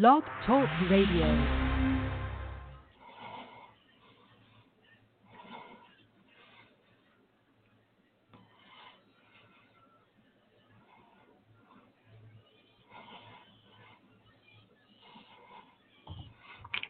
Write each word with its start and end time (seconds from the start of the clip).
Blog 0.00 0.22
Talk 0.46 0.66
Radio. 0.90 1.26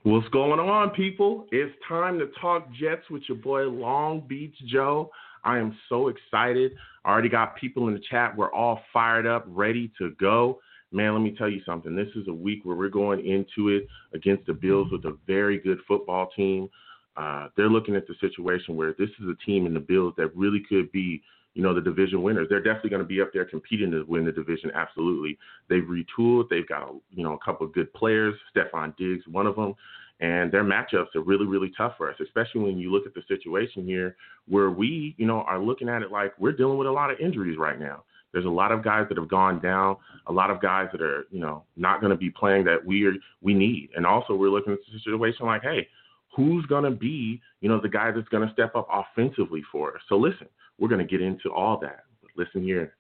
What's 0.05 0.29
going 0.29 0.61
on, 0.61 0.91
people? 0.91 1.47
It's 1.51 1.75
time 1.89 2.21
to 2.21 2.27
talk 2.41 2.69
Jets 2.73 3.03
with 3.11 3.25
your 3.29 3.39
boy 3.39 3.63
Long 3.63 4.21
Beach 4.29 4.55
Joe. 4.67 5.11
I 5.43 5.59
am 5.59 5.77
so 5.89 6.07
excited. 6.07 6.71
I 7.05 7.11
already 7.11 7.29
got 7.29 7.57
people 7.57 7.89
in 7.89 7.95
the 7.95 8.03
chat. 8.09 8.37
We're 8.37 8.53
all 8.53 8.81
fired 8.93 9.27
up, 9.27 9.45
ready 9.49 9.91
to 9.99 10.13
go. 10.21 10.61
Man, 10.93 11.15
let 11.15 11.23
me 11.23 11.35
tell 11.37 11.49
you 11.49 11.63
something. 11.65 11.97
This 11.97 12.09
is 12.15 12.29
a 12.29 12.33
week 12.33 12.61
where 12.65 12.77
we're 12.77 12.89
going 12.89 13.27
into 13.27 13.69
it 13.69 13.87
against 14.15 14.47
the 14.47 14.53
Bills 14.53 14.89
with 14.93 15.05
a 15.05 15.17
very 15.27 15.59
good 15.59 15.79
football 15.89 16.31
team. 16.37 16.69
Uh, 17.17 17.49
they're 17.57 17.69
looking 17.69 17.97
at 17.97 18.07
the 18.07 18.15
situation 18.21 18.77
where 18.77 18.95
this 18.99 19.11
is 19.21 19.29
a 19.29 19.45
team 19.47 19.67
in 19.67 19.75
the 19.75 19.81
Bills 19.81 20.15
that 20.17 20.35
really 20.37 20.63
could 20.69 20.91
be 20.93 21.23
you 21.55 21.63
know, 21.63 21.75
the 21.75 21.81
division 21.81 22.23
winners. 22.23 22.47
They're 22.49 22.63
definitely 22.63 22.91
going 22.91 23.03
to 23.03 23.09
be 23.09 23.21
up 23.21 23.31
there 23.33 23.45
competing 23.45 23.91
to 23.91 24.05
win 24.05 24.25
the 24.25 24.33
division. 24.33 24.71
Absolutely. 24.75 25.39
They've 25.69 25.83
retooled. 25.83 26.49
They've 26.49 26.67
got, 26.67 26.83
a, 26.83 26.93
you 27.11 27.23
know, 27.23 27.35
a 27.35 27.45
couple 27.45 27.67
of 27.67 27.75
good 27.75 27.93
players. 27.93 28.35
Stefon 28.55 28.97
Diggs, 28.97 29.25
one 29.31 29.47
of 29.47 29.57
them. 29.57 29.75
And 30.21 30.53
their 30.53 30.65
matchups 30.65 31.15
are 31.17 31.21
really, 31.21 31.47
really 31.47 31.73
tough 31.77 31.95
for 31.99 32.09
us, 32.09 32.17
especially 32.23 32.63
when 32.63 32.79
you 32.79 32.93
look 32.93 33.07
at 33.07 33.15
the 33.15 33.23
situation 33.27 33.85
here 33.85 34.17
where 34.49 34.71
we, 34.71 35.15
you 35.19 35.27
know, 35.27 35.43
are 35.43 35.59
looking 35.59 35.89
at 35.89 36.03
it 36.03 36.13
like 36.13 36.33
we're 36.39 36.53
dealing 36.53 36.79
with 36.79 36.87
a 36.87 36.93
lot 36.93 37.11
of 37.11 37.19
injuries 37.19 37.59
right 37.59 37.79
now. 37.81 38.05
There's 38.33 38.45
a 38.45 38.51
lot 38.51 38.73
of 38.73 38.83
guys 38.83 39.07
that 39.09 39.19
have 39.19 39.29
gone 39.29 39.61
down, 39.61 39.97
a 40.27 40.33
lot 40.33 40.51
of 40.51 40.61
guys 40.61 40.89
that 40.93 41.03
are, 41.03 41.27
you 41.31 41.41
know, 41.41 41.65
not 41.77 42.01
going 42.01 42.11
to 42.11 42.17
be 42.17 42.31
playing 42.31 42.65
that 42.65 42.85
we 42.85 43.07
are, 43.07 43.13
we 43.41 43.55
need. 43.55 43.91
And 43.97 44.07
also 44.07 44.35
we're 44.35 44.49
looking 44.51 44.73
at 44.73 44.79
the 44.91 44.99
situation 44.99 45.47
like, 45.47 45.63
hey, 45.63 45.89
who's 46.35 46.65
going 46.67 46.85
to 46.85 46.91
be, 46.91 47.41
you 47.61 47.69
know, 47.69 47.81
the 47.81 47.89
guy 47.89 48.11
that's 48.11 48.29
going 48.29 48.47
to 48.47 48.53
step 48.53 48.75
up 48.75 48.89
offensively 48.91 49.63
for 49.71 49.95
us. 49.95 50.01
So 50.09 50.17
listen, 50.17 50.49
we're 50.79 50.89
going 50.89 51.07
to 51.07 51.11
get 51.11 51.21
into 51.21 51.53
all 51.53 51.79
that. 51.81 52.05
But 52.23 52.31
listen 52.37 52.63
here. 52.63 52.95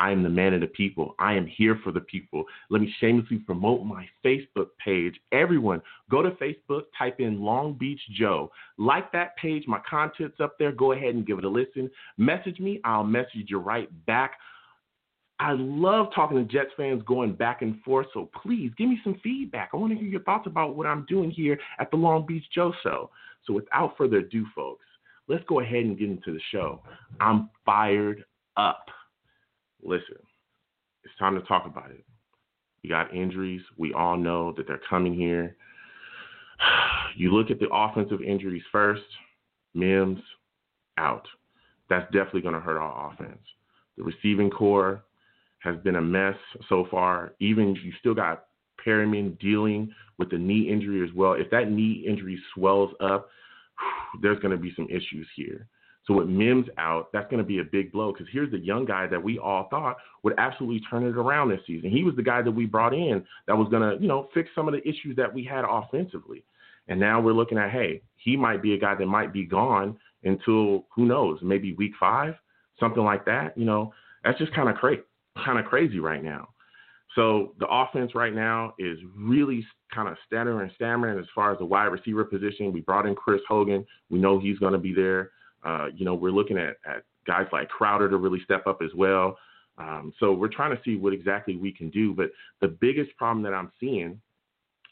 I 0.00 0.12
am 0.12 0.22
the 0.22 0.28
man 0.28 0.54
of 0.54 0.60
the 0.60 0.68
people. 0.68 1.16
I 1.18 1.34
am 1.34 1.44
here 1.44 1.80
for 1.82 1.90
the 1.90 2.00
people. 2.00 2.44
Let 2.70 2.80
me 2.80 2.94
shamelessly 3.00 3.38
promote 3.38 3.84
my 3.84 4.08
Facebook 4.24 4.68
page. 4.82 5.18
Everyone, 5.32 5.82
go 6.08 6.22
to 6.22 6.30
Facebook, 6.32 6.82
type 6.96 7.18
in 7.18 7.40
Long 7.40 7.74
Beach 7.74 8.00
Joe. 8.12 8.52
Like 8.78 9.10
that 9.12 9.36
page. 9.36 9.64
My 9.66 9.80
content's 9.88 10.40
up 10.40 10.56
there. 10.56 10.70
Go 10.70 10.92
ahead 10.92 11.16
and 11.16 11.26
give 11.26 11.38
it 11.38 11.44
a 11.44 11.48
listen. 11.48 11.90
Message 12.16 12.60
me. 12.60 12.80
I'll 12.84 13.02
message 13.02 13.46
you 13.48 13.58
right 13.58 13.88
back. 14.06 14.38
I 15.40 15.52
love 15.52 16.08
talking 16.14 16.36
to 16.36 16.44
Jets 16.44 16.70
fans 16.76 17.02
going 17.06 17.34
back 17.34 17.62
and 17.62 17.80
forth. 17.82 18.06
So 18.12 18.28
please 18.42 18.72
give 18.76 18.88
me 18.88 18.98
some 19.04 19.20
feedback. 19.22 19.70
I 19.72 19.76
want 19.76 19.92
to 19.92 19.98
hear 19.98 20.08
your 20.08 20.22
thoughts 20.22 20.46
about 20.46 20.76
what 20.76 20.86
I'm 20.86 21.06
doing 21.08 21.30
here 21.30 21.58
at 21.78 21.90
the 21.90 21.96
Long 21.96 22.26
Beach 22.26 22.44
Joe 22.52 22.72
Show. 22.82 23.10
So 23.46 23.52
without 23.52 23.96
further 23.96 24.18
ado, 24.18 24.44
folks, 24.54 24.84
let's 25.28 25.44
go 25.48 25.60
ahead 25.60 25.84
and 25.84 25.98
get 25.98 26.10
into 26.10 26.32
the 26.32 26.40
show. 26.50 26.82
I'm 27.20 27.50
fired 27.64 28.24
up. 28.56 28.86
Listen, 29.82 30.16
it's 31.04 31.14
time 31.18 31.36
to 31.36 31.42
talk 31.42 31.66
about 31.66 31.92
it. 31.92 32.04
You 32.82 32.90
got 32.90 33.14
injuries. 33.14 33.62
We 33.76 33.92
all 33.94 34.16
know 34.16 34.52
that 34.56 34.66
they're 34.66 34.80
coming 34.88 35.14
here. 35.14 35.56
You 37.16 37.32
look 37.34 37.50
at 37.50 37.58
the 37.58 37.68
offensive 37.72 38.20
injuries 38.20 38.62
first. 38.70 39.02
Mims 39.74 40.20
out. 40.98 41.26
That's 41.90 42.04
definitely 42.12 42.42
going 42.42 42.54
to 42.54 42.60
hurt 42.60 42.78
our 42.78 43.10
offense. 43.12 43.40
The 43.96 44.04
receiving 44.04 44.50
core 44.50 45.02
has 45.60 45.76
been 45.78 45.96
a 45.96 46.00
mess 46.00 46.36
so 46.68 46.86
far. 46.90 47.32
Even 47.40 47.76
you 47.82 47.92
still 48.00 48.14
got 48.14 48.44
Perriman 48.84 49.38
dealing 49.40 49.92
with 50.18 50.30
the 50.30 50.38
knee 50.38 50.70
injury 50.70 51.02
as 51.02 51.14
well. 51.14 51.32
If 51.32 51.50
that 51.50 51.70
knee 51.70 52.04
injury 52.06 52.40
swells 52.54 52.90
up, 53.00 53.28
there's 54.22 54.38
going 54.40 54.52
to 54.52 54.56
be 54.56 54.72
some 54.76 54.88
issues 54.88 55.26
here. 55.36 55.66
So 56.06 56.14
with 56.14 56.28
Mims 56.28 56.66
out, 56.78 57.12
that's 57.12 57.30
going 57.30 57.42
to 57.42 57.46
be 57.46 57.58
a 57.58 57.64
big 57.64 57.92
blow 57.92 58.12
because 58.12 58.26
here's 58.32 58.50
the 58.50 58.58
young 58.58 58.86
guy 58.86 59.06
that 59.06 59.22
we 59.22 59.38
all 59.38 59.68
thought 59.68 59.98
would 60.22 60.32
absolutely 60.38 60.80
turn 60.88 61.04
it 61.04 61.16
around 61.16 61.50
this 61.50 61.60
season. 61.66 61.90
He 61.90 62.02
was 62.02 62.16
the 62.16 62.22
guy 62.22 62.40
that 62.40 62.50
we 62.50 62.64
brought 62.64 62.94
in 62.94 63.22
that 63.46 63.56
was 63.56 63.68
going 63.68 63.82
to, 63.82 64.00
you 64.00 64.08
know, 64.08 64.28
fix 64.32 64.48
some 64.54 64.68
of 64.68 64.72
the 64.72 64.80
issues 64.88 65.16
that 65.16 65.32
we 65.32 65.44
had 65.44 65.64
offensively. 65.68 66.44
And 66.88 66.98
now 66.98 67.20
we're 67.20 67.34
looking 67.34 67.58
at, 67.58 67.70
hey, 67.70 68.00
he 68.16 68.36
might 68.36 68.62
be 68.62 68.72
a 68.72 68.78
guy 68.78 68.94
that 68.94 69.06
might 69.06 69.34
be 69.34 69.44
gone 69.44 69.98
until 70.24 70.86
who 70.94 71.04
knows, 71.04 71.40
maybe 71.42 71.74
week 71.74 71.92
five, 72.00 72.34
something 72.80 73.04
like 73.04 73.26
that. 73.26 73.56
You 73.58 73.66
know, 73.66 73.92
that's 74.24 74.38
just 74.38 74.54
kind 74.54 74.70
of 74.70 74.76
crazy, 74.76 75.02
kind 75.44 75.58
of 75.58 75.64
crazy 75.64 76.00
right 76.00 76.22
now. 76.22 76.48
So 77.14 77.54
the 77.58 77.66
offense 77.66 78.14
right 78.14 78.34
now 78.34 78.74
is 78.78 78.98
really 79.16 79.66
kind 79.92 80.08
of 80.08 80.16
stuttering 80.26 80.60
and 80.60 80.70
stammering 80.74 81.18
as 81.18 81.24
far 81.34 81.52
as 81.52 81.58
the 81.58 81.64
wide 81.64 81.86
receiver 81.86 82.24
position. 82.24 82.72
We 82.72 82.80
brought 82.80 83.06
in 83.06 83.14
Chris 83.14 83.40
Hogan. 83.48 83.84
We 84.10 84.18
know 84.18 84.38
he's 84.38 84.58
going 84.58 84.74
to 84.74 84.78
be 84.78 84.94
there. 84.94 85.30
Uh, 85.64 85.86
you 85.94 86.04
know, 86.04 86.14
we're 86.14 86.30
looking 86.30 86.58
at, 86.58 86.76
at 86.86 87.04
guys 87.26 87.46
like 87.52 87.68
Crowder 87.68 88.08
to 88.08 88.16
really 88.16 88.40
step 88.44 88.66
up 88.66 88.80
as 88.82 88.90
well. 88.94 89.36
Um, 89.78 90.12
so 90.18 90.32
we're 90.32 90.48
trying 90.48 90.76
to 90.76 90.82
see 90.84 90.96
what 90.96 91.12
exactly 91.12 91.56
we 91.56 91.72
can 91.72 91.90
do. 91.90 92.12
But 92.12 92.30
the 92.60 92.68
biggest 92.68 93.16
problem 93.16 93.42
that 93.44 93.54
I'm 93.54 93.72
seeing 93.80 94.20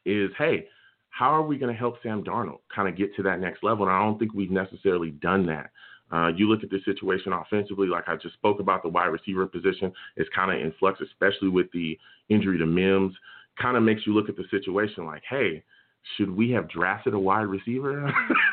is, 0.04 0.30
hey, 0.38 0.66
how 1.10 1.30
are 1.30 1.42
we 1.42 1.58
going 1.58 1.72
to 1.72 1.78
help 1.78 1.96
Sam 2.02 2.22
Darnold 2.22 2.60
kind 2.74 2.88
of 2.88 2.96
get 2.96 3.14
to 3.16 3.22
that 3.24 3.40
next 3.40 3.62
level? 3.62 3.86
And 3.86 3.94
I 3.94 4.00
don't 4.00 4.18
think 4.18 4.34
we've 4.34 4.50
necessarily 4.50 5.10
done 5.10 5.46
that. 5.46 5.70
Uh, 6.12 6.28
you 6.28 6.48
look 6.48 6.62
at 6.62 6.70
the 6.70 6.78
situation 6.84 7.32
offensively, 7.32 7.88
like 7.88 8.08
I 8.08 8.16
just 8.16 8.34
spoke 8.34 8.60
about, 8.60 8.82
the 8.82 8.88
wide 8.88 9.06
receiver 9.06 9.46
position 9.46 9.92
is 10.16 10.26
kind 10.34 10.52
of 10.52 10.60
in 10.64 10.72
flux, 10.78 11.00
especially 11.00 11.48
with 11.48 11.70
the 11.72 11.98
injury 12.28 12.58
to 12.58 12.66
Mims. 12.66 13.14
Kind 13.60 13.76
of 13.76 13.82
makes 13.82 14.06
you 14.06 14.14
look 14.14 14.28
at 14.28 14.36
the 14.36 14.44
situation 14.50 15.06
like, 15.06 15.22
hey, 15.28 15.62
should 16.16 16.30
we 16.30 16.50
have 16.50 16.68
drafted 16.68 17.14
a 17.14 17.18
wide 17.18 17.46
receiver? 17.46 18.12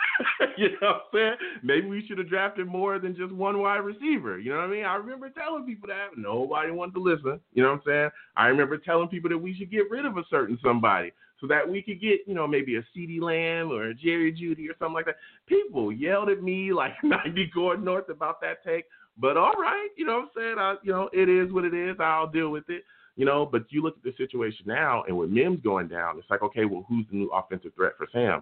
you 0.58 0.70
know 0.82 0.88
what 0.88 0.96
I'm 0.96 1.02
saying? 1.14 1.36
Maybe 1.62 1.88
we 1.88 2.06
should 2.08 2.18
have 2.18 2.30
drafted 2.30 2.68
more 2.68 2.98
than 3.00 3.16
just 3.16 3.32
one 3.32 3.60
wide 3.60 3.78
receiver. 3.78 4.40
You 4.40 4.52
know 4.52 4.58
what 4.58 4.70
I 4.70 4.72
mean? 4.72 4.86
I 4.86 4.96
remember 4.96 5.30
telling 5.30 5.66
people 5.66 5.90
that 5.90 6.18
nobody 6.18 6.72
wanted 6.72 6.96
to 6.96 7.02
listen. 7.02 7.40
You 7.54 7.64
know 7.64 7.70
what 7.70 7.76
I'm 7.76 7.82
saying? 7.86 8.10
I 8.36 8.48
remember 8.48 8.78
telling 8.78 9.10
people 9.10 9.30
that 9.30 9.38
we 9.38 9.54
should 9.56 9.70
get 9.70 9.92
rid 9.92 10.06
of 10.06 10.18
a 10.18 10.24
certain 10.30 10.58
somebody 10.64 11.12
so 11.44 11.48
that 11.48 11.70
we 11.70 11.82
could 11.82 12.00
get, 12.00 12.22
you 12.26 12.34
know, 12.34 12.48
maybe 12.48 12.78
a 12.78 12.86
CeeDee 12.96 13.22
Lamb 13.22 13.70
or 13.70 13.90
a 13.90 13.94
Jerry 13.94 14.32
Jeudy 14.32 14.70
or 14.70 14.76
something 14.80 14.94
like 14.94 15.08
that. 15.08 15.18
People 15.46 15.92
yelled 15.92 16.30
at 16.30 16.42
me 16.42 16.72
like 16.74 16.94
90 17.04 17.52
Gordon 17.54 17.84
North 17.84 18.08
about 18.08 18.40
that 18.40 18.64
take. 18.66 18.86
But 19.18 19.36
all 19.36 19.52
right, 19.52 19.90
you 19.98 20.06
know 20.06 20.20
what 20.20 20.24
I'm 20.24 20.30
saying? 20.38 20.56
I, 20.58 20.76
you 20.84 20.94
know, 20.94 21.10
it 21.12 21.28
is 21.28 21.52
what 21.52 21.66
it 21.66 21.74
is. 21.74 21.98
I'll 22.00 22.28
deal 22.28 22.50
with 22.50 22.64
it. 22.70 22.84
You 23.18 23.26
know, 23.26 23.46
but 23.46 23.66
you 23.70 23.84
look 23.84 23.98
at 23.98 24.04
the 24.04 24.14
situation 24.16 24.66
now, 24.66 25.04
and 25.06 25.16
with 25.18 25.30
Mims 25.30 25.60
going 25.62 25.90
down, 25.90 26.18
it's 26.18 26.30
like, 26.30 26.42
okay, 26.44 26.64
well, 26.64 26.86
who's 26.88 27.06
the 27.12 27.18
new 27.18 27.30
offensive 27.32 27.74
threat 27.76 27.92
for 27.98 28.08
Sam? 28.14 28.42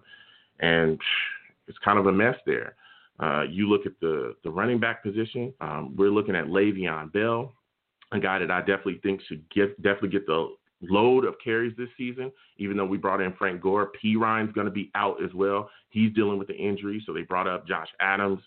And 0.59 1.00
it's 1.67 1.79
kind 1.79 1.97
of 1.97 2.06
a 2.06 2.11
mess 2.11 2.35
there. 2.45 2.75
Uh, 3.19 3.44
you 3.50 3.67
look 3.67 3.88
at 3.88 3.94
the 4.00 4.35
the 4.44 4.50
running 4.50 4.79
back 4.79 5.01
position. 5.01 5.53
Um, 5.59 5.95
we're 5.97 6.11
looking 6.11 6.35
at 6.35 6.45
Le'Veon 6.45 7.11
Bell, 7.11 7.51
a 8.11 8.19
guy 8.19 8.38
that 8.38 8.51
I 8.51 8.59
definitely 8.59 9.00
think 9.01 9.22
should 9.28 9.44
get 9.50 9.75
definitely 9.81 10.09
get 10.09 10.28
the 10.28 10.56
load 10.81 11.25
of 11.25 11.36
carries 11.44 11.75
this 11.78 11.90
season. 11.97 12.31
Even 12.58 12.78
though 12.78 12.86
we 12.86 12.97
brought 12.97 13.22
in 13.22 13.34
Frank 13.34 13.62
Gore, 13.62 13.92
Perine's 14.02 14.52
going 14.53 14.66
to 14.66 14.72
be 14.72 14.92
out 14.96 15.24
as 15.24 15.34
well. 15.34 15.69
He's 15.90 16.14
dealing 16.14 16.40
with 16.40 16.47
the 16.47 16.56
injury, 16.56 17.02
so 17.06 17.14
they 17.14 17.22
brought 17.22 17.47
up 17.47 17.68
Josh 17.68 17.90
Adams. 18.00 18.40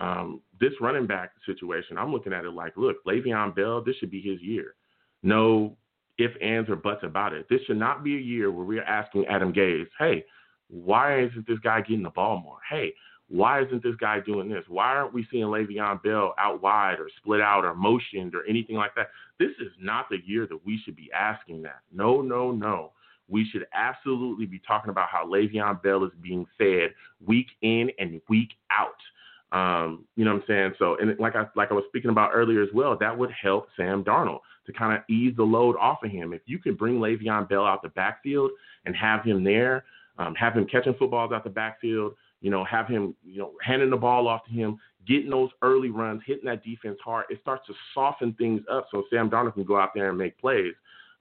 Um, 0.00 0.42
this 0.60 0.72
running 0.80 1.06
back 1.06 1.30
situation, 1.46 1.96
I'm 1.96 2.12
looking 2.12 2.32
at 2.32 2.44
it 2.44 2.52
like, 2.52 2.76
look, 2.76 3.04
Le'Veon 3.06 3.54
Bell, 3.54 3.82
this 3.82 3.96
should 3.96 4.10
be 4.10 4.20
his 4.20 4.40
year. 4.42 4.74
No 5.22 5.76
if, 6.18 6.32
ands, 6.42 6.70
or 6.70 6.76
buts 6.76 7.02
about 7.02 7.32
it. 7.32 7.46
This 7.48 7.60
should 7.66 7.78
not 7.78 8.02
be 8.02 8.16
a 8.16 8.20
year 8.20 8.50
where 8.50 8.64
we're 8.64 8.82
asking 8.82 9.26
Adam 9.26 9.52
Gase, 9.52 9.86
hey, 9.98 10.24
why 10.68 11.22
isn't 11.24 11.46
this 11.46 11.58
guy 11.60 11.80
getting 11.80 12.02
the 12.02 12.10
ball 12.10 12.40
more? 12.40 12.58
Hey, 12.68 12.92
why 13.28 13.62
isn't 13.62 13.82
this 13.82 13.96
guy 14.00 14.20
doing 14.20 14.48
this? 14.48 14.64
Why 14.68 14.94
aren't 14.94 15.12
we 15.12 15.26
seeing 15.30 15.46
Le'Veon 15.46 16.02
Bell 16.02 16.34
out 16.38 16.62
wide 16.62 17.00
or 17.00 17.08
split 17.16 17.40
out 17.40 17.64
or 17.64 17.74
motioned 17.74 18.34
or 18.34 18.46
anything 18.48 18.76
like 18.76 18.94
that? 18.94 19.08
This 19.38 19.50
is 19.60 19.72
not 19.80 20.08
the 20.08 20.18
year 20.24 20.46
that 20.46 20.64
we 20.64 20.80
should 20.84 20.96
be 20.96 21.10
asking 21.12 21.62
that. 21.62 21.80
No, 21.92 22.20
no, 22.20 22.52
no. 22.52 22.92
We 23.28 23.44
should 23.50 23.66
absolutely 23.74 24.46
be 24.46 24.60
talking 24.64 24.90
about 24.90 25.08
how 25.08 25.26
Le'Veon 25.26 25.82
Bell 25.82 26.04
is 26.04 26.12
being 26.22 26.46
fed 26.56 26.90
week 27.26 27.48
in 27.62 27.90
and 27.98 28.20
week 28.28 28.50
out. 28.70 28.94
Um, 29.52 30.04
you 30.14 30.24
know 30.24 30.34
what 30.34 30.42
I'm 30.42 30.46
saying? 30.46 30.72
So, 30.78 30.96
and 31.00 31.18
like 31.18 31.34
I 31.34 31.46
like 31.56 31.70
I 31.70 31.74
was 31.74 31.84
speaking 31.88 32.10
about 32.10 32.30
earlier 32.34 32.62
as 32.62 32.68
well, 32.74 32.96
that 32.98 33.16
would 33.16 33.30
help 33.40 33.68
Sam 33.76 34.04
Darnold 34.04 34.40
to 34.66 34.72
kind 34.72 34.96
of 34.96 35.02
ease 35.08 35.34
the 35.36 35.44
load 35.44 35.76
off 35.76 36.02
of 36.04 36.10
him. 36.10 36.32
If 36.32 36.42
you 36.46 36.58
can 36.58 36.74
bring 36.74 36.98
Le'Veon 36.98 37.48
Bell 37.48 37.64
out 37.64 37.82
the 37.82 37.88
backfield 37.90 38.50
and 38.84 38.94
have 38.94 39.24
him 39.24 39.44
there, 39.44 39.84
um, 40.18 40.34
have 40.34 40.54
him 40.54 40.66
catching 40.66 40.94
footballs 40.94 41.32
out 41.32 41.44
the 41.44 41.50
backfield, 41.50 42.14
you 42.46 42.52
know, 42.52 42.64
have 42.64 42.86
him, 42.86 43.12
you 43.24 43.40
know, 43.40 43.54
handing 43.60 43.90
the 43.90 43.96
ball 43.96 44.28
off 44.28 44.44
to 44.44 44.52
him, 44.52 44.78
getting 45.04 45.30
those 45.30 45.50
early 45.62 45.90
runs, 45.90 46.22
hitting 46.24 46.44
that 46.44 46.62
defense 46.62 46.96
hard. 47.04 47.24
It 47.28 47.40
starts 47.42 47.66
to 47.66 47.74
soften 47.92 48.34
things 48.34 48.60
up 48.70 48.86
so 48.92 49.02
Sam 49.10 49.28
Darnold 49.28 49.54
can 49.54 49.64
go 49.64 49.76
out 49.76 49.90
there 49.96 50.10
and 50.10 50.16
make 50.16 50.38
plays. 50.38 50.72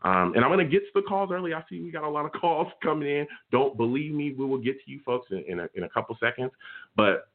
Um, 0.03 0.33
and 0.35 0.45
I'm 0.45 0.51
going 0.51 0.63
to 0.63 0.71
get 0.71 0.81
to 0.81 0.91
the 0.93 1.01
calls 1.01 1.31
early. 1.31 1.51
I 1.55 1.63
see 1.67 1.81
we 1.81 1.89
got 1.89 2.03
a 2.03 2.07
lot 2.07 2.27
of 2.27 2.31
calls 2.39 2.67
coming 2.83 3.09
in. 3.09 3.25
Don't 3.51 3.75
believe 3.75 4.13
me. 4.13 4.35
We 4.37 4.45
will 4.45 4.59
get 4.59 4.75
to 4.85 4.91
you 4.91 4.99
folks 5.03 5.31
in, 5.31 5.43
in, 5.47 5.61
a, 5.61 5.69
in 5.73 5.81
a 5.85 5.89
couple 5.89 6.15
seconds. 6.19 6.51
But 6.95 7.27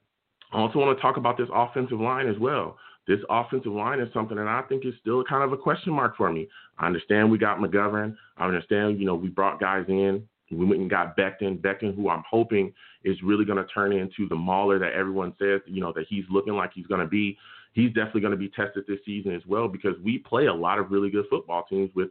I 0.52 0.58
also 0.58 0.78
want 0.78 0.96
to 0.96 1.02
talk 1.02 1.16
about 1.16 1.36
this 1.36 1.48
offensive 1.52 1.98
line 1.98 2.28
as 2.28 2.38
well. 2.38 2.78
this 3.08 3.18
offensive 3.28 3.72
line 3.72 3.98
is 3.98 4.12
something 4.14 4.36
that 4.36 4.46
I 4.46 4.62
think 4.68 4.86
is 4.86 4.94
still 5.00 5.24
kind 5.24 5.42
of 5.42 5.52
a 5.52 5.56
question 5.56 5.92
mark 5.92 6.16
for 6.16 6.30
me. 6.32 6.46
I 6.78 6.86
understand 6.86 7.28
we 7.28 7.38
got 7.38 7.58
McGovern. 7.58 8.14
I 8.36 8.46
understand, 8.46 9.00
you 9.00 9.06
know, 9.06 9.16
we 9.16 9.30
brought 9.30 9.58
guys 9.58 9.86
in. 9.88 10.28
We 10.50 10.66
went 10.66 10.80
and 10.80 10.90
got 10.90 11.16
Becton. 11.16 11.58
Becton, 11.58 11.94
who 11.94 12.08
I'm 12.08 12.24
hoping 12.28 12.72
is 13.04 13.16
really 13.22 13.44
going 13.44 13.58
to 13.58 13.72
turn 13.72 13.92
into 13.92 14.28
the 14.28 14.34
mauler 14.34 14.78
that 14.78 14.92
everyone 14.92 15.34
says, 15.38 15.60
you 15.66 15.80
know, 15.80 15.92
that 15.94 16.06
he's 16.08 16.24
looking 16.30 16.54
like 16.54 16.72
he's 16.74 16.86
going 16.86 17.00
to 17.00 17.06
be. 17.06 17.38
He's 17.72 17.92
definitely 17.92 18.22
going 18.22 18.32
to 18.32 18.36
be 18.36 18.48
tested 18.48 18.84
this 18.88 18.98
season 19.06 19.32
as 19.34 19.42
well 19.46 19.68
because 19.68 19.94
we 20.02 20.18
play 20.18 20.46
a 20.46 20.54
lot 20.54 20.78
of 20.78 20.90
really 20.90 21.08
good 21.08 21.26
football 21.30 21.64
teams 21.70 21.90
with 21.94 22.08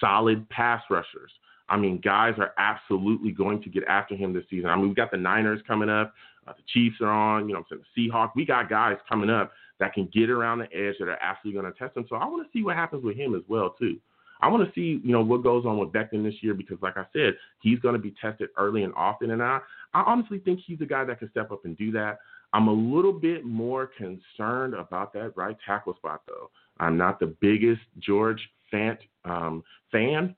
solid 0.00 0.48
pass 0.48 0.82
rushers. 0.90 1.30
I 1.68 1.76
mean, 1.76 2.00
guys 2.02 2.34
are 2.38 2.52
absolutely 2.58 3.32
going 3.32 3.62
to 3.62 3.68
get 3.70 3.84
after 3.84 4.14
him 4.14 4.32
this 4.32 4.44
season. 4.50 4.70
I 4.70 4.76
mean, 4.76 4.86
we've 4.86 4.96
got 4.96 5.10
the 5.10 5.16
Niners 5.16 5.60
coming 5.66 5.88
up. 5.88 6.12
Uh, 6.46 6.52
the 6.52 6.62
Chiefs 6.72 6.96
are 7.00 7.10
on. 7.10 7.48
You 7.48 7.54
know, 7.54 7.60
I'm 7.60 7.66
saying 7.68 7.82
the 7.94 8.08
Seahawks. 8.08 8.30
We 8.36 8.44
got 8.44 8.68
guys 8.68 8.96
coming 9.08 9.30
up 9.30 9.52
that 9.78 9.92
can 9.92 10.08
get 10.12 10.30
around 10.30 10.58
the 10.58 10.72
edge 10.72 10.94
that 10.98 11.08
are 11.08 11.18
actually 11.20 11.52
going 11.52 11.64
to 11.64 11.72
test 11.72 11.96
him. 11.96 12.06
So 12.08 12.16
I 12.16 12.24
want 12.26 12.46
to 12.46 12.58
see 12.58 12.62
what 12.64 12.76
happens 12.76 13.04
with 13.04 13.16
him 13.16 13.34
as 13.34 13.42
well 13.48 13.74
too. 13.78 13.98
I 14.40 14.48
want 14.48 14.66
to 14.66 14.72
see, 14.74 15.00
you 15.04 15.12
know, 15.12 15.22
what 15.22 15.42
goes 15.42 15.64
on 15.64 15.78
with 15.78 15.92
Becton 15.92 16.22
this 16.22 16.42
year 16.42 16.54
because, 16.54 16.78
like 16.82 16.96
I 16.96 17.04
said, 17.12 17.34
he's 17.60 17.78
going 17.78 17.94
to 17.94 18.00
be 18.00 18.14
tested 18.20 18.50
early 18.58 18.82
and 18.82 18.94
often, 18.94 19.30
and 19.30 19.42
I, 19.42 19.60
I 19.94 20.02
honestly 20.06 20.38
think 20.38 20.60
he's 20.66 20.80
a 20.80 20.86
guy 20.86 21.04
that 21.04 21.18
can 21.18 21.30
step 21.30 21.50
up 21.50 21.64
and 21.64 21.76
do 21.76 21.90
that. 21.92 22.18
I'm 22.52 22.68
a 22.68 22.72
little 22.72 23.12
bit 23.12 23.44
more 23.44 23.90
concerned 23.98 24.74
about 24.74 25.12
that 25.14 25.32
right 25.36 25.56
tackle 25.66 25.96
spot, 25.96 26.22
though. 26.26 26.50
I'm 26.78 26.96
not 26.96 27.18
the 27.18 27.34
biggest 27.40 27.82
George 27.98 28.40
Fant 28.72 28.98
um, 29.24 29.62
fan, 29.90 30.34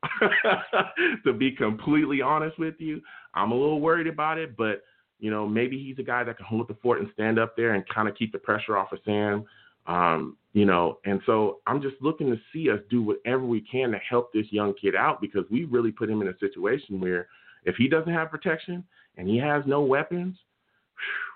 to 1.24 1.32
be 1.32 1.52
completely 1.52 2.22
honest 2.22 2.58
with 2.58 2.74
you. 2.78 3.00
I'm 3.34 3.52
a 3.52 3.54
little 3.54 3.80
worried 3.80 4.06
about 4.06 4.38
it, 4.38 4.56
but 4.56 4.82
you 5.18 5.30
know, 5.30 5.46
maybe 5.46 5.82
he's 5.82 5.98
a 5.98 6.02
guy 6.06 6.22
that 6.24 6.36
can 6.36 6.46
hold 6.46 6.68
the 6.68 6.76
fort 6.82 7.00
and 7.00 7.10
stand 7.12 7.38
up 7.38 7.56
there 7.56 7.74
and 7.74 7.84
kind 7.88 8.08
of 8.08 8.14
keep 8.14 8.32
the 8.32 8.38
pressure 8.38 8.76
off 8.76 8.92
of 8.92 9.00
Sam. 9.04 9.44
Um, 9.88 10.36
you 10.52 10.64
know, 10.64 10.98
and 11.04 11.20
so 11.26 11.58
I'm 11.66 11.82
just 11.82 11.96
looking 12.00 12.30
to 12.30 12.38
see 12.52 12.70
us 12.70 12.78
do 12.90 13.02
whatever 13.02 13.44
we 13.44 13.60
can 13.60 13.90
to 13.90 13.98
help 13.98 14.32
this 14.32 14.46
young 14.50 14.74
kid 14.74 14.94
out 14.94 15.20
because 15.20 15.44
we 15.50 15.64
really 15.64 15.90
put 15.90 16.10
him 16.10 16.22
in 16.22 16.28
a 16.28 16.38
situation 16.38 17.00
where 17.00 17.28
if 17.64 17.76
he 17.76 17.88
doesn't 17.88 18.12
have 18.12 18.30
protection 18.30 18.84
and 19.16 19.28
he 19.28 19.38
has 19.38 19.62
no 19.66 19.80
weapons, 19.80 20.36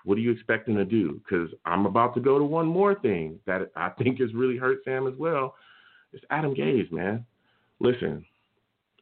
what 0.03 0.15
do 0.15 0.21
you 0.21 0.31
expect 0.31 0.67
him 0.67 0.75
to 0.75 0.85
do? 0.85 1.21
Because 1.23 1.49
I'm 1.65 1.85
about 1.85 2.13
to 2.15 2.21
go 2.21 2.37
to 2.37 2.43
one 2.43 2.67
more 2.67 2.95
thing 2.95 3.39
that 3.45 3.71
I 3.75 3.89
think 3.89 4.19
has 4.19 4.33
really 4.33 4.57
hurt 4.57 4.79
Sam 4.83 5.07
as 5.07 5.13
well. 5.17 5.55
It's 6.11 6.23
Adam 6.29 6.53
Gase, 6.53 6.91
man. 6.91 7.25
Listen, 7.79 8.25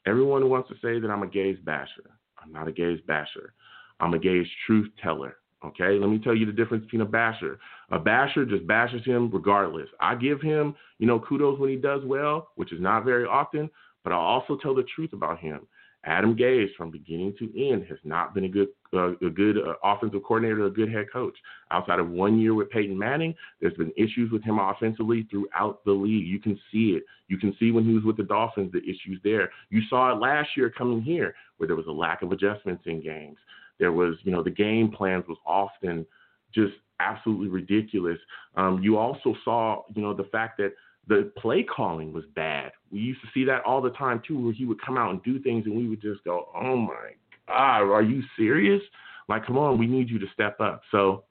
everyone 0.06 0.50
wants 0.50 0.70
to 0.70 0.76
say 0.76 1.00
that 1.00 1.12
I'm 1.12 1.24
a 1.24 1.28
Gase 1.28 1.64
basher. 1.66 2.12
I'm 2.42 2.52
not 2.52 2.68
a 2.68 2.72
Gase 2.72 3.06
basher. 3.06 3.54
I'm 4.00 4.14
a 4.14 4.20
Gase 4.20 4.48
truth 4.66 4.90
teller. 5.02 5.38
Okay, 5.64 6.00
let 6.00 6.10
me 6.10 6.18
tell 6.18 6.36
you 6.36 6.48
the 6.48 6.52
difference 6.52 6.84
between 6.86 7.02
a 7.02 7.06
basher. 7.06 7.60
A 7.92 8.00
basher 8.00 8.46
just 8.46 8.66
bashes 8.66 9.06
him 9.06 9.30
regardless. 9.32 9.88
I 10.00 10.16
give 10.16 10.42
him, 10.42 10.74
you 10.98 11.06
know, 11.06 11.20
kudos 11.20 11.60
when 11.60 11.70
he 11.70 11.76
does 11.76 12.02
well, 12.04 12.50
which 12.56 12.74
is 12.74 12.82
not 12.82 13.06
very 13.06 13.26
often, 13.26 13.70
but 14.04 14.12
I'll 14.12 14.20
also 14.20 14.58
tell 14.58 14.74
the 14.74 14.86
truth 14.96 15.14
about 15.14 15.40
him. 15.40 15.68
Adam 16.04 16.36
Gase, 16.36 16.74
from 16.76 16.90
beginning 16.90 17.36
to 17.38 17.70
end, 17.70 17.86
has 17.88 18.00
not 18.04 18.34
been 18.34 18.46
a 18.46 18.50
good 18.50 18.70
uh, 18.94 19.12
a 19.26 19.30
good 19.30 19.58
uh, 19.58 19.76
offensive 19.84 20.24
coordinator, 20.24 20.66
a 20.66 20.70
good 20.70 20.92
head 20.92 21.06
coach. 21.14 21.38
Outside 21.70 22.00
of 22.00 22.10
one 22.10 22.40
year 22.40 22.56
with 22.56 22.72
Peyton 22.72 22.98
Manning, 22.98 23.36
there's 23.62 23.76
been 23.76 23.94
issues 23.96 24.32
with 24.32 24.44
him 24.44 24.58
offensively 24.58 25.28
throughout 25.30 25.86
the 25.86 25.92
league. 25.92 26.26
You 26.26 26.40
can 26.40 26.60
see 26.72 26.98
it. 26.98 27.04
You 27.28 27.38
can 27.38 27.56
see 27.60 27.72
when 27.72 27.86
he 27.86 27.94
was 27.94 28.04
with 28.04 28.18
the 28.18 28.24
Dolphins, 28.24 28.72
the 28.72 28.80
issues 28.80 29.22
there. 29.24 29.52
You 29.70 29.82
saw 29.90 30.12
it 30.12 30.20
last 30.20 30.50
year 30.58 30.72
coming 30.76 31.04
here, 31.04 31.36
where 31.58 31.68
there 31.68 31.78
was 31.78 31.88
a 31.88 31.92
lack 31.92 32.24
of 32.24 32.32
adjustments 32.32 32.84
in 32.88 33.02
games. 33.02 33.38
There 33.82 33.92
was, 33.92 34.16
you 34.24 34.32
know, 34.32 34.44
the 34.44 34.52
game 34.52 34.92
plans 34.92 35.26
was 35.28 35.40
often 35.46 36.06
just 36.54 36.74
absolutely 37.00 37.48
ridiculous. 37.48 38.20
Um, 38.56 38.80
you 38.82 38.98
also 38.98 39.36
saw, 39.44 39.82
you 39.96 40.04
know, 40.04 40.14
the 40.14 40.26
fact 40.26 40.58
that 40.60 40.74
the 41.08 41.32
play 41.36 41.64
calling 41.64 42.14
was 42.14 42.24
bad. 42.36 42.72
We 42.92 43.00
used 43.00 43.22
to 43.22 43.28
see 43.34 43.44
that 43.46 43.64
all 43.66 43.82
the 43.82 43.90
time 43.90 44.22
too, 44.26 44.40
where 44.40 44.54
he 44.54 44.66
would 44.66 44.80
come 44.82 44.98
out 44.98 45.10
and 45.10 45.24
do 45.24 45.40
things, 45.40 45.66
and 45.66 45.76
we 45.76 45.90
would 45.90 46.02
just 46.02 46.24
go, 46.24 46.50
"Oh 46.56 46.78
my 46.78 47.16
God, 47.48 47.90
are 47.92 48.04
you 48.04 48.22
serious? 48.38 48.82
Like, 49.28 49.48
come 49.48 49.58
on, 49.58 49.80
we 49.80 49.88
need 49.88 50.10
you 50.12 50.20
to 50.20 50.28
step 50.32 50.62
up." 50.62 50.84
So 50.92 51.24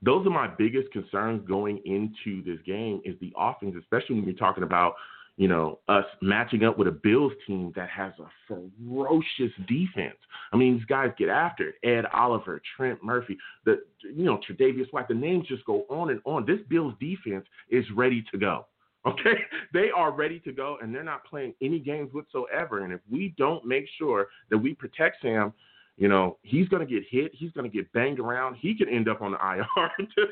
those 0.00 0.24
are 0.26 0.30
my 0.30 0.46
biggest 0.46 0.92
concerns 0.92 1.46
going 1.46 1.78
into 1.84 2.42
this 2.44 2.60
game 2.64 3.00
is 3.04 3.18
the 3.20 3.32
offense, 3.36 3.74
especially 3.78 4.14
when 4.14 4.24
you're 4.24 4.34
talking 4.34 4.62
about 4.62 4.94
you 5.38 5.46
know, 5.46 5.78
us 5.88 6.04
matching 6.20 6.64
up 6.64 6.76
with 6.78 6.88
a 6.88 6.92
Bills 6.92 7.32
team 7.46 7.72
that 7.76 7.88
has 7.88 8.12
a 8.18 8.28
ferocious 8.48 9.52
defense. 9.68 10.16
I 10.52 10.56
mean, 10.56 10.76
these 10.76 10.84
guys 10.86 11.12
get 11.16 11.28
after 11.28 11.68
it. 11.68 11.76
Ed 11.84 12.06
Oliver, 12.12 12.60
Trent 12.76 13.04
Murphy, 13.04 13.38
the 13.64 13.80
you 14.02 14.24
know, 14.24 14.38
Tre'Davious 14.38 14.92
White. 14.92 15.06
The 15.06 15.14
names 15.14 15.46
just 15.46 15.64
go 15.64 15.86
on 15.88 16.10
and 16.10 16.20
on. 16.24 16.44
This 16.44 16.58
Bills 16.68 16.92
defense 17.00 17.46
is 17.70 17.84
ready 17.94 18.22
to 18.32 18.38
go. 18.38 18.66
Okay, 19.06 19.38
they 19.72 19.90
are 19.96 20.10
ready 20.10 20.40
to 20.40 20.52
go, 20.52 20.76
and 20.82 20.92
they're 20.92 21.04
not 21.04 21.24
playing 21.24 21.54
any 21.62 21.78
games 21.78 22.12
whatsoever. 22.12 22.84
And 22.84 22.92
if 22.92 23.00
we 23.10 23.32
don't 23.38 23.64
make 23.64 23.86
sure 23.96 24.26
that 24.50 24.58
we 24.58 24.74
protect 24.74 25.22
Sam, 25.22 25.54
you 25.98 26.08
know, 26.08 26.36
he's 26.42 26.68
going 26.68 26.86
to 26.86 26.92
get 26.92 27.04
hit. 27.08 27.32
He's 27.32 27.52
going 27.52 27.68
to 27.68 27.74
get 27.74 27.90
banged 27.92 28.20
around. 28.20 28.56
He 28.56 28.76
could 28.76 28.88
end 28.88 29.08
up 29.08 29.20
on 29.20 29.32
the 29.32 29.38
IR. 29.42 29.90
to, 29.98 30.26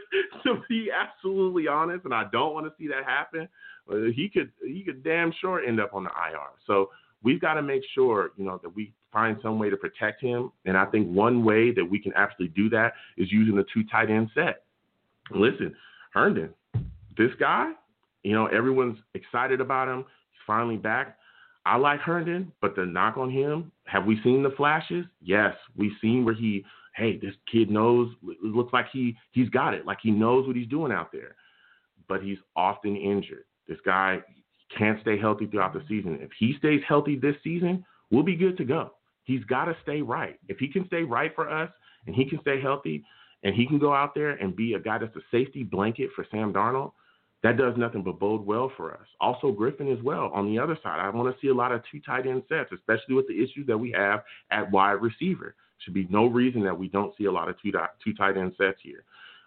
to 0.45 0.63
be 0.69 0.91
absolutely 0.91 1.69
honest, 1.69 2.05
and 2.05 2.13
I 2.13 2.25
don't 2.33 2.55
want 2.55 2.67
to 2.67 2.73
see 2.77 2.89
that 2.89 3.05
happen. 3.05 3.49
He 3.89 4.29
could 4.33 4.51
he 4.65 4.83
could 4.83 5.05
damn 5.05 5.33
sure 5.41 5.63
end 5.63 5.81
up 5.81 5.95
on 5.95 6.05
the 6.05 6.11
IR. 6.11 6.51
So 6.67 6.91
we've 7.23 7.41
got 7.41 7.55
to 7.55 7.63
make 7.63 7.83
sure 7.95 8.31
you 8.37 8.45
know 8.45 8.59
that 8.63 8.75
we 8.75 8.93
find 9.13 9.39
some 9.43 9.59
way 9.59 9.71
to 9.71 9.77
protect 9.77 10.21
him. 10.21 10.53
And 10.65 10.77
I 10.77 10.85
think 10.87 11.09
one 11.09 11.45
way 11.45 11.73
that 11.73 11.85
we 11.85 11.99
can 11.99 12.13
actually 12.15 12.49
do 12.49 12.69
that 12.71 12.93
is 13.17 13.33
using 13.33 13.57
the 13.57 13.65
two 13.73 13.85
tight 13.91 14.11
end 14.11 14.31
set. 14.35 14.65
Listen, 15.31 15.75
Herndon, 16.13 16.51
this 17.17 17.31
guy, 17.41 17.73
you 18.23 18.33
know, 18.35 18.47
everyone's 18.47 18.99
excited 19.15 19.61
about 19.61 19.89
him. 19.89 20.05
He's 20.31 20.41
finally 20.47 20.77
back. 20.77 21.17
I 21.65 21.77
like 21.77 22.01
Herndon, 22.01 22.53
but 22.61 22.77
the 22.77 22.87
knock 22.87 23.17
on 23.17 23.31
him, 23.31 23.73
have 23.87 24.05
we 24.05 24.21
seen 24.23 24.43
the 24.43 24.51
flashes? 24.51 25.05
Yes, 25.21 25.55
we've 25.77 25.97
seen 26.01 26.25
where 26.25 26.35
he, 26.35 26.65
hey, 26.95 27.19
this 27.19 27.35
kid 27.51 27.71
knows, 27.71 28.11
looks 28.43 28.73
like 28.73 28.87
he 28.93 29.17
he's 29.33 29.49
got 29.49 29.75
it, 29.75 29.85
like 29.85 29.99
he 30.03 30.11
knows 30.11 30.47
what 30.47 30.57
he's 30.57 30.69
doing 30.69 30.93
out 30.93 31.11
there. 31.11 31.35
But 32.09 32.23
he's 32.23 32.39
often 32.55 32.95
injured. 32.95 33.47
This 33.69 33.79
guy 33.85 34.21
can't 34.77 35.01
stay 35.01 35.19
healthy 35.19 35.47
throughout 35.47 35.73
the 35.73 35.83
season. 35.89 36.19
If 36.21 36.31
he 36.39 36.55
stays 36.59 36.81
healthy 36.87 37.17
this 37.17 37.37
season, 37.43 37.85
we'll 38.11 38.23
be 38.23 38.37
good 38.37 38.57
to 38.59 38.65
go. 38.65 38.93
He's 39.25 39.45
got 39.45 39.67
to 39.67 39.77
stay 39.83 40.03
right. 40.03 40.39
If 40.49 40.59
he 40.59 40.69
can 40.69 40.87
stay 40.87 41.03
right 41.03 41.35
for 41.35 41.51
us 41.51 41.71
and 42.07 42.15
he 42.15 42.25
can 42.29 42.41
stay 42.41 42.61
healthy 42.61 43.05
and 43.43 43.55
he 43.55 43.67
can 43.67 43.79
go 43.79 43.93
out 43.93 44.15
there 44.15 44.31
and 44.31 44.55
be 44.55 44.75
a 44.75 44.79
guy 44.79 44.99
that's 44.99 45.17
a 45.17 45.21
safety 45.31 45.63
blanket 45.63 46.11
for 46.15 46.27
Sam 46.31 46.53
Darnold, 46.53 46.93
that 47.43 47.57
does 47.57 47.75
nothing 47.77 48.03
but 48.03 48.19
bode 48.19 48.45
well 48.45 48.73
for 48.77 48.95
us. 48.95 49.07
Also, 49.21 49.53
Griffin 49.53 49.93
as 49.93 50.03
well 50.03 50.31
on 50.35 50.47
the 50.47 50.59
other 50.59 50.77
side. 50.83 50.99
I 50.99 51.11
want 51.11 51.33
to 51.33 51.41
see 51.41 51.49
a 51.49 51.55
lot 51.55 51.71
of 51.71 51.83
two 51.91 52.01
tight 52.01 52.27
end 52.27 52.43
sets, 52.49 52.73
especially 52.73 53.15
with 53.15 53.29
the 53.29 53.43
issues 53.43 53.67
that 53.67 53.79
we 53.79 53.93
have 53.93 54.23
at 54.51 54.71
wide 54.71 55.03
receiver. 55.03 55.55
Should 55.79 55.95
be 55.95 56.09
no 56.11 56.27
reason 56.27 56.65
that 56.65 56.77
we 56.77 56.89
don't 56.89 57.15
see 57.17 57.27
a 57.27 57.33
lot 57.33 57.49
of 57.49 57.57
two, 57.61 57.73
two 58.03 58.15
tight 58.15 58.37
end 58.37 58.53
sets 58.57 58.79
here. 58.83 59.05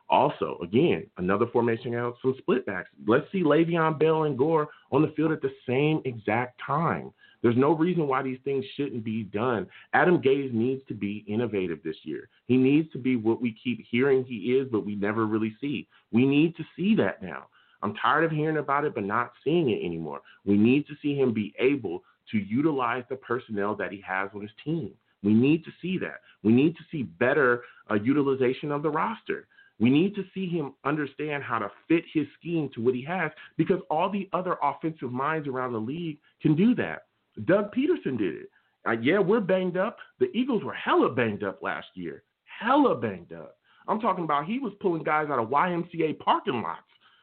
Also, 0.10 0.58
again, 0.64 1.06
another 1.18 1.46
formation 1.48 1.94
out, 1.94 2.16
some 2.22 2.36
split 2.40 2.66
backs. 2.66 2.90
Let's 3.08 3.32
see 3.32 3.44
Le'Veon 3.44 4.00
Bell 4.00 4.24
and 4.24 4.38
Gore 4.38 4.70
on 4.92 5.04
the 5.04 5.14
field 5.16 5.32
at 5.32 5.42
the 5.42 5.54
same 5.68 6.02
exact 6.06 6.60
time. 6.66 7.12
There's 7.42 7.56
no 7.56 7.72
reason 7.72 8.08
why 8.08 8.22
these 8.22 8.40
things 8.44 8.66
shouldn't 8.76 9.04
be 9.04 9.24
done. 9.24 9.68
Adam 9.94 10.22
Gase 10.22 10.52
needs 10.52 10.82
to 10.88 10.94
be 10.94 11.24
innovative 11.28 11.80
this 11.84 11.96
year. 12.04 12.28
He 12.48 12.58
needs 12.58 12.92
to 12.92 12.98
be 12.98 13.16
what 13.16 13.42
we 13.42 13.56
keep 13.64 13.86
hearing 13.90 14.26
he 14.26 14.58
is, 14.58 14.68
but 14.72 14.86
we 14.86 14.96
never 14.96 15.26
really 15.26 15.56
see. 15.62 15.88
We 16.12 16.26
need 16.26 16.56
to 16.58 16.64
see 16.76 16.96
that 16.96 17.22
now. 17.22 17.48
I'm 17.82 17.96
tired 17.96 18.26
of 18.26 18.32
hearing 18.32 18.58
about 18.58 18.84
it, 18.84 18.94
but 18.94 19.06
not 19.06 19.32
seeing 19.44 19.70
it 19.70 19.86
anymore. 19.86 20.22
We 20.46 20.58
need 20.58 20.86
to 20.88 20.96
see 21.02 21.16
him 21.16 21.34
be 21.34 21.54
able 21.60 22.04
to 22.32 22.38
utilize 22.38 23.04
the 23.10 23.16
personnel 23.16 23.76
that 23.76 23.92
he 23.92 24.02
has 24.06 24.30
on 24.36 24.42
his 24.42 24.52
team. 24.66 24.92
We 25.24 25.34
need 25.34 25.64
to 25.66 25.72
see 25.82 25.98
that. 26.00 26.22
We 26.44 26.52
need 26.52 26.76
to 26.76 26.84
see 26.92 27.04
better 27.04 27.64
uh, 27.90 27.96
utilization 27.96 28.72
of 28.72 28.84
the 28.84 28.90
roster. 28.90 29.48
We 29.80 29.90
need 29.90 30.14
to 30.16 30.26
see 30.34 30.48
him 30.48 30.74
understand 30.84 31.44
how 31.44 31.60
to 31.60 31.72
fit 31.88 32.04
his 32.14 32.28
scheme 32.40 32.70
to 32.76 32.82
what 32.82 32.96
he 32.96 33.04
has 33.06 33.32
because 33.58 33.80
all 33.90 34.10
the 34.10 34.30
other 34.34 34.58
offensive 34.62 35.12
minds 35.12 35.48
around 35.48 35.74
the 35.74 35.80
league 35.80 36.18
can 36.42 36.56
do 36.56 36.76
that. 36.76 37.06
Doug 37.46 37.74
Pederson 37.74 38.18
did 38.18 38.36
it. 38.36 38.50
Uh, 38.88 38.92
yeah, 39.02 39.20
we're 39.20 39.40
banged 39.40 39.78
up. 39.78 39.98
The 40.20 40.30
Eagles 40.34 40.64
were 40.64 40.74
hella 40.74 41.10
banged 41.10 41.44
up 41.44 41.62
last 41.62 41.88
year. 41.94 42.24
Hella 42.44 42.96
banged 42.96 43.34
up. 43.34 43.58
I'm 43.88 44.00
talking 44.00 44.24
about 44.24 44.46
he 44.46 44.60
was 44.60 44.74
pulling 44.82 45.04
guys 45.04 45.30
out 45.30 45.40
of 45.40 45.50
YMCA 45.50 46.20
parking 46.20 46.62
lots. 46.62 46.82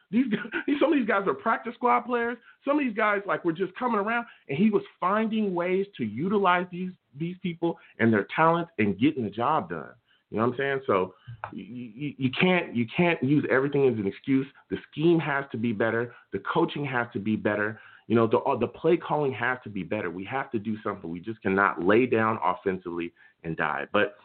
These, 0.09 0.25
these 0.67 0.77
some 0.79 0.91
of 0.91 0.99
these 0.99 1.07
guys 1.07 1.27
are 1.27 1.33
practice 1.33 1.73
squad 1.75 2.01
players. 2.01 2.37
Some 2.65 2.79
of 2.79 2.85
these 2.85 2.95
guys 2.95 3.21
like 3.25 3.45
were 3.45 3.53
just 3.53 3.75
coming 3.75 3.99
around, 3.99 4.25
and 4.49 4.57
he 4.57 4.69
was 4.69 4.83
finding 4.99 5.53
ways 5.53 5.85
to 5.97 6.05
utilize 6.05 6.65
these 6.71 6.91
these 7.17 7.35
people 7.41 7.77
and 7.99 8.11
their 8.11 8.27
talent 8.35 8.67
and 8.77 8.99
getting 8.99 9.23
the 9.23 9.29
job 9.29 9.69
done. 9.69 9.89
You 10.29 10.37
know 10.37 10.47
what 10.47 10.53
I'm 10.53 10.57
saying? 10.57 10.81
So 10.87 11.13
you, 11.53 12.13
you, 12.17 12.29
can't 12.31 12.75
you 12.75 12.85
can't 12.95 13.21
use 13.23 13.45
everything 13.49 13.87
as 13.87 13.97
an 13.97 14.07
excuse. 14.07 14.45
The 14.69 14.77
scheme 14.91 15.19
has 15.19 15.45
to 15.51 15.57
be 15.57 15.71
better. 15.71 16.13
The 16.33 16.39
coaching 16.39 16.83
has 16.85 17.07
to 17.13 17.19
be 17.19 17.37
better. 17.37 17.79
You 18.07 18.15
know, 18.15 18.27
the 18.27 18.39
uh, 18.39 18.57
the 18.57 18.67
play 18.67 18.97
calling 18.97 19.31
has 19.33 19.57
to 19.63 19.69
be 19.69 19.83
better. 19.83 20.11
We 20.11 20.25
have 20.25 20.51
to 20.51 20.59
do 20.59 20.75
something. 20.83 21.09
We 21.09 21.21
just 21.21 21.41
cannot 21.41 21.81
lay 21.83 22.05
down 22.05 22.39
offensively 22.43 23.13
and 23.43 23.55
die. 23.55 23.85
But 23.93 24.15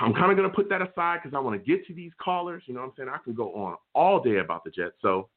I'm 0.00 0.14
kind 0.14 0.30
of 0.30 0.36
going 0.38 0.48
to 0.48 0.54
put 0.54 0.68
that 0.70 0.80
aside 0.80 1.20
because 1.22 1.36
I 1.36 1.40
want 1.40 1.62
to 1.62 1.70
get 1.70 1.86
to 1.88 1.94
these 1.94 2.12
callers. 2.22 2.62
You 2.66 2.74
know 2.74 2.80
what 2.80 2.86
I'm 2.86 2.92
saying? 2.96 3.08
I 3.12 3.18
can 3.22 3.34
go 3.34 3.52
on 3.54 3.76
all 3.94 4.20
day 4.20 4.38
about 4.38 4.64
the 4.64 4.70
Jets. 4.70 4.94
So 5.02 5.28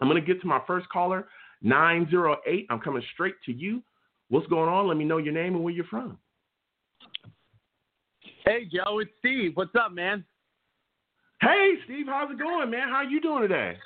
I'm 0.00 0.08
going 0.08 0.22
to 0.22 0.26
get 0.26 0.40
to 0.40 0.46
my 0.46 0.60
first 0.66 0.88
caller, 0.88 1.28
908. 1.62 2.66
I'm 2.70 2.80
coming 2.80 3.02
straight 3.12 3.34
to 3.46 3.52
you. 3.52 3.82
What's 4.28 4.46
going 4.46 4.68
on? 4.68 4.88
Let 4.88 4.96
me 4.96 5.04
know 5.04 5.18
your 5.18 5.34
name 5.34 5.54
and 5.54 5.62
where 5.62 5.74
you're 5.74 5.84
from. 5.84 6.18
Hey, 8.44 8.66
Joe, 8.70 8.98
it's 8.98 9.10
Steve. 9.20 9.52
What's 9.54 9.74
up, 9.74 9.92
man? 9.92 10.22
Hey, 11.40 11.74
Steve, 11.84 12.06
how's 12.06 12.30
it 12.30 12.38
going, 12.38 12.70
man? 12.70 12.88
How 12.90 13.02
you 13.02 13.20
doing 13.20 13.42
today? 13.42 13.78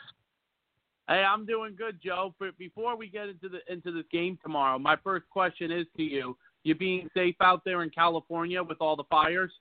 Hey, 1.08 1.24
I'm 1.24 1.46
doing 1.46 1.76
good, 1.78 1.98
Joe. 2.04 2.34
But 2.40 2.58
before 2.58 2.96
we 2.96 3.08
get 3.08 3.28
into 3.28 3.48
the 3.48 3.60
into 3.72 3.92
this 3.92 4.04
game 4.12 4.36
tomorrow, 4.42 4.78
my 4.78 4.96
first 5.02 5.26
question 5.30 5.70
is 5.70 5.86
to 5.96 6.02
you: 6.02 6.36
You 6.64 6.74
being 6.74 7.08
safe 7.14 7.36
out 7.40 7.62
there 7.64 7.82
in 7.84 7.90
California 7.90 8.62
with 8.62 8.78
all 8.80 8.96
the 8.96 9.04
fires? 9.04 9.52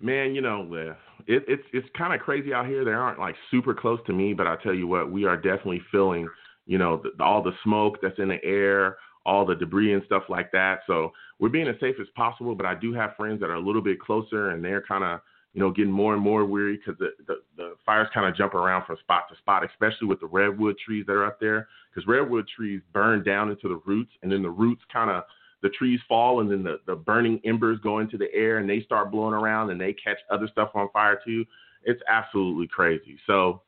Man, 0.00 0.34
you 0.34 0.42
know, 0.42 0.62
uh, 0.72 0.94
it, 1.26 1.44
it's 1.48 1.64
it's 1.72 1.88
kind 1.98 2.14
of 2.14 2.20
crazy 2.20 2.54
out 2.54 2.66
here. 2.66 2.84
They 2.84 2.92
aren't 2.92 3.18
like 3.18 3.34
super 3.50 3.74
close 3.74 3.98
to 4.06 4.12
me, 4.12 4.32
but 4.32 4.46
I 4.46 4.56
tell 4.62 4.74
you 4.74 4.86
what, 4.86 5.10
we 5.10 5.24
are 5.24 5.36
definitely 5.36 5.82
feeling, 5.90 6.28
you 6.66 6.78
know, 6.78 7.02
the, 7.02 7.22
all 7.22 7.42
the 7.42 7.52
smoke 7.64 7.98
that's 8.00 8.18
in 8.18 8.28
the 8.28 8.42
air, 8.44 8.96
all 9.26 9.44
the 9.44 9.54
debris 9.54 9.92
and 9.92 10.02
stuff 10.06 10.22
like 10.30 10.50
that. 10.52 10.80
So 10.86 11.12
we're 11.38 11.50
being 11.50 11.68
as 11.68 11.76
safe 11.80 11.96
as 12.00 12.06
possible. 12.14 12.54
But 12.54 12.64
I 12.64 12.74
do 12.74 12.94
have 12.94 13.16
friends 13.16 13.40
that 13.40 13.50
are 13.50 13.56
a 13.56 13.60
little 13.60 13.82
bit 13.82 14.00
closer, 14.00 14.50
and 14.50 14.64
they're 14.64 14.82
kind 14.82 15.04
of 15.04 15.20
you 15.56 15.62
know, 15.62 15.70
getting 15.70 15.90
more 15.90 16.12
and 16.12 16.22
more 16.22 16.44
weary 16.44 16.76
because 16.76 16.98
the, 16.98 17.12
the, 17.26 17.36
the 17.56 17.76
fires 17.86 18.08
kind 18.12 18.26
of 18.26 18.36
jump 18.36 18.52
around 18.52 18.84
from 18.84 18.98
spot 18.98 19.22
to 19.30 19.36
spot, 19.38 19.64
especially 19.64 20.06
with 20.06 20.20
the 20.20 20.26
redwood 20.26 20.76
trees 20.84 21.06
that 21.06 21.14
are 21.14 21.24
up 21.24 21.40
there. 21.40 21.66
Because 21.90 22.06
redwood 22.06 22.46
trees 22.54 22.82
burn 22.92 23.24
down 23.24 23.48
into 23.48 23.66
the 23.66 23.80
roots, 23.86 24.12
and 24.22 24.30
then 24.30 24.42
the 24.42 24.50
roots 24.50 24.82
kind 24.92 25.10
of 25.10 25.24
the 25.62 25.70
trees 25.70 25.98
fall, 26.06 26.40
and 26.40 26.50
then 26.50 26.62
the, 26.62 26.80
the 26.86 26.94
burning 26.94 27.40
embers 27.46 27.78
go 27.82 28.00
into 28.00 28.18
the 28.18 28.30
air, 28.34 28.58
and 28.58 28.68
they 28.68 28.82
start 28.82 29.10
blowing 29.10 29.32
around, 29.32 29.70
and 29.70 29.80
they 29.80 29.94
catch 29.94 30.18
other 30.30 30.46
stuff 30.46 30.68
on 30.74 30.90
fire 30.92 31.18
too. 31.24 31.42
It's 31.84 32.02
absolutely 32.06 32.68
crazy. 32.68 33.16
So, 33.26 33.62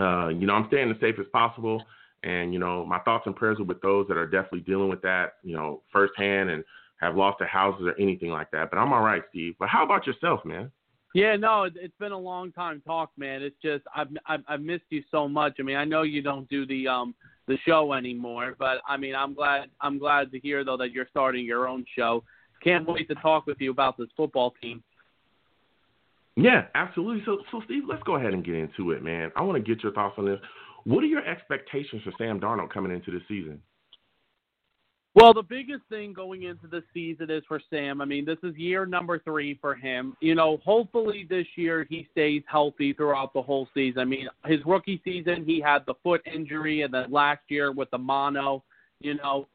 uh, 0.00 0.28
you 0.28 0.46
know, 0.46 0.54
I'm 0.54 0.68
staying 0.68 0.90
as 0.90 0.96
safe 1.00 1.16
as 1.20 1.26
possible, 1.34 1.84
and 2.22 2.52
you 2.52 2.58
know, 2.58 2.84
my 2.84 2.98
thoughts 3.00 3.26
and 3.26 3.34
prayers 3.34 3.58
are 3.60 3.64
with 3.64 3.80
those 3.80 4.06
that 4.08 4.16
are 4.16 4.26
definitely 4.26 4.60
dealing 4.60 4.88
with 4.88 5.02
that, 5.02 5.34
you 5.42 5.54
know, 5.54 5.82
firsthand 5.92 6.50
and 6.50 6.64
have 7.00 7.16
lost 7.16 7.38
their 7.38 7.48
houses 7.48 7.86
or 7.86 7.94
anything 8.00 8.30
like 8.30 8.50
that. 8.50 8.70
But 8.70 8.78
I'm 8.78 8.92
all 8.92 9.02
right, 9.02 9.22
Steve. 9.30 9.54
But 9.58 9.68
how 9.68 9.84
about 9.84 10.06
yourself, 10.06 10.44
man? 10.44 10.70
Yeah, 11.14 11.34
no, 11.36 11.64
it, 11.64 11.72
has 11.80 11.90
been 11.98 12.12
a 12.12 12.18
long 12.18 12.52
time 12.52 12.82
talk, 12.86 13.10
man. 13.16 13.42
It's 13.42 13.56
just 13.62 13.84
I've, 13.94 14.08
I've 14.26 14.42
I've 14.48 14.60
missed 14.60 14.84
you 14.90 15.02
so 15.10 15.28
much. 15.28 15.56
I 15.58 15.62
mean, 15.62 15.76
I 15.76 15.84
know 15.84 16.02
you 16.02 16.22
don't 16.22 16.48
do 16.48 16.66
the 16.66 16.86
um 16.86 17.14
the 17.48 17.56
show 17.66 17.92
anymore, 17.94 18.54
but 18.58 18.78
I 18.88 18.96
mean, 18.96 19.14
I'm 19.14 19.34
glad 19.34 19.70
I'm 19.80 19.98
glad 19.98 20.30
to 20.32 20.38
hear 20.38 20.64
though 20.64 20.76
that 20.76 20.92
you're 20.92 21.08
starting 21.10 21.44
your 21.44 21.66
own 21.66 21.84
show. 21.96 22.22
Can't 22.62 22.86
wait 22.86 23.08
to 23.08 23.14
talk 23.16 23.46
with 23.46 23.56
you 23.60 23.70
about 23.70 23.96
this 23.96 24.08
football 24.16 24.54
team. 24.62 24.82
Yeah, 26.36 26.66
absolutely. 26.74 27.22
So, 27.24 27.38
so 27.50 27.60
Steve, 27.64 27.82
let's 27.88 28.02
go 28.04 28.16
ahead 28.16 28.32
and 28.32 28.44
get 28.44 28.54
into 28.54 28.92
it, 28.92 29.02
man. 29.02 29.32
I 29.36 29.42
want 29.42 29.62
to 29.62 29.74
get 29.74 29.82
your 29.82 29.92
thoughts 29.92 30.14
on 30.16 30.26
this. 30.26 30.38
What 30.84 31.04
are 31.04 31.08
your 31.08 31.24
expectations 31.24 32.02
for 32.02 32.12
Sam 32.18 32.40
Darnold 32.40 32.70
coming 32.70 32.92
into 32.92 33.10
the 33.10 33.20
season? 33.28 33.60
Well, 35.14 35.34
the 35.34 35.42
biggest 35.42 35.82
thing 35.88 36.12
going 36.12 36.44
into 36.44 36.68
the 36.68 36.84
season 36.94 37.30
is 37.30 37.42
for 37.48 37.60
Sam. 37.68 38.00
I 38.00 38.04
mean, 38.04 38.24
this 38.24 38.38
is 38.44 38.56
year 38.56 38.86
number 38.86 39.18
three 39.18 39.58
for 39.60 39.74
him. 39.74 40.16
You 40.20 40.36
know, 40.36 40.58
hopefully 40.64 41.26
this 41.28 41.46
year 41.56 41.84
he 41.90 42.06
stays 42.12 42.42
healthy 42.46 42.92
throughout 42.92 43.34
the 43.34 43.42
whole 43.42 43.66
season. 43.74 44.00
I 44.00 44.04
mean, 44.04 44.28
his 44.46 44.60
rookie 44.64 45.00
season 45.04 45.44
he 45.44 45.60
had 45.60 45.84
the 45.86 45.94
foot 46.04 46.22
injury, 46.32 46.82
and 46.82 46.94
then 46.94 47.10
last 47.10 47.40
year 47.48 47.72
with 47.72 47.90
the 47.90 47.98
mono. 47.98 48.62
You 49.00 49.14
know, 49.14 49.48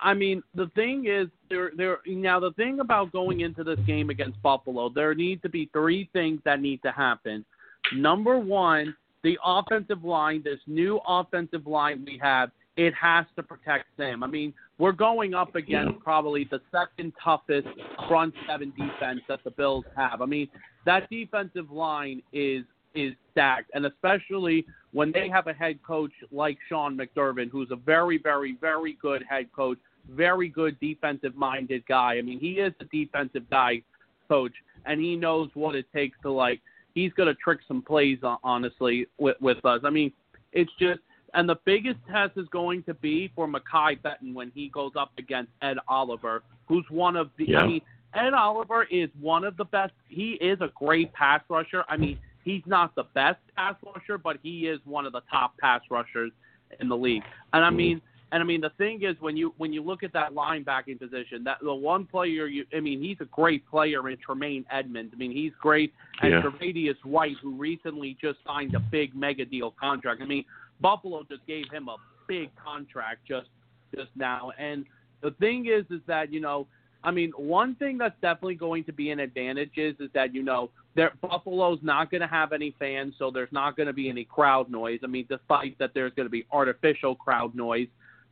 I 0.00 0.14
mean, 0.14 0.42
the 0.54 0.70
thing 0.76 1.06
is, 1.08 1.28
there, 1.50 1.72
there. 1.76 1.98
Now, 2.06 2.38
the 2.38 2.52
thing 2.52 2.78
about 2.78 3.10
going 3.10 3.40
into 3.40 3.64
this 3.64 3.78
game 3.86 4.10
against 4.10 4.40
Buffalo, 4.40 4.88
there 4.88 5.14
need 5.16 5.42
to 5.42 5.48
be 5.48 5.68
three 5.72 6.08
things 6.12 6.40
that 6.44 6.60
need 6.60 6.80
to 6.82 6.92
happen. 6.92 7.44
Number 7.92 8.38
one, 8.38 8.94
the 9.22 9.38
offensive 9.44 10.04
line, 10.04 10.42
this 10.42 10.60
new 10.66 11.00
offensive 11.06 11.66
line 11.66 12.04
we 12.06 12.18
have 12.22 12.50
it 12.76 12.92
has 12.94 13.24
to 13.36 13.42
protect 13.42 13.86
Sam. 13.96 14.22
I 14.22 14.26
mean, 14.26 14.52
we're 14.78 14.92
going 14.92 15.34
up 15.34 15.54
against 15.54 15.98
probably 16.00 16.44
the 16.50 16.60
second 16.70 17.12
toughest 17.22 17.68
front 18.06 18.34
seven 18.46 18.72
defense 18.76 19.20
that 19.28 19.42
the 19.44 19.50
Bills 19.50 19.84
have. 19.96 20.20
I 20.20 20.26
mean, 20.26 20.48
that 20.84 21.08
defensive 21.10 21.70
line 21.70 22.22
is 22.32 22.64
is 22.94 23.12
stacked, 23.32 23.70
and 23.74 23.84
especially 23.86 24.66
when 24.92 25.12
they 25.12 25.28
have 25.28 25.46
a 25.46 25.52
head 25.52 25.78
coach 25.82 26.12
like 26.32 26.56
Sean 26.68 26.96
McDermott, 26.96 27.50
who's 27.50 27.70
a 27.70 27.76
very, 27.76 28.16
very, 28.16 28.56
very 28.58 28.96
good 29.02 29.22
head 29.28 29.52
coach, 29.54 29.78
very 30.10 30.48
good 30.48 30.78
defensive 30.80 31.34
minded 31.34 31.84
guy. 31.86 32.16
I 32.16 32.22
mean, 32.22 32.40
he 32.40 32.52
is 32.52 32.72
a 32.80 32.84
defensive 32.84 33.48
guy 33.50 33.82
coach, 34.28 34.52
and 34.86 35.00
he 35.00 35.14
knows 35.16 35.50
what 35.54 35.74
it 35.74 35.86
takes 35.94 36.18
to 36.22 36.30
like. 36.30 36.60
He's 36.96 37.12
going 37.12 37.28
to 37.28 37.34
trick 37.34 37.60
some 37.68 37.82
plays, 37.82 38.18
honestly, 38.42 39.06
with 39.18 39.36
with 39.40 39.62
us. 39.64 39.82
I 39.84 39.90
mean, 39.90 40.10
it's 40.52 40.72
just 40.80 41.00
and 41.34 41.46
the 41.46 41.58
biggest 41.66 41.98
test 42.10 42.32
is 42.38 42.48
going 42.48 42.82
to 42.84 42.94
be 42.94 43.30
for 43.36 43.46
Mekhi 43.46 44.00
Becton 44.00 44.32
when 44.32 44.50
he 44.54 44.70
goes 44.70 44.92
up 44.98 45.12
against 45.18 45.52
Ed 45.60 45.76
Oliver, 45.86 46.42
who's 46.66 46.86
one 46.88 47.14
of 47.14 47.30
the. 47.36 47.50
Yeah. 47.50 47.60
I 47.60 47.66
mean, 47.66 47.80
Ed 48.14 48.32
Oliver 48.32 48.84
is 48.90 49.10
one 49.20 49.44
of 49.44 49.58
the 49.58 49.66
best. 49.66 49.92
He 50.08 50.32
is 50.40 50.58
a 50.62 50.70
great 50.74 51.12
pass 51.12 51.42
rusher. 51.50 51.84
I 51.90 51.98
mean, 51.98 52.18
he's 52.42 52.62
not 52.64 52.94
the 52.94 53.04
best 53.14 53.40
pass 53.54 53.74
rusher, 53.84 54.16
but 54.16 54.38
he 54.42 54.66
is 54.66 54.80
one 54.86 55.04
of 55.04 55.12
the 55.12 55.20
top 55.30 55.58
pass 55.58 55.82
rushers 55.90 56.32
in 56.80 56.88
the 56.88 56.96
league. 56.96 57.24
And 57.52 57.62
I 57.62 57.68
mm-hmm. 57.68 57.76
mean, 57.76 58.02
and 58.32 58.42
I 58.42 58.46
mean, 58.46 58.60
the 58.60 58.70
thing 58.70 59.02
is, 59.02 59.14
when 59.20 59.36
you 59.36 59.54
when 59.56 59.72
you 59.72 59.82
look 59.82 60.02
at 60.02 60.12
that 60.14 60.34
linebacking 60.34 60.98
position, 60.98 61.44
that 61.44 61.58
the 61.62 61.72
one 61.72 62.06
player 62.06 62.46
you, 62.46 62.64
I 62.76 62.80
mean, 62.80 63.00
he's 63.00 63.18
a 63.20 63.26
great 63.26 63.68
player 63.68 64.08
in 64.08 64.16
Tremaine 64.18 64.64
Edmunds. 64.70 65.12
I 65.14 65.16
mean, 65.16 65.30
he's 65.30 65.52
great. 65.60 65.92
And 66.22 66.32
yeah. 66.32 66.42
Tre'Davious 66.42 66.96
White, 67.04 67.36
who 67.40 67.56
recently 67.56 68.16
just 68.20 68.38
signed 68.44 68.74
a 68.74 68.80
big 68.80 69.14
mega 69.14 69.44
deal 69.44 69.72
contract. 69.78 70.22
I 70.22 70.26
mean, 70.26 70.44
Buffalo 70.80 71.22
just 71.28 71.46
gave 71.46 71.64
him 71.70 71.88
a 71.88 71.96
big 72.26 72.50
contract 72.56 73.20
just 73.28 73.48
just 73.94 74.10
now. 74.16 74.50
And 74.58 74.84
the 75.22 75.30
thing 75.32 75.66
is, 75.66 75.84
is 75.90 76.02
that 76.08 76.32
you 76.32 76.40
know, 76.40 76.66
I 77.04 77.12
mean, 77.12 77.30
one 77.36 77.76
thing 77.76 77.96
that's 77.96 78.20
definitely 78.20 78.56
going 78.56 78.82
to 78.84 78.92
be 78.92 79.10
an 79.10 79.20
advantage 79.20 79.72
is 79.76 79.94
is 80.00 80.10
that 80.14 80.34
you 80.34 80.42
know, 80.42 80.70
there 80.96 81.12
Buffalo's 81.22 81.78
not 81.80 82.10
going 82.10 82.22
to 82.22 82.26
have 82.26 82.52
any 82.52 82.74
fans, 82.80 83.14
so 83.20 83.30
there's 83.30 83.52
not 83.52 83.76
going 83.76 83.86
to 83.86 83.92
be 83.92 84.08
any 84.08 84.24
crowd 84.24 84.68
noise. 84.68 84.98
I 85.04 85.06
mean, 85.06 85.26
despite 85.28 85.78
that, 85.78 85.92
there's 85.94 86.12
going 86.14 86.26
to 86.26 86.30
be 86.30 86.44
artificial 86.50 87.14
crowd 87.14 87.54
noise, 87.54 87.86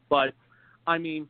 but 0.09 0.35
I 0.87 0.99
mean. 0.99 1.29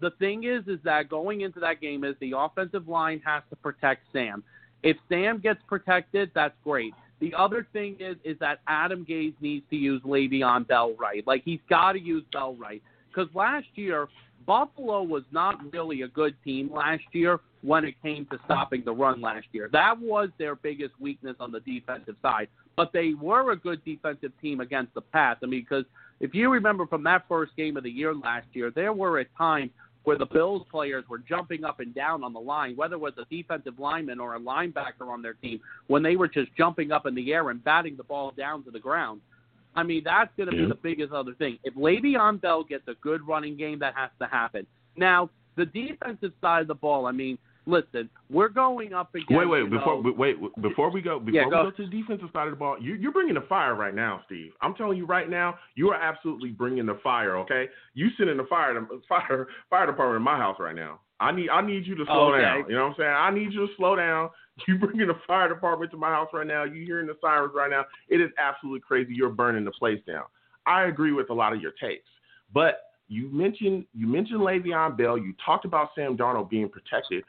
The 0.00 0.10
thing 0.18 0.44
is, 0.44 0.66
is 0.66 0.80
that 0.82 1.08
going 1.08 1.42
into 1.42 1.60
that 1.60 1.80
game 1.80 2.04
is 2.04 2.16
the 2.20 2.32
offensive 2.36 2.88
line 2.88 3.22
has 3.24 3.42
to 3.48 3.56
protect 3.56 4.02
Sam. 4.12 4.42
If 4.82 4.96
Sam 5.08 5.38
gets 5.38 5.60
protected, 5.66 6.30
that's 6.34 6.56
great. 6.62 6.92
The 7.20 7.32
other 7.32 7.66
thing 7.72 7.96
is 8.00 8.16
is 8.24 8.38
that 8.40 8.58
Adam 8.66 9.06
Gase 9.08 9.34
needs 9.40 9.64
to 9.70 9.76
use 9.76 10.02
Le'Veon 10.02 10.66
Bell 10.66 10.94
right. 10.98 11.26
Like 11.26 11.42
he's 11.44 11.60
got 11.70 11.92
to 11.92 12.00
use 12.00 12.24
Bell 12.32 12.54
right 12.56 12.82
because 13.08 13.32
last 13.34 13.68
year 13.76 14.08
Buffalo 14.46 15.02
was 15.02 15.22
not 15.30 15.72
really 15.72 16.02
a 16.02 16.08
good 16.08 16.34
team 16.44 16.70
last 16.74 17.04
year 17.12 17.40
when 17.62 17.84
it 17.84 17.94
came 18.02 18.26
to 18.26 18.38
stopping 18.44 18.82
the 18.84 18.92
run 18.92 19.22
last 19.22 19.46
year. 19.52 19.70
That 19.72 19.98
was 19.98 20.28
their 20.38 20.54
biggest 20.54 20.92
weakness 21.00 21.36
on 21.40 21.50
the 21.50 21.60
defensive 21.60 22.16
side. 22.20 22.48
But 22.76 22.92
they 22.92 23.14
were 23.14 23.52
a 23.52 23.56
good 23.56 23.82
defensive 23.84 24.32
team 24.42 24.60
against 24.60 24.92
the 24.92 25.00
pass. 25.00 25.38
I 25.42 25.46
mean, 25.46 25.62
because 25.62 25.84
if 26.20 26.34
you 26.34 26.50
remember 26.50 26.86
from 26.86 27.02
that 27.04 27.24
first 27.28 27.56
game 27.56 27.76
of 27.76 27.82
the 27.82 27.90
year 27.90 28.14
last 28.14 28.46
year, 28.52 28.70
there 28.70 28.92
were 28.92 29.18
at 29.18 29.26
times 29.36 29.70
where 30.04 30.18
the 30.18 30.26
Bills 30.26 30.62
players 30.70 31.04
were 31.08 31.18
jumping 31.18 31.64
up 31.64 31.80
and 31.80 31.94
down 31.94 32.22
on 32.22 32.32
the 32.32 32.40
line, 32.40 32.76
whether 32.76 32.94
it 32.94 33.00
was 33.00 33.14
a 33.18 33.24
defensive 33.34 33.78
lineman 33.78 34.20
or 34.20 34.36
a 34.36 34.40
linebacker 34.40 35.08
on 35.08 35.22
their 35.22 35.32
team, 35.34 35.60
when 35.86 36.02
they 36.02 36.16
were 36.16 36.28
just 36.28 36.54
jumping 36.56 36.92
up 36.92 37.06
in 37.06 37.14
the 37.14 37.32
air 37.32 37.50
and 37.50 37.64
batting 37.64 37.96
the 37.96 38.04
ball 38.04 38.32
down 38.36 38.62
to 38.64 38.70
the 38.70 38.78
ground. 38.78 39.20
I 39.74 39.82
mean, 39.82 40.02
that's 40.04 40.30
going 40.36 40.50
to 40.50 40.56
be 40.56 40.66
the 40.66 40.74
biggest 40.74 41.12
other 41.12 41.34
thing. 41.34 41.58
If 41.64 41.74
Le'Veon 41.74 42.40
Bell 42.40 42.62
gets 42.62 42.86
a 42.86 42.94
good 43.00 43.26
running 43.26 43.56
game, 43.56 43.80
that 43.80 43.94
has 43.96 44.10
to 44.20 44.26
happen. 44.26 44.66
Now, 44.96 45.30
the 45.56 45.66
defensive 45.66 46.32
side 46.40 46.62
of 46.62 46.68
the 46.68 46.74
ball, 46.74 47.06
I 47.06 47.12
mean, 47.12 47.38
listen, 47.66 48.08
we're 48.30 48.48
going 48.48 48.92
up 48.92 49.14
against. 49.14 49.30
Wait, 49.30 49.46
wait, 49.46 49.70
before 49.70 50.02
know, 50.02 50.12
wait, 50.16 50.36
before 50.60 50.90
we 50.90 51.02
go, 51.02 51.18
before 51.18 51.32
yeah, 51.32 51.48
go. 51.48 51.64
we 51.64 51.70
go 51.70 51.76
to 51.76 51.90
the 51.90 52.02
defensive 52.02 52.28
side 52.32 52.46
of 52.46 52.52
the 52.52 52.56
ball, 52.56 52.76
you, 52.80 52.94
you're 52.94 53.12
bringing 53.12 53.34
the 53.34 53.44
fire 53.48 53.74
right 53.74 53.94
now, 53.94 54.22
Steve. 54.26 54.52
I'm 54.60 54.74
telling 54.74 54.98
you 54.98 55.06
right 55.06 55.28
now, 55.28 55.56
you 55.74 55.90
are 55.90 56.00
absolutely 56.00 56.50
bringing 56.50 56.86
the 56.86 56.98
fire. 57.02 57.36
Okay, 57.38 57.66
you 57.94 58.08
sending 58.16 58.36
the 58.36 58.44
fire, 58.44 58.74
fire, 59.08 59.48
fire 59.70 59.86
department 59.86 60.16
in 60.16 60.22
my 60.22 60.36
house 60.36 60.56
right 60.58 60.76
now. 60.76 61.00
I 61.20 61.32
need, 61.32 61.48
I 61.48 61.64
need 61.64 61.86
you 61.86 61.94
to 61.94 62.04
slow 62.04 62.34
okay. 62.34 62.42
down. 62.42 62.64
You 62.68 62.74
know 62.74 62.82
what 62.82 62.90
I'm 62.90 62.94
saying? 62.98 63.10
I 63.10 63.30
need 63.30 63.52
you 63.52 63.66
to 63.66 63.72
slow 63.76 63.96
down. 63.96 64.30
You 64.68 64.78
bringing 64.78 65.08
the 65.08 65.18
fire 65.26 65.48
department 65.48 65.90
to 65.90 65.96
my 65.96 66.10
house 66.10 66.28
right 66.32 66.46
now. 66.46 66.62
You 66.62 66.84
hearing 66.84 67.08
the 67.08 67.16
sirens 67.20 67.54
right 67.56 67.68
now? 67.68 67.86
It 68.08 68.20
is 68.20 68.30
absolutely 68.38 68.82
crazy. 68.86 69.12
You're 69.12 69.30
burning 69.30 69.64
the 69.64 69.72
place 69.72 69.98
down. 70.06 70.26
I 70.64 70.84
agree 70.84 71.10
with 71.10 71.28
a 71.30 71.34
lot 71.34 71.52
of 71.52 71.60
your 71.60 71.72
takes, 71.72 72.06
but 72.52 72.82
you 73.08 73.28
mentioned 73.32 73.84
you 73.92 74.06
mentioned 74.06 74.40
Le'Veon 74.40 74.96
Bell. 74.96 75.18
You 75.18 75.34
talked 75.44 75.64
about 75.64 75.88
Sam 75.94 76.16
Darnold 76.16 76.50
being 76.50 76.68
protected. 76.68 77.24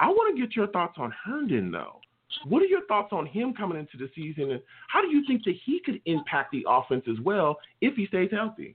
I 0.00 0.08
want 0.08 0.36
to 0.36 0.40
get 0.40 0.54
your 0.54 0.66
thoughts 0.68 0.94
on 0.98 1.12
Herndon, 1.24 1.70
though. 1.70 2.00
What 2.44 2.62
are 2.62 2.66
your 2.66 2.84
thoughts 2.86 3.12
on 3.12 3.24
him 3.24 3.54
coming 3.54 3.78
into 3.78 3.96
the 3.96 4.10
season, 4.14 4.50
and 4.50 4.62
how 4.88 5.00
do 5.00 5.08
you 5.08 5.24
think 5.26 5.44
that 5.44 5.54
he 5.64 5.80
could 5.80 6.00
impact 6.04 6.52
the 6.52 6.66
offense 6.68 7.04
as 7.08 7.18
well 7.20 7.56
if 7.80 7.94
he 7.94 8.06
stays 8.06 8.30
healthy? 8.30 8.74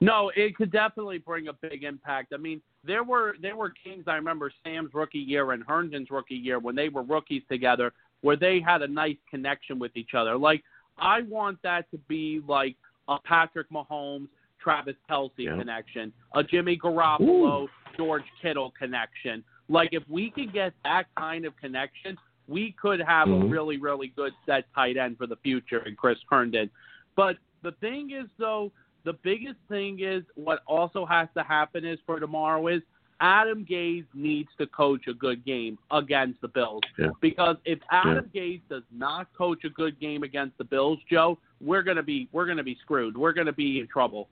No, 0.00 0.30
it 0.36 0.54
could 0.56 0.70
definitely 0.70 1.18
bring 1.18 1.48
a 1.48 1.52
big 1.54 1.84
impact. 1.84 2.34
I 2.34 2.36
mean, 2.36 2.60
there 2.84 3.02
were 3.02 3.36
there 3.40 3.56
were 3.56 3.72
games 3.84 4.04
I 4.06 4.16
remember 4.16 4.52
Sam's 4.62 4.92
rookie 4.92 5.18
year 5.18 5.52
and 5.52 5.62
Herndon's 5.66 6.10
rookie 6.10 6.34
year 6.34 6.58
when 6.58 6.74
they 6.74 6.90
were 6.90 7.02
rookies 7.02 7.42
together, 7.48 7.92
where 8.20 8.36
they 8.36 8.60
had 8.60 8.82
a 8.82 8.88
nice 8.88 9.16
connection 9.30 9.78
with 9.78 9.96
each 9.96 10.14
other. 10.14 10.36
Like 10.36 10.62
I 10.98 11.22
want 11.22 11.62
that 11.62 11.90
to 11.92 11.98
be 12.08 12.42
like 12.46 12.76
a 13.08 13.18
Patrick 13.24 13.70
Mahomes, 13.70 14.28
Travis 14.60 14.96
Kelce 15.08 15.30
Yeah. 15.38 15.56
connection, 15.56 16.12
a 16.34 16.42
Jimmy 16.42 16.76
Garoppolo, 16.76 17.62
Ooh. 17.62 17.68
George 17.96 18.24
Kittle 18.42 18.74
connection. 18.78 19.42
Like 19.68 19.90
if 19.92 20.02
we 20.08 20.30
could 20.30 20.52
get 20.52 20.72
that 20.84 21.06
kind 21.16 21.44
of 21.44 21.56
connection, 21.56 22.16
we 22.48 22.72
could 22.72 23.00
have 23.00 23.28
a 23.28 23.32
Mhm. 23.32 23.50
really, 23.50 23.76
really 23.78 24.08
good 24.08 24.32
set 24.44 24.72
tight 24.74 24.96
end 24.96 25.18
for 25.18 25.26
the 25.26 25.36
future 25.36 25.80
in 25.80 25.96
Chris 25.96 26.18
Herndon. 26.30 26.70
But 27.16 27.38
the 27.62 27.72
thing 27.72 28.10
is, 28.10 28.28
though, 28.38 28.70
the 29.02 29.14
biggest 29.14 29.58
thing 29.68 30.00
is 30.00 30.24
what 30.34 30.62
also 30.66 31.04
has 31.04 31.28
to 31.34 31.42
happen 31.42 31.84
is 31.84 31.98
for 32.06 32.20
tomorrow 32.20 32.66
is 32.68 32.82
Adam 33.20 33.64
Gase 33.64 34.04
needs 34.14 34.50
to 34.58 34.66
coach 34.66 35.06
a 35.08 35.14
good 35.14 35.44
game 35.44 35.78
against 35.90 36.40
the 36.42 36.48
Bills. 36.48 36.82
Yeah. 36.98 37.10
Because 37.20 37.56
if 37.64 37.78
Adam 37.90 38.30
Gase 38.34 38.60
does 38.68 38.82
not 38.90 39.32
coach 39.32 39.64
a 39.64 39.70
good 39.70 39.98
game 39.98 40.22
against 40.22 40.58
the 40.58 40.64
Bills, 40.64 40.98
Joe, 41.08 41.38
we're 41.60 41.82
gonna 41.82 42.02
be 42.02 42.28
we're 42.32 42.46
gonna 42.46 42.62
be 42.62 42.74
screwed. 42.76 43.16
We're 43.16 43.32
gonna 43.32 43.52
be 43.52 43.80
in 43.80 43.86
trouble. 43.86 44.28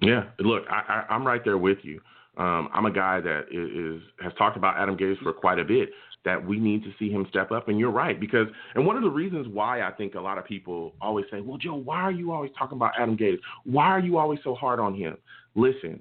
Yeah, 0.00 0.24
look, 0.40 0.64
I, 0.68 1.04
I, 1.08 1.14
I'm 1.14 1.26
right 1.26 1.42
there 1.42 1.56
with 1.56 1.78
you. 1.84 2.00
Um, 2.36 2.68
I'm 2.72 2.86
a 2.86 2.92
guy 2.92 3.20
that 3.20 3.46
is, 3.50 4.02
is 4.02 4.08
has 4.20 4.32
talked 4.36 4.56
about 4.56 4.76
Adam 4.76 4.96
Gase 4.96 5.18
for 5.22 5.32
quite 5.32 5.58
a 5.58 5.64
bit. 5.64 5.90
That 6.24 6.44
we 6.44 6.58
need 6.58 6.82
to 6.82 6.92
see 6.98 7.08
him 7.08 7.24
step 7.30 7.52
up, 7.52 7.68
and 7.68 7.78
you're 7.78 7.92
right 7.92 8.18
because 8.18 8.48
and 8.74 8.84
one 8.84 8.96
of 8.96 9.02
the 9.02 9.08
reasons 9.08 9.46
why 9.46 9.82
I 9.82 9.92
think 9.92 10.16
a 10.16 10.20
lot 10.20 10.38
of 10.38 10.44
people 10.44 10.94
always 11.00 11.24
say, 11.30 11.40
"Well, 11.40 11.56
Joe, 11.56 11.76
why 11.76 12.00
are 12.00 12.10
you 12.10 12.32
always 12.32 12.50
talking 12.58 12.76
about 12.76 12.94
Adam 12.98 13.16
Gase? 13.16 13.38
Why 13.62 13.86
are 13.86 14.00
you 14.00 14.18
always 14.18 14.40
so 14.42 14.52
hard 14.54 14.80
on 14.80 14.92
him?" 14.92 15.16
Listen, 15.54 16.00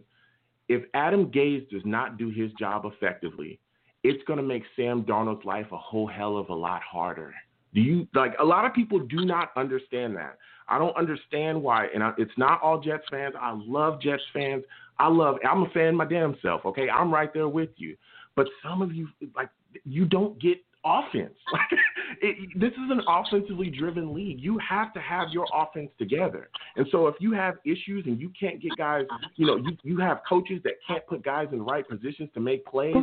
if 0.67 0.83
Adam 0.95 1.27
Gase 1.27 1.69
does 1.69 1.83
not 1.85 2.17
do 2.17 2.29
his 2.29 2.51
job 2.53 2.85
effectively, 2.85 3.59
it's 4.03 4.23
going 4.23 4.37
to 4.37 4.43
make 4.43 4.63
Sam 4.75 5.03
Darnold's 5.03 5.45
life 5.45 5.67
a 5.71 5.77
whole 5.77 6.07
hell 6.07 6.37
of 6.37 6.49
a 6.49 6.55
lot 6.55 6.81
harder. 6.81 7.33
Do 7.75 7.81
you 7.81 8.07
like 8.13 8.33
a 8.39 8.45
lot 8.45 8.65
of 8.65 8.73
people 8.73 8.99
do 8.99 9.25
not 9.25 9.51
understand 9.55 10.15
that? 10.15 10.37
I 10.67 10.79
don't 10.79 10.95
understand 10.97 11.61
why, 11.61 11.87
and 11.93 12.03
I, 12.03 12.13
it's 12.17 12.35
not 12.37 12.61
all 12.61 12.79
Jets 12.79 13.03
fans. 13.11 13.35
I 13.39 13.53
love 13.55 14.01
Jets 14.01 14.23
fans. 14.33 14.63
I 14.97 15.07
love. 15.07 15.37
I'm 15.49 15.63
a 15.63 15.69
fan 15.69 15.95
my 15.95 16.05
damn 16.05 16.35
self. 16.41 16.65
Okay, 16.65 16.89
I'm 16.89 17.13
right 17.13 17.33
there 17.33 17.49
with 17.49 17.69
you. 17.77 17.95
But 18.35 18.47
some 18.63 18.81
of 18.81 18.93
you, 18.93 19.07
like, 19.35 19.49
you 19.83 20.05
don't 20.05 20.39
get 20.41 20.57
offense. 20.85 21.33
It, 22.21 22.57
this 22.57 22.71
is 22.71 22.91
an 22.91 23.01
offensively 23.07 23.69
driven 23.69 24.13
league. 24.13 24.39
You 24.39 24.57
have 24.59 24.93
to 24.93 25.01
have 25.01 25.29
your 25.31 25.45
offense 25.53 25.89
together. 25.99 26.49
And 26.77 26.87
so, 26.89 27.07
if 27.07 27.15
you 27.19 27.33
have 27.33 27.55
issues 27.65 28.05
and 28.05 28.19
you 28.19 28.31
can't 28.39 28.61
get 28.61 28.71
guys, 28.77 29.05
you 29.35 29.45
know, 29.45 29.57
you 29.57 29.77
you 29.83 29.97
have 29.97 30.21
coaches 30.27 30.61
that 30.63 30.73
can't 30.87 31.05
put 31.07 31.23
guys 31.23 31.47
in 31.51 31.57
the 31.57 31.63
right 31.63 31.87
positions 31.87 32.29
to 32.33 32.39
make 32.39 32.65
plays. 32.65 32.95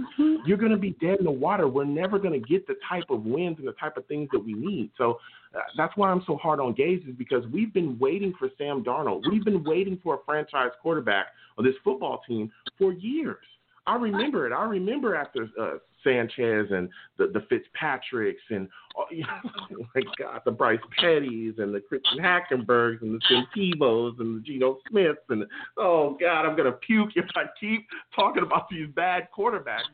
You're 0.47 0.57
going 0.57 0.73
to 0.73 0.79
be 0.79 0.97
dead 1.01 1.19
in 1.19 1.25
the 1.25 1.31
water. 1.31 1.69
We're 1.69 1.85
never 1.85 2.19
going 2.19 2.41
to 2.41 2.49
get 2.49 2.67
the 2.67 2.77
type 2.89 3.05
of 3.11 3.25
wins 3.25 3.59
and 3.59 3.69
the 3.69 3.73
type 3.73 3.97
of 3.99 4.07
things 4.07 4.29
that 4.33 4.41
we 4.41 4.55
need. 4.55 4.91
So 4.97 5.19
uh, 5.55 5.61
that's 5.77 5.97
why 5.97 6.11
I'm 6.11 6.23
so 6.27 6.37
hard 6.37 6.61
on 6.61 6.75
Gase 6.75 7.07
is 7.09 7.15
because 7.17 7.45
we've 7.49 7.73
been 7.73 7.99
waiting 7.99 8.33
for 8.39 8.49
Sam 8.57 8.83
Darnold. 8.83 9.23
We've 9.31 9.45
been 9.45 9.63
waiting 9.65 9.99
for 10.03 10.15
a 10.15 10.19
franchise 10.25 10.71
quarterback 10.81 11.27
on 11.59 11.65
this 11.65 11.75
football 11.85 12.23
team 12.27 12.51
for 12.79 12.93
years. 12.93 13.45
I 13.87 13.97
remember 13.97 14.47
it. 14.47 14.53
I 14.53 14.65
remember 14.65 15.17
after 15.17 15.49
uh, 15.61 15.79
Sanchez 16.05 16.69
and 16.71 16.89
the, 17.19 17.29
the 17.29 17.41
Fitzpatricks 17.49 18.43
and 18.51 18.69
oh, 18.97 19.05
you 19.11 19.23
know, 19.23 19.51
oh 19.81 19.87
my 19.95 20.03
God, 20.19 20.41
the 20.45 20.51
Bryce 20.51 20.81
Petties 21.01 21.59
and 21.59 21.75
the 21.75 21.81
Christian 21.81 22.19
Hackenbergs 22.19 23.03
and 23.03 23.15
the 23.15 23.21
Tim 23.29 23.47
Tebows 23.57 24.21
and 24.21 24.37
the 24.37 24.41
Geno 24.45 24.79
Smiths 24.89 25.21
and 25.29 25.45
oh 25.77 26.17
God, 26.21 26.47
I'm 26.47 26.57
gonna 26.57 26.73
puke 26.73 27.11
if 27.17 27.27
I 27.35 27.45
keep 27.59 27.87
talking 28.15 28.43
about 28.43 28.69
these 28.71 28.89
bad 28.95 29.29
quarterbacks. 29.37 29.91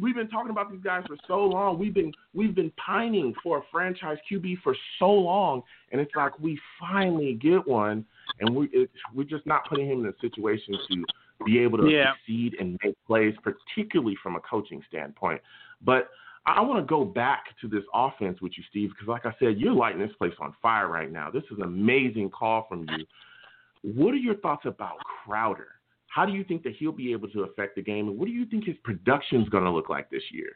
We've 0.00 0.14
been 0.14 0.28
talking 0.28 0.50
about 0.50 0.70
these 0.70 0.80
guys 0.82 1.02
for 1.06 1.16
so 1.26 1.40
long. 1.40 1.78
We've 1.78 1.92
been 1.92 2.12
we've 2.32 2.54
been 2.54 2.72
pining 2.84 3.34
for 3.42 3.58
a 3.58 3.62
franchise 3.70 4.18
QB 4.30 4.62
for 4.62 4.74
so 4.98 5.10
long, 5.10 5.62
and 5.92 6.00
it's 6.00 6.14
like 6.14 6.38
we 6.38 6.58
finally 6.78 7.34
get 7.34 7.66
one, 7.66 8.06
and 8.40 8.54
we 8.54 8.66
it, 8.72 8.90
we're 9.14 9.24
just 9.24 9.46
not 9.46 9.68
putting 9.68 9.86
him 9.86 10.00
in 10.00 10.06
a 10.06 10.14
situation 10.20 10.74
to 10.88 11.04
be 11.44 11.58
able 11.58 11.78
to 11.78 11.90
Yeah. 11.90 12.14
succeed 12.14 12.56
and 12.58 12.78
make 12.82 12.96
plays, 13.06 13.36
particularly 13.42 14.16
from 14.16 14.36
a 14.36 14.40
coaching 14.40 14.82
standpoint. 14.82 15.40
But 15.80 16.10
I 16.46 16.60
want 16.60 16.80
to 16.80 16.86
go 16.86 17.04
back 17.04 17.56
to 17.60 17.68
this 17.68 17.84
offense 17.92 18.40
with 18.40 18.56
you, 18.56 18.64
Steve, 18.64 18.90
because 18.90 19.08
like 19.08 19.26
I 19.26 19.34
said, 19.38 19.58
you're 19.58 19.74
lighting 19.74 20.00
this 20.00 20.14
place 20.16 20.34
on 20.40 20.52
fire 20.62 20.88
right 20.88 21.10
now. 21.10 21.30
This 21.30 21.44
is 21.50 21.58
an 21.58 21.64
amazing 21.64 22.30
call 22.30 22.66
from 22.68 22.88
you. 22.88 23.06
What 23.82 24.14
are 24.14 24.18
your 24.18 24.36
thoughts 24.36 24.64
about 24.66 24.98
Crowder? 24.98 25.80
How 26.08 26.26
do 26.26 26.32
you 26.32 26.42
think 26.42 26.62
that 26.64 26.74
he'll 26.76 26.92
be 26.92 27.12
able 27.12 27.28
to 27.28 27.42
affect 27.42 27.76
the 27.76 27.82
game, 27.82 28.08
and 28.08 28.18
what 28.18 28.26
do 28.26 28.32
you 28.32 28.44
think 28.44 28.64
his 28.64 28.76
production 28.78 29.42
is 29.42 29.48
going 29.48 29.64
to 29.64 29.70
look 29.70 29.88
like 29.88 30.10
this 30.10 30.24
year? 30.32 30.52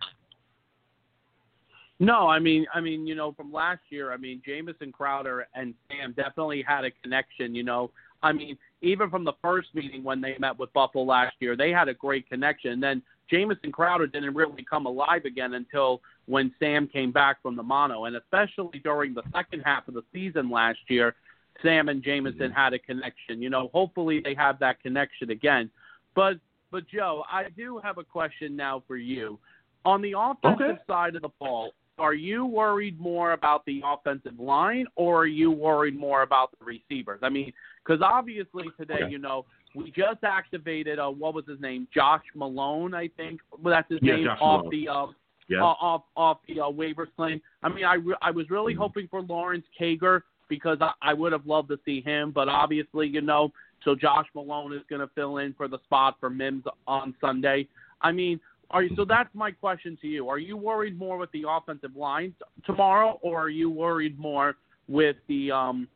No, 2.00 2.26
I 2.26 2.40
mean, 2.40 2.66
I 2.74 2.80
mean, 2.80 3.06
you 3.06 3.14
know, 3.14 3.32
from 3.32 3.52
last 3.52 3.80
year, 3.88 4.12
I 4.12 4.16
mean, 4.16 4.42
Jamison 4.44 4.90
Crowder 4.90 5.46
and 5.54 5.74
Sam 5.88 6.12
definitely 6.12 6.62
had 6.66 6.84
a 6.84 6.90
connection. 6.90 7.54
You 7.54 7.62
know, 7.62 7.92
I 8.24 8.32
mean, 8.32 8.56
even 8.80 9.10
from 9.10 9.22
the 9.22 9.34
first 9.42 9.68
meeting 9.74 10.02
when 10.02 10.20
they 10.22 10.36
met 10.38 10.58
with 10.58 10.72
Buffalo 10.72 11.04
last 11.04 11.36
year, 11.40 11.56
they 11.56 11.70
had 11.70 11.88
a 11.88 11.94
great 11.94 12.28
connection. 12.28 12.72
And 12.72 12.82
then 12.82 13.02
Jamison 13.30 13.70
Crowder 13.70 14.06
didn't 14.06 14.34
really 14.34 14.64
come 14.68 14.86
alive 14.86 15.26
again 15.26 15.52
until 15.52 16.00
when 16.24 16.50
Sam 16.58 16.88
came 16.88 17.12
back 17.12 17.42
from 17.42 17.54
the 17.54 17.62
mono, 17.62 18.06
and 18.06 18.16
especially 18.16 18.78
during 18.82 19.12
the 19.12 19.22
second 19.34 19.60
half 19.60 19.86
of 19.88 19.94
the 19.94 20.02
season 20.10 20.50
last 20.50 20.78
year, 20.88 21.14
Sam 21.62 21.90
and 21.90 22.02
Jamison 22.02 22.48
mm-hmm. 22.48 22.58
had 22.58 22.72
a 22.72 22.78
connection. 22.78 23.42
You 23.42 23.50
know, 23.50 23.68
hopefully 23.74 24.20
they 24.24 24.34
have 24.34 24.58
that 24.60 24.82
connection 24.82 25.30
again. 25.30 25.70
But 26.14 26.38
but 26.72 26.88
Joe, 26.88 27.24
I 27.30 27.50
do 27.56 27.78
have 27.84 27.98
a 27.98 28.04
question 28.04 28.56
now 28.56 28.82
for 28.88 28.96
you. 28.96 29.38
On 29.84 30.00
the 30.00 30.14
offensive 30.18 30.60
Okay. 30.62 30.80
side 30.88 31.14
of 31.14 31.22
the 31.22 31.28
ball, 31.38 31.72
are 31.98 32.14
you 32.14 32.44
worried 32.44 32.98
more 33.00 33.32
about 33.32 33.64
the 33.66 33.80
offensive 33.84 34.38
line 34.38 34.86
or 34.96 35.22
are 35.22 35.26
you 35.26 35.50
worried 35.50 35.98
more 35.98 36.22
about 36.22 36.50
the 36.58 36.64
receivers? 36.64 37.20
I 37.22 37.28
mean, 37.28 37.52
because 37.84 38.02
obviously 38.02 38.64
today, 38.78 39.02
Okay. 39.02 39.10
you 39.10 39.18
know, 39.18 39.44
we 39.74 39.90
just 39.90 40.22
activated 40.24 40.98
uh, 40.98 41.10
what 41.10 41.34
was 41.34 41.44
his 41.46 41.60
name, 41.60 41.86
Josh 41.92 42.22
Malone, 42.34 42.94
I 42.94 43.08
think. 43.16 43.40
Well, 43.60 43.74
that's 43.74 43.90
his 43.90 44.00
Yeah, 44.02 44.16
name 44.16 44.24
Josh 44.24 44.38
off 44.40 44.64
Malone. 44.64 44.70
the 44.70 44.88
uh, 44.88 45.06
Yeah. 45.48 45.62
uh, 45.62 45.74
off 45.80 46.04
off 46.16 46.38
the 46.48 46.60
uh, 46.60 46.64
waivers 46.70 47.14
claim. 47.16 47.40
I 47.62 47.68
mean, 47.68 47.84
I 47.84 47.94
re- 47.94 48.16
I 48.22 48.30
was 48.30 48.48
really 48.50 48.74
Mhm. 48.74 48.78
hoping 48.78 49.08
for 49.08 49.20
Lawrence 49.22 49.66
Cager 49.78 50.22
because 50.48 50.78
I, 50.80 50.92
I 51.02 51.12
would 51.14 51.32
have 51.32 51.46
loved 51.46 51.68
to 51.68 51.78
see 51.84 52.00
him, 52.00 52.30
but 52.30 52.48
obviously, 52.48 53.08
you 53.08 53.20
know, 53.20 53.52
so 53.84 53.94
Josh 53.94 54.26
Malone 54.34 54.72
is 54.72 54.82
going 54.88 55.00
to 55.00 55.08
fill 55.08 55.38
in 55.38 55.52
for 55.54 55.68
the 55.68 55.78
spot 55.80 56.16
for 56.20 56.30
Mims 56.30 56.64
on 56.86 57.14
Sunday. 57.20 57.68
I 58.00 58.12
mean, 58.12 58.40
are 58.74 58.82
you, 58.82 58.96
so 58.96 59.04
that's 59.04 59.30
my 59.34 59.52
question 59.52 59.96
to 60.02 60.08
you. 60.08 60.28
Are 60.28 60.38
you 60.38 60.56
worried 60.56 60.98
more 60.98 61.16
with 61.16 61.30
the 61.30 61.44
offensive 61.48 61.94
line 61.94 62.34
tomorrow, 62.66 63.20
or 63.22 63.44
are 63.44 63.48
you 63.48 63.70
worried 63.70 64.18
more 64.18 64.56
with 64.88 65.14
the 65.28 65.52
um, 65.52 65.86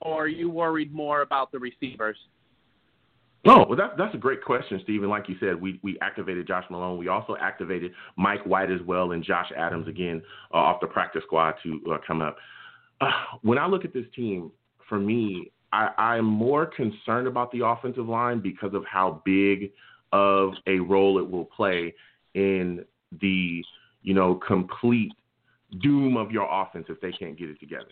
or 0.00 0.24
are 0.24 0.28
you 0.28 0.48
worried 0.48 0.92
more 0.92 1.20
about 1.20 1.52
the 1.52 1.58
receivers? 1.58 2.16
No, 3.44 3.66
well, 3.68 3.76
that's 3.76 3.92
that's 3.98 4.14
a 4.14 4.18
great 4.18 4.42
question, 4.42 4.80
Stephen. 4.84 5.10
Like 5.10 5.28
you 5.28 5.36
said, 5.38 5.60
we 5.60 5.78
we 5.82 5.98
activated 6.00 6.46
Josh 6.46 6.64
Malone. 6.70 6.96
We 6.96 7.08
also 7.08 7.36
activated 7.38 7.92
Mike 8.16 8.44
White 8.46 8.70
as 8.70 8.80
well 8.86 9.12
and 9.12 9.22
Josh 9.22 9.52
Adams 9.54 9.86
again 9.86 10.22
uh, 10.52 10.56
off 10.56 10.80
the 10.80 10.86
practice 10.86 11.22
squad 11.26 11.56
to 11.62 11.78
uh, 11.92 11.98
come 12.06 12.22
up. 12.22 12.38
Uh, 13.02 13.10
when 13.42 13.58
I 13.58 13.66
look 13.66 13.84
at 13.84 13.92
this 13.92 14.06
team, 14.16 14.50
for 14.88 14.98
me, 14.98 15.52
I, 15.74 15.90
I'm 15.98 16.24
more 16.24 16.64
concerned 16.64 17.26
about 17.26 17.52
the 17.52 17.66
offensive 17.66 18.08
line 18.08 18.40
because 18.40 18.72
of 18.72 18.82
how 18.86 19.20
big 19.26 19.72
of 20.12 20.52
a 20.66 20.78
role 20.78 21.18
it 21.18 21.30
will 21.30 21.44
play 21.44 21.92
in 22.34 22.84
the 23.20 23.62
you 24.02 24.14
know 24.14 24.34
complete 24.34 25.12
doom 25.80 26.16
of 26.16 26.30
your 26.30 26.48
offense 26.50 26.86
if 26.88 27.00
they 27.00 27.12
can't 27.12 27.38
get 27.38 27.48
it 27.48 27.58
together. 27.60 27.86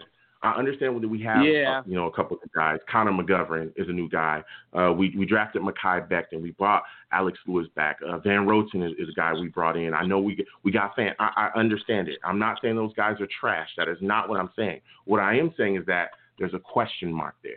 I 0.45 0.55
understand 0.55 1.01
that 1.01 1.09
we 1.09 1.23
have, 1.23 1.45
Yeah. 1.45 1.79
uh, 1.79 1.83
you 1.87 1.95
know, 1.95 2.07
a 2.07 2.13
couple 2.13 2.37
of 2.43 2.53
guys. 2.53 2.81
Connor 2.91 3.13
McGovern 3.13 3.73
is 3.77 3.89
a 3.89 3.93
new 3.93 4.09
guy. 4.09 4.43
Uh, 4.73 4.93
we 4.93 5.15
we 5.17 5.25
drafted 5.25 5.63
Mekhi 5.63 6.09
Becton. 6.09 6.43
We 6.43 6.51
brought 6.53 6.83
Alex 7.13 7.39
Lewis 7.47 7.69
back. 7.77 8.01
Uh, 8.05 8.19
Van 8.19 8.45
Roten 8.45 8.85
is, 8.85 8.93
is 8.99 9.09
a 9.09 9.13
guy 9.15 9.33
we 9.35 9.49
brought 9.49 9.77
in. 9.77 9.95
I 9.95 10.05
know 10.05 10.19
we 10.19 10.45
we 10.65 10.73
got 10.73 10.97
Fant. 10.97 11.15
I, 11.21 11.51
I 11.55 11.59
understand 11.59 12.09
it. 12.09 12.19
I'm 12.25 12.41
not 12.41 12.59
saying 12.61 12.75
those 12.75 12.95
guys 12.95 13.21
are 13.21 13.29
trash. 13.41 13.69
That 13.77 13.89
is 13.89 13.99
not 14.01 14.29
what 14.29 14.41
I'm 14.41 14.51
saying. 14.57 14.81
What 15.05 15.21
I 15.21 15.37
am 15.39 15.55
saying 15.57 15.77
is 15.77 15.87
that 15.87 16.11
there's 16.39 16.55
a 16.55 16.59
question 16.59 17.13
mark 17.13 17.37
there. 17.45 17.55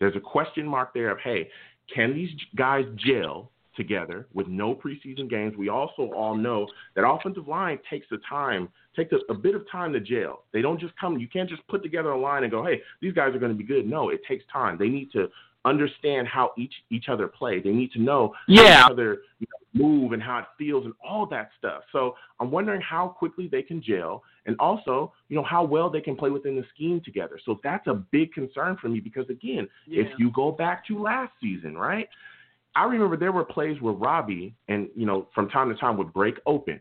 There's 0.00 0.16
a 0.16 0.20
question 0.20 0.66
mark 0.66 0.92
there 0.94 1.10
of 1.10 1.20
hey, 1.20 1.48
can 1.94 2.12
these 2.12 2.30
guys 2.56 2.86
gel 2.96 3.52
together 3.76 4.26
with 4.34 4.48
no 4.48 4.74
preseason 4.74 5.28
games? 5.28 5.54
We 5.56 5.68
also 5.68 6.10
all 6.14 6.34
know 6.34 6.66
that 6.94 7.06
offensive 7.06 7.48
line 7.48 7.78
takes 7.88 8.06
the 8.10 8.18
time, 8.28 8.68
takes 8.94 9.12
a, 9.12 9.32
a 9.32 9.34
bit 9.34 9.54
of 9.54 9.68
time 9.70 9.92
to 9.92 10.00
gel. 10.00 10.44
They 10.52 10.62
don't 10.62 10.80
just 10.80 10.96
come. 10.98 11.18
You 11.18 11.28
can't 11.28 11.48
just 11.48 11.66
put 11.68 11.82
together 11.82 12.10
a 12.10 12.18
line 12.18 12.42
and 12.42 12.50
go, 12.50 12.64
hey, 12.64 12.80
these 13.00 13.12
guys 13.12 13.34
are 13.34 13.38
going 13.38 13.52
to 13.52 13.58
be 13.58 13.64
good. 13.64 13.86
No, 13.88 14.10
it 14.10 14.20
takes 14.26 14.44
time. 14.52 14.76
They 14.78 14.88
need 14.88 15.12
to 15.12 15.28
understand 15.66 16.28
how 16.28 16.52
each 16.56 16.72
each 16.90 17.08
other 17.08 17.26
play. 17.26 17.60
They 17.60 17.70
need 17.72 17.90
to 17.92 18.00
know 18.00 18.32
how 18.46 18.54
Yeah. 18.54 18.84
each 18.84 18.90
other 18.90 19.22
you 19.40 19.46
know, 19.50 19.86
move 19.86 20.12
and 20.12 20.22
how 20.22 20.38
it 20.38 20.46
feels 20.56 20.84
and 20.84 20.94
all 21.06 21.26
that 21.26 21.50
stuff. 21.58 21.82
So 21.92 22.14
I'm 22.40 22.50
wondering 22.50 22.80
how 22.80 23.08
quickly 23.08 23.48
they 23.48 23.62
can 23.62 23.82
gel 23.82 24.22
and 24.46 24.56
also, 24.60 25.12
you 25.28 25.36
know, 25.36 25.42
how 25.42 25.64
well 25.64 25.90
they 25.90 26.00
can 26.00 26.14
play 26.14 26.30
within 26.30 26.54
the 26.56 26.64
scheme 26.72 27.00
together. 27.04 27.38
So 27.44 27.58
that's 27.64 27.86
a 27.88 27.94
big 27.94 28.32
concern 28.32 28.76
for 28.80 28.88
me 28.88 29.00
because 29.00 29.28
again, 29.28 29.68
Yeah. 29.86 30.04
if 30.04 30.18
you 30.18 30.30
go 30.30 30.52
back 30.52 30.86
to 30.86 30.98
last 31.00 31.32
season, 31.40 31.76
right? 31.76 32.08
I 32.76 32.84
remember 32.84 33.16
there 33.16 33.32
were 33.32 33.44
plays 33.44 33.80
where 33.80 33.94
Robbie 33.94 34.54
and, 34.68 34.88
you 34.94 35.06
know, 35.06 35.28
from 35.34 35.48
time 35.48 35.70
to 35.70 35.74
time 35.76 35.96
would 35.96 36.12
break 36.12 36.36
open 36.44 36.78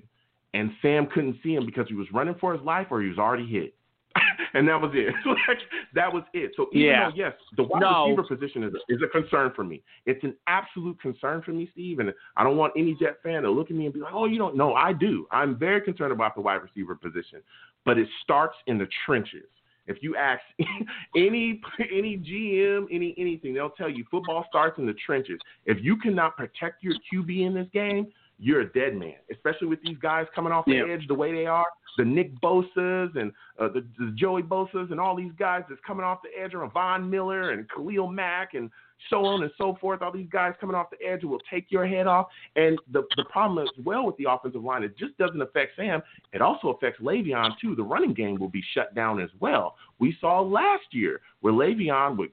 and 0.53 0.71
Sam 0.81 1.07
couldn't 1.07 1.37
see 1.41 1.55
him 1.55 1.65
because 1.65 1.87
he 1.87 1.95
was 1.95 2.07
running 2.13 2.35
for 2.39 2.53
his 2.53 2.61
life 2.63 2.87
or 2.91 3.01
he 3.01 3.07
was 3.07 3.17
already 3.17 3.47
hit. 3.47 3.73
and 4.53 4.67
that 4.67 4.79
was 4.79 4.91
it. 4.93 5.13
like, 5.25 5.57
that 5.93 6.13
was 6.13 6.23
it. 6.33 6.51
So 6.57 6.67
even 6.73 6.87
Yeah. 6.87 7.09
though 7.09 7.15
yes, 7.15 7.33
the 7.55 7.63
wide 7.63 7.81
No. 7.81 8.07
receiver 8.07 8.23
position 8.23 8.63
is 8.63 8.73
a, 8.73 8.93
is 8.93 9.01
a 9.01 9.07
concern 9.07 9.51
for 9.55 9.63
me. 9.63 9.83
It's 10.05 10.23
an 10.23 10.35
absolute 10.47 10.99
concern 11.01 11.41
for 11.41 11.51
me, 11.51 11.69
Steve. 11.71 11.99
And 11.99 12.13
I 12.35 12.43
don't 12.43 12.57
want 12.57 12.73
any 12.77 12.95
Jet 12.95 13.17
fan 13.23 13.43
to 13.43 13.49
look 13.49 13.69
at 13.69 13.75
me 13.75 13.85
and 13.85 13.93
be 13.93 13.99
like, 14.01 14.13
"Oh, 14.13 14.25
you 14.25 14.37
don't 14.37 14.55
know." 14.55 14.73
I 14.73 14.93
do. 14.93 15.27
I'm 15.31 15.57
very 15.57 15.81
concerned 15.81 16.11
about 16.13 16.35
the 16.35 16.41
wide 16.41 16.61
receiver 16.61 16.95
position, 16.95 17.41
but 17.83 17.97
it 17.97 18.07
starts 18.23 18.55
in 18.67 18.77
the 18.77 18.87
trenches. 19.05 19.47
If 19.87 19.97
you 20.01 20.15
ask 20.15 20.41
any 21.15 21.61
any 21.79 22.17
GM, 22.17 22.87
any 22.91 23.13
anything, 23.17 23.53
they'll 23.53 23.69
tell 23.69 23.89
you 23.89 24.05
football 24.09 24.45
starts 24.49 24.77
in 24.79 24.85
the 24.85 24.95
trenches. 25.05 25.39
If 25.65 25.77
you 25.81 25.97
cannot 25.97 26.35
protect 26.37 26.83
your 26.83 26.93
QB 27.11 27.45
in 27.45 27.53
this 27.53 27.67
game, 27.73 28.07
you're 28.39 28.61
a 28.61 28.73
dead 28.73 28.95
man. 28.95 29.15
Especially 29.31 29.67
with 29.67 29.81
these 29.81 29.97
guys 29.97 30.25
coming 30.33 30.51
off 30.51 30.65
the 30.65 30.73
Yeah. 30.73 30.85
edge 30.93 31.07
the 31.07 31.13
way 31.13 31.31
they 31.33 31.45
are, 31.45 31.67
the 31.97 32.05
Nick 32.05 32.33
Bosa's 32.41 33.11
and 33.15 33.31
uh, 33.59 33.69
the, 33.69 33.85
the 33.97 34.11
Joey 34.15 34.43
Bosa's 34.43 34.91
and 34.91 34.99
all 34.99 35.15
these 35.15 35.31
guys 35.37 35.63
that's 35.69 35.81
coming 35.85 36.03
off 36.03 36.19
the 36.23 36.37
edge, 36.41 36.53
or 36.53 36.67
Von 36.69 37.09
Miller 37.09 37.51
and 37.51 37.69
Khalil 37.69 38.07
Mack 38.07 38.53
and 38.53 38.69
so 39.09 39.25
on 39.25 39.43
and 39.43 39.51
so 39.57 39.77
forth. 39.79 40.01
All 40.01 40.11
these 40.11 40.29
guys 40.31 40.53
coming 40.59 40.75
off 40.75 40.87
the 40.89 41.05
edge 41.05 41.23
will 41.23 41.41
take 41.49 41.67
your 41.69 41.85
head 41.87 42.07
off. 42.07 42.27
And 42.55 42.79
the 42.91 43.03
the 43.17 43.25
problem 43.25 43.65
as 43.65 43.85
well 43.85 44.05
with 44.05 44.17
the 44.17 44.25
offensive 44.29 44.63
line, 44.63 44.83
it 44.83 44.97
just 44.97 45.17
doesn't 45.17 45.41
affect 45.41 45.75
Sam. 45.75 46.01
It 46.33 46.41
also 46.41 46.69
affects 46.69 47.01
Le'Veon 47.01 47.51
too. 47.59 47.75
The 47.75 47.83
running 47.83 48.13
game 48.13 48.39
will 48.39 48.49
be 48.49 48.63
shut 48.73 48.95
down 48.95 49.21
as 49.21 49.29
well. 49.39 49.75
We 49.99 50.15
saw 50.19 50.41
last 50.41 50.85
year 50.91 51.21
where 51.41 51.53
Le'Veon 51.53 52.17
would 52.17 52.31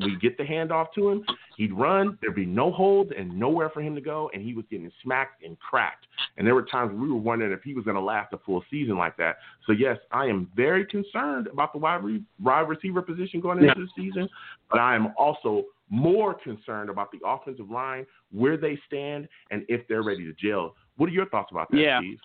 we 0.00 0.16
get 0.20 0.36
the 0.36 0.44
handoff 0.44 0.86
to 0.94 1.10
him, 1.10 1.24
he'd 1.56 1.72
run, 1.72 2.18
there'd 2.20 2.34
be 2.34 2.46
no 2.46 2.70
hold 2.70 3.12
and 3.12 3.38
nowhere 3.38 3.70
for 3.70 3.80
him 3.80 3.94
to 3.94 4.00
go, 4.00 4.30
and 4.32 4.42
he 4.42 4.54
was 4.54 4.64
getting 4.70 4.90
smacked 5.02 5.42
and 5.42 5.58
cracked. 5.58 6.06
And 6.36 6.46
there 6.46 6.54
were 6.54 6.64
times 6.64 6.92
we 6.92 7.08
were 7.08 7.16
wondering 7.16 7.52
if 7.52 7.62
he 7.62 7.74
was 7.74 7.84
going 7.84 7.96
to 7.96 8.02
last 8.02 8.32
a 8.32 8.38
full 8.38 8.64
season 8.70 8.96
like 8.96 9.16
that. 9.16 9.36
So 9.66 9.72
yes, 9.72 9.98
I 10.10 10.26
am 10.26 10.50
very 10.56 10.86
concerned 10.86 11.46
about 11.46 11.72
the 11.72 11.78
wide, 11.78 12.02
re- 12.02 12.22
wide 12.42 12.68
receiver 12.68 13.02
position 13.02 13.40
going 13.40 13.58
into 13.58 13.74
the 13.74 13.88
season, 13.96 14.28
but 14.70 14.80
I 14.80 14.94
am 14.94 15.12
also 15.16 15.64
more 15.90 16.32
concerned 16.32 16.88
about 16.88 17.12
the 17.12 17.18
offensive 17.24 17.70
line, 17.70 18.06
where 18.32 18.56
they 18.56 18.78
stand, 18.86 19.28
and 19.50 19.64
if 19.68 19.86
they're 19.88 20.02
ready 20.02 20.24
to 20.24 20.32
gel. 20.32 20.74
What 20.96 21.08
are 21.08 21.12
your 21.12 21.28
thoughts 21.28 21.50
about 21.50 21.70
that, 21.70 21.78
Yeah. 21.78 22.00
Steve? 22.00 22.18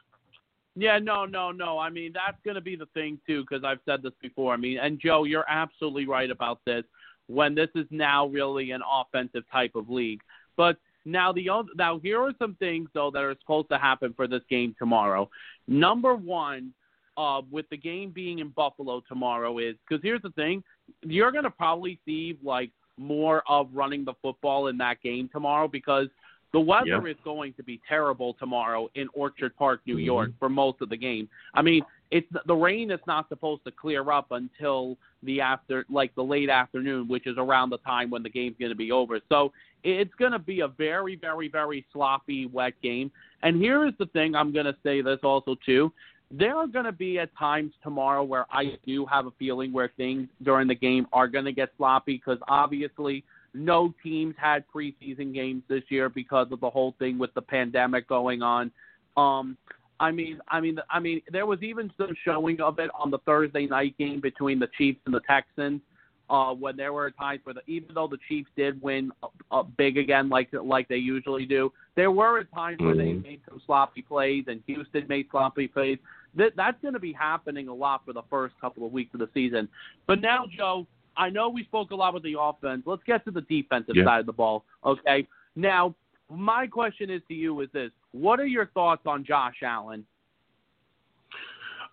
Yeah, 0.79 0.99
no, 0.99 1.25
no, 1.25 1.51
no. 1.51 1.79
I 1.79 1.89
mean, 1.89 2.11
that's 2.13 2.37
going 2.45 2.53
to 2.53 2.61
be 2.61 2.75
the 2.75 2.85
thing 2.93 3.19
too, 3.25 3.43
because 3.43 3.63
I've 3.63 3.79
said 3.83 4.03
this 4.03 4.13
before. 4.21 4.53
I 4.53 4.57
mean, 4.57 4.77
and 4.77 4.99
Joe, 4.99 5.23
you're 5.23 5.45
absolutely 5.49 6.05
right 6.05 6.29
about 6.29 6.59
this. 6.65 6.83
When 7.27 7.55
this 7.55 7.69
is 7.75 7.85
now 7.91 8.27
really 8.27 8.71
an 8.71 8.81
offensive 8.89 9.43
type 9.51 9.75
of 9.75 9.89
league, 9.89 10.21
but 10.55 10.77
now 11.05 11.31
the 11.31 11.49
oth- 11.49 11.69
now 11.75 11.99
here 11.99 12.21
are 12.21 12.33
some 12.39 12.55
things 12.55 12.89
though 12.93 13.11
that 13.11 13.23
are 13.23 13.35
supposed 13.41 13.69
to 13.69 13.77
happen 13.77 14.13
for 14.13 14.27
this 14.27 14.43
game 14.49 14.75
tomorrow. 14.79 15.29
Number 15.67 16.15
one, 16.15 16.73
uh, 17.17 17.41
with 17.51 17.67
the 17.69 17.77
game 17.77 18.11
being 18.11 18.39
in 18.39 18.49
Buffalo 18.49 19.01
tomorrow, 19.07 19.57
is 19.57 19.75
because 19.87 20.01
here's 20.03 20.21
the 20.21 20.31
thing: 20.31 20.63
you're 21.01 21.31
going 21.31 21.43
to 21.43 21.51
probably 21.51 21.99
see 22.05 22.37
like 22.43 22.71
more 22.97 23.43
of 23.47 23.69
running 23.73 24.03
the 24.05 24.13
football 24.21 24.67
in 24.67 24.77
that 24.77 25.01
game 25.01 25.29
tomorrow 25.31 25.67
because 25.67 26.07
the 26.53 26.59
weather 26.59 26.87
Yeah. 27.05 27.11
is 27.11 27.17
going 27.23 27.53
to 27.53 27.63
be 27.63 27.79
terrible 27.87 28.33
tomorrow 28.35 28.89
in 28.95 29.09
Orchard 29.13 29.55
Park, 29.57 29.81
New 29.85 29.97
Mhm. 29.97 30.05
York, 30.05 30.31
for 30.39 30.49
most 30.49 30.81
of 30.81 30.89
the 30.89 30.97
game. 30.97 31.29
I 31.53 31.61
mean, 31.61 31.83
it's 32.11 32.27
the 32.45 32.55
rain 32.55 32.91
is 32.91 32.99
not 33.07 33.27
supposed 33.29 33.63
to 33.65 33.71
clear 33.71 34.11
up 34.11 34.27
until 34.31 34.97
the 35.23 35.41
after, 35.41 35.85
like 35.89 36.13
the 36.15 36.23
late 36.23 36.49
afternoon, 36.49 37.07
which 37.07 37.27
is 37.27 37.35
around 37.37 37.69
the 37.69 37.79
time 37.79 38.09
when 38.09 38.23
the 38.23 38.29
game's 38.29 38.55
going 38.59 38.71
to 38.71 38.77
be 38.77 38.91
over. 38.91 39.19
So 39.29 39.51
it's 39.83 40.13
going 40.15 40.31
to 40.31 40.39
be 40.39 40.61
a 40.61 40.67
very, 40.67 41.15
very, 41.15 41.49
very 41.49 41.85
sloppy, 41.91 42.45
wet 42.45 42.73
game. 42.81 43.11
And 43.43 43.61
here 43.61 43.85
is 43.85 43.93
the 43.99 44.05
thing: 44.07 44.35
I'm 44.35 44.53
going 44.53 44.65
to 44.65 44.75
say 44.83 45.01
this 45.01 45.19
also 45.23 45.55
too. 45.65 45.91
There 46.29 46.57
are 46.57 46.67
going 46.67 46.85
to 46.85 46.91
be 46.91 47.19
at 47.19 47.35
times 47.37 47.71
tomorrow 47.81 48.23
where 48.23 48.45
I 48.51 48.77
do 48.85 49.05
have 49.05 49.27
a 49.27 49.31
feeling 49.39 49.71
where 49.71 49.91
things 49.95 50.27
during 50.43 50.67
the 50.67 50.75
game 50.75 51.07
are 51.13 51.27
going 51.27 51.45
to 51.45 51.53
get 51.53 51.69
sloppy 51.77 52.15
because 52.15 52.37
obviously 52.49 53.23
no 53.53 53.93
teams 54.03 54.35
had 54.37 54.65
preseason 54.73 55.33
games 55.33 55.63
this 55.69 55.83
year 55.89 56.09
because 56.09 56.47
of 56.51 56.59
the 56.59 56.69
whole 56.69 56.95
thing 56.99 57.17
with 57.17 57.33
the 57.33 57.41
pandemic 57.41 58.07
going 58.09 58.41
on. 58.41 58.71
Um, 59.15 59.57
I 59.99 60.11
mean, 60.11 60.39
I 60.49 60.59
mean, 60.59 60.79
I 60.89 60.99
mean, 60.99 61.21
there 61.31 61.45
was 61.45 61.61
even 61.63 61.91
some 61.97 62.13
showing 62.23 62.61
of 62.61 62.79
it 62.79 62.89
on 62.97 63.09
the 63.09 63.17
Thursday 63.19 63.65
night 63.65 63.97
game 63.97 64.19
between 64.21 64.59
the 64.59 64.67
Chiefs 64.77 64.99
and 65.05 65.13
the 65.13 65.21
Texans. 65.21 65.81
Uh, 66.29 66.53
when 66.53 66.75
there 66.75 66.91
were 66.91 67.09
times 67.09 67.39
where, 67.45 67.53
the, 67.53 67.61
even 67.67 67.95
though 67.95 68.07
the 68.07 68.17
Chiefs 68.27 68.49
did 68.57 68.81
win 68.81 69.11
uh, 69.49 69.63
big 69.63 69.97
again, 69.97 70.27
like 70.27 70.49
like 70.51 70.87
they 70.89 70.97
usually 70.97 71.45
do, 71.45 71.71
there 71.95 72.11
were 72.11 72.43
times 72.43 72.79
where 72.79 72.95
they 72.97 73.13
Mhm. 73.13 73.23
made 73.23 73.41
some 73.47 73.61
sloppy 73.65 74.01
plays, 74.01 74.43
and 74.47 74.61
Houston 74.67 75.07
made 75.07 75.29
sloppy 75.31 75.69
plays. 75.69 75.97
That 76.35 76.53
that's 76.57 76.79
going 76.81 76.95
to 76.95 76.99
be 76.99 77.13
happening 77.13 77.69
a 77.69 77.73
lot 77.73 78.03
for 78.05 78.11
the 78.11 78.23
first 78.23 78.59
couple 78.59 78.85
of 78.85 78.91
weeks 78.91 79.13
of 79.13 79.21
the 79.21 79.29
season. 79.33 79.69
But 80.05 80.19
now, 80.19 80.45
Joe, 80.47 80.85
I 81.15 81.29
know 81.29 81.47
we 81.47 81.63
spoke 81.63 81.91
a 81.91 81.95
lot 81.95 82.13
with 82.13 82.23
the 82.23 82.35
offense. 82.37 82.83
Let's 82.85 83.03
get 83.03 83.23
to 83.23 83.31
the 83.31 83.41
defensive 83.41 83.95
Yeah. 83.95 84.03
side 84.03 84.19
of 84.19 84.25
the 84.25 84.33
ball. 84.33 84.65
Okay. 84.83 85.25
Now, 85.55 85.95
my 86.29 86.67
question 86.67 87.09
is 87.09 87.21
to 87.29 87.33
you: 87.33 87.61
Is 87.61 87.71
this 87.71 87.91
what 88.11 88.39
are 88.39 88.45
your 88.45 88.67
thoughts 88.67 89.03
on 89.05 89.23
Josh 89.25 89.55
Allen? 89.63 90.05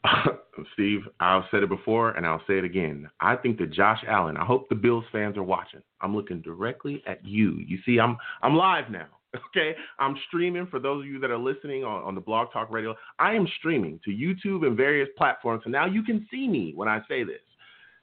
Steve, 0.75 1.01
I've 1.21 1.45
said 1.51 1.63
it 1.63 1.69
before 1.69 2.11
and 2.11 2.27
I'll 2.27 2.43
say 2.47 2.59
it 2.59 2.65
again. 2.65 3.09
I 3.21 3.37
think 3.37 3.59
that 3.59 3.73
Josh 3.73 4.03
Allen, 4.07 4.37
I 4.37 4.45
hope 4.45 4.69
the 4.69 4.75
Bills 4.75 5.05
fans 5.11 5.37
are 5.37 5.43
watching. 5.43 5.81
I'm 6.01 6.15
looking 6.15 6.41
directly 6.43 7.03
at 7.07 7.25
you. 7.25 7.59
You 7.67 7.79
see, 7.85 7.99
I'm 7.99 8.17
I'm 8.43 8.55
live 8.55 8.91
now. 8.91 9.07
Okay. 9.51 9.75
I'm 9.99 10.15
streaming 10.29 10.69
for 10.69 10.79
those 10.79 11.03
of 11.03 11.09
you 11.09 11.19
that 11.19 11.29
are 11.29 11.37
listening 11.37 11.83
on, 11.83 12.05
on 12.05 12.15
the 12.15 12.21
blog 12.21 12.53
talk 12.53 12.71
radio. 12.71 12.95
I 13.19 13.33
am 13.33 13.49
streaming 13.59 13.99
to 14.05 14.11
YouTube 14.13 14.65
and 14.65 14.77
various 14.77 15.09
platforms. 15.19 15.63
So 15.65 15.71
now 15.71 15.87
you 15.87 16.05
can 16.05 16.25
see 16.31 16.47
me 16.47 16.73
when 16.77 16.87
I 16.87 17.01
say 17.09 17.25
this. 17.25 17.41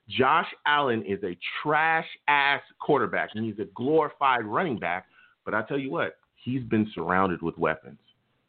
Josh 0.09 0.47
Allen 0.67 1.05
is 1.05 1.23
a 1.23 1.37
trash 1.63 2.07
ass 2.27 2.61
quarterback 2.81 3.29
and 3.33 3.45
he's 3.45 3.59
a 3.59 3.69
glorified 3.75 4.43
running 4.43 4.77
back. 4.77 5.05
But 5.45 5.53
I 5.53 5.61
tell 5.63 5.79
you 5.79 5.89
what, 5.89 6.17
he's 6.43 6.63
been 6.63 6.89
surrounded 6.93 7.41
with 7.41 7.57
weapons. 7.57 7.99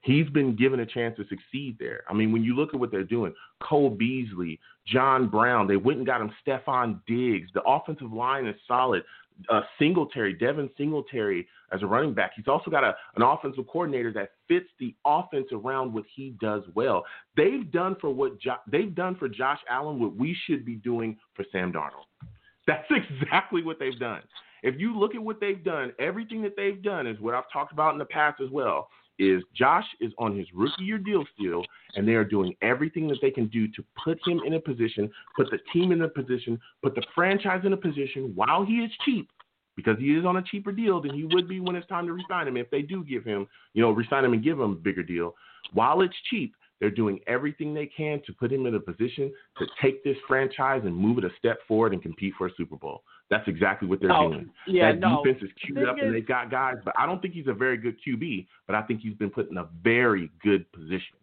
He's 0.02 0.28
been 0.31 0.57
given 0.57 0.81
a 0.81 0.87
chance 0.87 1.16
to 1.16 1.24
succeed 1.28 1.76
there. 1.78 2.02
I 2.09 2.12
mean, 2.12 2.33
when 2.33 2.42
you 2.42 2.57
look 2.57 2.74
at 2.74 2.81
what 2.81 2.90
they're 2.90 3.05
doing, 3.05 3.33
Cole 3.62 3.90
Beasley, 3.90 4.59
John 4.87 5.28
Brown, 5.28 5.68
they 5.68 5.76
went 5.76 5.98
and 5.98 6.07
got 6.07 6.20
him 6.20 6.33
Stefon 6.44 7.00
Diggs. 7.07 7.50
The 7.55 7.62
offensive 7.62 8.12
line 8.12 8.46
is 8.46 8.57
solid. 8.66 9.05
Uh, 9.48 9.62
Singletary, 9.78 10.35
Devin 10.35 10.68
Singletary 10.76 11.46
as 11.72 11.83
a 11.83 11.87
running 11.87 12.14
back. 12.14 12.33
He's 12.37 12.48
also 12.48 12.70
got 12.70 12.85
a, 12.85 12.94
an 13.16 13.22
offensive 13.22 13.66
coordinator 13.66 14.12
that 14.12 14.33
fits 14.46 14.66
the 14.78 14.94
offense 15.07 15.46
around 15.52 15.92
what 15.92 16.05
he 16.14 16.35
does 16.40 16.62
well. 16.74 17.05
They've 17.37 17.70
done 17.70 17.96
for 18.00 18.11
what 18.11 18.38
jo- 18.40 18.61
they've 18.70 18.94
done 18.94 19.14
for 19.16 19.28
Josh 19.28 19.61
Allen 19.70 20.00
what 20.00 20.16
we 20.16 20.37
should 20.46 20.64
be 20.64 20.74
doing 20.74 21.16
for 21.35 21.44
Sam 21.50 21.72
Darnold. 21.72 22.07
That's 22.66 22.87
exactly 22.90 23.62
what 23.62 23.78
they've 23.78 23.98
done. 23.98 24.22
If 24.62 24.79
you 24.79 24.98
look 24.98 25.14
at 25.14 25.22
what 25.22 25.40
they've 25.40 25.62
done, 25.62 25.92
everything 25.98 26.42
that 26.42 26.57
they've 26.57 26.83
done 26.83 27.07
is 27.07 27.18
what 27.20 27.35
I've 27.35 27.51
talked 27.53 27.72
about 27.72 27.92
in 27.92 27.98
the 27.98 28.05
past 28.05 28.40
as 28.40 28.51
well. 28.51 28.88
Is 29.18 29.42
Josh 29.55 29.85
is 30.01 30.12
on 30.18 30.37
his 30.37 30.46
rookie 30.55 30.85
year 30.85 30.98
deal 30.98 31.25
still, 31.38 31.62
and 31.94 32.09
they 32.09 32.14
are 32.14 32.25
doing 32.25 32.55
everything 32.62 33.07
that 33.09 33.18
they 33.20 33.31
can 33.31 33.46
do 33.48 33.68
to 33.68 33.85
put 34.03 34.18
him 34.27 34.40
in 34.46 34.55
a 34.55 34.61
position, 34.61 35.11
put 35.37 35.51
the 35.51 35.59
team 35.72 35.92
in 35.92 36.03
a 36.03 36.09
position, 36.09 36.59
put 36.83 36.94
the 36.94 37.05
franchise 37.14 37.62
in 37.64 37.72
a 37.72 37.77
position 37.77 38.33
while 38.35 38.64
he 38.64 38.77
is 38.77 38.90
cheap, 39.05 39.29
because 39.77 39.98
he 39.98 40.16
is 40.16 40.25
on 40.25 40.38
a 40.38 40.42
cheaper 40.42 40.72
deal 40.72 41.01
than 41.01 41.14
he 41.14 41.25
would 41.25 41.46
be 41.46 41.61
when 41.61 41.77
it's 41.77 41.87
time 41.88 42.07
to 42.07 42.12
resign 42.12 42.48
him. 42.48 42.57
If 42.57 42.70
they 42.70 42.83
do 42.83 43.05
give 43.05 43.25
him, 43.25 43.46
you 43.75 43.83
know, 43.83 43.90
resign 43.90 44.25
him 44.25 44.33
and 44.33 44.42
give 44.42 44.59
him 44.59 44.72
a 44.72 44.75
bigger 44.75 45.03
deal, 45.03 45.35
while 45.72 46.01
it's 46.01 46.16
cheap, 46.31 46.55
they're 46.81 46.90
doing 46.90 47.20
everything 47.29 47.72
they 47.72 47.87
can 47.87 48.20
to 48.27 48.33
put 48.33 48.53
him 48.53 48.66
in 48.66 48.75
a 48.75 48.81
position 48.81 49.33
to 49.59 49.66
take 49.81 50.03
this 50.03 50.16
franchise 50.27 50.83
and 50.85 50.96
move 50.96 51.18
it 51.18 51.25
a 51.25 51.31
step 51.38 51.59
forward 51.68 51.92
and 51.92 52.03
compete 52.03 52.35
for 52.37 52.48
a 52.48 52.51
Super 52.57 52.77
Bowl. 52.77 53.05
That's 53.33 53.49
exactly 53.49 53.88
what 53.88 53.99
they're 53.99 54.11
No, 54.11 54.31
doing. 54.31 54.51
yeah, 54.66 54.92
that 54.92 55.01
no. 55.01 55.25
defense 55.25 55.42
is 55.42 55.51
queued 55.64 55.88
up 55.88 55.97
and 55.99 56.14
they've 56.14 56.27
got 56.27 56.51
guys, 56.51 56.77
but 56.85 56.92
I 56.99 57.07
don't 57.07 57.23
think 57.23 57.33
he's 57.33 57.47
a 57.47 57.55
very 57.55 57.79
good 57.79 57.97
QB, 58.07 58.47
but 58.66 58.77
I 58.77 58.83
think 58.83 59.01
he's 59.01 59.14
been 59.14 59.31
put 59.31 59.51
in 59.51 59.57
a 59.57 59.68
very 59.83 60.31
good 60.42 60.71
position. 60.71 61.16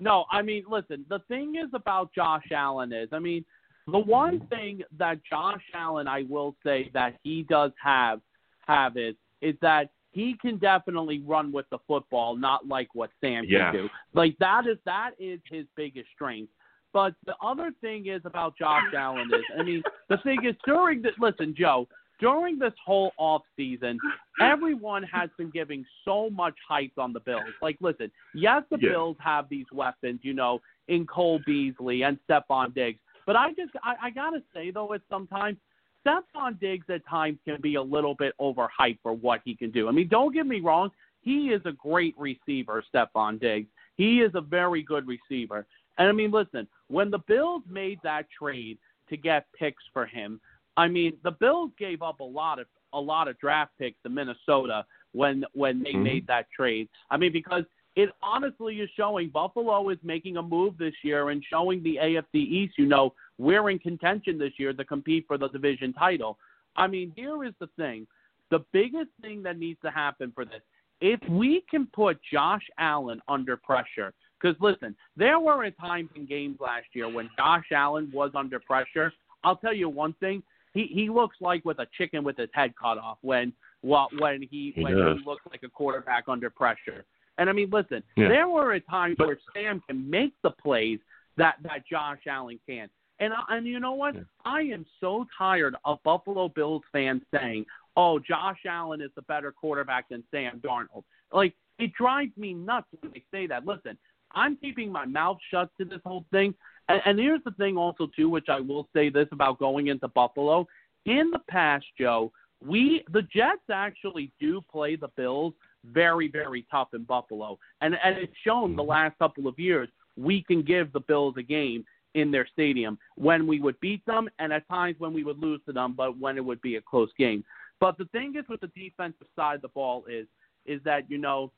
No, 0.00 0.24
I 0.32 0.42
mean, 0.42 0.64
listen, 0.68 1.04
the 1.08 1.20
thing 1.28 1.54
is 1.54 1.70
about 1.72 2.12
Josh 2.12 2.50
Allen 2.50 2.92
is, 2.92 3.08
I 3.12 3.20
mean, 3.20 3.44
the 3.86 3.98
one 4.00 4.40
mm-hmm. 4.40 4.48
thing 4.48 4.82
that 4.98 5.20
Josh 5.24 5.62
Allen, 5.72 6.08
I 6.08 6.24
will 6.28 6.56
say 6.66 6.90
that 6.94 7.14
he 7.22 7.44
does 7.44 7.70
have 7.80 8.20
have 8.66 8.96
is 8.96 9.14
is 9.40 9.54
that 9.62 9.90
he 10.10 10.36
can 10.42 10.58
definitely 10.58 11.20
run 11.20 11.52
with 11.52 11.66
the 11.70 11.78
football, 11.86 12.34
not 12.36 12.66
like 12.66 12.88
what 12.92 13.10
Sam 13.20 13.44
Yeah. 13.46 13.70
can 13.70 13.82
do. 13.82 13.88
Like 14.14 14.36
that 14.38 14.66
is 14.66 14.78
that 14.84 15.12
is 15.20 15.38
his 15.48 15.64
biggest 15.76 16.08
strength. 16.12 16.52
But 16.98 17.14
the 17.26 17.36
other 17.40 17.70
thing 17.80 18.08
is 18.08 18.20
about 18.24 18.58
Josh 18.58 18.92
Allen 18.92 19.30
is, 19.32 19.44
I 19.56 19.62
mean, 19.62 19.84
the 20.08 20.16
thing 20.24 20.44
is 20.44 20.56
during 20.66 21.00
the 21.00 21.10
listen, 21.20 21.54
Joe, 21.56 21.86
during 22.18 22.58
this 22.58 22.72
whole 22.84 23.12
off 23.18 23.42
season, 23.56 24.00
everyone 24.40 25.04
has 25.04 25.30
been 25.38 25.50
giving 25.50 25.86
so 26.04 26.28
much 26.28 26.56
hype 26.68 26.90
on 26.98 27.12
the 27.12 27.20
Bills. 27.20 27.44
Like, 27.62 27.76
listen, 27.80 28.10
yes, 28.34 28.64
the 28.68 28.78
Yeah. 28.80 28.88
Bills 28.90 29.16
have 29.20 29.48
these 29.48 29.66
weapons, 29.70 30.18
you 30.24 30.34
know, 30.34 30.60
in 30.88 31.06
Cole 31.06 31.38
Beasley 31.46 32.02
and 32.02 32.18
Stefon 32.28 32.74
Diggs. 32.74 32.98
But 33.26 33.36
I 33.36 33.52
just, 33.52 33.70
I, 33.84 33.94
I 34.02 34.10
gotta 34.10 34.42
say 34.52 34.72
though, 34.72 34.92
at 34.92 35.02
sometimes 35.08 35.56
Stefon 36.04 36.58
Diggs 36.58 36.86
at 36.90 37.06
times 37.06 37.38
can 37.44 37.60
be 37.60 37.76
a 37.76 37.82
little 37.82 38.16
bit 38.16 38.34
overhyped 38.40 38.98
for 39.04 39.12
what 39.12 39.40
he 39.44 39.54
can 39.54 39.70
do. 39.70 39.86
I 39.86 39.92
mean, 39.92 40.08
don't 40.08 40.34
get 40.34 40.48
me 40.48 40.58
wrong, 40.58 40.90
he 41.22 41.50
is 41.50 41.62
a 41.64 41.72
great 41.72 42.16
receiver, 42.18 42.82
Stefon 42.92 43.38
Diggs. 43.38 43.68
He 43.94 44.20
is 44.20 44.32
a 44.34 44.40
very 44.40 44.82
good 44.82 45.06
receiver. 45.06 45.64
And 45.98 46.08
I 46.08 46.12
mean, 46.12 46.32
listen, 46.32 46.66
when 46.88 47.10
the 47.10 47.18
Bills 47.18 47.62
made 47.68 48.00
that 48.02 48.26
trade 48.30 48.78
to 49.08 49.16
get 49.16 49.46
picks 49.58 49.82
for 49.92 50.06
him, 50.06 50.40
I 50.76 50.88
mean, 50.88 51.16
the 51.22 51.30
Bills 51.30 51.70
gave 51.78 52.02
up 52.02 52.20
a 52.20 52.24
lot 52.24 52.58
of 52.58 52.66
a 52.94 53.00
lot 53.00 53.28
of 53.28 53.38
draft 53.38 53.72
picks 53.78 54.00
to 54.02 54.08
Minnesota 54.08 54.86
when 55.12 55.44
when 55.52 55.82
they 55.82 55.92
Mhm. 55.92 56.02
made 56.02 56.26
that 56.26 56.50
trade. 56.50 56.88
I 57.10 57.18
mean, 57.18 57.32
because 57.32 57.64
it 57.96 58.14
honestly 58.22 58.80
is 58.80 58.88
showing 58.90 59.28
Buffalo 59.28 59.88
is 59.88 59.98
making 60.02 60.36
a 60.36 60.42
move 60.42 60.78
this 60.78 60.94
year 61.02 61.30
and 61.30 61.44
showing 61.44 61.82
the 61.82 61.98
AFC 61.98 62.38
East, 62.38 62.78
you 62.78 62.86
know, 62.86 63.12
we're 63.38 63.70
in 63.70 63.78
contention 63.78 64.38
this 64.38 64.58
year 64.58 64.72
to 64.72 64.84
compete 64.84 65.26
for 65.26 65.36
the 65.36 65.48
division 65.48 65.92
title. 65.92 66.38
I 66.76 66.86
mean, 66.86 67.12
here 67.16 67.44
is 67.44 67.54
the 67.58 67.66
thing. 67.76 68.06
The 68.50 68.60
biggest 68.72 69.10
thing 69.20 69.42
that 69.42 69.58
needs 69.58 69.80
to 69.80 69.90
happen 69.90 70.30
for 70.32 70.44
this, 70.44 70.62
if 71.00 71.20
we 71.28 71.62
can 71.62 71.86
put 71.88 72.22
Josh 72.22 72.66
Allen 72.78 73.20
under 73.26 73.56
pressure, 73.56 74.14
because 74.40 74.56
listen, 74.60 74.94
there 75.16 75.38
were 75.38 75.68
times 75.70 76.10
in 76.14 76.26
games 76.26 76.58
last 76.60 76.86
year 76.92 77.08
when 77.12 77.28
Josh 77.36 77.66
Allen 77.72 78.10
was 78.12 78.30
under 78.34 78.58
pressure. 78.60 79.12
I'll 79.44 79.56
tell 79.56 79.74
you 79.74 79.88
one 79.88 80.14
thing. 80.14 80.42
He 80.74 80.86
he 80.86 81.08
looks 81.10 81.36
like 81.40 81.64
with 81.64 81.78
a 81.78 81.86
chicken 81.96 82.22
with 82.24 82.36
his 82.36 82.50
head 82.52 82.72
cut 82.80 82.98
off 82.98 83.18
when 83.22 83.52
well, 83.82 84.08
when 84.18 84.42
he, 84.42 84.72
He 84.74 84.82
when 84.82 84.96
does. 84.96 85.18
he 85.18 85.24
looks 85.24 85.42
like 85.50 85.62
a 85.62 85.68
quarterback 85.68 86.24
under 86.28 86.50
pressure. 86.50 87.04
And 87.38 87.48
I 87.48 87.52
mean, 87.52 87.70
listen, 87.70 88.02
Yeah. 88.16 88.26
there 88.28 88.48
were 88.48 88.78
times 88.80 89.14
But- 89.16 89.28
where 89.28 89.38
Sam 89.54 89.80
can 89.88 90.08
make 90.10 90.34
the 90.42 90.50
plays 90.50 90.98
that 91.36 91.56
that 91.62 91.86
Josh 91.86 92.18
Allen 92.26 92.58
can. 92.68 92.88
And 93.20 93.32
and 93.48 93.66
you 93.66 93.80
know 93.80 93.92
what? 93.94 94.14
Yeah. 94.14 94.22
I 94.44 94.62
am 94.62 94.84
so 95.00 95.26
tired 95.36 95.74
of 95.84 96.02
Buffalo 96.04 96.48
Bills 96.48 96.82
fans 96.92 97.22
saying, 97.34 97.66
"Oh, 97.96 98.18
Josh 98.18 98.58
Allen 98.66 99.00
is 99.00 99.10
the 99.14 99.22
better 99.22 99.50
quarterback 99.52 100.08
than 100.08 100.22
Sam 100.30 100.60
Darnold." 100.60 101.04
Like 101.32 101.54
it 101.78 101.92
drives 101.94 102.36
me 102.36 102.54
nuts 102.54 102.88
when 103.00 103.12
they 103.12 103.24
say 103.30 103.46
that. 103.46 103.64
Listen, 103.64 103.96
I'm 104.32 104.56
keeping 104.56 104.92
my 104.92 105.04
mouth 105.04 105.38
shut 105.50 105.70
to 105.78 105.84
this 105.84 106.00
whole 106.04 106.24
thing. 106.30 106.54
And, 106.88 107.00
and 107.04 107.18
here's 107.18 107.42
the 107.44 107.52
thing, 107.52 107.76
also 107.76 108.08
too, 108.14 108.28
which 108.28 108.48
I 108.48 108.60
will 108.60 108.88
say 108.94 109.08
this 109.10 109.28
about 109.32 109.58
going 109.58 109.88
into 109.88 110.08
Buffalo. 110.08 110.66
In 111.06 111.30
the 111.30 111.40
past, 111.48 111.86
Joe, 111.98 112.32
we 112.64 113.04
the 113.12 113.22
Jets 113.22 113.62
actually 113.72 114.32
do 114.40 114.60
play 114.70 114.96
the 114.96 115.08
Bills 115.16 115.54
very, 115.84 116.28
very 116.28 116.66
tough 116.70 116.88
in 116.92 117.04
Buffalo, 117.04 117.58
and 117.80 117.96
and 118.04 118.18
it's 118.18 118.32
shown 118.44 118.74
the 118.74 118.82
mm-hmm. 118.82 118.90
last 118.90 119.18
couple 119.18 119.46
of 119.46 119.58
years 119.58 119.88
we 120.16 120.42
can 120.42 120.62
give 120.62 120.92
the 120.92 121.00
Bills 121.00 121.34
a 121.38 121.42
game 121.42 121.84
in 122.14 122.30
their 122.32 122.46
stadium 122.52 122.98
when 123.14 123.46
we 123.46 123.60
would 123.60 123.78
beat 123.80 124.04
them, 124.06 124.28
and 124.38 124.52
at 124.52 124.68
times 124.68 124.96
when 124.98 125.12
we 125.12 125.22
would 125.22 125.38
lose 125.38 125.60
to 125.66 125.72
them, 125.72 125.94
but 125.96 126.18
when 126.18 126.36
it 126.36 126.44
would 126.44 126.60
be 126.60 126.76
a 126.76 126.82
close 126.82 127.10
game. 127.16 127.44
But 127.80 127.96
the 127.96 128.06
thing 128.06 128.34
is 128.36 128.44
with 128.48 128.60
the 128.60 128.68
defensive 128.68 129.28
side 129.36 129.56
of 129.56 129.62
the 129.62 129.68
ball 129.68 130.04
is 130.10 130.26
is 130.66 130.82
that 130.84 131.08
you 131.10 131.18
know 131.18 131.52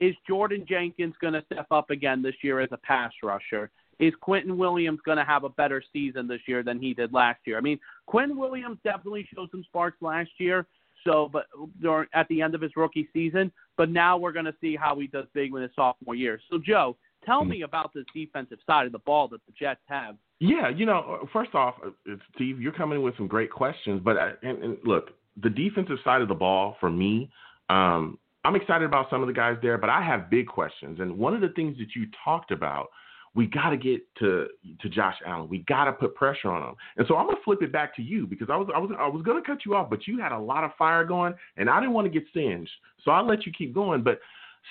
is 0.00 0.14
Jordan 0.26 0.64
Jenkins 0.68 1.14
going 1.20 1.34
to 1.34 1.44
step 1.52 1.66
up 1.70 1.90
again 1.90 2.22
this 2.22 2.34
year 2.42 2.60
as 2.60 2.70
a 2.72 2.78
pass 2.78 3.12
rusher? 3.22 3.70
Is 3.98 4.14
Quentin 4.20 4.56
Williams 4.56 5.00
going 5.04 5.18
to 5.18 5.24
have 5.24 5.44
a 5.44 5.50
better 5.50 5.82
season 5.92 6.26
this 6.26 6.40
year 6.46 6.62
than 6.62 6.80
he 6.80 6.94
did 6.94 7.12
last 7.12 7.40
year? 7.44 7.58
I 7.58 7.60
mean, 7.60 7.78
Quentin 8.06 8.38
Williams 8.38 8.78
definitely 8.82 9.28
showed 9.34 9.50
some 9.50 9.62
sparks 9.64 9.98
last 10.00 10.30
year. 10.38 10.66
So, 11.04 11.30
but 11.32 11.46
during, 11.80 12.08
at 12.14 12.28
the 12.28 12.42
end 12.42 12.54
of 12.54 12.60
his 12.60 12.72
rookie 12.76 13.08
season, 13.12 13.52
but 13.76 13.90
now 13.90 14.18
we're 14.18 14.32
going 14.32 14.44
to 14.46 14.54
see 14.60 14.76
how 14.76 14.98
he 14.98 15.06
does 15.06 15.26
big 15.32 15.54
in 15.54 15.62
his 15.62 15.70
sophomore 15.74 16.14
year. 16.14 16.40
So, 16.50 16.58
Joe, 16.58 16.96
tell 17.24 17.44
me 17.44 17.62
about 17.62 17.92
this 17.94 18.04
defensive 18.14 18.58
side 18.66 18.86
of 18.86 18.92
the 18.92 18.98
ball 18.98 19.28
that 19.28 19.40
the 19.46 19.52
Jets 19.58 19.80
have. 19.86 20.16
Yeah, 20.40 20.68
you 20.68 20.86
know, 20.86 21.26
first 21.32 21.54
off, 21.54 21.74
uh, 21.84 22.14
Steve, 22.34 22.60
you're 22.60 22.72
coming 22.72 22.98
in 22.98 23.04
with 23.04 23.16
some 23.16 23.26
great 23.26 23.50
questions, 23.50 24.00
but 24.04 24.16
uh, 24.16 24.32
and, 24.42 24.62
and 24.62 24.78
look, 24.84 25.10
the 25.42 25.50
defensive 25.50 25.98
side 26.04 26.22
of 26.22 26.28
the 26.28 26.34
ball 26.34 26.76
for 26.80 26.90
me, 26.90 27.30
um, 27.68 28.18
I'm 28.44 28.56
excited 28.56 28.84
about 28.84 29.10
some 29.10 29.20
of 29.20 29.26
the 29.26 29.34
guys 29.34 29.56
there, 29.60 29.76
but 29.76 29.90
I 29.90 30.02
have 30.02 30.30
big 30.30 30.46
questions. 30.46 31.00
And 31.00 31.18
one 31.18 31.34
of 31.34 31.40
the 31.40 31.50
things 31.50 31.76
that 31.78 31.94
you 31.94 32.06
talked 32.24 32.50
about, 32.50 32.88
we 33.34 33.46
got 33.46 33.70
to 33.70 33.76
get 33.76 34.00
to 34.18 34.48
to 34.80 34.88
Josh 34.88 35.16
Allen. 35.26 35.48
We 35.48 35.58
got 35.68 35.84
to 35.84 35.92
put 35.92 36.14
pressure 36.14 36.50
on 36.50 36.70
him. 36.70 36.74
And 36.96 37.06
so 37.06 37.16
I'm 37.16 37.26
gonna 37.26 37.38
flip 37.44 37.62
it 37.62 37.70
back 37.72 37.94
to 37.96 38.02
you 38.02 38.26
because 38.26 38.48
I 38.50 38.56
was 38.56 38.68
I 38.74 38.78
was 38.78 38.90
I 38.98 39.06
was 39.06 39.22
gonna 39.22 39.42
cut 39.42 39.58
you 39.64 39.76
off, 39.76 39.88
but 39.90 40.06
you 40.06 40.18
had 40.18 40.32
a 40.32 40.38
lot 40.38 40.64
of 40.64 40.72
fire 40.78 41.04
going, 41.04 41.34
and 41.56 41.70
I 41.70 41.78
didn't 41.80 41.94
want 41.94 42.06
to 42.06 42.10
get 42.10 42.24
singed, 42.34 42.70
so 43.04 43.10
I'll 43.10 43.26
let 43.26 43.46
you 43.46 43.52
keep 43.52 43.72
going. 43.74 44.02
But 44.02 44.20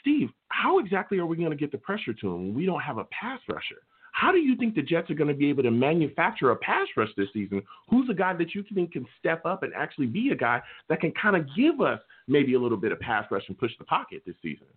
Steve, 0.02 0.30
how 0.50 0.80
exactly 0.80 1.20
are 1.20 1.26
we 1.26 1.38
to 1.38 1.56
get 1.56 1.72
the 1.72 1.78
pressure 1.78 2.14
to 2.14 2.28
him 2.28 2.48
when 2.48 2.54
we 2.54 2.66
don't 2.66 2.82
have 2.82 2.98
a 2.98 3.06
pass 3.06 3.40
rusher? 3.48 3.82
How 4.12 4.32
do 4.32 4.38
you 4.38 4.56
think 4.56 4.76
the 4.76 4.82
Jets 4.82 5.10
are 5.10 5.16
going 5.16 5.30
to 5.30 5.34
be 5.34 5.50
able 5.50 5.64
to 5.64 5.72
manufacture 5.72 6.52
a 6.52 6.56
pass 6.56 6.88
rush 6.98 7.10
this 7.16 7.30
season? 7.32 7.62
Who's 7.90 8.10
a 8.10 8.14
guy 8.14 8.34
that 8.34 8.54
you 8.54 8.64
think 8.74 8.94
can 8.94 9.06
step 9.18 9.46
up 9.46 9.64
and 9.64 9.74
actually 9.74 10.08
be 10.08 10.32
a 10.32 10.36
guy 10.36 10.62
that 10.90 11.00
can 11.00 11.14
kind 11.14 11.36
of 11.36 11.48
give 11.56 11.80
us 11.80 12.00
maybe 12.30 12.54
a 12.54 12.60
little 12.60 12.78
bit 12.78 12.92
of 12.92 13.00
pass 13.00 13.26
rush 13.32 13.44
and 13.48 13.58
push 13.58 13.72
the 13.78 13.86
pocket 13.86 14.22
this 14.26 14.36
season? 14.42 14.68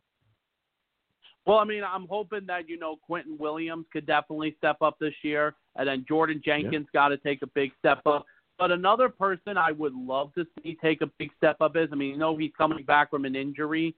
Well, 1.46 1.58
I 1.58 1.64
mean, 1.64 1.82
I'm 1.84 2.06
hoping 2.08 2.46
that 2.46 2.68
you 2.68 2.78
know 2.78 2.96
Quentin 2.96 3.36
Williams 3.38 3.86
could 3.92 4.06
definitely 4.06 4.54
step 4.58 4.76
up 4.80 4.98
this 5.00 5.14
year, 5.22 5.54
and 5.76 5.88
then 5.88 6.04
Jordan 6.08 6.40
Jenkins 6.44 6.86
got 6.92 7.08
to 7.08 7.16
take 7.16 7.42
a 7.42 7.48
big 7.48 7.72
step 7.78 8.00
up. 8.06 8.26
But 8.58 8.70
another 8.70 9.08
person 9.08 9.56
I 9.56 9.72
would 9.72 9.94
love 9.94 10.32
to 10.34 10.46
see 10.62 10.76
take 10.80 11.02
a 11.02 11.10
big 11.18 11.30
step 11.36 11.56
up 11.60 11.76
is, 11.76 11.88
I 11.90 11.96
mean, 11.96 12.10
you 12.10 12.16
know, 12.16 12.36
he's 12.36 12.52
coming 12.56 12.84
back 12.84 13.10
from 13.10 13.24
an 13.24 13.34
injury. 13.34 13.94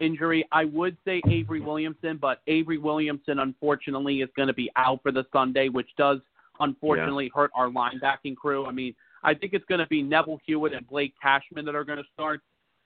Injury, 0.00 0.48
I 0.50 0.64
would 0.64 0.96
say 1.04 1.20
Avery 1.28 1.60
Williamson, 1.60 2.18
but 2.20 2.40
Avery 2.46 2.78
Williamson 2.78 3.38
unfortunately 3.38 4.22
is 4.22 4.30
going 4.34 4.48
to 4.48 4.54
be 4.54 4.70
out 4.74 5.00
for 5.02 5.12
the 5.12 5.26
Sunday, 5.32 5.68
which 5.68 5.90
does 5.96 6.18
unfortunately 6.58 7.30
hurt 7.34 7.50
our 7.54 7.68
linebacking 7.68 8.34
crew. 8.34 8.66
I 8.66 8.72
mean, 8.72 8.94
I 9.22 9.34
think 9.34 9.52
it's 9.52 9.64
going 9.66 9.80
to 9.80 9.86
be 9.86 10.02
Neville 10.02 10.40
Hewitt 10.46 10.72
and 10.72 10.86
Blake 10.88 11.14
Cashman 11.22 11.64
that 11.66 11.74
are 11.74 11.84
going 11.84 11.98
to 11.98 12.04
start 12.14 12.40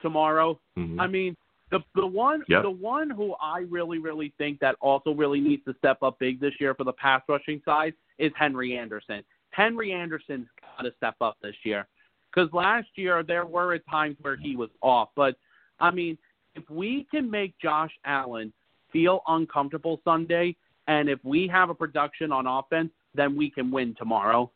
tomorrow. 0.05 0.59
Mhm. 0.77 0.99
I 0.99 1.07
mean, 1.07 1.35
the 1.71 1.79
the 1.95 2.05
one 2.05 2.43
Yep. 2.47 2.61
the 2.61 2.69
one 2.69 3.09
who 3.09 3.33
I 3.41 3.59
really 3.77 3.97
really 3.97 4.29
think 4.37 4.59
that 4.59 4.75
also 4.79 5.13
really 5.13 5.41
needs 5.41 5.65
to 5.65 5.73
step 5.79 6.03
up 6.03 6.19
big 6.19 6.39
this 6.39 6.53
year 6.61 6.75
for 6.75 6.83
the 6.83 6.93
pass 6.93 7.23
rushing 7.27 7.59
side 7.65 7.93
is 8.19 8.31
Henry 8.35 8.77
Anderson. 8.77 9.23
Henry 9.49 9.91
Anderson's 9.91 10.47
got 10.61 10.83
to 10.83 10.93
step 10.97 11.15
up 11.21 11.37
this 11.41 11.55
year 11.63 11.87
because 12.29 12.53
last 12.53 12.89
year 12.95 13.23
there 13.23 13.45
were 13.45 13.73
at 13.73 13.85
times 13.87 14.15
where 14.21 14.35
he 14.35 14.55
was 14.55 14.69
off. 14.81 15.09
But 15.15 15.35
I 15.79 15.89
mean, 15.89 16.17
if 16.53 16.69
we 16.69 17.05
can 17.05 17.29
make 17.31 17.57
Josh 17.57 17.93
Allen 18.05 18.53
feel 18.91 19.23
uncomfortable 19.27 19.99
Sunday, 20.03 20.55
and 20.87 21.09
if 21.09 21.19
we 21.25 21.47
have 21.47 21.69
a 21.71 21.75
production 21.75 22.31
on 22.31 22.45
offense, 22.45 22.91
then 23.15 23.35
we 23.35 23.49
can 23.49 23.71
win 23.71 23.95
tomorrow. 23.95 24.51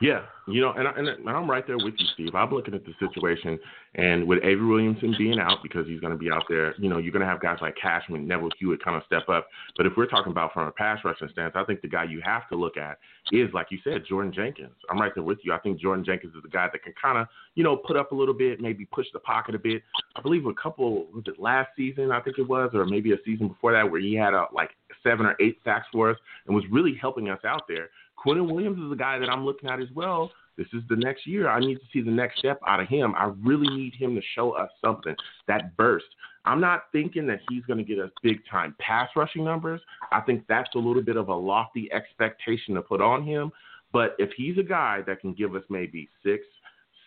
Yeah, 0.00 0.22
you 0.46 0.60
know, 0.60 0.72
and, 0.76 0.86
I, 0.86 0.92
and 0.92 1.28
I'm 1.28 1.50
right 1.50 1.66
there 1.66 1.76
with 1.76 1.94
you, 1.98 2.06
Steve. 2.14 2.34
I'm 2.34 2.50
looking 2.52 2.72
at 2.72 2.84
the 2.84 2.94
situation, 3.00 3.58
and 3.96 4.28
with 4.28 4.38
Avery 4.44 4.64
Williamson 4.64 5.12
being 5.18 5.40
out 5.40 5.58
because 5.60 5.88
he's 5.88 5.98
going 5.98 6.12
to 6.12 6.18
be 6.18 6.30
out 6.30 6.44
there, 6.48 6.72
you 6.78 6.88
know, 6.88 6.98
you're 6.98 7.10
going 7.10 7.24
to 7.24 7.26
have 7.26 7.40
guys 7.40 7.58
like 7.60 7.74
Cashman, 7.76 8.26
Neville 8.28 8.50
Hewitt 8.60 8.82
kind 8.82 8.96
of 8.96 9.02
step 9.06 9.28
up. 9.28 9.48
But 9.76 9.86
if 9.86 9.94
we're 9.96 10.06
talking 10.06 10.30
about 10.30 10.52
from 10.52 10.68
a 10.68 10.70
pass 10.70 11.00
rushing 11.04 11.28
stance, 11.32 11.54
I 11.56 11.64
think 11.64 11.80
the 11.80 11.88
guy 11.88 12.04
you 12.04 12.20
have 12.24 12.48
to 12.50 12.54
look 12.54 12.76
at 12.76 12.98
is, 13.32 13.52
like 13.52 13.68
you 13.70 13.78
said, 13.82 14.04
Jordan 14.08 14.32
Jenkins. 14.32 14.70
I'm 14.88 15.00
right 15.00 15.10
there 15.16 15.24
with 15.24 15.38
you. 15.42 15.52
I 15.52 15.58
think 15.58 15.80
Jordan 15.80 16.04
Jenkins 16.04 16.34
is 16.36 16.42
the 16.44 16.48
guy 16.48 16.68
that 16.72 16.82
can 16.84 16.94
kind 17.00 17.18
of, 17.18 17.26
you 17.56 17.64
know, 17.64 17.76
put 17.76 17.96
up 17.96 18.12
a 18.12 18.14
little 18.14 18.34
bit, 18.34 18.60
maybe 18.60 18.84
push 18.84 19.06
the 19.12 19.18
pocket 19.18 19.56
a 19.56 19.58
bit. 19.58 19.82
I 20.14 20.20
believe 20.20 20.46
a 20.46 20.54
couple 20.54 21.06
was 21.12 21.24
it 21.26 21.40
last 21.40 21.70
season, 21.76 22.12
I 22.12 22.20
think 22.20 22.38
it 22.38 22.48
was, 22.48 22.70
or 22.72 22.86
maybe 22.86 23.12
a 23.12 23.16
season 23.24 23.48
before 23.48 23.72
that, 23.72 23.90
where 23.90 24.00
he 24.00 24.14
had 24.14 24.32
a, 24.32 24.46
like 24.52 24.70
seven 25.02 25.26
or 25.26 25.34
eight 25.40 25.58
sacks 25.64 25.86
for 25.92 26.10
us 26.10 26.16
and 26.46 26.54
was 26.54 26.64
really 26.70 26.94
helping 27.00 27.28
us 27.30 27.40
out 27.44 27.62
there. 27.66 27.88
Quentin 28.22 28.52
Williams 28.52 28.78
is 28.84 28.92
a 28.92 28.96
guy 28.96 29.18
that 29.18 29.28
I'm 29.28 29.44
looking 29.44 29.68
at 29.68 29.80
as 29.80 29.88
well. 29.94 30.30
This 30.56 30.66
is 30.72 30.82
the 30.88 30.96
next 30.96 31.26
year. 31.26 31.48
I 31.48 31.60
need 31.60 31.76
to 31.76 31.84
see 31.92 32.02
the 32.02 32.10
next 32.10 32.40
step 32.40 32.58
out 32.66 32.80
of 32.80 32.88
him. 32.88 33.14
I 33.16 33.32
really 33.44 33.68
need 33.68 33.94
him 33.94 34.16
to 34.16 34.22
show 34.34 34.50
us 34.52 34.70
something, 34.84 35.14
that 35.46 35.76
burst. 35.76 36.06
I'm 36.44 36.60
not 36.60 36.84
thinking 36.90 37.26
that 37.28 37.40
he's 37.48 37.64
going 37.64 37.78
to 37.78 37.84
get 37.84 37.98
us 37.98 38.10
big 38.22 38.40
time 38.50 38.74
pass 38.80 39.08
rushing 39.14 39.44
numbers. 39.44 39.80
I 40.10 40.20
think 40.20 40.44
that's 40.48 40.74
a 40.74 40.78
little 40.78 41.02
bit 41.02 41.16
of 41.16 41.28
a 41.28 41.34
lofty 41.34 41.88
expectation 41.92 42.74
to 42.74 42.82
put 42.82 43.00
on 43.00 43.24
him. 43.24 43.52
But 43.92 44.16
if 44.18 44.30
he's 44.36 44.58
a 44.58 44.62
guy 44.62 45.02
that 45.06 45.20
can 45.20 45.32
give 45.32 45.54
us 45.54 45.62
maybe 45.70 46.08
six, 46.24 46.44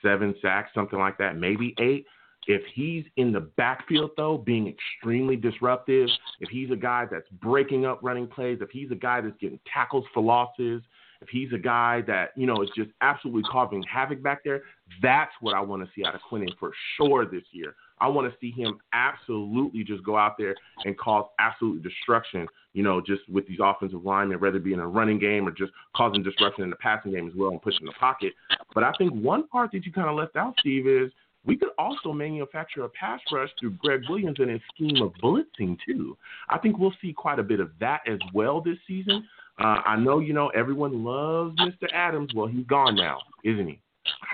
seven 0.02 0.34
sacks, 0.42 0.72
something 0.74 0.98
like 0.98 1.18
that, 1.18 1.38
maybe 1.38 1.76
eight, 1.80 2.06
if 2.48 2.62
he's 2.74 3.04
in 3.18 3.32
the 3.32 3.42
backfield, 3.58 4.12
though, 4.18 4.38
being 4.38 4.68
extremely 4.68 5.36
disruptive, 5.36 6.10
if 6.40 6.50
he's 6.50 6.72
a 6.72 6.76
guy 6.76 7.06
that's 7.10 7.28
breaking 7.42 7.86
up 7.86 8.00
running 8.02 8.28
plays, 8.28 8.60
if 8.62 8.70
he's 8.72 8.90
a 8.92 8.96
guy 8.96 9.22
that's 9.22 9.38
getting 9.40 9.60
tackles 9.72 10.06
for 10.14 10.24
losses, 10.24 10.82
if 11.22 11.30
he's 11.30 11.54
a 11.54 11.58
guy 11.58 12.02
that, 12.08 12.32
you 12.36 12.48
know, 12.48 12.62
is 12.62 12.70
just 12.76 12.90
absolutely 13.02 13.44
causing 13.44 13.84
havoc 13.84 14.22
back 14.24 14.44
there, 14.44 14.64
that's 15.02 15.32
what 15.40 15.56
I 15.56 15.62
want 15.62 15.84
to 15.84 15.90
see 15.96 16.04
out 16.06 16.16
of 16.16 16.22
Quentin 16.22 16.50
for 16.60 16.72
sure 16.98 17.26
this 17.26 17.44
year. 17.52 17.76
I 18.00 18.08
want 18.08 18.32
to 18.32 18.38
see 18.40 18.52
him 18.52 18.80
absolutely 18.94 19.84
just 19.84 20.04
go 20.04 20.18
out 20.18 20.36
there 20.38 20.56
and 20.86 20.98
cause 20.98 21.26
absolute 21.40 21.84
destruction, 21.84 22.48
you 22.74 22.82
know, 22.82 23.00
just 23.00 23.22
with 23.30 23.48
these 23.48 23.60
offensive 23.62 24.04
linemen, 24.04 24.40
whether 24.40 24.58
it 24.58 24.64
be 24.64 24.74
in 24.74 24.80
a 24.80 24.88
running 24.88 25.20
game 25.20 25.48
or 25.48 25.52
just 25.52 25.72
causing 25.96 26.24
disruption 26.24 26.64
in 26.64 26.72
the 26.72 26.76
passing 26.78 27.12
game 27.12 27.28
as 27.28 27.34
well 27.36 27.52
and 27.52 27.62
pushing 27.62 27.86
the 27.86 27.94
pocket. 28.00 28.34
But 28.74 28.84
I 28.84 28.92
think 28.98 29.14
one 29.14 29.48
part 29.48 29.72
that 29.74 29.86
you 29.86 29.92
kind 29.92 30.10
of 30.10 30.16
left 30.16 30.36
out, 30.36 30.56
Steve, 30.60 30.88
is 30.88 31.12
we 31.46 31.56
could 31.58 31.70
also 31.78 32.12
manufacture 32.12 32.84
a 32.84 32.90
pass 32.90 33.20
rush 33.32 33.50
through 33.60 33.72
Gregg 33.72 34.02
Williams 34.10 34.38
and 34.40 34.50
his 34.50 34.62
scheme 34.74 35.02
of 35.02 35.14
blitzing 35.24 35.78
too. 35.86 36.18
I 36.50 36.58
think 36.58 36.78
we'll 36.78 36.94
see 37.02 37.14
quite 37.14 37.40
a 37.40 37.44
bit 37.44 37.60
of 37.60 37.72
that 37.80 38.02
as 38.08 38.20
well 38.34 38.62
this 38.62 38.78
season. 38.88 39.28
Uh, 39.60 39.82
I 39.86 39.96
know 39.98 40.20
you 40.20 40.34
know 40.34 40.50
everyone 40.50 41.04
loves 41.04 41.56
Mr. 41.58 41.92
Adams. 41.94 42.32
Well, 42.34 42.48
he's 42.48 42.66
gone 42.66 42.96
now, 42.96 43.20
isn't 43.44 43.68
he? 43.68 43.80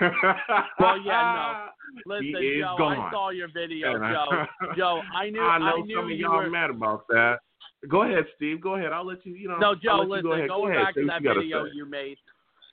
well, 0.80 0.98
yeah, 1.04 1.34
no. 1.34 1.64
Listen, 2.06 2.34
he 2.40 2.60
Joe, 2.60 2.76
gone. 2.78 2.98
I 2.98 3.10
saw 3.10 3.30
your 3.30 3.48
video, 3.48 3.98
Joe. 3.98 4.46
Joe, 4.76 5.02
I 5.14 5.30
knew. 5.30 5.40
I 5.40 5.58
know 5.58 5.82
knew 5.82 5.96
some 5.96 6.04
of 6.10 6.18
y'all 6.18 6.36
were... 6.36 6.50
mad 6.50 6.70
about 6.70 7.06
that. 7.08 7.38
Go 7.88 8.02
ahead, 8.02 8.24
Steve. 8.36 8.60
Go 8.60 8.76
ahead. 8.76 8.92
I'll 8.92 9.06
let 9.06 9.24
you. 9.24 9.34
You 9.34 9.48
know. 9.48 9.58
No, 9.58 9.74
Joe. 9.74 10.04
Listen, 10.08 10.22
go 10.22 10.32
ahead. 10.32 10.48
going 10.48 10.48
go 10.48 10.68
ahead. 10.68 10.84
back 10.86 10.94
Say 10.94 11.00
to 11.02 11.06
that 11.06 11.22
you 11.22 11.34
video 11.34 11.64
say. 11.66 11.70
you 11.74 11.86
made. 11.86 12.16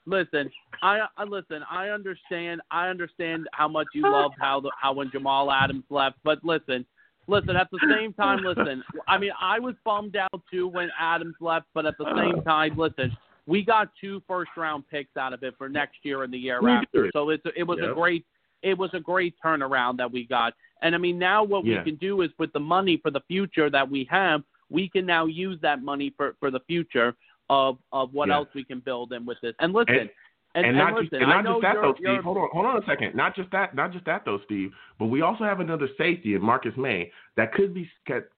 Listen, 0.06 0.50
I, 0.82 1.06
I 1.16 1.24
listen. 1.24 1.62
I 1.70 1.88
understand. 1.88 2.60
I 2.70 2.88
understand 2.88 3.48
how 3.52 3.68
much 3.68 3.88
you 3.92 4.02
loved 4.02 4.34
how 4.40 4.60
the 4.60 4.70
how 4.80 4.92
when 4.94 5.10
Jamal 5.10 5.50
Adams 5.50 5.84
left, 5.90 6.16
but 6.24 6.38
listen, 6.44 6.86
listen. 7.26 7.56
At 7.56 7.68
the 7.70 7.78
same 7.96 8.12
time, 8.12 8.40
listen. 8.44 8.82
I 9.08 9.18
mean, 9.18 9.32
I 9.40 9.58
was 9.58 9.74
bummed 9.84 10.16
out 10.16 10.42
too 10.50 10.68
when 10.68 10.90
Adams 10.98 11.34
left, 11.40 11.66
but 11.74 11.86
at 11.86 11.96
the 11.98 12.06
same 12.16 12.40
uh. 12.40 12.42
time, 12.42 12.76
listen. 12.76 13.16
We 13.46 13.64
got 13.64 13.90
two 14.00 14.22
first 14.26 14.50
round 14.56 14.84
picks 14.90 15.16
out 15.16 15.32
of 15.32 15.42
it 15.44 15.54
for 15.56 15.68
next 15.68 15.98
year 16.02 16.24
and 16.24 16.32
the 16.32 16.38
year 16.38 16.60
We 16.60 16.70
after. 16.72 17.04
did. 17.04 17.12
So 17.12 17.30
it's 17.30 17.44
it 17.56 17.62
was 17.62 17.78
a 17.78 17.94
great 17.94 18.24
it 18.62 18.76
was 18.76 18.90
a 18.94 19.00
great 19.00 19.34
turnaround 19.44 19.98
that 19.98 20.10
we 20.10 20.26
got. 20.26 20.54
And 20.82 20.94
I 20.94 20.98
mean, 20.98 21.18
now 21.18 21.44
what 21.44 21.64
Yeah. 21.64 21.78
we 21.78 21.84
can 21.84 21.94
do 21.96 22.22
is 22.22 22.30
with 22.38 22.52
the 22.52 22.60
money 22.60 22.96
for 22.96 23.10
the 23.10 23.20
future 23.28 23.70
that 23.70 23.88
we 23.88 24.04
have, 24.10 24.42
we 24.68 24.88
can 24.88 25.06
now 25.06 25.26
use 25.26 25.60
that 25.62 25.82
money 25.82 26.12
for 26.16 26.34
for 26.40 26.50
the 26.50 26.60
future 26.66 27.14
of 27.48 27.78
of 27.92 28.12
what 28.12 28.28
Yeah. 28.28 28.34
else 28.36 28.48
we 28.54 28.64
can 28.64 28.80
build 28.80 29.12
in 29.12 29.24
with 29.24 29.38
this. 29.42 29.54
And 29.60 29.72
listen, 29.72 29.94
And- 29.96 30.10
and, 30.56 30.66
and, 30.66 30.76
not 30.76 30.94
listen, 30.94 31.10
just 31.10 31.20
and 31.20 31.28
not 31.28 31.44
just 31.44 31.62
that 31.62 31.74
you're, 31.74 31.82
though, 31.82 31.92
Steve. 31.94 32.06
you're- 32.06 32.22
Hold 32.22 32.38
on, 32.38 32.48
hold 32.52 32.66
on 32.66 32.82
a 32.82 32.86
second. 32.86 33.14
Not 33.14 33.36
just 33.36 33.50
that, 33.52 33.74
not 33.74 33.92
just 33.92 34.04
that 34.06 34.24
though, 34.24 34.40
Steve. 34.44 34.72
But 34.98 35.06
we 35.06 35.20
also 35.20 35.44
have 35.44 35.60
another 35.60 35.88
safety 35.98 36.34
in 36.34 36.42
Marcus 36.42 36.72
Maye 36.76 37.12
that 37.36 37.52
could 37.52 37.74
be 37.74 37.88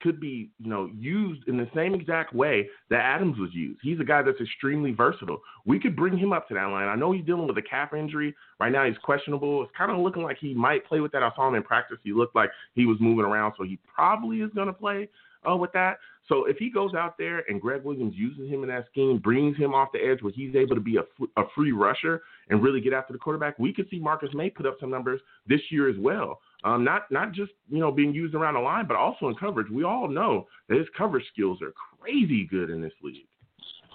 could 0.00 0.20
be 0.20 0.50
you 0.58 0.68
know 0.68 0.90
used 0.98 1.46
in 1.46 1.56
the 1.56 1.68
same 1.74 1.94
exact 1.94 2.34
way 2.34 2.68
that 2.90 3.00
Adams 3.00 3.38
was 3.38 3.50
used. 3.52 3.78
He's 3.82 4.00
a 4.00 4.04
guy 4.04 4.22
that's 4.22 4.40
extremely 4.40 4.92
versatile. 4.92 5.40
We 5.64 5.78
could 5.78 5.94
bring 5.94 6.18
him 6.18 6.32
up 6.32 6.48
to 6.48 6.54
that 6.54 6.66
line. 6.66 6.88
I 6.88 6.96
know 6.96 7.12
he's 7.12 7.24
dealing 7.24 7.46
with 7.46 7.56
a 7.58 7.62
calf 7.62 7.92
injury 7.94 8.34
right 8.58 8.72
now. 8.72 8.84
He's 8.84 8.98
questionable. 8.98 9.62
It's 9.62 9.72
kind 9.76 9.92
of 9.92 9.98
looking 9.98 10.22
like 10.22 10.38
he 10.38 10.54
might 10.54 10.84
play 10.86 11.00
with 11.00 11.12
that. 11.12 11.22
I 11.22 11.30
saw 11.36 11.48
him 11.48 11.54
in 11.54 11.62
practice. 11.62 11.98
He 12.02 12.12
looked 12.12 12.34
like 12.34 12.50
he 12.74 12.84
was 12.86 12.96
moving 13.00 13.24
around, 13.24 13.54
so 13.56 13.64
he 13.64 13.78
probably 13.94 14.40
is 14.40 14.50
going 14.54 14.66
to 14.66 14.72
play 14.72 15.08
uh, 15.48 15.56
with 15.56 15.72
that. 15.72 15.98
So 16.28 16.44
if 16.44 16.58
he 16.58 16.70
goes 16.70 16.94
out 16.94 17.16
there 17.16 17.42
and 17.48 17.60
Gregg 17.60 17.82
Williams 17.84 18.14
uses 18.14 18.50
him 18.50 18.62
in 18.62 18.68
that 18.68 18.86
scheme, 18.90 19.18
brings 19.18 19.56
him 19.56 19.74
off 19.74 19.88
the 19.92 19.98
edge 19.98 20.22
where 20.22 20.32
he's 20.32 20.54
able 20.54 20.74
to 20.74 20.80
be 20.80 20.98
a, 20.98 21.40
a 21.40 21.44
free 21.54 21.72
rusher 21.72 22.22
and 22.50 22.62
really 22.62 22.80
get 22.80 22.92
after 22.92 23.14
the 23.14 23.18
quarterback, 23.18 23.58
we 23.58 23.72
could 23.72 23.88
see 23.90 23.98
Marcus 23.98 24.28
Maye 24.34 24.50
put 24.50 24.66
up 24.66 24.76
some 24.78 24.90
numbers 24.90 25.20
this 25.46 25.60
year 25.70 25.88
as 25.88 25.96
well. 25.98 26.40
Um, 26.64 26.84
not 26.84 27.10
not 27.10 27.32
just 27.32 27.52
you 27.68 27.78
know 27.78 27.90
being 27.90 28.12
used 28.12 28.34
around 28.34 28.54
the 28.54 28.60
line, 28.60 28.86
but 28.86 28.96
also 28.96 29.28
in 29.28 29.36
coverage. 29.36 29.70
We 29.70 29.84
all 29.84 30.08
know 30.08 30.46
that 30.68 30.76
his 30.76 30.88
coverage 30.96 31.24
skills 31.32 31.62
are 31.62 31.72
crazy 32.00 32.44
good 32.44 32.68
in 32.68 32.82
this 32.82 32.92
league. 33.02 33.26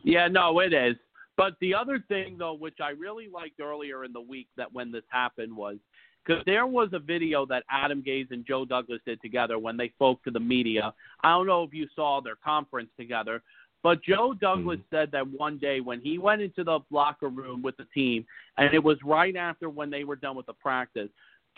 yeah, 0.03 0.27
no, 0.27 0.59
it 0.59 0.73
is. 0.73 0.95
But 1.35 1.53
the 1.61 1.73
other 1.73 2.03
thing 2.07 2.37
though, 2.37 2.53
which 2.53 2.77
I 2.81 2.89
really 2.89 3.27
liked 3.27 3.59
earlier 3.59 4.05
in 4.05 4.13
the 4.13 4.21
week, 4.21 4.47
that 4.57 4.71
when 4.71 4.91
this 4.91 5.03
happened 5.09 5.55
was 5.55 5.77
because 6.25 6.43
there 6.45 6.65
was 6.65 6.89
a 6.93 6.99
video 6.99 7.45
that 7.45 7.63
Adam 7.69 8.01
Gase 8.01 8.31
and 8.31 8.45
Joe 8.45 8.65
Douglas 8.65 9.01
did 9.05 9.21
together 9.21 9.59
when 9.59 9.77
they 9.77 9.89
spoke 9.89 10.23
to 10.23 10.31
the 10.31 10.39
media. 10.39 10.93
I 11.23 11.31
don't 11.31 11.47
know 11.47 11.63
if 11.63 11.73
you 11.73 11.87
saw 11.95 12.21
their 12.21 12.35
conference 12.35 12.89
together, 12.97 13.41
but 13.81 14.01
Joe 14.01 14.33
Douglas 14.33 14.79
mm-hmm. 14.79 14.95
said 14.95 15.11
that 15.11 15.27
one 15.27 15.57
day 15.57 15.81
when 15.81 15.99
he 15.99 16.17
went 16.17 16.41
into 16.41 16.63
the 16.63 16.79
locker 16.89 17.29
room 17.29 17.61
with 17.61 17.75
the 17.77 17.85
team, 17.93 18.25
and 18.57 18.73
it 18.73 18.83
was 18.83 18.97
right 19.03 19.35
after 19.35 19.69
when 19.69 19.89
they 19.89 20.05
were 20.05 20.15
done 20.15 20.35
with 20.35 20.45
the 20.45 20.53
practice. 20.53 21.09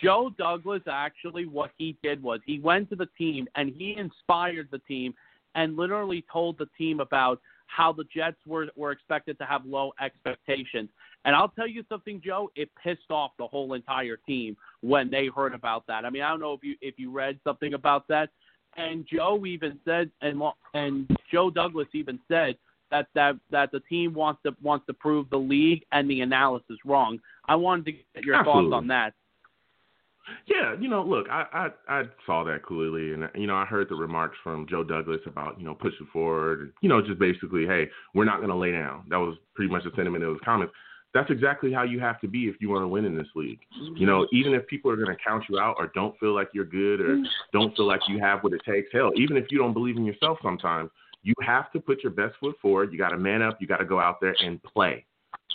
Joe 0.02 0.32
Douglas 0.38 0.82
actually, 0.92 1.46
what 1.46 1.72
he 1.78 1.96
did 2.04 2.22
was 2.22 2.42
he 2.46 2.60
went 2.60 2.90
to 2.90 2.96
the 2.96 3.08
team 3.18 3.48
and 3.56 3.72
he 3.78 3.96
inspired 3.98 4.68
the 4.72 4.80
team 4.80 5.14
and 5.54 5.78
literally 5.78 6.26
told 6.32 6.58
the 6.58 6.68
team 6.78 7.00
about 7.00 7.40
how 7.68 7.92
the 7.92 8.06
Jets 8.16 8.38
were, 8.46 8.68
were 8.76 8.92
expected 8.92 9.38
to 9.40 9.46
have 9.46 9.66
low 9.66 9.92
expectations. 10.02 10.90
And 11.26 11.36
I'll 11.36 11.50
tell 11.50 11.68
you 11.68 11.84
something, 11.90 12.22
Joe, 12.24 12.50
it 12.56 12.70
pissed 12.82 13.10
off 13.10 13.32
the 13.38 13.48
whole 13.48 13.74
entire 13.74 14.18
team 14.18 14.56
when 14.82 15.10
they 15.10 15.28
heard 15.36 15.54
about 15.54 15.86
that. 15.88 16.06
I 16.06 16.10
mean, 16.10 16.22
I 16.22 16.30
don't 16.30 16.40
know 16.40 16.54
if 16.54 16.64
you 16.64 16.76
if 16.82 16.96
you 16.98 17.12
read 17.12 17.40
something 17.44 17.74
about 17.74 18.08
that. 18.10 18.30
And 18.78 19.08
Joe 19.12 19.46
even 19.46 19.80
said, 19.86 20.12
and 20.22 20.42
and 20.74 21.10
Joe 21.32 21.50
Douglas 21.50 21.88
even 21.94 22.20
said 22.28 22.58
that 22.92 23.08
that 23.16 23.36
that 23.50 23.72
the 23.72 23.80
team 23.82 24.14
wants 24.14 24.42
to 24.44 24.56
wants 24.62 24.86
to 24.86 24.94
prove 24.94 25.30
the 25.30 25.38
league 25.38 25.84
and 25.92 26.10
the 26.10 26.22
analysis 26.22 26.78
wrong. 26.86 27.20
I 27.48 27.56
wanted 27.56 27.86
to 27.86 27.92
get 27.92 28.24
your 28.24 28.36
Absolutely. 28.36 28.70
thoughts 28.70 28.82
on 28.82 28.88
that. 28.88 29.14
Yeah, 30.48 30.76
you 30.80 30.88
know, 30.88 31.04
look, 31.04 31.28
I, 31.30 31.70
I 31.88 32.00
I 32.00 32.04
saw 32.26 32.44
that 32.46 32.64
clearly, 32.64 33.14
and 33.14 33.30
you 33.36 33.48
know, 33.48 33.56
I 33.56 33.66
heard 33.66 33.90
the 33.90 33.96
remarks 33.96 34.38
from 34.44 34.68
Joe 34.68 34.84
Douglas 34.84 35.22
about 35.26 35.60
you 35.60 35.66
know 35.66 35.76
pushing 35.76 36.08
forward, 36.12 36.62
and 36.62 36.72
you 36.82 36.90
know, 36.90 37.02
just 37.02 37.20
basically, 37.20 37.66
hey, 37.66 37.90
we're 38.14 38.26
not 38.26 38.38
going 38.38 38.50
to 38.50 38.56
lay 38.56 38.72
down. 38.72 39.04
That 39.10 39.18
was 39.18 39.38
pretty 39.54 39.72
much 39.72 39.84
the 39.84 39.92
sentiment 39.96 40.24
of 40.24 40.34
his 40.34 40.42
comments. 40.44 40.74
That's 41.14 41.32
exactly 41.32 41.72
how 41.72 41.84
you 41.84 42.00
have 42.02 42.20
to 42.22 42.28
be 42.28 42.50
if 42.50 42.56
you 42.60 42.70
want 42.70 42.84
to 42.84 42.90
win 42.90 43.06
in 43.06 43.16
this 43.16 43.28
league. 43.36 43.60
You 43.96 44.06
know, 44.06 44.24
mm-hmm. 44.24 44.36
even 44.36 44.54
if 44.54 44.68
people 44.68 44.92
are 44.92 44.98
going 44.98 45.16
to 45.16 45.24
count 45.24 45.46
you 45.50 45.58
out 45.58 45.76
or 45.80 45.90
don't 45.96 46.18
feel 46.20 46.36
like 46.36 46.50
you're 46.54 46.66
good 46.66 47.00
or 47.00 47.16
mm-hmm. 47.16 47.24
don't 47.54 47.76
feel 47.78 47.88
like 47.88 48.02
you 48.10 48.20
have 48.20 48.44
what 48.44 48.52
it 48.52 48.62
takes, 48.66 48.90
hell, 48.92 49.12
even 49.16 49.38
if 49.38 49.46
you 49.50 49.58
don't 49.58 49.74
believe 49.74 49.96
in 49.96 50.04
yourself 50.04 50.38
sometimes, 50.44 50.90
you 51.24 51.34
have 51.42 51.72
to 51.72 51.80
put 51.80 52.04
your 52.04 52.12
best 52.12 52.36
foot 52.40 52.56
forward. 52.62 52.92
You 52.92 52.98
got 52.98 53.10
to 53.10 53.18
man 53.18 53.42
up. 53.42 53.58
You 53.62 53.68
got 53.68 53.78
to 53.78 53.86
go 53.86 54.00
out 54.00 54.20
there 54.20 54.36
and 54.44 54.62
play, 54.62 55.06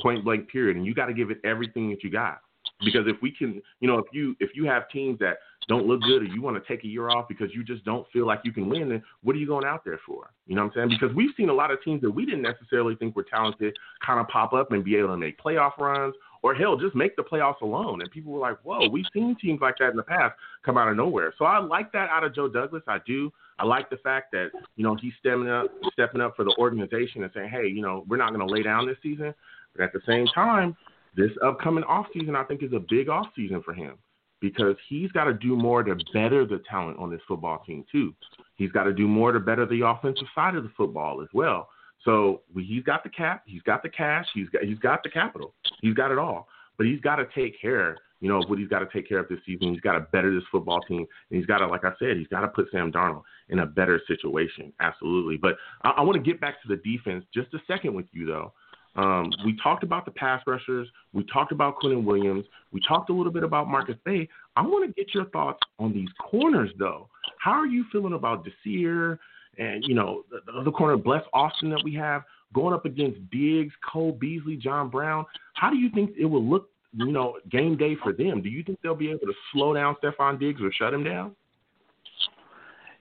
point 0.03 0.25
blank, 0.25 0.49
period. 0.49 0.77
And 0.77 0.87
you 0.87 0.95
got 0.95 1.07
to 1.07 1.15
give 1.15 1.31
it 1.31 1.39
everything 1.45 1.91
that 1.91 2.03
you 2.03 2.11
got. 2.11 2.41
Because 2.85 3.07
if 3.07 3.17
we 3.21 3.31
can, 3.31 3.61
you 3.81 3.89
know, 3.89 3.99
if 3.99 4.07
you 4.13 4.35
if 4.41 4.51
you 4.55 4.65
have 4.67 4.89
teams 4.89 5.19
that 5.19 5.39
don't 5.69 5.87
look 5.87 6.01
good 6.03 6.23
or 6.23 6.25
you 6.25 6.43
want 6.43 6.63
to 6.63 6.69
take 6.69 6.85
a 6.85 6.89
year 6.89 7.11
off 7.11 7.29
because 7.29 7.55
you 7.55 7.63
just 7.63 7.85
don't 7.85 8.07
feel 8.13 8.27
like 8.27 8.41
you 8.45 8.53
can 8.53 8.69
win, 8.69 8.89
then 8.89 9.03
what 9.23 9.37
are 9.37 9.39
you 9.39 9.47
going 9.47 9.65
out 9.65 9.85
there 9.85 10.01
for? 10.07 10.31
You 10.47 10.57
know 10.57 10.63
what 10.65 10.73
I'm 10.77 10.89
saying? 10.89 10.99
Because 10.99 11.15
we've 11.15 11.31
seen 11.37 11.49
a 11.51 11.55
lot 11.55 11.71
of 11.71 11.83
teams 11.83 12.01
that 12.03 12.11
we 12.11 12.25
didn't 12.25 12.43
necessarily 12.43 12.97
think 12.97 13.15
were 13.15 13.23
talented 13.23 13.77
kind 14.05 14.19
of 14.19 14.27
pop 14.29 14.53
up 14.53 14.73
and 14.73 14.85
be 14.85 14.97
able 14.97 15.09
to 15.09 15.17
make 15.17 15.39
playoff 15.39 15.77
runs 15.79 16.15
or 16.43 16.55
hell, 16.55 16.77
just 16.77 16.95
make 16.95 17.17
the 17.17 17.23
playoffs 17.23 17.61
alone. 17.61 18.01
And 18.01 18.11
people 18.11 18.33
were 18.33 18.41
like, 18.41 18.59
whoa, 18.63 18.89
we've 18.89 19.05
seen 19.13 19.37
teams 19.41 19.61
like 19.61 19.77
that 19.79 19.91
in 19.91 19.97
the 19.97 20.03
past 20.03 20.35
come 20.65 20.79
out 20.79 20.89
of 20.89 20.97
nowhere. 20.97 21.35
So 21.39 21.45
I 21.45 21.59
like 21.59 21.93
that 21.93 22.09
out 22.11 22.25
of 22.25 22.35
Joe 22.35 22.49
Douglas. 22.49 22.83
I 22.89 22.99
do. 23.07 23.31
I 23.59 23.67
like 23.67 23.91
the 23.91 23.99
fact 23.99 24.33
that, 24.33 24.49
you 24.77 24.85
know, 24.85 24.97
he's 25.01 25.13
stepping 25.21 25.51
up, 25.51 25.67
stepping 25.93 26.23
up 26.23 26.35
for 26.35 26.45
the 26.45 26.55
organization 26.59 27.23
and 27.23 27.31
saying, 27.35 27.51
hey, 27.51 27.69
you 27.69 27.83
know, 27.83 28.05
we're 28.09 28.17
not 28.17 28.33
going 28.33 28.47
to 28.47 28.53
lay 28.53 28.63
down 28.63 28.87
this 28.87 28.97
season. 29.03 29.35
But 29.77 29.85
at 29.85 29.93
the 29.93 30.01
same 30.07 30.27
time, 30.35 30.77
this 31.17 31.31
upcoming 31.45 31.85
off 31.85 32.07
season, 32.13 32.37
I 32.37 32.45
think, 32.45 32.63
is 32.63 32.73
a 32.73 32.83
big 32.89 33.09
off 33.09 33.27
season 33.37 33.63
for 33.63 33.75
him 33.75 33.99
because 34.41 34.77
he's 34.89 35.11
got 35.13 35.25
to 35.25 35.35
do 35.35 35.57
more 35.57 35.83
to 35.83 35.97
better 36.13 36.47
the 36.47 36.63
talent 36.71 36.99
on 36.99 37.11
this 37.11 37.21
football 37.29 37.63
team 37.67 37.85
too. 37.91 38.15
He's 38.57 38.73
got 38.73 38.85
to 38.85 38.93
do 38.93 39.07
more 39.07 39.33
to 39.33 39.41
better 39.41 39.67
the 39.67 39.87
offensive 39.87 40.27
side 40.35 40.55
of 40.55 40.65
the 40.65 40.73
football 40.77 41.23
as 41.23 41.29
well. 41.33 41.69
So 42.05 42.43
he's 42.57 42.83
got 42.83 43.05
the 43.05 43.11
cap, 43.11 43.43
he's 43.47 43.63
got 43.63 43.83
the 43.83 43.91
cash, 43.91 44.27
he's 44.33 44.49
got 44.49 44.63
he's 44.63 44.79
got 44.79 45.03
the 45.03 45.11
capital, 45.11 45.55
he's 45.83 45.95
got 45.95 46.11
it 46.11 46.19
all. 46.19 46.49
But 46.79 46.87
he's 46.87 47.01
got 47.01 47.17
to 47.17 47.27
take 47.35 47.61
care, 47.61 47.99
you 48.21 48.29
know, 48.31 48.41
of 48.43 48.49
what 48.49 48.59
he's 48.59 48.69
got 48.69 48.79
to 48.79 48.89
take 48.91 49.07
care 49.07 49.19
of 49.19 49.29
this 49.29 49.41
season. 49.45 49.73
He's 49.75 49.83
got 49.83 49.93
to 49.93 50.01
better 50.01 50.35
this 50.35 50.45
football 50.51 50.81
team, 50.81 51.01
and 51.01 51.39
he's 51.39 51.45
got 51.45 51.59
to, 51.59 51.67
like 51.67 51.85
I 51.85 51.93
said, 51.99 52.17
he's 52.17 52.29
got 52.29 52.41
to 52.41 52.49
put 52.49 52.69
Sam 52.73 52.91
Darnold 52.91 53.25
in 53.51 53.59
a 53.59 53.67
better 53.67 54.01
situation. 54.07 54.73
Absolutely. 54.81 55.37
But 55.37 55.57
I, 55.83 55.91
I 55.91 56.01
want 56.01 56.15
to 56.15 56.23
get 56.23 56.41
back 56.41 56.63
to 56.63 56.69
the 56.69 56.77
defense 56.77 57.27
just 57.35 57.53
a 57.53 57.59
second 57.67 57.93
with 57.93 58.07
you 58.13 58.25
though. 58.25 58.55
Um, 58.97 59.31
we 59.45 59.57
talked 59.63 59.85
about 59.85 60.05
the 60.05 60.11
pass 60.11 60.43
rushers. 60.47 60.89
We 61.13 61.25
talked 61.33 61.53
about 61.53 61.77
Quinnen 61.81 62.05
Williams. 62.05 62.45
We 62.73 62.81
talked 62.87 63.11
a 63.11 63.13
little 63.13 63.33
bit 63.33 63.45
about 63.45 63.69
Marcus 63.69 63.97
Maye. 64.05 64.29
I 64.57 64.63
want 64.63 64.87
to 64.87 64.93
get 64.93 65.15
your 65.15 65.27
thoughts 65.27 65.61
on 65.79 65.93
these 65.93 66.09
corners, 66.19 66.71
though. 66.79 67.09
How 67.39 67.53
are 67.53 67.67
you 67.67 67.85
feeling 67.93 68.15
about 68.15 68.45
Desir 68.45 69.19
and 69.59 69.85
you 69.87 69.95
know 69.95 70.25
the, 70.31 70.41
the 70.47 70.59
other 70.59 70.71
corner, 70.71 70.97
Bless 70.97 71.23
Austin, 71.33 71.71
that 71.71 71.83
we 71.85 71.95
have 71.95 72.23
going 72.53 72.75
up 72.75 72.85
against 72.85 73.19
Diggs, 73.31 73.73
Cole 73.91 74.13
Beasley, 74.13 74.57
John 74.57 74.89
Brown? 74.89 75.25
How 75.55 75.71
do 75.71 75.77
you 75.77 75.91
think 75.91 76.11
it 76.19 76.25
will 76.25 76.45
look, 76.45 76.69
you 76.93 77.13
know, 77.13 77.39
game 77.49 77.77
day 77.77 77.97
for 78.03 78.13
them? 78.13 78.43
Do 78.43 78.49
you 78.49 78.65
think 78.65 78.81
they'll 78.83 78.95
be 78.97 79.11
able 79.11 79.27
to 79.27 79.35
slow 79.53 79.73
down 79.73 79.97
Stefon 80.03 80.41
Diggs 80.41 80.61
or 80.61 80.73
shut 80.73 80.93
him 80.93 81.05
down? 81.05 81.37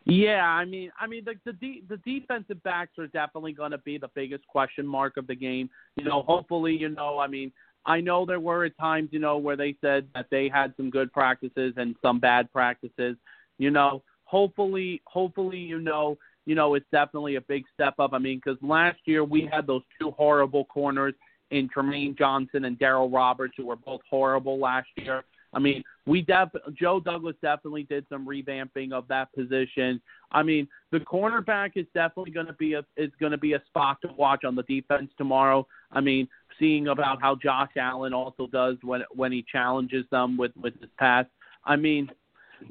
Yeah, 0.10 0.46
I 0.46 0.66
mean, 0.66 0.92
I 1.00 1.08
mean 1.08 1.26
the 1.26 1.36
the 1.46 1.54
de- 1.54 1.84
the 1.88 1.98
defensive 1.98 2.62
backs 2.64 2.98
are 2.98 3.08
definitely 3.08 3.54
going 3.54 3.72
to 3.72 3.78
be 3.80 3.98
the 3.98 4.10
biggest 4.14 4.46
question 4.48 4.86
mark 4.86 5.18
of 5.18 5.28
the 5.28 5.36
game. 5.36 5.70
You 5.96 6.04
know, 6.04 6.24
hopefully, 6.24 6.76
you 6.76 6.90
know, 6.90 7.20
I 7.20 7.28
mean, 7.28 7.52
I 7.86 8.02
know 8.02 8.26
there 8.26 8.40
were 8.40 8.66
at 8.66 8.78
times, 8.78 9.10
you 9.12 9.20
know, 9.20 9.38
where 9.38 9.56
they 9.56 9.76
said 9.82 10.08
that 10.16 10.28
they 10.30 10.50
had 10.50 10.74
some 10.78 10.90
good 10.90 11.12
practices 11.14 11.74
and 11.78 11.96
some 12.02 12.20
bad 12.20 12.52
practices. 12.52 13.16
You 13.58 13.72
know, 13.72 14.04
hopefully, 14.24 15.02
hopefully, 15.06 15.60
you 15.60 15.80
know, 15.80 16.18
you 16.46 16.56
know, 16.56 16.74
it's 16.76 16.86
definitely 16.92 17.36
a 17.36 17.42
big 17.42 17.64
step 17.74 17.96
up. 18.00 18.14
I 18.14 18.18
mean, 18.18 18.42
because 18.44 18.62
last 18.62 19.00
year 19.06 19.24
we 19.24 19.50
had 19.52 19.68
those 19.68 19.84
two 20.00 20.12
horrible 20.12 20.66
corners 20.66 21.14
in 21.52 21.70
Trumaine 21.70 22.18
Johnson 22.18 22.66
and 22.66 22.78
Darryl 22.80 23.12
Roberts, 23.14 23.54
who 23.58 23.66
were 23.66 23.76
both 23.76 24.02
horrible 24.10 24.60
last 24.60 24.88
year. 24.96 25.24
I 25.54 25.60
mean, 25.60 25.84
we 26.06 26.22
def- 26.22 26.50
Joe 26.74 27.00
Douglas 27.00 27.36
definitely 27.42 27.84
did 27.84 28.06
some 28.10 28.28
revamping 28.28 28.92
of 28.92 29.08
that 29.08 29.34
position. 29.34 30.02
I 30.32 30.44
mean, 30.44 30.68
the 30.92 31.00
cornerback 31.00 31.72
is 31.76 31.86
definitely 31.94 32.32
going 32.32 32.48
to 32.48 32.54
be 32.54 32.74
a 32.74 32.86
is 32.98 33.12
going 33.20 33.32
to 33.32 33.38
be 33.38 33.54
a 33.54 33.64
spot 33.68 33.98
to 34.02 34.10
watch 34.14 34.44
on 34.44 34.56
the 34.56 34.64
defense 34.64 35.10
tomorrow. 35.18 35.66
I 35.92 36.02
mean, 36.02 36.28
seeing 36.60 36.88
about 36.90 37.22
how 37.22 37.36
Josh 37.36 37.72
Allen 37.78 38.14
also 38.14 38.48
does 38.48 38.78
when 38.84 39.02
when 39.16 39.32
he 39.32 39.44
challenges 39.52 40.06
them 40.12 40.38
with 40.38 40.52
with 40.62 40.80
his 40.80 40.90
pass. 40.98 41.26
I 41.66 41.76
mean, 41.76 42.10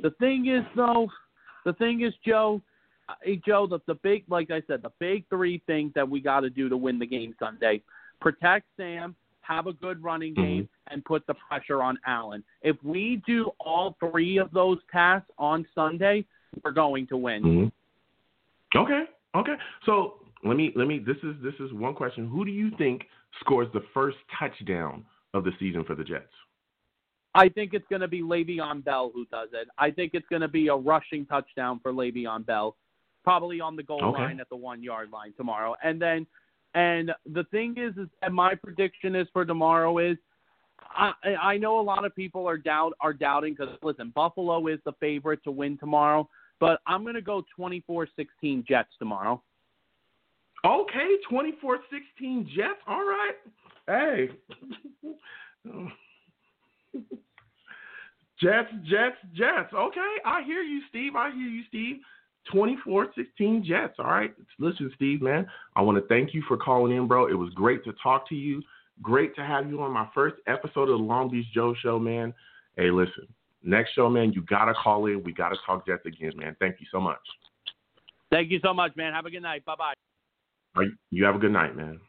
the 0.02 0.10
thing 0.20 0.46
is 0.46 0.64
though, 0.76 1.08
the 1.64 1.72
thing 1.74 2.02
is 2.02 2.12
Joe, 2.24 2.62
hey 3.22 3.40
Joe, 3.44 3.66
the 3.66 3.80
the 3.86 3.94
big 3.96 4.24
like 4.28 4.50
I 4.50 4.62
said, 4.68 4.82
the 4.82 4.92
big 5.00 5.24
three 5.28 5.62
things 5.66 5.92
that 5.94 6.08
we 6.08 6.20
got 6.20 6.40
to 6.40 6.50
do 6.50 6.68
to 6.68 6.76
win 6.76 6.98
the 6.98 7.06
game 7.06 7.34
Sunday: 7.40 7.82
protect 8.20 8.66
Sam, 8.76 9.16
have 9.48 9.66
a 9.66 9.72
good 9.72 10.02
running 10.02 10.34
Mm-hmm. 10.34 10.42
game, 10.42 10.68
and 10.90 11.04
put 11.04 11.26
the 11.26 11.34
pressure 11.34 11.82
on 11.82 11.98
Allen. 12.06 12.42
If 12.62 12.76
we 12.82 13.22
do 13.26 13.50
all 13.60 13.96
three 14.00 14.38
of 14.38 14.50
those 14.52 14.78
tasks 14.92 15.30
on 15.38 15.66
Sunday, 15.74 16.24
we're 16.64 16.70
going 16.72 17.06
to 17.08 17.16
win. 17.16 17.42
Mm-hmm. 17.42 18.78
Okay. 18.78 19.04
Okay. 19.34 19.54
So 19.86 20.14
let 20.44 20.56
me 20.56 20.72
let 20.76 20.86
me. 20.86 20.98
This 20.98 21.16
is 21.22 21.34
this 21.42 21.54
is 21.60 21.72
one 21.72 21.94
question. 21.94 22.28
Who 22.28 22.44
do 22.44 22.50
you 22.50 22.70
think 22.78 23.02
scores 23.40 23.68
the 23.72 23.82
first 23.94 24.16
touchdown 24.38 25.04
of 25.34 25.44
the 25.44 25.52
season 25.58 25.84
for 25.84 25.94
the 25.94 26.04
Jets? 26.04 26.32
I 27.34 27.48
think 27.48 27.74
it's 27.74 27.86
going 27.88 28.00
to 28.00 28.08
be 28.08 28.22
Le'Veon 28.22 28.82
Bell 28.84 29.10
who 29.14 29.26
does 29.26 29.50
it. 29.52 29.68
I 29.78 29.90
think 29.90 30.12
it's 30.14 30.26
going 30.28 30.42
to 30.42 30.48
be 30.48 30.68
a 30.68 30.74
rushing 30.74 31.26
touchdown 31.26 31.78
for 31.82 31.92
Le'Veon 31.92 32.44
Bell, 32.46 32.76
probably 33.22 33.60
on 33.60 33.76
the 33.76 33.82
goal 33.82 34.02
Okay. 34.02 34.22
line 34.22 34.40
at 34.40 34.48
the 34.48 34.56
one 34.56 34.82
yard 34.82 35.10
line 35.10 35.34
tomorrow. 35.36 35.74
And 35.84 36.00
then, 36.00 36.26
and 36.74 37.12
the 37.32 37.44
thing 37.44 37.76
is, 37.76 37.96
is 37.96 38.08
and 38.22 38.34
my 38.34 38.54
prediction 38.54 39.14
is 39.14 39.26
for 39.32 39.44
tomorrow 39.44 39.98
is, 39.98 40.16
I 40.80 41.12
I 41.40 41.58
know 41.58 41.80
a 41.80 41.82
lot 41.82 42.04
of 42.04 42.14
people 42.14 42.46
are 42.46 42.58
doubt 42.58 42.92
are 43.00 43.12
doubting 43.12 43.54
because 43.58 43.76
listen, 43.82 44.12
Buffalo 44.14 44.66
is 44.68 44.78
the 44.84 44.92
favorite 45.00 45.42
to 45.44 45.50
win 45.50 45.78
tomorrow, 45.78 46.28
but 46.60 46.80
I'm 46.86 47.02
going 47.02 47.14
to 47.14 47.22
go 47.22 47.44
24-16 47.58 48.66
Jets 48.66 48.90
tomorrow. 48.98 49.42
Okay, 50.64 51.16
24-16 51.30 52.48
Jets. 52.48 52.80
All 52.86 53.04
right. 53.04 53.34
Hey. 53.86 54.30
Jets, 58.40 58.68
Jets, 58.84 59.16
Jets. 59.34 59.72
Okay, 59.74 60.14
I 60.24 60.42
hear 60.44 60.62
you, 60.62 60.80
Steve. 60.88 61.16
I 61.16 61.30
hear 61.30 61.48
you, 61.48 61.62
Steve. 61.68 61.96
24-16 62.54 63.64
Jets. 63.64 63.94
All 63.98 64.06
right. 64.06 64.32
Listen, 64.58 64.90
Steve, 64.96 65.22
man, 65.22 65.46
I 65.76 65.82
want 65.82 65.98
to 65.98 66.06
thank 66.08 66.34
you 66.34 66.42
for 66.46 66.56
calling 66.56 66.96
in, 66.96 67.06
bro. 67.06 67.28
It 67.28 67.34
was 67.34 67.50
great 67.54 67.84
to 67.84 67.92
talk 68.02 68.28
to 68.28 68.34
you. 68.34 68.62
Great 69.02 69.34
to 69.36 69.42
have 69.44 69.68
you 69.68 69.80
on 69.82 69.92
my 69.92 70.08
first 70.14 70.36
episode 70.46 70.88
of 70.88 70.98
the 70.98 71.04
Long 71.04 71.30
Beach 71.30 71.46
Joe 71.54 71.74
Show, 71.80 71.98
man. 71.98 72.34
Hey, 72.76 72.90
listen, 72.90 73.28
next 73.62 73.92
show, 73.94 74.08
man, 74.08 74.32
you 74.32 74.42
got 74.42 74.66
to 74.66 74.74
call 74.74 75.06
in. 75.06 75.22
We 75.22 75.32
got 75.32 75.50
to 75.50 75.56
talk 75.64 75.86
Jets 75.86 76.06
again, 76.06 76.32
man. 76.36 76.56
Thank 76.58 76.76
you 76.80 76.86
so 76.90 77.00
much. 77.00 77.20
Thank 78.30 78.50
you 78.50 78.60
so 78.62 78.74
much, 78.74 78.94
man. 78.96 79.12
Have 79.12 79.26
a 79.26 79.30
good 79.30 79.42
night. 79.42 79.64
Bye 79.64 79.74
bye. 79.78 79.94
Right, 80.76 80.90
you 81.10 81.24
have 81.24 81.36
a 81.36 81.38
good 81.38 81.52
night, 81.52 81.76
man. 81.76 82.00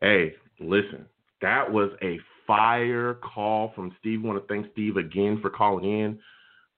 Hey, 0.00 0.34
listen, 0.60 1.06
that 1.42 1.70
was 1.70 1.90
a 2.02 2.18
fire 2.46 3.14
call 3.14 3.72
from 3.74 3.94
Steve. 4.00 4.22
want 4.22 4.40
to 4.40 4.52
thank 4.52 4.70
Steve 4.72 4.96
again 4.96 5.38
for 5.40 5.50
calling 5.50 5.84
in. 5.84 6.18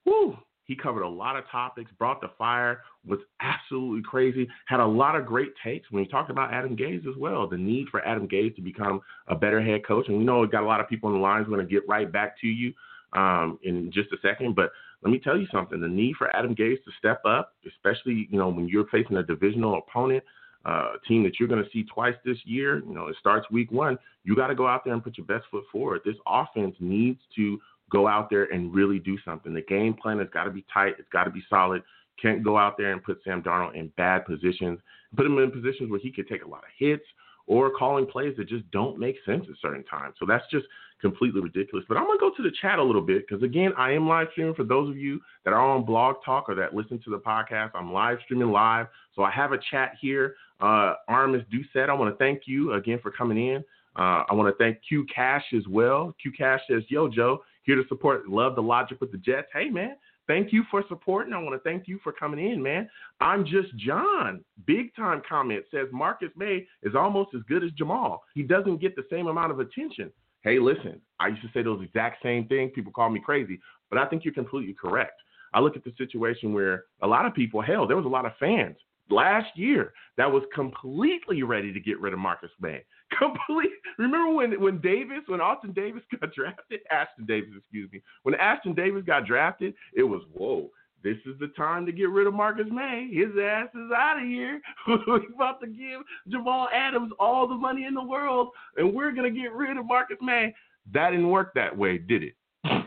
Woo! 0.05 0.37
He 0.69 0.77
covered 0.77 1.03
a 1.03 1.09
lot 1.09 1.37
of 1.37 1.49
topics, 1.51 1.91
brought 1.99 2.21
the 2.21 2.31
fire, 2.37 2.83
was 3.07 3.21
absolutely 3.41 4.03
crazy, 4.03 4.47
had 4.67 4.81
a 4.81 4.87
lot 4.87 5.17
of 5.17 5.25
great 5.25 5.53
takes 5.65 5.91
when 5.91 6.05
he 6.05 6.11
talked 6.11 6.31
about 6.31 6.53
Adam 6.53 6.77
Gase 6.77 7.09
as 7.09 7.17
well, 7.17 7.49
the 7.49 7.57
need 7.57 7.89
for 7.89 8.07
Adam 8.07 8.29
Gase 8.29 8.55
to 8.55 8.61
become 8.61 9.01
a 9.29 9.35
better 9.35 9.63
head 9.63 9.87
coach. 9.87 10.09
And 10.09 10.19
we 10.19 10.25
know 10.25 10.41
we 10.41 10.47
got 10.49 10.63
a 10.63 10.67
lot 10.67 10.81
of 10.81 10.89
people 10.89 11.09
on 11.09 11.15
the 11.15 11.23
lines 11.23 11.47
We're 11.49 11.57
going 11.57 11.67
to 11.67 11.73
get 11.73 11.89
right 11.89 12.13
back 12.13 12.39
to 12.43 12.47
you 12.47 12.75
um, 13.15 13.59
in 13.63 13.91
just 13.91 14.13
a 14.13 14.19
second. 14.21 14.55
But 14.55 14.71
let 15.03 15.11
me 15.11 15.19
tell 15.19 15.39
you 15.39 15.47
something: 15.51 15.81
the 15.81 15.89
need 15.89 16.17
for 16.17 16.35
Adam 16.37 16.55
Gase 16.55 16.85
to 16.85 16.91
step 16.99 17.23
up, 17.25 17.55
especially 17.67 18.29
you 18.31 18.39
know 18.39 18.51
when 18.51 18.69
you're 18.69 18.87
facing 18.89 19.17
a 19.17 19.23
divisional 19.23 19.79
opponent, 19.79 20.23
uh, 20.67 20.93
team 21.07 21.23
that 21.23 21.41
you're 21.41 21.49
going 21.49 21.65
to 21.65 21.71
see 21.71 21.85
twice 21.85 22.17
this 22.27 22.39
year. 22.45 22.81
You 22.81 22.95
know, 22.95 23.07
it 23.07 23.17
starts 23.19 23.51
week 23.51 23.73
one. 23.73 23.99
You 24.25 24.37
got 24.37 24.49
to 24.49 24.55
go 24.55 24.67
out 24.67 24.85
there 24.85 24.93
and 24.93 25.03
put 25.03 25.17
your 25.17 25.27
best 25.27 25.47
foot 25.51 25.65
forward. 25.73 26.03
This 26.05 26.17
offense 26.27 26.77
needs 26.79 27.21
to 27.37 27.59
go 27.91 28.07
out 28.07 28.31
there 28.31 28.45
and 28.45 28.75
really 28.75 28.99
do 28.99 29.17
something. 29.25 29.55
The 29.55 29.63
game 29.63 29.95
plan 29.95 30.19
has 30.19 30.29
got 30.33 30.45
to 30.45 30.51
be 30.51 30.65
tight. 30.73 30.95
It's 30.99 31.09
got 31.13 31.25
to 31.25 31.31
be 31.31 31.43
solid. 31.49 31.83
Can't 32.21 32.43
go 32.43 32.59
out 32.59 32.77
there 32.77 32.93
and 32.93 33.03
put 33.03 33.19
Sam 33.25 33.43
Darnold 33.43 33.77
in 33.77 33.93
bad 33.97 34.27
positions. 34.27 34.81
Put 35.17 35.27
him 35.27 35.39
in 35.39 35.51
positions 35.51 35.91
where 35.91 36.01
he 36.01 36.11
could 36.11 36.29
take 36.29 36.45
a 36.45 36.49
lot 36.49 36.59
of 36.65 36.71
hits 36.77 37.05
or 37.47 37.71
calling 37.71 38.07
plays 38.07 38.37
that 38.37 38.49
just 38.49 38.71
don't 38.71 38.99
make 38.99 39.17
sense 39.25 39.45
at 39.49 39.57
certain 39.63 39.85
times. 39.85 40.15
So 40.19 40.27
that's 40.27 40.45
just 40.51 40.67
completely 41.01 41.41
ridiculous. 41.41 41.85
But 41.89 41.97
I'm 41.97 42.05
going 42.05 42.19
to 42.19 42.21
go 42.21 42.31
to 42.37 42.43
the 42.43 42.55
chat 42.61 42.79
a 42.79 42.83
little 42.83 43.03
bit 43.03 43.25
because, 43.27 43.43
again, 43.43 43.73
I 43.79 43.93
am 43.93 44.07
live 44.07 44.29
streaming 44.33 44.55
for 44.55 44.65
those 44.65 44.91
of 44.91 44.97
you 44.97 45.21
that 45.45 45.55
are 45.55 45.61
on 45.61 45.85
Blog 45.85 46.17
Talk 46.25 46.49
or 46.49 46.55
that 46.57 46.75
listen 46.75 47.01
to 47.05 47.11
the 47.11 47.19
podcast. 47.19 47.71
I'm 47.75 47.93
live 47.93 48.19
streaming 48.25 48.51
live. 48.51 48.87
So 49.15 49.23
I 49.23 49.31
have 49.31 49.53
a 49.53 49.59
chat 49.71 49.93
here. 50.01 50.35
Uh, 50.61 50.95
Armis 51.07 51.43
Doucette, 51.53 51.89
I 51.89 51.95
want 51.95 52.13
to 52.13 52.19
thank 52.19 52.43
you 52.47 52.73
again 52.75 52.99
for 53.03 53.11
coming 53.11 53.39
in. 53.39 53.65
Uh, 53.97 54.25
I 54.29 54.35
want 54.35 54.55
to 54.55 54.63
thank 54.63 54.79
Q 54.87 55.07
Cash 55.13 55.45
as 55.57 55.67
well. 55.69 56.15
Q 56.21 56.33
Cash 56.37 56.61
says, 56.71 56.83
Yo, 56.89 57.09
Joe, 57.09 57.43
here 57.69 57.77
to 57.77 57.87
support. 57.87 58.27
Love 58.27 58.55
the 58.55 58.63
logic 58.63 58.99
with 58.99 59.13
the 59.13 59.19
Jets. 59.19 59.49
Hey, 59.53 59.69
man, 59.69 59.95
thank 60.27 60.55
you 60.55 60.65
for 60.71 60.83
supporting. 60.89 61.35
I 61.35 61.39
want 61.39 61.55
to 61.55 61.71
thank 61.71 61.87
you 61.87 62.01
for 62.03 62.13
coming 62.13 62.51
in, 62.51 62.63
man. 62.63 62.89
I'm 63.21 63.45
just 63.45 63.77
John. 63.77 64.43
Big 64.67 64.97
time 64.97 65.21
comment 65.29 65.65
says 65.71 65.87
Marcus 65.93 66.31
Maye 66.35 66.67
is 66.83 66.95
almost 66.95 67.35
as 67.35 67.43
good 67.47 67.63
as 67.63 67.71
Jamal. 67.73 68.23
He 68.35 68.43
doesn't 68.43 68.81
get 68.81 68.97
the 68.97 69.05
same 69.11 69.27
amount 69.27 69.53
of 69.53 69.61
attention. 69.61 70.11
Hey, 70.41 70.59
listen, 70.59 70.99
I 71.21 71.29
used 71.29 71.43
to 71.43 71.51
say 71.53 71.63
those 71.63 71.83
exact 71.83 72.23
same 72.23 72.47
things. 72.47 72.73
People 72.75 72.91
call 72.91 73.11
me 73.11 73.21
crazy, 73.23 73.61
but 73.91 73.99
I 73.99 74.07
think 74.07 74.25
you're 74.25 74.33
completely 74.33 74.73
correct. 74.73 75.21
I 75.53 75.61
look 75.61 75.77
at 75.77 75.85
the 75.85 75.93
situation 75.99 76.55
where 76.55 76.85
a 77.03 77.07
lot 77.07 77.27
of 77.27 77.35
people, 77.35 77.61
hell, 77.61 77.87
there 77.87 77.99
was 77.99 78.07
a 78.07 78.09
lot 78.09 78.25
of 78.25 78.33
fans 78.41 78.77
last 79.11 79.49
year 79.57 79.93
that 80.17 80.31
was 80.31 80.43
completely 80.55 81.43
ready 81.43 81.71
to 81.73 81.81
get 81.81 82.01
rid 82.01 82.15
of 82.15 82.19
Marcus 82.19 82.51
Maye. 82.61 82.85
Complete. 83.19 83.71
Remember 83.99 84.35
when 84.35 84.61
when 84.61 84.81
Davis, 84.81 85.21
when 85.27 85.41
Austin 85.41 85.73
Davis 85.73 86.03
got 86.21 86.35
drafted, 86.35 86.81
Ashtyn 86.93 87.27
Davis, 87.27 87.51
excuse 87.57 87.91
me, 87.93 88.03
when 88.23 88.35
Ashtyn 88.35 88.77
Davis 88.77 89.03
got 89.07 89.27
drafted, 89.27 89.75
it 89.95 90.03
was 90.03 90.23
whoa. 90.33 90.69
This 91.05 91.17
is 91.27 91.39
the 91.39 91.47
time 91.57 91.87
to 91.87 91.93
get 91.93 92.11
rid 92.11 92.27
of 92.27 92.35
Marcus 92.35 92.67
Maye. 92.73 93.09
His 93.13 93.29
ass 93.41 93.69
is 93.73 93.93
out 93.97 94.21
of 94.21 94.25
here. 94.25 94.61
we're 95.07 95.33
about 95.33 95.61
to 95.61 95.69
give 95.69 96.01
Jamal 96.29 96.69
Adams 96.75 97.13
all 97.21 97.47
the 97.47 97.55
money 97.55 97.85
in 97.85 97.95
the 97.95 98.03
world, 98.03 98.49
and 98.77 98.93
we're 98.93 99.13
gonna 99.13 99.31
get 99.31 99.53
rid 99.53 99.77
of 99.77 99.87
Marcus 99.87 100.19
Maye. 100.21 100.53
That 100.93 101.11
didn't 101.11 101.31
work 101.31 101.55
that 101.55 101.77
way, 101.77 101.99
did 101.99 102.25
it? 102.25 102.35
that 102.65 102.85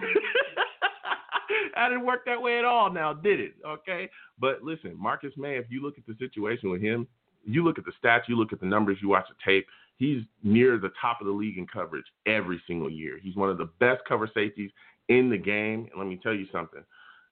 didn't 1.89 2.05
work 2.05 2.25
that 2.25 2.41
way 2.41 2.59
at 2.59 2.65
all 2.65 2.91
now, 2.91 3.13
did 3.13 3.39
it? 3.39 3.53
Okay. 3.65 4.09
But 4.39 4.61
listen, 4.61 4.93
Marcus 4.97 5.31
Maye, 5.37 5.57
if 5.57 5.67
you 5.69 5.81
look 5.81 5.97
at 5.97 6.05
the 6.05 6.15
situation 6.19 6.69
with 6.69 6.81
him, 6.81 7.07
you 7.45 7.63
look 7.63 7.79
at 7.79 7.85
the 7.85 7.93
stats, 8.03 8.21
you 8.27 8.35
look 8.35 8.53
at 8.53 8.59
the 8.59 8.65
numbers, 8.65 8.97
you 9.01 9.09
watch 9.09 9.25
the 9.29 9.35
tape, 9.43 9.67
he's 10.01 10.23
near 10.41 10.79
the 10.79 10.91
top 10.99 11.21
of 11.21 11.27
the 11.27 11.33
league 11.33 11.59
in 11.59 11.67
coverage 11.67 12.05
every 12.25 12.59
single 12.65 12.89
year. 12.89 13.19
He's 13.21 13.35
one 13.35 13.51
of 13.51 13.59
the 13.59 13.69
best 13.79 14.01
cover 14.09 14.27
safeties 14.33 14.71
in 15.09 15.29
the 15.29 15.37
game. 15.37 15.87
And 15.91 15.99
let 15.99 16.07
me 16.07 16.19
tell 16.21 16.33
you 16.33 16.47
something. 16.51 16.81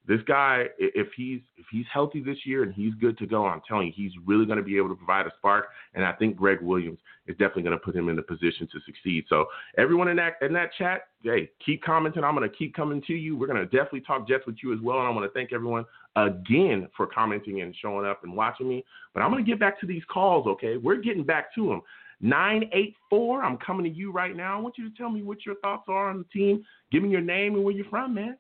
This 0.08 0.22
guy, 0.28 0.66
if 0.78 1.08
he's 1.16 1.42
if 1.58 1.66
he's 1.72 1.86
healthy 1.92 2.22
this 2.22 2.38
year 2.46 2.64
and 2.64 2.74
he's 2.74 2.94
good 2.96 3.18
to 3.18 3.28
go, 3.28 3.46
I'm 3.46 3.62
telling 3.68 3.88
you, 3.88 3.94
he's 3.96 4.12
really 4.26 4.46
going 4.46 4.58
to 4.58 4.64
be 4.64 4.78
able 4.78 4.90
to 4.90 4.96
provide 4.96 5.26
a 5.26 5.32
spark. 5.38 5.68
And 5.94 6.06
I 6.06 6.14
think 6.14 6.36
Gregg 6.36 6.62
Williams 6.62 7.00
is 7.28 7.36
definitely 7.38 7.64
going 7.64 7.78
to 7.78 7.84
put 7.84 7.96
him 7.96 8.08
in 8.08 8.16
the 8.16 8.22
position 8.22 8.68
to 8.72 8.80
succeed. 8.86 9.26
So 9.30 9.46
everyone 9.78 10.08
in 10.08 10.18
that 10.18 10.34
in 10.42 10.54
that 10.54 10.70
chat, 10.78 11.02
hey, 11.24 11.50
keep 11.64 11.84
commenting. 11.84 12.24
I'm 12.24 12.36
going 12.36 12.50
to 12.50 12.56
keep 12.56 12.76
coming 12.76 13.04
to 13.08 13.14
you. 13.14 13.36
We're 13.36 13.48
going 13.48 13.60
to 13.60 13.66
definitely 13.66 14.02
talk 14.02 14.28
Jets 14.28 14.46
with 14.46 14.58
you 14.64 14.74
as 14.74 14.80
well. 14.82 15.00
And 15.00 15.08
I 15.08 15.10
want 15.10 15.26
to 15.26 15.34
thank 15.38 15.54
everyone 15.54 15.86
again 16.16 16.88
for 16.96 17.06
commenting 17.06 17.62
and 17.62 17.76
showing 17.80 18.06
up 18.06 18.24
and 18.24 18.36
watching 18.36 18.70
me. 18.70 18.86
But 19.14 19.22
I'm 19.22 19.32
going 19.32 19.44
to 19.44 19.50
get 19.50 19.60
back 19.60 19.80
to 19.82 19.88
these 19.88 20.04
calls. 20.12 20.48
Okay, 20.48 20.78
we're 20.78 21.02
getting 21.02 21.24
back 21.24 21.54
to 21.56 21.68
them. 21.68 21.82
984, 22.22 23.44
I'm 23.44 23.58
coming 23.58 23.86
to 23.86 23.98
you 23.98 24.12
right 24.12 24.36
now. 24.36 24.58
I 24.58 24.62
want 24.62 24.78
you 24.78 24.90
to 24.90 24.96
tell 24.96 25.10
me 25.10 25.24
what 25.24 25.46
your 25.46 25.56
thoughts 25.56 25.86
are 25.88 26.10
on 26.10 26.18
the 26.20 26.26
team. 26.26 26.64
Give 26.92 27.02
me 27.02 27.10
your 27.10 27.22
name 27.22 27.56
and 27.56 27.64
where 27.64 27.74
you're 27.74 27.86
from, 27.86 28.14
man. 28.14 28.38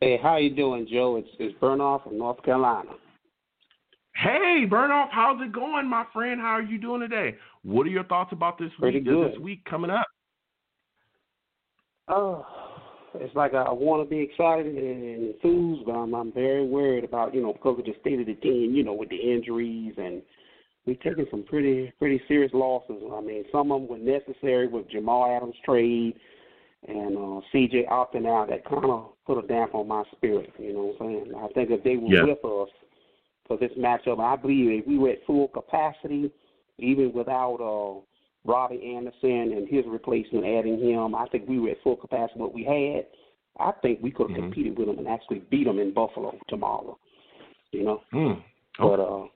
Hey, 0.00 0.18
how 0.22 0.36
you 0.36 0.54
doing, 0.54 0.86
Joe? 0.90 1.16
It's 1.16 1.28
it's 1.38 1.58
Burnoff 1.60 2.04
from 2.04 2.18
North 2.18 2.42
Carolina. 2.42 2.90
Hey, 4.14 4.64
Burnoff, 4.68 5.08
how's 5.10 5.40
it 5.42 5.52
going, 5.52 5.88
my 5.88 6.04
friend? 6.12 6.40
How 6.40 6.52
are 6.52 6.62
you 6.62 6.78
doing 6.78 7.00
today? 7.00 7.36
What 7.62 7.86
are 7.86 7.90
your 7.90 8.04
thoughts 8.04 8.32
about 8.32 8.58
this 8.58 8.70
Pretty 8.78 8.98
uh, 8.98 9.00
week? 9.00 9.08
good. 9.08 9.32
This 9.32 9.38
week 9.38 9.64
coming 9.64 9.90
up. 9.90 10.06
Oh, 12.08 12.46
it's 13.14 13.34
like 13.34 13.54
I 13.54 13.70
want 13.72 14.02
to 14.02 14.10
be 14.10 14.20
excited 14.22 14.66
and 14.66 15.34
enthused, 15.34 15.84
but 15.86 15.92
I'm 15.92 16.14
I'm 16.14 16.32
very 16.32 16.66
worried 16.66 17.04
about 17.04 17.34
you 17.34 17.42
know 17.42 17.52
because 17.52 17.78
of 17.78 17.84
the 17.84 17.94
state 18.00 18.20
of 18.20 18.26
the 18.26 18.34
team, 18.34 18.74
you 18.74 18.82
know, 18.82 18.94
with 18.94 19.10
the 19.10 19.16
injuries 19.16 19.94
and 19.98 20.22
we've 20.86 21.00
taken 21.00 21.26
some 21.30 21.42
pretty 21.42 21.92
pretty 21.98 22.20
serious 22.28 22.52
losses. 22.54 23.02
I 23.12 23.20
mean, 23.20 23.44
some 23.52 23.72
of 23.72 23.80
them 23.82 23.88
were 23.88 23.98
necessary 23.98 24.68
with 24.68 24.88
Jamal 24.88 25.26
Adams 25.26 25.56
trade 25.64 26.14
and 26.88 27.16
uh, 27.16 27.40
CJ 27.52 27.88
opting 27.88 28.26
out. 28.26 28.48
That 28.48 28.64
kind 28.64 28.84
of 28.84 29.12
put 29.26 29.42
a 29.42 29.46
damp 29.46 29.74
on 29.74 29.88
my 29.88 30.04
spirit. 30.16 30.52
You 30.58 30.72
know 30.72 30.94
what 30.96 31.06
I'm 31.06 31.24
saying? 31.24 31.32
I 31.36 31.48
think 31.52 31.70
if 31.70 31.82
they 31.82 31.96
were 31.96 32.14
Yeah. 32.14 32.24
with 32.24 32.44
us 32.44 32.68
for 33.46 33.56
this 33.58 33.72
matchup, 33.78 34.20
I 34.20 34.36
believe 34.36 34.80
if 34.80 34.86
we 34.86 34.98
were 34.98 35.10
at 35.10 35.24
full 35.26 35.48
capacity, 35.48 36.30
even 36.78 37.12
without 37.12 37.56
uh, 37.60 38.00
Robbie 38.46 38.94
Anderson 38.94 39.52
and 39.52 39.68
his 39.68 39.84
replacement, 39.86 40.46
adding 40.46 40.78
him. 40.78 41.14
I 41.14 41.26
think 41.28 41.48
we 41.48 41.58
were 41.58 41.70
at 41.70 41.82
full 41.82 41.96
capacity 41.96 42.38
what 42.38 42.54
we 42.54 42.64
had. 42.64 43.06
I 43.58 43.72
think 43.82 44.00
we 44.02 44.10
could 44.10 44.30
have 44.30 44.38
Mhm. 44.38 44.42
competed 44.42 44.78
with 44.78 44.86
them 44.86 44.98
and 44.98 45.08
actually 45.08 45.40
beat 45.50 45.64
them 45.64 45.78
in 45.78 45.92
Buffalo 45.92 46.38
tomorrow. 46.48 46.98
You 47.72 47.82
know, 47.82 48.02
Mm. 48.12 48.42
but 48.78 49.00
uh, 49.00 49.26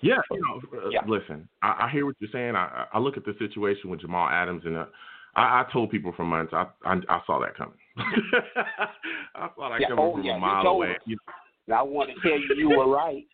Yeah, 0.00 0.18
you 0.30 0.40
know, 0.40 0.60
uh, 0.78 0.90
Yeah. 0.90 1.00
listen, 1.06 1.48
I, 1.62 1.86
I 1.86 1.90
hear 1.90 2.06
what 2.06 2.16
you're 2.20 2.30
saying. 2.32 2.54
I, 2.56 2.86
I 2.92 2.98
look 2.98 3.16
at 3.16 3.24
the 3.24 3.34
situation 3.38 3.90
with 3.90 4.00
Jamal 4.00 4.28
Adams, 4.28 4.62
and 4.64 4.76
uh, 4.76 4.86
I, 5.34 5.62
I 5.62 5.64
told 5.72 5.90
people 5.90 6.12
for 6.16 6.24
months 6.24 6.52
I, 6.52 6.66
I 6.84 6.94
I 7.08 7.20
saw 7.26 7.40
that 7.40 7.56
coming. 7.56 7.78
I 7.96 9.48
saw 9.56 9.70
that 9.70 9.80
Yeah, 9.80 9.88
coming 9.88 10.04
oh, 10.04 10.12
from 10.12 10.24
yeah, 10.24 10.36
a 10.36 10.38
mile 10.38 10.66
away. 10.66 10.96
You 11.06 11.18
And 11.66 11.74
I 11.74 11.82
want 11.82 12.10
to 12.10 12.28
tell 12.28 12.38
you 12.38 12.54
you 12.56 12.70
were 12.70 12.88
right. 12.88 13.24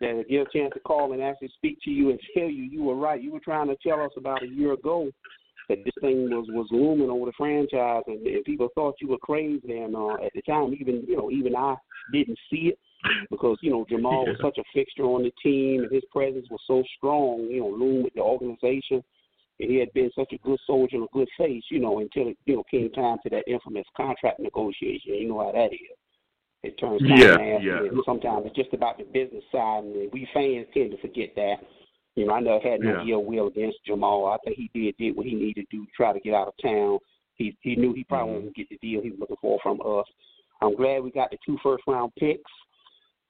That 0.00 0.18
if 0.18 0.26
you 0.28 0.38
get 0.38 0.48
a 0.52 0.58
chance 0.58 0.72
to 0.74 0.80
call 0.80 1.12
and 1.12 1.22
actually 1.22 1.52
speak 1.54 1.78
to 1.84 1.90
you 1.90 2.10
and 2.10 2.18
tell 2.36 2.48
you 2.48 2.64
you 2.64 2.82
were 2.82 2.96
right. 2.96 3.22
You 3.22 3.32
were 3.32 3.40
trying 3.40 3.68
to 3.68 3.76
tell 3.86 4.00
us 4.00 4.10
about 4.16 4.42
a 4.42 4.48
year 4.48 4.72
ago 4.72 5.08
that 5.68 5.78
this 5.84 5.94
thing 6.00 6.28
was 6.30 6.46
was 6.50 6.66
looming 6.70 7.10
over 7.10 7.26
the 7.26 7.32
franchise, 7.36 8.02
and, 8.08 8.26
and 8.26 8.44
people 8.44 8.68
thought 8.74 8.96
you 9.00 9.08
were 9.08 9.18
crazy. 9.18 9.78
And 9.78 9.94
uh, 9.94 10.14
at 10.14 10.32
the 10.34 10.42
time, 10.42 10.74
even 10.78 11.04
you 11.06 11.16
know, 11.16 11.30
even 11.30 11.54
I 11.54 11.76
didn't 12.12 12.38
see 12.50 12.72
it 12.72 12.78
because 13.30 13.58
you 13.62 13.70
know 13.70 13.84
Jamal 13.88 14.26
was 14.26 14.36
such 14.40 14.58
a 14.58 14.64
fixture 14.72 15.04
on 15.04 15.22
the 15.22 15.32
team, 15.42 15.82
and 15.82 15.92
his 15.92 16.04
presence 16.12 16.46
was 16.50 16.60
so 16.66 16.82
strong. 16.96 17.48
You 17.50 17.60
know, 17.60 17.68
loom 17.68 18.04
with 18.04 18.14
the 18.14 18.20
organization. 18.20 19.02
And 19.60 19.70
he 19.70 19.76
had 19.76 19.92
been 19.92 20.10
such 20.16 20.32
a 20.32 20.38
good 20.38 20.58
soldier 20.66 20.96
and 20.96 21.04
a 21.04 21.08
good 21.12 21.28
face, 21.38 21.62
you 21.70 21.78
know, 21.78 21.98
until 22.00 22.28
it 22.28 22.38
you 22.46 22.56
know 22.56 22.64
came 22.70 22.90
time 22.90 23.18
to 23.22 23.30
that 23.30 23.44
infamous 23.46 23.86
contract 23.96 24.40
negotiation. 24.40 25.14
You 25.14 25.28
know 25.28 25.44
how 25.44 25.52
that 25.52 25.72
is. 25.72 25.96
It 26.62 26.78
turns 26.78 27.02
Yeah, 27.04 27.58
yeah. 27.58 27.80
sometimes 28.04 28.46
it's 28.46 28.56
just 28.56 28.72
about 28.72 28.96
the 28.96 29.04
business 29.04 29.42
side, 29.50 29.82
and 29.84 30.12
we 30.12 30.28
fans 30.32 30.66
tend 30.72 30.92
to 30.92 30.96
forget 30.98 31.34
that. 31.34 31.56
You 32.14 32.26
know, 32.26 32.34
I 32.34 32.40
never 32.40 32.60
had 32.60 32.80
no 32.80 33.02
Yeah. 33.02 33.14
ill 33.14 33.24
will 33.24 33.48
against 33.48 33.84
Jamal. 33.84 34.26
I 34.26 34.36
think 34.44 34.56
he 34.56 34.70
did 34.72 34.96
did 34.96 35.16
what 35.16 35.26
he 35.26 35.34
needed 35.34 35.68
to 35.68 35.76
do 35.76 35.86
to 35.86 35.92
try 35.92 36.12
to 36.12 36.20
get 36.20 36.34
out 36.34 36.48
of 36.48 36.56
town. 36.58 36.98
He 37.34 37.56
he 37.62 37.74
knew 37.74 37.92
he 37.92 38.04
probably 38.04 38.32
Mhm. 38.32 38.36
wouldn't 38.36 38.56
get 38.56 38.68
the 38.68 38.78
deal 38.78 39.00
he 39.00 39.10
was 39.10 39.20
looking 39.20 39.36
for 39.36 39.58
from 39.60 39.80
us. 39.84 40.06
I'm 40.60 40.74
glad 40.74 41.02
we 41.02 41.10
got 41.10 41.30
the 41.30 41.38
two 41.44 41.58
first 41.58 41.82
round 41.86 42.14
picks. 42.14 42.50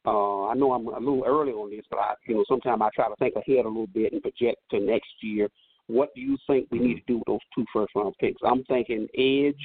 Uh, 0.04 0.46
I 0.46 0.54
know 0.54 0.72
I'm 0.72 0.86
a 0.86 0.98
little 0.98 1.24
early 1.24 1.52
on 1.52 1.70
this, 1.70 1.84
but 1.88 1.98
I, 1.98 2.14
you 2.26 2.34
know, 2.34 2.44
sometimes 2.48 2.82
I 2.82 2.88
try 2.94 3.08
to 3.08 3.16
think 3.16 3.34
ahead 3.36 3.64
a 3.64 3.68
little 3.68 3.86
bit 3.86 4.12
and 4.12 4.22
project 4.22 4.58
to 4.70 4.80
next 4.80 5.10
year. 5.20 5.48
What 5.86 6.14
do 6.14 6.20
you 6.20 6.36
think 6.46 6.68
we 6.70 6.78
need 6.78 6.94
to 6.94 7.02
do 7.06 7.18
with 7.18 7.26
those 7.26 7.38
two 7.54 7.64
first 7.72 7.92
round 7.94 8.14
picks? 8.18 8.40
I'm 8.44 8.64
thinking 8.64 9.06
edge 9.16 9.62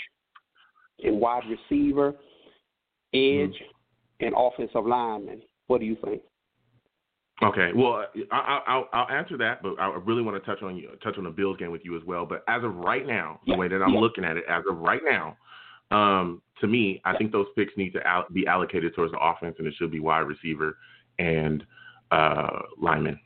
and 1.04 1.20
wide 1.20 1.44
receiver, 1.50 2.14
edge 3.14 3.56
and 4.20 4.34
offensive 4.36 4.86
lineman. 4.86 5.42
What 5.68 5.80
do 5.80 5.86
you 5.86 5.98
think? 6.04 6.22
Okay, 7.44 7.70
well, 7.76 8.06
I, 8.32 8.36
I, 8.36 8.62
I'll, 8.66 8.90
I'll 8.94 9.10
answer 9.16 9.38
that, 9.38 9.62
but 9.62 9.80
I 9.80 9.96
really 10.06 10.24
want 10.24 10.44
to 10.44 10.50
touch 10.50 10.64
on 10.64 10.76
you, 10.76 10.90
touch 11.04 11.20
on 11.20 11.24
the 11.24 11.30
Bills 11.30 11.58
game 11.58 11.72
with 11.72 11.86
you 11.86 11.96
as 11.96 12.04
well. 12.04 12.26
But 12.26 12.44
as 12.48 12.64
of 12.64 12.76
right 12.76 13.06
now, 13.06 13.40
the 13.46 13.56
way 13.56 13.68
that 13.68 13.80
I'm 13.80 13.94
yeah. 13.94 14.00
looking 14.00 14.24
at 14.24 14.38
it, 14.38 14.44
as 14.50 14.64
of 14.68 14.78
right 14.80 15.02
now, 15.04 15.38
um, 15.92 16.42
to 16.60 16.68
me, 16.68 17.02
I 17.06 17.12
Yeah. 17.12 17.18
think 17.18 17.32
those 17.32 17.48
picks 17.56 17.76
need 17.78 17.94
to 17.94 18.06
al- 18.08 18.28
be 18.34 18.46
allocated 18.48 18.94
towards 18.96 19.12
the 19.14 19.20
offense, 19.20 19.56
and 19.60 19.68
it 19.68 19.74
should 19.76 19.92
be 19.92 20.00
wide 20.00 20.28
receiver 20.28 20.78
and 21.20 21.66
uh, 22.12 22.62
lineman, 22.78 23.20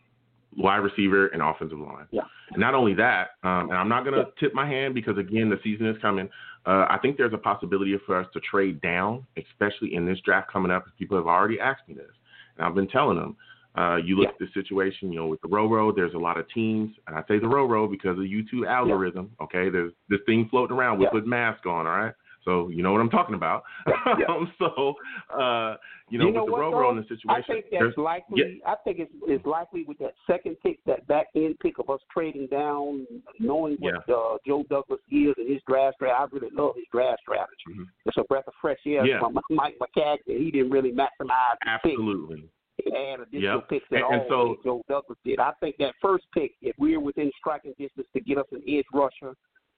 wide 0.58 0.78
receiver 0.78 1.28
and 1.28 1.42
offensive 1.42 1.80
line. 1.80 2.08
Yeah. 2.12 2.22
And 2.50 2.60
not 2.60 2.74
only 2.74 2.94
that, 2.96 3.32
um, 3.44 3.70
and 3.70 3.74
I'm 3.78 3.88
not 3.90 4.04
going 4.04 4.16
to 4.16 4.22
Yeah. 4.22 4.40
tip 4.40 4.54
my 4.56 4.66
hand 4.66 4.94
because 4.96 5.18
again, 5.18 5.50
the 5.50 5.60
season 5.64 5.86
is 5.88 5.98
coming. 6.00 6.30
Uh, 6.66 6.86
I 6.90 6.98
think 6.98 7.18
there's 7.18 7.34
a 7.34 7.38
possibility 7.38 7.96
for 8.06 8.16
us 8.16 8.28
to 8.34 8.40
trade 8.40 8.82
down, 8.82 9.26
especially 9.38 9.94
in 9.94 10.06
this 10.06 10.20
draft 10.22 10.52
coming 10.52 10.72
up. 10.72 10.86
People 10.98 11.18
have 11.18 11.28
already 11.28 11.60
asked 11.60 11.88
me 11.88 11.94
this, 11.96 12.12
and 12.58 12.66
I've 12.66 12.76
been 12.76 12.88
telling 12.88 13.18
them. 13.18 13.36
Uh, 13.76 13.96
you 14.04 14.18
look 14.18 14.26
Yeah. 14.26 14.32
at 14.32 14.40
the 14.40 14.48
situation, 14.48 15.14
you 15.14 15.20
know, 15.20 15.28
with 15.28 15.40
the 15.42 15.48
Roro, 15.48 15.96
there's 15.96 16.14
a 16.14 16.20
lot 16.20 16.38
of 16.38 16.46
teams, 16.50 16.94
and 17.08 17.16
I 17.16 17.24
say 17.28 17.40
the 17.40 17.48
Roro 17.48 17.90
because 17.90 18.18
of 18.18 18.24
the 18.24 18.30
YouTube 18.30 18.68
algorithm. 18.68 19.32
Okay, 19.40 19.70
there's 19.70 19.94
this 20.10 20.20
thing 20.26 20.50
floating 20.50 20.76
around. 20.76 20.98
We 21.00 21.06
Yeah. 21.06 21.12
put 21.12 21.26
masks 21.26 21.66
on, 21.66 21.88
all 21.88 21.98
right. 21.98 22.14
So 22.44 22.70
you 22.70 22.82
know 22.84 22.92
what 22.92 23.02
I'm 23.02 23.10
talking 23.10 23.36
about. 23.36 23.64
Yeah. 24.20 24.26
um, 24.28 24.52
so 24.60 24.96
uh, 25.34 25.78
you 26.10 26.18
know, 26.20 26.26
You 26.28 26.34
know 26.34 26.44
with 26.46 26.54
the 26.54 26.58
Roro 26.60 26.92
in 26.92 26.98
the 26.98 27.04
situation, 27.04 27.30
I 27.30 27.42
think 27.42 27.66
that's 27.72 27.98
likely. 27.98 28.62
I 28.66 28.76
think 28.84 29.00
it's, 29.00 29.12
it's 29.28 29.46
likely 29.46 29.84
with 29.88 29.98
that 30.00 30.14
second 30.28 30.58
pick, 30.64 30.80
that 30.86 31.08
back 31.08 31.28
end 31.36 31.58
pick 31.60 31.80
of 31.80 31.90
us 31.90 32.00
trading 32.12 32.48
down, 32.48 33.08
knowing 33.40 33.78
what 33.80 33.96
uh, 34.10 34.38
Joe 34.46 34.64
Douglas 34.70 35.00
is 35.12 35.34
and 35.38 35.50
his 35.50 35.62
draft 35.68 35.96
strategy. 35.96 36.18
I 36.20 36.26
really 36.36 36.54
love 36.56 36.76
his 36.76 36.86
draft 36.92 37.22
strategy. 37.22 37.52
Mhm. 37.70 37.86
It's 38.06 38.18
a 38.18 38.24
breath 38.24 38.48
of 38.48 38.54
fresh 38.62 38.80
air 38.86 39.06
Yeah. 39.06 39.20
from 39.20 39.38
Mike 39.50 39.76
Maccagnan. 39.82 40.18
He 40.26 40.52
didn't 40.52 40.72
really 40.72 40.92
maximize 40.92 41.58
pick. 41.62 41.94
absolutely. 41.94 42.44
He 42.84 42.92
had 42.92 43.20
additional 43.22 43.60
Yep. 43.60 43.70
picks 43.70 43.86
at 43.92 44.02
And- 44.02 44.14
and 44.22 44.32
all. 44.34 44.56
so- 44.56 44.62
Joe 44.64 44.82
Douglas 44.90 45.20
did. 45.24 45.40
I 45.40 45.52
think 45.60 45.78
that 45.78 45.94
first 46.02 46.26
pick, 46.34 46.52
if 46.62 46.76
we're 46.78 47.00
within 47.00 47.32
striking 47.38 47.74
distance 47.80 48.08
to 48.14 48.20
get 48.20 48.38
us 48.38 48.48
an 48.52 48.62
edge 48.68 48.86
rusher, 48.94 49.36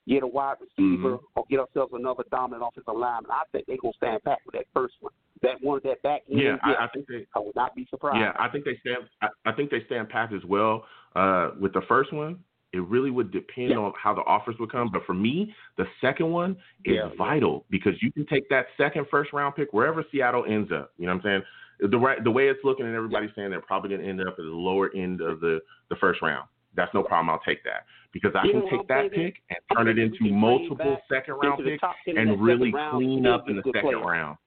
get 0.08 0.24
a 0.24 0.28
wide 0.28 0.56
receiver, 0.60 1.18
Mm-hmm. 1.18 1.40
or 1.40 1.46
get 1.50 1.60
ourselves 1.60 1.94
another 1.96 2.24
dominant 2.32 2.64
offensive 2.68 2.96
lineman, 2.96 3.32
I 3.32 3.44
think 3.52 3.66
they're 3.68 3.78
gonna 3.82 3.94
stand 3.98 4.24
back 4.24 4.40
with 4.46 4.54
that 4.54 4.66
first 4.74 4.96
one. 5.00 5.14
That 5.42 5.62
one, 5.62 5.82
that 5.84 6.02
back 6.04 6.22
end. 6.30 6.40
Yeah, 6.40 6.56
I, 6.64 6.86
I 6.86 6.88
think 6.94 7.08
they. 7.08 7.26
I 7.36 7.40
would 7.40 7.56
not 7.56 7.76
be 7.76 7.86
surprised. 7.90 8.20
Yeah, 8.20 8.32
I 8.40 8.48
think 8.50 8.66
they 8.66 8.78
stand. 8.80 9.08
I, 9.22 9.28
I 9.46 9.52
think 9.52 9.72
they 9.72 9.84
stand 9.86 10.10
pat 10.10 10.34
as 10.34 10.44
well. 10.46 10.86
Uh, 11.16 11.52
with 11.60 11.74
the 11.74 11.82
first 11.88 12.14
one, 12.14 12.40
it 12.72 12.82
really 12.88 13.12
would 13.12 13.32
depend 13.32 13.70
Yeah. 13.72 13.78
on 13.78 13.94
how 14.02 14.14
the 14.14 14.22
offers 14.22 14.56
would 14.60 14.72
come. 14.72 14.90
But 14.92 15.06
for 15.06 15.14
me, 15.14 15.54
the 15.78 15.86
second 16.02 16.32
one 16.32 16.52
is 16.86 16.96
Yeah, 16.96 17.08
yeah. 17.08 17.10
vital 17.18 17.66
because 17.70 17.94
you 18.02 18.12
can 18.12 18.26
take 18.26 18.48
that 18.50 18.68
second 18.78 19.06
first 19.12 19.34
round 19.34 19.56
pick 19.56 19.74
wherever 19.74 20.04
Seattle 20.12 20.46
ends 20.48 20.72
up. 20.72 20.92
You 20.98 21.06
know 21.08 21.14
what 21.14 21.26
I'm 21.26 21.44
saying? 21.80 21.92
The 21.92 21.98
right, 21.98 22.24
the 22.24 22.32
way 22.32 22.48
it's 22.48 22.60
looking, 22.64 22.86
and 22.86 22.96
everybody's 22.96 23.32
saying 23.36 23.50
they're 23.50 23.60
probably 23.62 23.90
going 23.90 24.02
to 24.02 24.08
end 24.08 24.22
up 24.22 24.30
at 24.30 24.38
the 24.38 24.44
lower 24.44 24.92
end 24.96 25.20
of 25.22 25.40
the 25.42 25.60
the 25.90 25.96
first 25.98 26.22
round. 26.22 26.48
That's 26.76 26.94
no 26.94 27.04
problem. 27.04 27.30
I'll 27.30 27.40
take 27.46 27.64
that 27.66 27.86
because 28.14 28.32
I 28.36 28.46
You 28.46 28.54
can 28.54 28.70
take 28.70 28.88
that 28.88 29.12
pick 29.12 29.36
and 29.50 29.60
turn 29.76 29.88
it 29.88 30.00
into 30.00 30.26
multiple 30.34 30.98
second 31.12 31.36
round 31.36 31.64
picks 31.64 31.82
top 31.82 31.96
10 32.06 32.18
in 32.18 32.26
that 32.26 32.34
and 32.34 32.42
really 32.42 32.72
clean 32.92 33.26
up 33.28 33.50
in 33.50 33.58
the 33.58 33.64
second 33.74 34.00
round. 34.02 34.38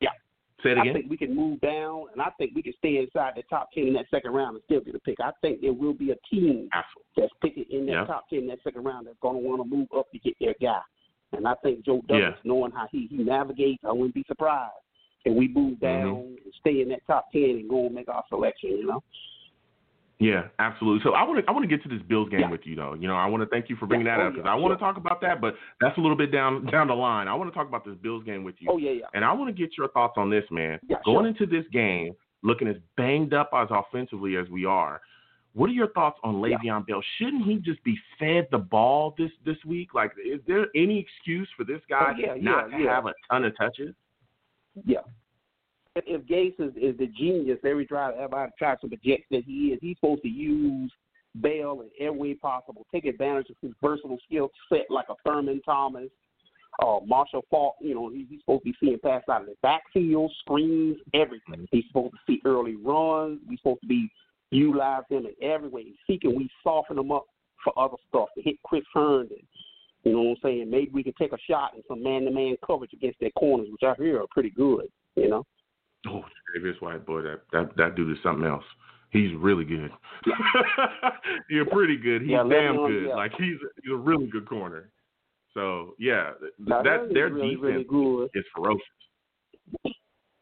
Yeah. 0.00 0.10
Say 0.62 0.70
it 0.70 0.78
again. 0.78 0.88
I 0.88 0.92
think 0.92 1.10
we 1.10 1.16
can 1.16 1.34
move 1.34 1.60
down, 1.60 2.06
and 2.12 2.20
I 2.20 2.30
think 2.38 2.52
we 2.54 2.62
can 2.62 2.74
stay 2.78 2.98
inside 2.98 3.32
the 3.36 3.42
top 3.48 3.70
ten 3.72 3.86
in 3.88 3.92
that 3.94 4.06
second 4.10 4.32
round 4.32 4.56
and 4.56 4.64
still 4.64 4.80
get 4.80 4.94
a 4.94 5.00
pick. 5.00 5.16
I 5.20 5.30
think 5.40 5.60
there 5.60 5.72
will 5.72 5.94
be 5.94 6.10
a 6.10 6.16
team 6.30 6.68
Absolutely. 6.72 7.12
that's 7.16 7.32
picking 7.42 7.64
in 7.70 7.86
that 7.86 7.92
Yeah. 7.92 8.04
top 8.06 8.28
ten 8.28 8.40
in 8.40 8.46
that 8.48 8.62
second 8.62 8.84
round 8.84 9.06
that's 9.06 9.18
going 9.20 9.40
to 9.40 9.48
want 9.48 9.62
to 9.62 9.68
move 9.76 9.88
up 9.96 10.10
to 10.12 10.18
get 10.18 10.34
their 10.40 10.54
guy. 10.60 10.80
And 11.32 11.46
I 11.46 11.54
think 11.62 11.84
Joe 11.84 12.00
Douglas, 12.08 12.34
Yeah. 12.36 12.40
knowing 12.44 12.72
how 12.72 12.88
he, 12.90 13.06
he 13.06 13.18
navigates, 13.18 13.84
I 13.84 13.92
wouldn't 13.92 14.14
be 14.14 14.24
surprised 14.26 14.72
if 15.24 15.34
we 15.34 15.48
Mm-hmm. 15.48 15.58
move 15.60 15.80
down 15.80 16.36
and 16.44 16.54
stay 16.60 16.80
in 16.80 16.88
that 16.88 17.06
top 17.06 17.30
ten 17.32 17.42
and 17.50 17.68
go 17.68 17.86
and 17.86 17.94
make 17.94 18.08
our 18.08 18.24
selection. 18.28 18.70
You 18.70 18.86
know. 18.86 19.02
Yeah, 20.20 20.48
absolutely. 20.58 21.00
So 21.04 21.14
I 21.14 21.22
want 21.22 21.38
to 21.44 21.48
I 21.48 21.52
want 21.52 21.62
to 21.62 21.68
get 21.68 21.80
to 21.84 21.88
this 21.88 22.02
Bills 22.08 22.28
game 22.28 22.40
Yeah. 22.40 22.50
with 22.50 22.62
you 22.64 22.74
though. 22.74 22.94
You 22.94 23.06
know, 23.06 23.14
I 23.14 23.26
want 23.26 23.42
to 23.42 23.48
thank 23.48 23.70
you 23.70 23.76
for 23.76 23.86
bringing 23.86 24.06
Yeah. 24.06 24.16
that 24.16 24.22
Oh, 24.24 24.26
up 24.26 24.32
because 24.34 24.46
yeah, 24.46 24.52
I 24.52 24.56
want 24.56 24.74
to 24.74 24.78
talk 24.84 24.96
about 24.96 25.20
that, 25.20 25.40
but 25.40 25.54
that's 25.80 25.96
a 25.96 26.00
little 26.00 26.16
bit 26.16 26.32
down 26.32 26.64
down 26.72 26.88
the 26.88 26.94
line. 26.94 27.28
I 27.28 27.34
want 27.34 27.48
to 27.50 27.54
talk 27.56 27.68
about 27.68 27.84
this 27.84 27.94
Bills 28.02 28.24
game 28.24 28.42
with 28.42 28.56
you, 28.58 28.68
Oh 28.70 28.78
yeah, 28.78 28.90
yeah. 28.90 29.06
and 29.14 29.24
I 29.24 29.32
want 29.32 29.54
to 29.54 29.60
get 29.62 29.76
your 29.78 29.88
thoughts 29.88 30.14
on 30.16 30.28
this, 30.28 30.44
man. 30.50 30.80
Yeah, 30.88 30.96
Going 31.04 31.18
sure. 31.22 31.26
into 31.28 31.46
this 31.46 31.64
game, 31.72 32.14
looking 32.42 32.66
as 32.66 32.76
banged 32.96 33.32
up 33.32 33.50
as 33.54 33.68
offensively 33.70 34.36
as 34.36 34.48
we 34.48 34.64
are, 34.64 35.00
what 35.54 35.70
are 35.70 35.72
your 35.72 35.88
thoughts 35.92 36.18
on 36.24 36.40
Yeah. 36.44 36.56
Le'Veon 36.58 36.84
Bell? 36.88 37.02
Shouldn't 37.18 37.44
he 37.44 37.56
just 37.58 37.82
be 37.84 37.96
fed 38.18 38.48
the 38.50 38.58
ball 38.58 39.14
this 39.16 39.30
this 39.44 39.64
week? 39.64 39.94
Like, 39.94 40.10
is 40.24 40.40
there 40.48 40.66
any 40.74 40.98
excuse 40.98 41.48
for 41.56 41.62
this 41.62 41.80
guy 41.88 42.14
Oh, 42.16 42.18
yeah, 42.20 42.34
yeah, 42.34 42.42
not 42.42 42.70
to 42.72 42.78
yeah. 42.82 42.94
have 42.96 43.06
a 43.06 43.14
ton 43.30 43.44
of 43.44 43.56
touches? 43.56 43.94
Yeah. 44.84 45.00
If, 46.06 46.22
Gase 46.22 46.60
is, 46.60 46.74
is 46.76 46.98
the 46.98 47.06
genius 47.06 47.58
every 47.64 47.84
drive 47.84 48.14
everybody 48.14 48.52
tries 48.58 48.80
to 48.80 48.88
project 48.88 49.24
that 49.30 49.44
he 49.44 49.68
is, 49.68 49.78
he's 49.80 49.96
supposed 49.96 50.22
to 50.22 50.28
use 50.28 50.92
Bell 51.36 51.82
in 51.82 52.06
every 52.06 52.18
way 52.18 52.34
possible, 52.34 52.86
take 52.92 53.04
advantage 53.04 53.50
of 53.50 53.56
his 53.60 53.72
versatile 53.82 54.18
skill 54.26 54.50
set 54.68 54.86
like 54.90 55.06
a 55.10 55.14
Thurman 55.24 55.60
Thomas, 55.64 56.08
uh, 56.82 56.98
Marshall 57.06 57.44
Faulk. 57.50 57.74
You 57.80 57.94
know, 57.94 58.10
he, 58.10 58.26
he's 58.28 58.40
supposed 58.40 58.64
to 58.64 58.70
be 58.70 58.76
seeing 58.80 58.98
pass 58.98 59.22
out 59.30 59.42
of 59.42 59.46
the 59.46 59.54
backfield, 59.62 60.32
screens, 60.40 60.96
everything. 61.14 61.68
He's 61.70 61.84
supposed 61.88 62.14
to 62.14 62.18
see 62.26 62.40
early 62.44 62.76
runs. 62.76 63.40
We're 63.48 63.58
supposed 63.58 63.82
to 63.82 63.86
be 63.88 64.10
utilize 64.50 65.02
him 65.10 65.26
in 65.26 65.48
every 65.48 65.68
way. 65.68 65.86
He 66.06 66.18
can 66.18 66.34
we 66.34 66.48
soften 66.62 66.98
him 66.98 67.12
up 67.12 67.26
for 67.62 67.78
other 67.78 67.96
stuff 68.08 68.28
to 68.36 68.42
hit 68.42 68.56
Chris 68.64 68.84
Herndon. 68.94 69.38
You 70.04 70.12
know 70.12 70.22
what 70.22 70.30
I'm 70.30 70.36
saying? 70.42 70.70
Maybe 70.70 70.90
we 70.92 71.02
can 71.02 71.12
take 71.18 71.32
a 71.32 71.38
shot 71.50 71.74
in 71.76 71.82
some 71.88 72.02
man-to-man 72.02 72.56
coverage 72.66 72.92
against 72.92 73.20
their 73.20 73.30
corners, 73.30 73.68
which 73.70 73.82
I 73.82 73.94
hear 74.00 74.22
are 74.22 74.26
pretty 74.30 74.50
good. 74.50 74.86
You 75.16 75.28
know. 75.28 75.46
Oh, 76.06 76.22
Davis 76.54 76.80
White, 76.80 77.04
boy, 77.06 77.22
that 77.22 77.40
that 77.52 77.76
that 77.76 77.94
dude 77.96 78.12
is 78.16 78.22
something 78.22 78.46
else. 78.46 78.64
He's 79.10 79.30
really 79.36 79.64
good. 79.64 79.90
You're 81.50 81.66
pretty 81.66 81.96
good. 81.96 82.22
He's 82.22 82.30
Yeah, 82.32 82.44
damn 82.48 82.76
good. 82.76 83.08
Like 83.14 83.32
he's 83.38 83.56
he's 83.82 83.92
a 83.92 83.96
really 83.96 84.26
good 84.26 84.48
corner. 84.48 84.90
So 85.54 85.94
yeah, 85.98 86.32
Now, 86.58 86.82
that 86.82 87.08
their 87.12 87.30
really, 87.30 87.54
defense 87.56 87.62
really 87.62 87.84
good. 87.84 88.30
is 88.34 88.44
ferocious. 88.54 88.82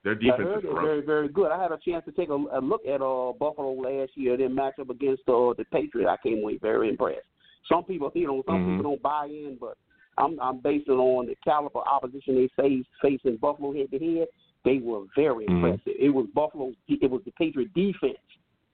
Their 0.04 0.14
defense 0.14 0.48
is 0.58 0.62
ferocious. 0.62 0.82
very, 0.84 1.00
very 1.04 1.28
good. 1.28 1.50
I 1.50 1.60
had 1.60 1.72
a 1.72 1.78
chance 1.84 2.04
to 2.04 2.12
take 2.12 2.28
a, 2.28 2.34
a 2.34 2.60
look 2.60 2.82
at 2.86 3.00
uh, 3.02 3.32
Buffalo 3.38 3.72
last 3.72 4.12
year. 4.14 4.36
Their 4.36 4.48
matchup 4.50 4.90
against 4.90 5.22
uh, 5.28 5.54
the 5.56 5.64
Patriots, 5.72 6.10
I 6.10 6.16
came 6.28 6.38
away 6.38 6.58
very 6.60 6.88
impressed. 6.88 7.26
Some 7.68 7.82
people, 7.84 8.12
you 8.14 8.26
know, 8.28 8.42
some 8.46 8.56
Mhm. 8.64 8.76
people 8.76 8.90
don't 8.92 9.02
buy 9.02 9.26
in, 9.26 9.56
but 9.60 9.76
I'm 10.18 10.38
I'm 10.40 10.58
basing 10.60 10.94
on 10.94 11.26
the 11.26 11.34
caliber 11.44 11.80
opposition 11.80 12.34
they 12.36 12.48
face 12.62 12.84
facing 13.02 13.36
Buffalo 13.38 13.72
head 13.72 13.90
to 13.90 13.98
head. 13.98 14.28
They 14.66 14.78
were 14.78 15.04
very 15.14 15.46
Mhm. 15.46 15.50
impressive. 15.64 15.94
It 15.96 16.10
was 16.10 16.26
Buffalo. 16.34 16.72
It 16.88 17.08
was 17.08 17.22
the 17.22 17.30
Patriot 17.30 17.72
defense 17.72 18.18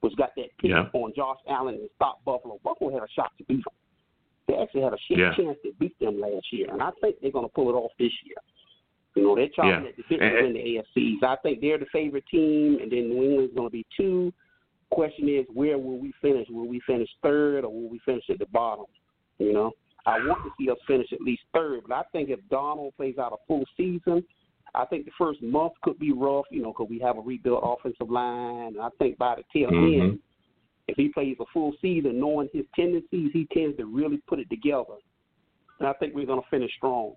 was 0.01 0.15
got 0.15 0.35
that 0.37 0.49
pick 0.57 0.71
Yeah. 0.71 0.89
on 0.95 1.13
Josh 1.15 1.39
Allen 1.47 1.75
and 1.75 1.91
stopped 1.95 2.25
Buffalo. 2.25 2.59
Buffalo 2.65 2.91
had 2.91 3.03
a 3.03 3.09
shot 3.09 3.31
to 3.37 3.45
beat 3.45 3.63
them. 3.63 3.75
They 4.49 4.57
actually 4.57 4.81
had 4.81 4.95
a 4.95 4.99
shit 4.99 5.19
Yeah. 5.19 5.35
chance 5.35 5.59
to 5.63 5.73
beat 5.75 5.97
them 5.99 6.19
last 6.19 6.51
year, 6.53 6.69
and 6.73 6.83
I 6.83 6.91
think 7.03 7.21
they're 7.21 7.31
going 7.31 7.47
to 7.47 7.53
pull 7.53 7.69
it 7.69 7.75
off 7.75 7.93
this 7.99 8.13
year. 8.25 8.37
You 9.15 9.23
know, 9.23 9.37
they're 9.37 9.49
trying 9.51 9.85
Yeah. 9.85 9.91
at 9.91 9.97
the 9.97 10.03
bit 10.09 10.19
to 10.19 10.43
win 10.43 10.55
the 10.55 10.61
AFCs. 10.61 11.23
I 11.23 11.37
think 11.37 11.61
they're 11.61 11.79
the 11.79 11.87
favorite 11.87 12.27
team, 12.27 12.79
and 12.81 12.91
then 12.91 13.11
New 13.11 13.23
England's 13.23 13.55
going 13.55 13.69
to 13.69 13.73
be 13.73 13.85
two. 13.95 14.33
Question 14.91 15.29
is, 15.29 15.47
where 15.51 15.79
will 15.79 15.99
we 15.99 16.13
finish? 16.23 16.49
Will 16.49 16.67
we 16.67 16.81
finish 16.81 17.15
third, 17.23 17.65
or 17.65 17.73
will 17.73 17.89
we 17.89 17.99
finish 17.99 18.29
at 18.31 18.39
the 18.39 18.47
bottom? 18.47 18.87
You 19.39 19.53
know, 19.53 19.73
I 20.07 20.27
want 20.27 20.43
to 20.45 20.53
see 20.59 20.71
us 20.71 20.79
finish 20.87 21.13
at 21.13 21.21
least 21.21 21.43
third, 21.53 21.85
but 21.87 21.95
I 21.95 22.03
think 22.13 22.31
if 22.31 22.41
Donald 22.49 22.97
plays 22.97 23.19
out 23.19 23.33
a 23.33 23.47
full 23.47 23.65
season, 23.77 24.27
I 24.75 24.87
think 24.87 25.05
the 25.05 25.11
first 25.19 25.43
month 25.43 25.73
could 25.83 25.99
be 25.99 26.13
rough, 26.13 26.47
you 26.51 26.63
know, 26.63 26.73
because 26.73 26.89
we 26.89 26.99
have 27.01 27.19
a 27.19 27.21
rebuilt 27.21 27.61
offensive 27.63 28.11
line. 28.11 28.69
And 28.69 28.81
I 28.81 28.89
think 28.99 29.19
by 29.19 29.37
the 29.37 29.45
tail 29.53 29.71
Mhm. 29.71 30.01
end, 30.01 30.19
if 30.89 30.97
he 30.97 31.09
plays 31.11 31.37
a 31.41 31.45
full 31.47 31.73
season, 31.81 32.19
knowing 32.19 32.49
his 32.53 32.65
tendencies, 32.75 33.31
he 33.33 33.47
tends 33.53 33.77
to 33.77 33.85
really 33.87 34.19
put 34.27 34.39
it 34.41 34.49
together. 34.51 34.95
And 35.79 35.89
I 35.89 35.93
think 35.95 36.15
we're 36.15 36.27
going 36.27 36.43
to 36.43 36.49
finish 36.49 36.75
strong. 36.77 37.15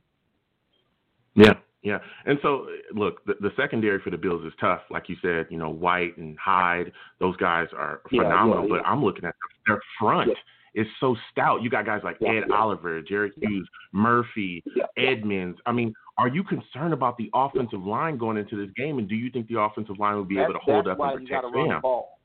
Yeah, 1.36 1.56
yeah. 1.82 2.00
And 2.26 2.40
so, 2.42 2.68
look, 2.94 3.24
the, 3.26 3.36
the 3.42 3.52
secondary 3.56 4.00
for 4.00 4.10
the 4.10 4.18
Bills 4.18 4.44
is 4.46 4.54
tough. 4.60 4.82
Like 4.90 5.10
you 5.10 5.16
said, 5.22 5.48
you 5.50 5.58
know, 5.58 5.70
White 5.70 6.18
and 6.18 6.38
Hyde, 6.38 6.92
those 7.20 7.36
guys 7.38 7.68
are 7.74 8.02
Yeah, 8.12 8.24
phenomenal. 8.24 8.64
yeah, 8.68 8.78
But. 8.78 8.86
I'm 8.88 9.04
looking 9.04 9.26
at 9.26 9.36
their 9.68 9.82
front 10.00 10.30
Yeah. 10.30 10.36
Is 10.76 10.86
so 11.00 11.16
stout. 11.32 11.62
You 11.64 11.70
got 11.70 11.86
guys 11.86 12.02
like 12.04 12.18
Yeah, 12.20 12.32
Ed 12.32 12.44
yeah. 12.50 12.56
Oliver, 12.56 13.02
Jerry 13.02 13.32
Hughes, 13.42 13.68
Murphy. 13.94 14.62
Edmunds. 14.98 15.58
I 15.66 15.72
mean, 15.72 15.94
are 16.18 16.28
you 16.28 16.44
concerned 16.44 16.94
about 16.94 17.18
the 17.18 17.30
offensive 17.34 17.82
line 17.82 18.18
going 18.18 18.36
into 18.38 18.58
this 18.58 18.74
game? 18.76 19.00
And 19.00 19.08
do 19.08 19.16
you 19.16 19.30
think 19.32 19.48
the 19.48 19.60
offensive 19.60 19.98
line 20.00 20.16
will 20.16 20.26
be 20.26 20.36
that's, 20.36 20.50
able 20.50 20.60
to 20.60 20.66
hold 20.66 20.88
up 20.90 21.00
and 21.00 21.26
protect 21.26 21.44
to 21.44 21.48
run 21.48 21.68
the 21.70 21.74
Sam? 21.76 21.82
ball. 21.82 22.20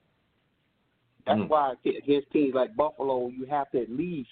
That's 1.26 1.38
Mm. 1.40 1.48
why 1.48 1.74
against 1.84 2.30
teams 2.32 2.54
like 2.54 2.74
Buffalo, 2.74 3.28
you 3.28 3.44
have 3.46 3.70
to 3.70 3.82
at 3.82 3.90
least 3.90 4.30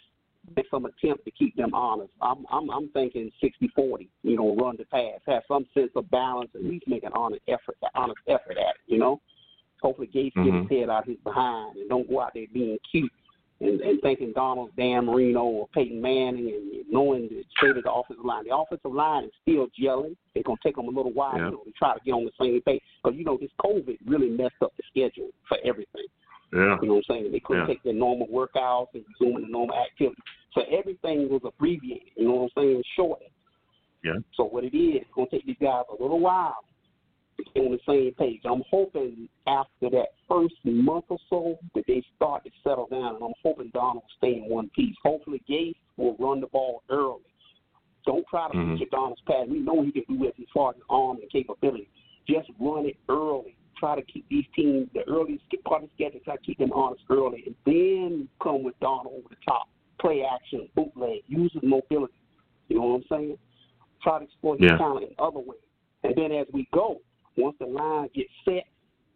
make 0.56 0.66
some 0.70 0.84
attempt 0.86 1.24
to 1.24 1.30
keep 1.30 1.54
them 1.54 1.72
honest. 1.74 2.10
I'm 2.20 2.44
I'm 2.50 2.70
I'm 2.70 2.88
thinking 2.88 3.30
60-40, 3.40 4.08
You 4.22 4.36
know, 4.36 4.56
run 4.56 4.76
the 4.78 4.84
pass, 4.86 5.20
have 5.26 5.44
some 5.46 5.66
sense 5.74 5.90
of 5.94 6.10
balance, 6.10 6.50
at 6.54 6.64
least 6.64 6.88
make 6.88 7.04
an 7.04 7.12
honest 7.12 7.42
effort, 7.46 7.76
an 7.82 7.90
honest 7.94 8.18
effort 8.26 8.52
at 8.56 8.74
it. 8.74 8.80
You 8.86 8.98
know, 8.98 9.20
hopefully 9.82 10.08
Gase 10.08 10.32
Mhm. 10.34 10.44
get 10.44 10.54
his 10.54 10.68
head 10.80 10.88
out 10.90 11.06
his 11.06 11.18
behind 11.18 11.76
and 11.76 11.88
don't 11.88 12.08
go 12.08 12.20
out 12.20 12.32
there 12.34 12.46
being 12.52 12.78
cute. 12.90 13.12
And, 13.60 13.80
and 13.80 14.00
thinking 14.02 14.32
Donald, 14.36 14.70
Dan 14.76 15.06
Marino, 15.06 15.42
or 15.42 15.68
Peyton 15.74 16.00
Manning, 16.00 16.46
and 16.46 16.84
knowing 16.88 17.28
the 17.28 17.42
state 17.58 17.76
of 17.76 17.82
the 17.82 17.92
offensive 17.92 18.24
line. 18.24 18.44
The 18.48 18.56
offensive 18.56 18.92
line 18.92 19.24
is 19.24 19.32
still 19.42 19.66
gelling. 19.74 20.14
It's 20.36 20.46
gonna 20.46 20.58
take 20.62 20.76
them 20.76 20.86
a 20.86 20.90
little 20.90 21.10
while, 21.12 21.36
Yeah. 21.36 21.46
you 21.46 21.50
know, 21.50 21.64
to 21.64 21.72
try 21.72 21.94
to 21.94 22.00
get 22.04 22.12
on 22.12 22.24
the 22.24 22.30
same 22.40 22.60
page. 22.62 22.80
Because 23.02 23.18
you 23.18 23.24
know 23.24 23.36
this 23.36 23.50
COVID 23.60 23.98
really 24.06 24.28
messed 24.28 24.62
up 24.62 24.72
the 24.76 24.84
schedule 24.88 25.30
for 25.48 25.58
everything. 25.64 26.06
Yeah, 26.52 26.78
You 26.80 26.88
know 26.88 26.94
what 26.94 27.04
I'm 27.10 27.16
saying? 27.16 27.32
They 27.32 27.40
couldn't 27.40 27.62
Yeah. 27.62 27.66
take 27.66 27.82
their 27.82 27.94
normal 27.94 28.28
workouts 28.28 28.94
and 28.94 29.04
resume 29.08 29.42
the 29.42 29.48
normal 29.48 29.76
activity. 29.76 30.22
So 30.52 30.62
everything 30.70 31.28
was 31.28 31.42
abbreviated, 31.44 32.12
you 32.16 32.24
know 32.26 32.34
what 32.34 32.52
I'm 32.56 32.62
saying, 32.62 32.82
shortened. 32.94 33.30
Yeah. 34.04 34.18
So 34.34 34.44
what 34.44 34.64
it 34.64 34.74
is, 34.74 35.02
it's 35.02 35.10
going 35.12 35.28
to 35.28 35.36
take 35.36 35.46
these 35.46 35.58
guys 35.60 35.84
a 35.90 36.00
little 36.00 36.20
while 36.20 36.56
to 36.62 36.67
on 37.56 37.70
the 37.72 37.78
same 37.86 38.14
page. 38.14 38.40
I'm 38.44 38.62
hoping 38.70 39.28
after 39.46 39.90
that 39.90 40.08
first 40.28 40.54
month 40.64 41.06
or 41.08 41.18
so 41.30 41.58
that 41.74 41.84
they 41.86 42.02
start 42.16 42.44
to 42.44 42.50
settle 42.62 42.88
down, 42.90 43.16
and 43.16 43.24
I'm 43.24 43.34
hoping 43.42 43.70
Donald 43.72 44.02
will 44.04 44.16
stay 44.16 44.42
in 44.42 44.48
one 44.48 44.70
piece. 44.70 44.94
Hopefully 45.02 45.42
Gase 45.48 45.76
will 45.96 46.16
run 46.18 46.40
the 46.40 46.46
ball 46.48 46.82
early. 46.90 47.22
Don't 48.04 48.26
try 48.28 48.48
to 48.48 48.54
Mhm. 48.54 48.78
feature 48.78 48.90
Donald's 48.90 49.20
pass. 49.22 49.46
We 49.48 49.58
know 49.58 49.82
he 49.82 49.92
can 49.92 50.04
do 50.16 50.24
it 50.24 50.34
as 50.38 50.48
far 50.54 50.70
as 50.70 50.76
arm 50.88 51.18
and 51.20 51.30
capability. 51.30 51.88
Just 52.26 52.50
run 52.58 52.86
it 52.86 52.96
early. 53.08 53.56
Try 53.76 53.96
to 53.96 54.02
keep 54.02 54.28
these 54.28 54.46
teams, 54.54 54.90
the 54.92 55.06
early 55.08 55.38
part 55.64 55.82
of 55.82 55.90
the 55.90 55.94
schedule, 55.94 56.20
try 56.20 56.36
to 56.36 56.42
keep 56.42 56.58
them 56.58 56.72
honest 56.72 57.04
early, 57.10 57.44
and 57.46 57.54
then 57.64 58.28
come 58.40 58.62
with 58.62 58.78
Donald 58.80 59.14
over 59.14 59.28
the 59.28 59.36
top. 59.46 59.68
Play 59.98 60.24
action, 60.24 60.68
bootleg, 60.74 61.22
use 61.28 61.52
his 61.52 61.62
mobility. 61.62 62.14
You 62.68 62.76
know 62.76 62.86
what 62.86 62.96
I'm 62.96 63.04
saying? 63.08 63.38
Try 64.02 64.18
to 64.18 64.24
exploit 64.24 64.60
his 64.60 64.70
Yeah. 64.70 64.78
talent 64.78 65.08
in 65.08 65.14
other 65.18 65.40
ways. 65.40 65.60
And 66.02 66.14
then 66.16 66.32
as 66.32 66.48
we 66.52 66.66
go, 66.72 67.00
once 67.38 67.56
the 67.60 67.66
line 67.66 68.08
gets 68.14 68.30
set, 68.44 68.64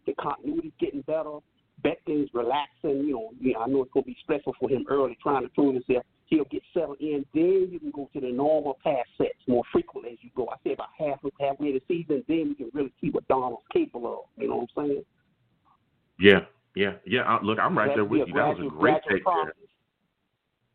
the 0.05 0.13
continuity's 0.15 0.71
getting 0.79 1.01
better, 1.01 1.39
Becton's 1.83 2.29
relaxing, 2.33 3.03
you 3.05 3.13
know, 3.13 3.29
yeah, 3.39 3.57
I 3.57 3.67
know 3.67 3.83
it's 3.83 3.91
going 3.91 4.05
to 4.05 4.07
be 4.07 4.17
stressful 4.23 4.55
for 4.59 4.69
him 4.69 4.85
early 4.89 5.17
trying 5.21 5.43
to 5.43 5.49
prove 5.49 5.73
himself. 5.73 6.05
He'll 6.27 6.45
get 6.45 6.63
settled 6.73 6.97
in. 7.01 7.25
Then 7.33 7.67
you 7.69 7.79
can 7.79 7.91
go 7.91 8.09
to 8.13 8.19
the 8.19 8.31
normal 8.31 8.77
pass 8.83 9.05
sets 9.17 9.37
more 9.47 9.63
frequently 9.71 10.13
as 10.13 10.17
you 10.21 10.29
go. 10.35 10.47
I 10.47 10.55
say 10.63 10.73
about 10.73 10.89
half 10.97 11.19
halfway 11.39 11.75
of 11.75 11.75
the 11.75 11.81
season, 11.87 12.23
then 12.27 12.49
you 12.49 12.55
can 12.55 12.69
really 12.73 12.93
see 13.01 13.09
what 13.09 13.27
Donald's 13.27 13.63
capable 13.73 14.07
of. 14.07 14.41
You 14.41 14.47
know 14.47 14.55
what 14.55 14.69
I'm 14.77 14.87
saying? 14.87 15.03
yeah, 16.19 16.39
yeah, 16.75 16.93
yeah. 17.05 17.37
Look, 17.43 17.59
I'm 17.59 17.77
right 17.77 17.91
there 17.93 18.05
with 18.05 18.27
you. 18.27 18.33
That 18.33 18.57
was 18.57 18.65
a 18.65 18.69
great 18.69 19.01
take 19.09 19.23
there. 19.25 19.53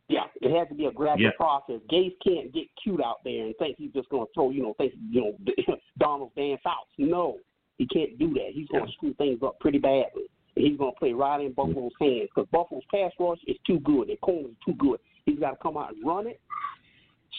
Yeah, 0.08 0.24
it 0.40 0.56
has 0.56 0.68
to 0.68 0.74
be 0.74 0.86
a 0.86 0.92
gradual 0.92 1.26
Yeah. 1.26 1.30
process. 1.36 1.80
Gase 1.90 2.18
can't 2.20 2.50
get 2.52 2.66
cute 2.82 3.02
out 3.02 3.22
there 3.24 3.44
and 3.44 3.54
think 3.58 3.76
he's 3.76 3.92
just 3.92 4.08
going 4.08 4.26
to 4.26 4.32
throw, 4.32 4.50
you 4.50 4.62
know, 4.62 4.72
think 4.74 4.94
you 5.10 5.20
know 5.20 5.36
Donald's 5.98 6.34
Dan 6.34 6.56
Fouts. 6.64 6.90
No, 6.96 7.38
he 7.76 7.86
can't 7.86 8.18
do 8.18 8.32
that. 8.34 8.52
He's 8.52 8.68
going 8.68 8.84
to 8.84 8.90
Yeah. 8.90 8.94
screw 8.94 9.14
things 9.14 9.42
up 9.42 9.60
pretty 9.60 9.78
badly. 9.78 10.24
And 10.56 10.66
he's 10.66 10.78
going 10.78 10.92
to 10.94 10.98
play 10.98 11.12
right 11.12 11.40
in 11.40 11.52
Buffalo's 11.52 11.92
hands 12.00 12.28
because 12.34 12.48
Buffalo's 12.50 12.84
pass 12.90 13.12
rush 13.20 13.38
is 13.46 13.56
too 13.66 13.80
good. 13.80 14.08
Their 14.08 14.16
corner 14.16 14.48
is 14.48 14.56
too 14.64 14.74
good. 14.74 14.98
He's 15.26 15.38
got 15.38 15.50
to 15.50 15.56
come 15.56 15.76
out 15.76 15.92
and 15.94 16.04
run 16.04 16.26
it, 16.26 16.40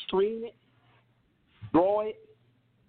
screen 0.05 0.45
it, 0.45 0.55
draw 1.74 2.01
it, 2.01 2.17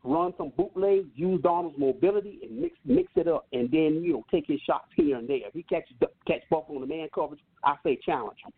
run 0.05 0.35
some 0.37 0.51
bootlegs, 0.57 1.09
use 1.15 1.41
Donald's 1.43 1.79
mobility, 1.79 2.41
and 2.43 2.61
mix 2.61 2.77
mix 2.85 3.11
it 3.17 3.29
up, 3.29 3.47
and 3.53 3.71
then 3.71 4.03
you 4.03 4.13
know 4.13 4.25
take 4.31 4.47
his 4.47 4.61
shots 4.61 4.89
here 4.95 5.17
and 5.17 5.27
there. 5.29 5.49
If 5.49 5.55
he 5.55 5.63
catches 5.63 5.97
catch 6.27 6.43
Buffalo 6.51 6.83
in 6.83 6.89
the 6.89 6.95
man 6.95 7.09
coverage, 7.15 7.41
I 7.65 7.77
say 7.83 7.99
challenge 8.05 8.39
him, 8.45 8.53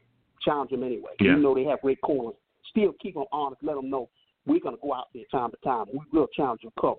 challenge 0.44 0.70
them 0.70 0.82
anyway. 0.82 1.12
Yeah. 1.20 1.32
Even 1.32 1.42
though 1.42 1.54
they 1.54 1.64
have 1.64 1.80
great 1.80 2.00
corners, 2.02 2.34
still 2.70 2.92
keep 3.00 3.14
them 3.14 3.24
honest. 3.32 3.62
Let 3.62 3.76
them 3.76 3.90
know 3.90 4.08
we're 4.46 4.60
gonna 4.60 4.76
go 4.82 4.94
out 4.94 5.08
there 5.14 5.24
time 5.30 5.50
to 5.50 5.56
time. 5.64 5.86
We 5.92 6.00
will 6.12 6.26
challenge 6.28 6.60
your 6.62 6.72
coverage. 6.80 6.98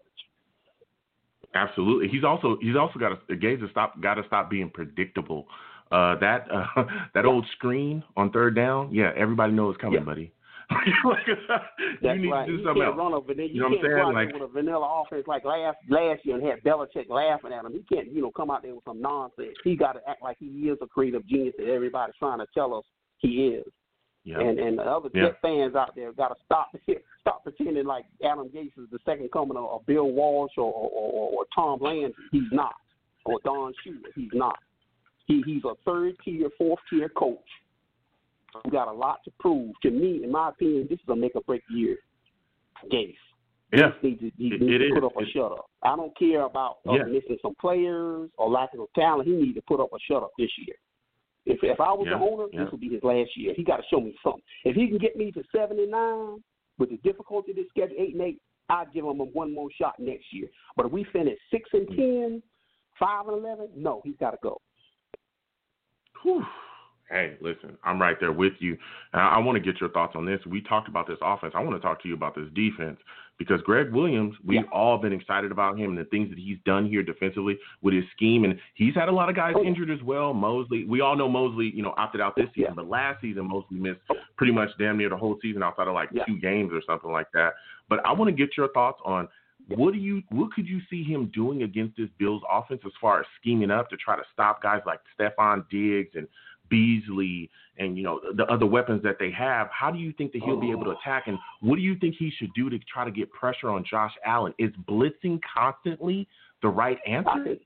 Absolutely. 1.55 2.07
He's 2.07 2.23
also 2.23 2.57
he's 2.61 2.75
also 2.75 2.99
got 2.99 3.09
to 3.27 3.57
has 3.59 3.69
stop 3.71 4.01
got 4.01 4.15
to 4.15 4.23
stop 4.27 4.49
being 4.49 4.69
predictable. 4.69 5.45
Uh, 5.91 6.17
that 6.19 6.47
uh, 6.51 6.83
that 7.13 7.25
old 7.25 7.45
screen 7.55 8.03
on 8.17 8.31
third 8.31 8.55
down, 8.55 8.93
yeah, 8.93 9.11
everybody 9.15 9.53
knows 9.53 9.75
it's 9.75 9.81
coming, 9.81 9.99
Yeah. 9.99 10.05
buddy. 10.05 10.31
Like, 11.03 11.19
That's 12.01 12.15
you 12.15 12.21
need 12.23 12.31
right. 12.31 12.47
to 12.47 12.57
do 12.57 12.63
something 12.63 12.81
else. 12.81 12.95
run. 12.97 13.11
You, 13.11 13.43
You 13.45 13.59
know 13.61 13.67
what 13.69 13.77
I'm 13.77 13.83
saying? 13.83 13.95
go 13.95 14.01
out 14.07 14.13
there 14.15 14.25
Like- 14.25 14.33
with 14.33 14.41
a 14.43 14.47
vanilla 14.47 15.03
offense 15.05 15.25
like 15.27 15.43
last 15.45 15.77
last 15.89 16.25
year 16.25 16.35
and 16.37 16.45
have 16.47 16.59
Belichick 16.59 17.09
laughing 17.09 17.51
at 17.53 17.65
him. 17.65 17.73
He 17.73 17.83
can't, 17.93 18.11
you 18.11 18.21
know, 18.21 18.31
come 18.31 18.49
out 18.49 18.63
there 18.63 18.73
with 18.73 18.83
some 18.85 19.01
nonsense. 19.01 19.53
He 19.63 19.75
got 19.75 19.93
to 19.93 19.99
act 20.09 20.23
like 20.23 20.37
he 20.39 20.45
is 20.45 20.77
a 20.81 20.87
creative 20.87 21.27
genius 21.27 21.53
that 21.59 21.67
everybody's 21.67 22.15
trying 22.17 22.39
to 22.39 22.47
tell 22.53 22.73
us 22.73 22.85
he 23.23 23.47
is. 23.47 23.65
Yeah. 24.23 24.39
And 24.39 24.59
and 24.59 24.77
the 24.77 24.83
other 24.83 25.09
Yeah. 25.13 25.29
Jet 25.29 25.41
fans 25.41 25.75
out 25.75 25.95
there 25.95 26.11
got 26.13 26.29
to 26.29 26.35
stop 26.45 26.69
stop 27.21 27.43
pretending 27.43 27.85
like 27.85 28.05
Adam 28.23 28.47
Gase 28.49 28.67
is 28.77 28.89
the 28.91 28.99
second 29.05 29.31
coming 29.33 29.57
of, 29.57 29.65
of 29.65 29.85
Bill 29.87 30.09
Walsh 30.11 30.51
or 30.57 30.71
or, 30.71 30.89
or 30.91 31.29
or 31.31 31.45
Tom 31.55 31.79
Landry. 31.81 32.13
He's 32.31 32.51
not. 32.51 32.75
Or 33.25 33.39
Don 33.43 33.73
Shula. 33.85 34.11
He's 34.15 34.29
not. 34.33 34.57
He 35.25 35.41
he's 35.45 35.63
a 35.65 35.73
third 35.85 36.15
tier, 36.23 36.49
fourth 36.57 36.79
tier 36.89 37.09
coach. 37.09 37.39
He 38.65 38.69
got 38.69 38.87
a 38.87 38.93
lot 38.93 39.19
to 39.25 39.31
prove. 39.39 39.73
To 39.81 39.89
me, 39.89 40.23
in 40.23 40.31
my 40.31 40.49
opinion, 40.49 40.87
this 40.89 40.99
is 40.99 41.09
a 41.09 41.15
make 41.15 41.35
or 41.35 41.41
break 41.41 41.63
year. 41.69 41.97
Gase. 42.91 43.15
yeah. 43.71 43.91
He 44.01 44.09
needs 44.09 44.19
to, 44.21 44.31
he 44.37 44.47
It- 44.47 44.61
needs 44.61 44.73
it 44.75 44.77
to 44.79 44.85
is. 44.85 44.91
put 44.93 45.03
up 45.05 45.17
a 45.17 45.21
It- 45.21 45.29
shut 45.33 45.51
up. 45.53 45.69
I 45.81 45.95
don't 45.95 46.15
care 46.17 46.41
about 46.43 46.77
uh, 46.87 46.93
Yeah. 46.93 47.03
missing 47.05 47.37
some 47.41 47.55
players 47.55 48.29
or 48.37 48.49
lack 48.49 48.73
of 48.73 48.87
talent. 48.93 49.27
He 49.27 49.33
needs 49.35 49.55
to 49.55 49.61
put 49.63 49.79
up 49.79 49.91
a 49.93 49.99
shut 49.99 50.21
up 50.23 50.31
this 50.37 50.51
year. 50.59 50.75
If 51.45 51.59
if 51.63 51.79
I 51.79 51.91
was 51.91 52.07
Yeah, 52.09 52.17
the 52.17 52.23
owner, 52.23 52.45
yeah. 52.51 52.63
this 52.63 52.71
would 52.71 52.81
be 52.81 52.89
his 52.89 53.03
last 53.03 53.31
year. 53.35 53.53
He 53.55 53.63
got 53.63 53.77
to 53.77 53.83
show 53.89 53.99
me 53.99 54.15
something. 54.23 54.43
If 54.63 54.75
he 54.75 54.87
can 54.87 54.97
get 54.97 55.15
me 55.15 55.31
to 55.31 55.43
seventy 55.55 55.85
nine 55.85 56.41
with 56.77 56.89
the 56.89 56.97
difficulty 56.97 57.51
of 57.51 57.57
this 57.57 57.67
schedule, 57.69 57.95
eight 57.99 58.13
and 58.13 58.21
eight, 58.21 58.41
I'd 58.69 58.93
give 58.93 59.05
him 59.05 59.19
a 59.19 59.25
one 59.25 59.53
more 59.53 59.69
shot 59.77 59.95
next 59.99 60.25
year. 60.31 60.47
But 60.75 60.85
if 60.85 60.91
we 60.91 61.05
finish 61.11 61.37
six 61.51 61.69
and 61.73 61.87
hmm. 61.87 61.95
ten, 61.95 62.43
five 62.99 63.27
and 63.27 63.37
eleven, 63.37 63.69
no, 63.75 64.01
he's 64.03 64.17
got 64.19 64.31
to 64.31 64.37
go. 64.41 64.61
Whew. 66.23 66.43
Hey, 67.09 67.37
listen, 67.41 67.77
I'm 67.83 68.01
right 68.01 68.15
there 68.19 68.31
with 68.31 68.53
you. 68.59 68.77
And 69.11 69.21
I, 69.21 69.35
I 69.35 69.39
want 69.39 69.61
to 69.61 69.71
get 69.71 69.81
your 69.81 69.89
thoughts 69.89 70.13
on 70.15 70.25
this. 70.25 70.39
We 70.47 70.61
talked 70.61 70.87
about 70.87 71.07
this 71.07 71.17
offense. 71.21 71.53
I 71.55 71.61
want 71.61 71.75
to 71.75 71.85
talk 71.85 72.01
to 72.01 72.07
you 72.07 72.13
about 72.13 72.33
this 72.33 72.47
defense 72.55 72.97
because 73.39 73.61
Gregg 73.63 73.91
Williams, 73.91 74.35
we've 74.45 74.61
Yeah. 74.61 74.69
all 74.71 74.97
been 74.97 75.11
excited 75.13 75.51
about 75.51 75.77
him 75.77 75.89
and 75.89 75.97
the 75.97 76.05
things 76.05 76.29
that 76.29 76.37
he's 76.37 76.59
done 76.65 76.85
here 76.85 77.01
defensively 77.03 77.57
with 77.81 77.93
his 77.93 78.05
scheme. 78.11 78.43
And 78.45 78.59
he's 78.75 78.93
had 78.93 79.09
a 79.09 79.11
lot 79.11 79.29
of 79.29 79.35
guys 79.35 79.53
Oh, 79.57 79.63
injured 79.63 79.89
as 79.89 80.01
well. 80.03 80.33
Mosley, 80.33 80.85
we 80.85 81.01
all 81.01 81.15
know 81.15 81.27
Mosley, 81.27 81.69
you 81.75 81.81
know, 81.81 81.93
opted 81.97 82.21
out 82.21 82.35
this 82.35 82.47
season, 82.53 82.71
Yeah. 82.71 82.75
but 82.75 82.87
last 82.89 83.21
season 83.21 83.47
Mosley 83.47 83.77
missed 83.79 84.01
pretty 84.37 84.53
much 84.53 84.69
damn 84.77 84.97
near 84.97 85.09
the 85.09 85.17
whole 85.17 85.39
season 85.41 85.63
outside 85.63 85.87
of 85.87 85.93
like 85.93 86.09
Yeah. 86.11 86.23
two 86.25 86.37
games 86.37 86.71
or 86.71 86.81
something 86.83 87.11
like 87.11 87.31
that. 87.33 87.55
But 87.89 88.05
I 88.05 88.11
want 88.13 88.29
to 88.29 88.33
get 88.35 88.55
your 88.55 88.67
thoughts 88.69 89.01
on 89.03 89.27
what 89.69 89.93
do 89.93 89.99
you 89.99 90.21
what 90.29 90.51
could 90.51 90.67
you 90.67 90.81
see 90.89 91.03
him 91.03 91.27
doing 91.27 91.63
against 91.63 91.95
this 91.95 92.09
Bills 92.17 92.43
offense 92.51 92.81
as 92.85 92.91
far 92.99 93.21
as 93.21 93.25
scheming 93.39 93.71
up 93.71 93.89
to 93.89 93.97
try 93.97 94.15
to 94.17 94.23
stop 94.33 94.61
guys 94.61 94.81
like 94.85 94.99
Stefon 95.17 95.67
Diggs 95.69 96.15
and 96.15 96.27
Beasley 96.73 97.51
and 97.77 97.95
you 97.97 98.03
know 98.03 98.19
the 98.35 98.45
other 98.45 98.65
weapons 98.65 99.03
that 99.03 99.17
they 99.19 99.31
have? 99.31 99.67
How 99.71 99.91
do 99.91 99.99
you 99.99 100.11
think 100.13 100.31
that 100.33 100.41
he'll 100.43 100.59
be 100.59 100.71
able 100.71 100.85
to 100.85 100.91
oh. 100.91 100.97
attack 100.99 101.23
and 101.27 101.37
what 101.61 101.75
do 101.75 101.81
you 101.81 101.95
think 101.99 102.15
he 102.17 102.31
should 102.37 102.53
do 102.55 102.69
to 102.69 102.79
try 102.91 103.05
to 103.05 103.11
get 103.11 103.31
pressure 103.31 103.69
on 103.69 103.85
Josh 103.89 104.13
Allen? 104.25 104.53
Is 104.57 104.71
blitzing 104.89 105.39
constantly 105.55 106.27
the 106.63 106.69
right 106.69 106.97
I 107.07 107.11
answer? 107.11 107.57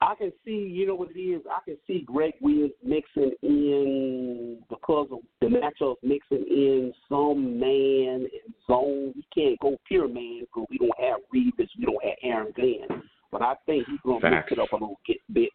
I 0.00 0.16
can 0.16 0.32
see, 0.44 0.50
you 0.50 0.84
know 0.84 0.96
what 0.96 1.10
it 1.14 1.20
is. 1.20 1.42
I 1.48 1.60
can 1.64 1.76
see 1.86 2.04
Gregg 2.04 2.34
Williams 2.40 2.72
mixing 2.82 3.30
in 3.42 4.58
because 4.68 5.06
of 5.12 5.20
the 5.40 5.46
matchups, 5.46 5.96
mixing 6.02 6.44
in 6.48 6.92
some 7.08 7.60
man 7.60 8.26
and 8.26 8.54
zone. 8.66 9.12
We 9.14 9.24
can't 9.32 9.60
go 9.60 9.76
pure 9.86 10.08
man 10.08 10.40
because 10.40 10.66
we 10.70 10.78
don't 10.78 10.90
have 10.98 11.20
Revis, 11.32 11.68
we 11.78 11.84
don't 11.84 12.04
have 12.04 12.16
Aaron 12.24 12.52
Glenn. 12.56 13.02
But 13.30 13.42
I 13.42 13.54
think 13.64 13.86
he's 13.86 14.00
gonna 14.04 14.20
Facts. 14.20 14.50
mix 14.50 14.52
it 14.52 14.58
up 14.58 14.72
a 14.72 14.74
little 14.74 14.98
bit. 15.32 15.50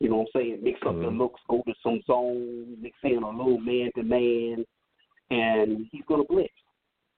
You 0.00 0.08
know 0.10 0.16
what 0.18 0.28
I'm 0.34 0.40
saying? 0.40 0.58
Mix 0.62 0.80
up 0.86 0.94
the 0.94 1.10
Mhm. 1.10 1.18
looks, 1.18 1.40
go 1.48 1.62
to 1.66 1.74
some 1.82 2.00
zone, 2.02 2.80
mix 2.80 2.96
in 3.02 3.22
a 3.22 3.30
little 3.30 3.58
man 3.58 3.90
to 3.96 4.02
man, 4.02 4.64
and 5.30 5.88
he's 5.90 6.04
gonna 6.06 6.24
blitz. 6.24 6.54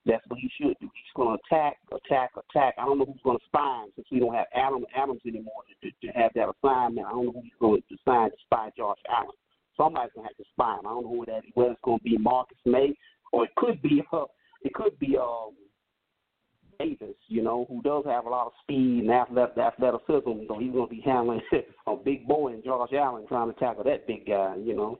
That's 0.06 0.26
what 0.28 0.38
he 0.40 0.48
should 0.48 0.78
do. 0.80 0.90
He's 0.94 1.12
going 1.14 1.36
to 1.36 1.42
attack, 1.44 1.76
attack, 1.92 2.30
attack. 2.34 2.74
I 2.78 2.86
don't 2.86 2.98
know 2.98 3.04
who's 3.04 3.20
going 3.22 3.38
to 3.38 3.44
spy 3.44 3.82
him 3.84 3.90
since 3.94 4.08
we 4.10 4.18
don't 4.18 4.34
have 4.34 4.46
Adam 4.54 4.86
Adams 4.96 5.20
anymore 5.26 5.62
to, 5.68 5.90
to, 5.90 6.06
to 6.06 6.18
have 6.18 6.32
that 6.34 6.48
assignment. 6.48 7.06
I 7.06 7.10
don't 7.10 7.26
know 7.26 7.32
who's 7.32 7.52
going 7.60 7.82
to 7.82 7.96
decide 7.96 8.30
to 8.30 8.36
spy 8.40 8.70
Josh 8.76 8.96
Allen. 9.10 9.36
Somebody's 9.76 10.12
going 10.14 10.26
to 10.26 10.32
have 10.32 10.36
to 10.38 10.50
spy 10.52 10.72
him. 10.78 10.86
I 10.86 10.90
don't 10.94 11.04
know 11.04 11.16
who 11.18 11.26
that 11.26 11.44
is. 11.44 11.50
Whether 11.52 11.72
it's 11.72 11.80
going 11.84 11.98
to 11.98 12.04
be 12.04 12.16
Marcus 12.16 12.56
Maye 12.64 12.96
or 13.32 13.44
it 13.44 13.54
could 13.56 13.82
be 13.82 14.02
uh, 14.12 14.24
it 14.62 14.72
could 14.72 14.98
be 14.98 15.18
um, 15.18 15.52
Davis, 16.80 17.14
you 17.28 17.42
know, 17.42 17.66
who 17.68 17.82
does 17.82 18.04
have 18.06 18.24
a 18.26 18.28
lot 18.30 18.46
of 18.46 18.52
speed 18.62 19.04
and 19.04 19.10
athletic, 19.10 19.58
athleticism. 19.58 20.46
So 20.48 20.58
he's 20.58 20.72
going 20.72 20.88
to 20.88 20.94
be 20.94 21.02
handling 21.04 21.42
a 21.86 21.96
big 21.96 22.26
boy 22.26 22.54
and 22.54 22.64
Josh 22.64 22.90
Allen 22.94 23.26
trying 23.28 23.52
to 23.52 23.58
tackle 23.58 23.84
that 23.84 24.06
big 24.06 24.26
guy, 24.26 24.56
you 24.56 24.74
know. 24.74 24.98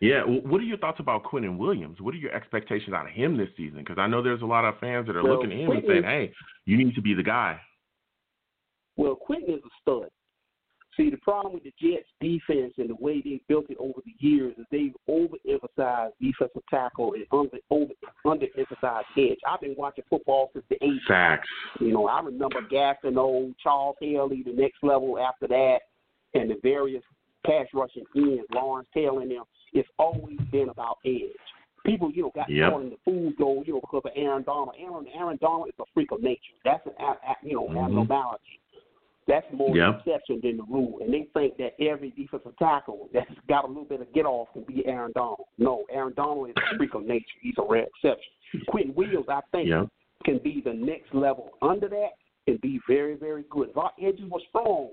Yeah, 0.00 0.20
what 0.24 0.60
are 0.60 0.64
your 0.64 0.76
thoughts 0.76 1.00
about 1.00 1.24
Quinnen 1.24 1.56
Williams? 1.56 2.02
What 2.02 2.12
are 2.12 2.18
your 2.18 2.32
expectations 2.32 2.94
out 2.94 3.06
of 3.06 3.12
him 3.12 3.38
this 3.38 3.48
season? 3.56 3.78
Because 3.78 3.96
I 3.98 4.06
know 4.06 4.22
there's 4.22 4.42
a 4.42 4.46
lot 4.46 4.66
of 4.66 4.78
fans 4.78 5.06
that 5.06 5.16
are 5.16 5.22
Well, 5.22 5.36
looking 5.36 5.52
at 5.52 5.58
him 5.58 5.70
and 5.70 5.82
saying, 5.86 6.02
"Hey, 6.02 6.32
you 6.66 6.76
need 6.76 6.94
to 6.96 7.00
be 7.00 7.14
the 7.14 7.22
guy." 7.22 7.58
Well, 8.96 9.16
Quinnen 9.16 9.56
is 9.56 9.64
a 9.64 9.70
stud. 9.80 10.10
See, 10.96 11.10
the 11.10 11.18
problem 11.18 11.52
with 11.52 11.64
the 11.64 11.72
Jets 11.78 12.08
defense 12.20 12.72
and 12.78 12.88
the 12.88 12.94
way 12.94 13.20
they 13.20 13.40
built 13.48 13.66
it 13.68 13.76
over 13.78 14.00
the 14.04 14.14
years 14.26 14.54
is 14.58 14.64
they've 14.70 14.94
overemphasized 15.08 16.12
defensive 16.20 16.62
tackle 16.70 17.12
and 17.14 17.26
under 17.32 17.58
over 17.70 17.92
underemphasized 18.24 19.04
edge. 19.18 19.38
I've 19.46 19.60
been 19.60 19.74
watching 19.76 20.04
football 20.08 20.50
since 20.52 20.64
the 20.70 20.76
eighties. 20.82 21.00
Facts. 21.06 21.48
You 21.80 21.92
know, 21.92 22.08
I 22.08 22.20
remember 22.20 22.60
Gastineau, 22.72 23.54
Charles 23.62 23.96
Haley, 24.00 24.42
the 24.42 24.52
next 24.52 24.82
level 24.82 25.18
after 25.18 25.46
that, 25.48 25.80
and 26.34 26.50
the 26.50 26.56
various 26.62 27.02
pass 27.44 27.66
rushing 27.74 28.04
ends, 28.16 28.44
Lawrence 28.52 28.88
Taylor 28.94 29.20
and 29.20 29.30
them. 29.30 29.44
It's 29.72 29.88
always 29.98 30.38
been 30.50 30.70
about 30.70 30.98
edge. 31.04 31.30
People, 31.84 32.10
you 32.10 32.22
know, 32.22 32.32
got 32.34 32.48
Yep. 32.48 32.72
caught 32.72 32.80
in 32.82 32.90
the 32.90 32.96
food 33.04 33.36
goal, 33.36 33.62
you 33.64 33.74
know, 33.74 33.80
because 33.80 34.02
of 34.04 34.12
Aaron 34.16 34.42
Donald. 34.42 34.74
Aaron 34.78 35.06
Aaron 35.14 35.38
Donald 35.40 35.68
is 35.68 35.74
a 35.78 35.84
freak 35.94 36.10
of 36.10 36.22
nature. 36.22 36.54
That's 36.64 36.84
an 36.86 36.92
you 37.42 37.54
know 37.54 37.68
Mhm. 37.68 37.84
abnormality. 37.84 38.58
That's 39.26 39.46
more 39.52 39.76
Yep. 39.76 39.98
exception 40.06 40.40
than 40.40 40.56
the 40.58 40.62
rule. 40.64 41.00
And 41.00 41.12
they 41.12 41.24
think 41.34 41.56
that 41.56 41.74
every 41.82 42.10
defensive 42.10 42.56
tackle 42.58 43.08
that's 43.12 43.30
got 43.48 43.64
a 43.64 43.66
little 43.66 43.84
bit 43.84 44.00
of 44.00 44.12
get 44.12 44.24
off 44.24 44.52
can 44.52 44.62
be 44.62 44.86
Aaron 44.86 45.12
Donald. 45.14 45.46
No, 45.58 45.84
Aaron 45.90 46.14
Donald 46.14 46.50
is 46.50 46.54
a 46.56 46.76
freak 46.76 46.94
of 46.94 47.04
nature. 47.04 47.26
He's 47.40 47.54
a 47.58 47.62
rare 47.62 47.84
exception. 47.84 48.32
Quinnen 48.68 48.94
Williams, 48.94 49.28
I 49.28 49.40
think, 49.52 49.68
Yep. 49.68 49.88
can 50.24 50.38
be 50.38 50.60
the 50.60 50.72
next 50.72 51.12
level 51.12 51.52
under 51.60 51.88
that 51.88 52.12
and 52.46 52.60
be 52.60 52.78
very, 52.86 53.14
very 53.16 53.42
good. 53.50 53.70
If 53.70 53.76
our 53.76 53.92
edges 54.00 54.30
were 54.30 54.40
strong, 54.48 54.90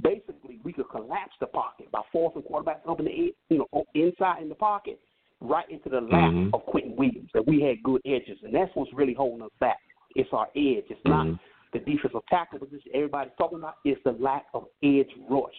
basically 0.00 0.58
we 0.64 0.72
could 0.72 0.88
collapse 0.88 1.36
the 1.40 1.46
pocket 1.46 1.90
by 1.90 2.02
forcing 2.12 2.42
quarterbacks 2.42 2.88
up 2.88 2.98
in 3.00 3.06
the 3.06 3.34
you 3.50 3.58
know 3.58 3.84
inside 3.94 4.42
in 4.42 4.48
the 4.48 4.54
pocket 4.54 4.98
right 5.40 5.68
into 5.70 5.88
the 5.88 6.00
lap 6.00 6.32
Mhm. 6.32 6.54
of 6.54 6.64
Quinnen 6.66 6.94
Williams. 6.96 7.30
That 7.32 7.46
we 7.46 7.60
had 7.60 7.82
good 7.82 8.00
edges, 8.04 8.42
and 8.44 8.54
that's 8.54 8.74
what's 8.76 8.92
really 8.92 9.12
holding 9.12 9.42
us 9.42 9.52
back. 9.58 9.80
It's 10.14 10.32
our 10.32 10.48
edge. 10.54 10.84
It's 10.88 11.04
not 11.04 11.26
Mhm. 11.26 11.38
The 11.72 11.78
defensive 11.78 12.20
tackle 12.28 12.58
position 12.58 12.90
everybody's 12.94 13.32
talking 13.38 13.58
about. 13.58 13.76
is 13.84 13.96
the 14.04 14.12
lack 14.12 14.46
of 14.54 14.66
edge 14.82 15.10
rush. 15.28 15.50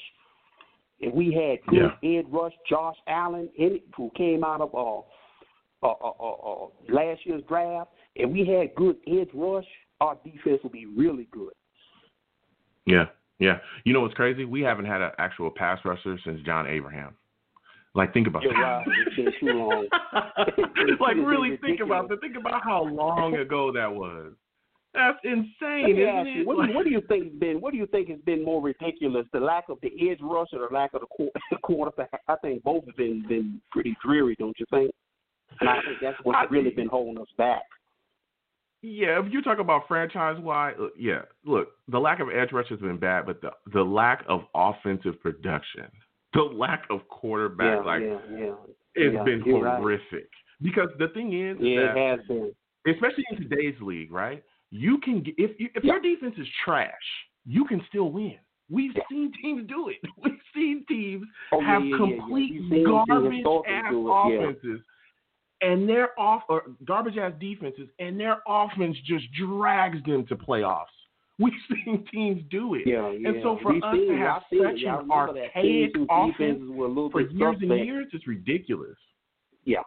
If 1.00 1.14
we 1.14 1.34
had 1.34 1.66
good 1.68 1.92
edge 2.04 2.26
rush, 2.32 2.54
Josh 2.70 2.96
Allen, 3.08 3.50
in 3.58 3.76
it, 3.76 3.84
who 3.96 4.10
came 4.16 4.44
out 4.44 4.62
of 4.62 4.74
uh, 4.74 5.00
uh, 5.86 5.92
uh, 5.92 6.14
uh, 6.20 6.34
uh, 6.34 6.68
last 6.90 7.22
year's 7.26 7.44
draft, 7.48 7.92
if 8.16 8.30
we 8.30 8.46
had 8.46 8.74
good 8.76 8.98
edge 9.08 9.30
rush, 9.34 9.66
our 10.00 10.18
defense 10.24 10.60
would 10.64 10.72
be 10.72 10.86
really 10.86 11.28
good. 11.32 11.54
Yeah, 12.86 13.06
yeah. 13.40 13.58
You 13.84 13.94
know 13.94 14.02
what's 14.02 14.14
crazy? 14.14 14.46
We 14.46 14.62
haven't 14.62 14.86
had 14.86 15.02
an 15.02 15.12
actual 15.18 15.52
pass 15.52 15.80
rusher 15.84 16.18
since 16.24 16.42
John 16.46 16.68
Abraham. 16.68 17.16
Like, 17.96 18.14
think 18.14 18.28
about 18.28 18.44
You're 18.44 18.54
that. 18.54 18.60
right. 18.60 18.88
It's 19.06 19.16
been 19.16 19.32
too 19.40 19.54
long. 19.54 19.88
like, 21.00 21.16
really 21.18 21.58
think 21.58 21.80
about 21.80 22.10
that. 22.10 22.22
Think 22.22 22.36
about 22.38 22.64
how 22.64 22.84
long 22.84 23.36
ago 23.36 23.72
that 23.72 23.94
was. 23.94 24.34
That's 24.94 25.18
insane, 25.24 25.86
me 25.96 26.04
isn't 26.04 26.16
ask 26.16 26.28
it? 26.28 26.36
you, 26.38 26.46
what, 26.46 26.62
do 26.66 26.70
you, 26.72 26.76
what 26.76 26.84
do 26.86 26.92
you 26.92 27.02
think 27.08 27.24
has 27.26 27.34
been 27.40 27.60
what 27.62 27.72
do 27.72 27.78
you 27.78 27.88
think 27.88 28.10
has 28.10 28.20
been 28.26 28.44
more 28.46 28.62
ridiculous, 28.62 29.26
the 29.34 29.40
lack 29.40 29.70
of 29.70 29.80
the 29.82 29.92
edge 30.10 30.20
rush 30.22 30.50
or 30.54 30.68
the 30.68 30.74
lack 30.74 30.94
of 30.94 31.02
the 31.02 31.08
quar- 31.08 31.32
quarterback? 31.64 32.22
I 32.28 32.36
think 32.44 32.64
both 32.64 32.86
have 32.86 32.96
been 32.96 33.26
been 33.28 33.60
pretty 33.72 33.96
dreary, 34.06 34.36
don't 34.38 34.58
you 34.60 34.66
think? 34.70 34.92
And 35.60 35.70
I 35.70 35.76
think 35.86 35.98
that's 36.02 36.18
what's 36.24 36.38
I- 36.40 36.54
really 36.54 36.70
been 36.70 36.88
holding 36.88 37.20
us 37.22 37.28
back. 37.38 37.64
Yeah, 38.86 39.18
if 39.26 39.32
you 39.32 39.42
talk 39.42 39.60
about 39.60 39.88
franchise 39.88 40.38
wide, 40.42 40.74
uh, 40.80 40.88
yeah. 40.98 41.22
Look, 41.46 41.70
the 41.88 41.98
lack 42.00 42.20
of 42.20 42.28
edge 42.30 42.52
rush 42.52 42.68
has 42.70 42.80
been 42.80 42.98
bad, 43.00 43.26
but 43.26 43.42
the 43.42 43.52
the 43.72 43.82
lack 43.82 44.24
of 44.28 44.42
offensive 44.54 45.20
production, 45.22 45.86
the 46.34 46.42
lack 46.42 46.84
of 46.90 47.08
quarterback, 47.08 47.80
yeah, 47.80 47.86
like 47.86 48.02
yeah, 48.02 48.18
yeah. 48.38 48.54
it's 48.96 49.16
yeah, 49.16 49.24
been 49.24 49.42
you're 49.46 49.64
right. 49.64 49.80
horrific. 49.80 50.30
Because 50.62 50.90
the 51.00 51.08
thing 51.14 51.28
is, 51.34 51.58
Yeah, 51.62 51.94
that, 51.94 51.98
it 51.98 52.18
has 52.20 52.28
been. 52.28 52.54
especially 52.88 53.24
in 53.32 53.38
today's 53.50 53.76
league, 53.82 54.12
right? 54.12 54.44
You 54.76 54.98
can 54.98 55.24
if 55.38 55.60
you, 55.60 55.70
if 55.76 55.84
Yeah. 55.84 55.94
your 55.94 56.02
defense 56.02 56.36
is 56.40 56.48
trash, 56.66 56.90
you 57.46 57.64
can 57.66 57.80
still 57.90 58.10
win. 58.10 58.40
We've 58.72 58.96
Yeah. 58.96 59.04
seen 59.08 59.32
teams 59.40 59.68
do 59.68 59.90
it. 59.90 59.98
We've 60.24 60.42
seen 60.56 60.84
teams 60.88 61.28
Oh, 61.52 61.60
have 61.62 61.86
yeah, 61.86 61.96
complete 61.98 62.54
You've 62.54 62.70
seen 62.72 62.86
teams 62.86 63.06
garbage 63.08 63.46
ass 63.68 63.94
offenses, 63.94 64.82
and 65.62 65.88
their 65.88 66.20
off 66.20 66.42
or 66.50 66.64
garbage 66.86 67.18
ass 67.18 67.34
defenses, 67.40 67.88
and 68.00 68.20
their 68.20 68.42
offense 68.48 68.98
just 69.06 69.32
drags 69.34 70.04
them 70.06 70.26
to 70.26 70.36
playoffs. 70.36 70.88
We've 71.38 71.54
seen 71.70 72.04
teams 72.12 72.42
do 72.50 72.74
it. 72.74 72.88
Yeah, 72.88 73.12
yeah. 73.12 73.30
And 73.30 73.44
so 73.44 73.58
for 73.62 73.74
We've 73.74 73.84
us 73.84 73.96
to 73.96 74.16
have 74.18 74.44
such 74.50 74.82
an 74.82 75.12
archaic 75.12 75.92
offense 76.10 76.62
were 76.70 76.88
a 76.88 77.10
for 77.12 77.22
years 77.22 77.58
and 77.62 77.86
years, 77.86 78.08
it's 78.12 78.26
ridiculous. 78.28 78.98
Yeah. 79.66 79.84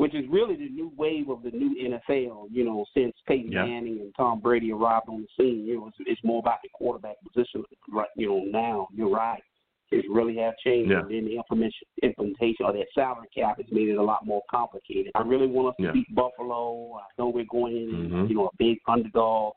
Which 0.00 0.14
is 0.14 0.24
really 0.30 0.56
the 0.56 0.68
new 0.70 0.90
wave 0.96 1.28
of 1.28 1.42
the 1.42 1.50
new 1.50 1.76
NFL, 1.76 2.46
you 2.50 2.64
know, 2.64 2.84
since 2.94 3.14
Peyton 3.26 3.52
Yeah. 3.52 3.66
Manning 3.66 4.00
and 4.00 4.14
Tom 4.16 4.40
Brady 4.40 4.72
arrived 4.72 5.08
on 5.08 5.22
the 5.22 5.28
scene. 5.36 5.66
You 5.66 5.76
know, 5.76 5.86
it's, 5.88 5.96
it's 6.00 6.24
more 6.24 6.38
about 6.38 6.58
the 6.62 6.70
quarterback 6.72 7.16
position 7.22 7.64
right 7.92 8.08
you 8.16 8.28
know, 8.28 8.44
now. 8.44 8.88
You're 8.94 9.10
right. 9.10 9.42
It's 9.92 10.06
really 10.08 10.36
have 10.36 10.54
changed. 10.64 10.90
Yeah. 10.90 11.00
And 11.00 11.10
then 11.10 11.24
the 11.26 11.36
implementation 11.36 11.86
implementation 12.02 12.64
of 12.64 12.74
that 12.74 12.86
salary 12.94 13.28
cap 13.34 13.58
has 13.58 13.66
made 13.70 13.88
it 13.88 13.96
a 13.96 14.02
lot 14.02 14.24
more 14.24 14.42
complicated. 14.50 15.12
I 15.16 15.22
really 15.22 15.48
want 15.48 15.68
us 15.68 15.74
to 15.78 15.82
Yeah. 15.86 15.92
beat 15.92 16.14
Buffalo. 16.14 16.94
I 16.94 17.02
know 17.18 17.28
we're 17.28 17.44
going 17.44 17.76
in, 17.76 18.10
Mhm. 18.10 18.28
you 18.28 18.36
know, 18.36 18.46
a 18.46 18.56
big 18.56 18.78
underdog. 18.88 19.54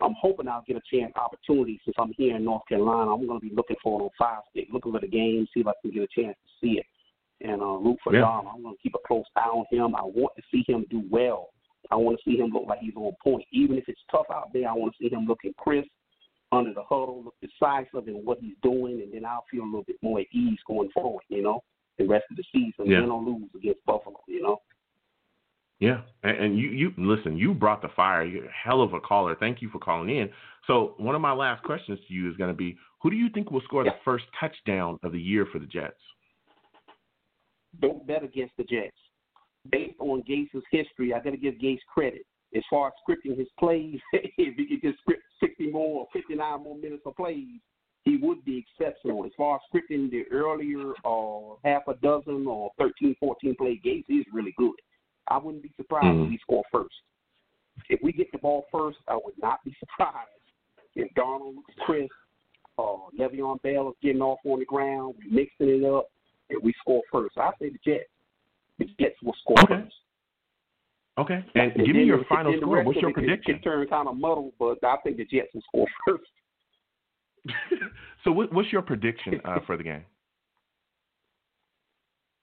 I'm 0.00 0.14
hoping 0.14 0.48
I'll 0.48 0.64
get 0.66 0.76
a 0.76 0.82
chance 0.90 1.12
opportunity 1.16 1.80
since 1.84 1.94
I'm 1.98 2.12
here 2.14 2.34
in 2.34 2.44
North 2.44 2.66
Carolina. 2.68 3.14
I'm 3.14 3.26
going 3.26 3.38
to 3.38 3.46
be 3.48 3.54
looking 3.54 3.76
for 3.82 4.00
it 4.00 4.04
on 4.04 4.10
Fire 4.18 4.40
Stick, 4.50 4.68
looking 4.72 4.90
for 4.92 4.98
the 5.00 5.06
game, 5.06 5.46
see 5.54 5.60
if 5.60 5.68
I 5.68 5.72
can 5.82 5.92
get 5.92 6.02
a 6.02 6.08
chance 6.08 6.36
to 6.36 6.52
see 6.60 6.78
it, 6.78 6.86
and 7.40 7.60
uh, 7.60 7.76
root 7.76 7.98
for 8.02 8.12
Yeah. 8.14 8.20
Dom. 8.20 8.48
I'm 8.52 8.62
going 8.62 8.74
to 8.76 8.82
keep 8.82 8.94
a 8.94 9.06
close 9.06 9.24
eye 9.36 9.40
on 9.48 9.64
him. 9.70 9.94
I 9.96 10.02
want 10.02 10.32
to 10.36 10.42
see 10.50 10.64
him 10.66 10.84
do 10.90 11.02
well. 11.10 11.48
I 11.90 11.96
want 11.96 12.18
to 12.18 12.30
see 12.30 12.38
him 12.38 12.50
look 12.50 12.64
like 12.66 12.78
he's 12.78 12.96
on 12.96 13.12
point, 13.22 13.44
even 13.52 13.76
if 13.76 13.84
it's 13.88 14.00
tough 14.10 14.26
out 14.32 14.50
there. 14.52 14.68
I 14.68 14.72
want 14.72 14.94
to 14.96 15.04
see 15.04 15.14
him 15.14 15.26
looking 15.26 15.52
crisp 15.58 15.88
under 16.52 16.72
the 16.72 16.82
huddle, 16.82 17.24
look 17.24 17.34
decisive 17.42 18.08
in 18.08 18.24
what 18.24 18.38
he's 18.40 18.54
doing, 18.62 19.00
and 19.02 19.12
then 19.12 19.24
I'll 19.24 19.44
feel 19.50 19.62
a 19.62 19.66
little 19.66 19.82
bit 19.84 19.96
more 20.02 20.20
at 20.20 20.26
ease 20.32 20.58
going 20.66 20.88
forward. 20.94 21.24
You 21.28 21.42
know, 21.42 21.62
the 21.98 22.06
rest 22.06 22.24
of 22.30 22.36
the 22.36 22.44
season, 22.52 22.90
Yeah. 22.90 23.00
win 23.00 23.10
or 23.10 23.22
lose 23.22 23.50
against 23.54 23.84
Buffalo. 23.84 24.20
You 24.28 24.42
know. 24.42 24.62
Yeah, 25.80 26.02
and, 26.22 26.36
and 26.38 26.58
you 26.58 26.70
you 26.70 26.92
listen. 26.96 27.36
You 27.36 27.52
brought 27.52 27.82
the 27.82 27.88
fire. 27.88 28.24
You're 28.24 28.46
a 28.46 28.52
hell 28.52 28.80
of 28.80 28.92
a 28.94 29.00
caller. 29.00 29.34
Thank 29.38 29.60
you 29.60 29.68
for 29.68 29.78
calling 29.78 30.08
in. 30.16 30.30
So 30.66 30.94
one 30.98 31.14
of 31.14 31.20
my 31.20 31.32
last 31.32 31.62
questions 31.64 31.98
to 32.06 32.14
you 32.14 32.30
is 32.30 32.36
going 32.36 32.50
to 32.50 32.56
be: 32.56 32.76
Who 33.02 33.10
do 33.10 33.16
you 33.16 33.28
think 33.28 33.50
will 33.50 33.60
score 33.62 33.84
Yeah. 33.84 33.90
the 33.92 33.96
first 34.04 34.24
touchdown 34.38 34.98
of 35.02 35.12
the 35.12 35.20
year 35.20 35.46
for 35.52 35.58
the 35.58 35.66
Jets? 35.66 36.00
Don't 37.80 38.06
bet 38.06 38.22
against 38.22 38.56
the 38.56 38.64
Jets. 38.64 38.96
Based 39.70 39.98
on 39.98 40.22
Gase's 40.22 40.64
history, 40.70 41.14
I 41.14 41.20
got 41.20 41.30
to 41.30 41.36
give 41.36 41.54
Gase 41.54 41.78
credit. 41.92 42.26
As 42.54 42.62
far 42.70 42.88
as 42.88 42.92
scripting 43.02 43.36
his 43.36 43.48
plays, 43.58 43.98
if 44.12 44.56
he 44.56 44.66
could 44.66 44.82
just 44.82 45.00
script 45.00 45.22
60 45.40 45.70
more 45.70 46.00
or 46.00 46.06
59 46.12 46.62
more 46.62 46.76
minutes 46.76 47.02
of 47.06 47.16
plays, 47.16 47.60
he 48.04 48.18
would 48.18 48.44
be 48.44 48.64
exceptional. 48.78 49.24
As 49.24 49.32
far 49.36 49.56
as 49.56 49.62
scripting 49.72 50.10
the 50.10 50.24
earlier 50.30 50.92
uh, 51.04 51.56
half 51.64 51.88
a 51.88 51.94
dozen 52.02 52.46
or 52.46 52.70
13, 52.78 53.16
14 53.18 53.56
play, 53.56 53.80
Gase 53.84 54.04
is 54.08 54.26
really 54.32 54.54
good. 54.58 54.74
I 55.28 55.38
wouldn't 55.38 55.62
be 55.62 55.72
surprised 55.76 56.18
Mhm. 56.18 56.24
if 56.24 56.28
we 56.30 56.38
score 56.38 56.64
first. 56.70 56.94
If 57.88 58.00
we 58.02 58.12
get 58.12 58.30
the 58.30 58.38
ball 58.38 58.66
first, 58.70 58.98
I 59.08 59.16
would 59.16 59.36
not 59.38 59.64
be 59.64 59.74
surprised 59.80 60.30
if 60.94 61.12
Darnold 61.14 61.56
looks 61.56 61.74
crisp, 61.80 62.12
uh, 62.78 63.08
Le'Veon 63.18 63.60
Bell 63.62 63.88
is 63.88 63.96
getting 64.02 64.22
off 64.22 64.38
on 64.44 64.58
the 64.58 64.64
ground, 64.64 65.14
mixing 65.28 65.68
it 65.68 65.84
up, 65.84 66.08
we 66.62 66.72
score 66.80 67.02
first. 67.10 67.36
I 67.38 67.50
say 67.60 67.70
the 67.70 67.78
Jets. 67.84 68.04
The 68.78 68.86
Jets 69.00 69.16
will 69.22 69.34
score 69.42 69.56
Okay. 69.62 69.82
first. 69.82 69.94
Okay, 71.16 71.44
and, 71.54 71.72
And 71.72 71.86
give 71.86 71.94
me 71.94 72.02
your 72.02 72.24
final 72.24 72.56
score. 72.60 72.82
What's 72.82 73.00
your 73.00 73.10
it 73.10 73.14
prediction? 73.14 73.54
Can 73.54 73.62
turn 73.62 73.86
kind 73.86 74.08
of 74.08 74.16
muddled, 74.16 74.52
but 74.58 74.78
I 74.82 74.96
think 75.04 75.16
the 75.16 75.24
Jets 75.24 75.54
will 75.54 75.62
score 75.62 75.86
first. 76.08 76.24
so, 78.24 78.32
what, 78.32 78.52
what's 78.52 78.72
your 78.72 78.82
prediction 78.82 79.40
uh, 79.44 79.60
for 79.66 79.76
the 79.76 79.84
game? 79.84 80.04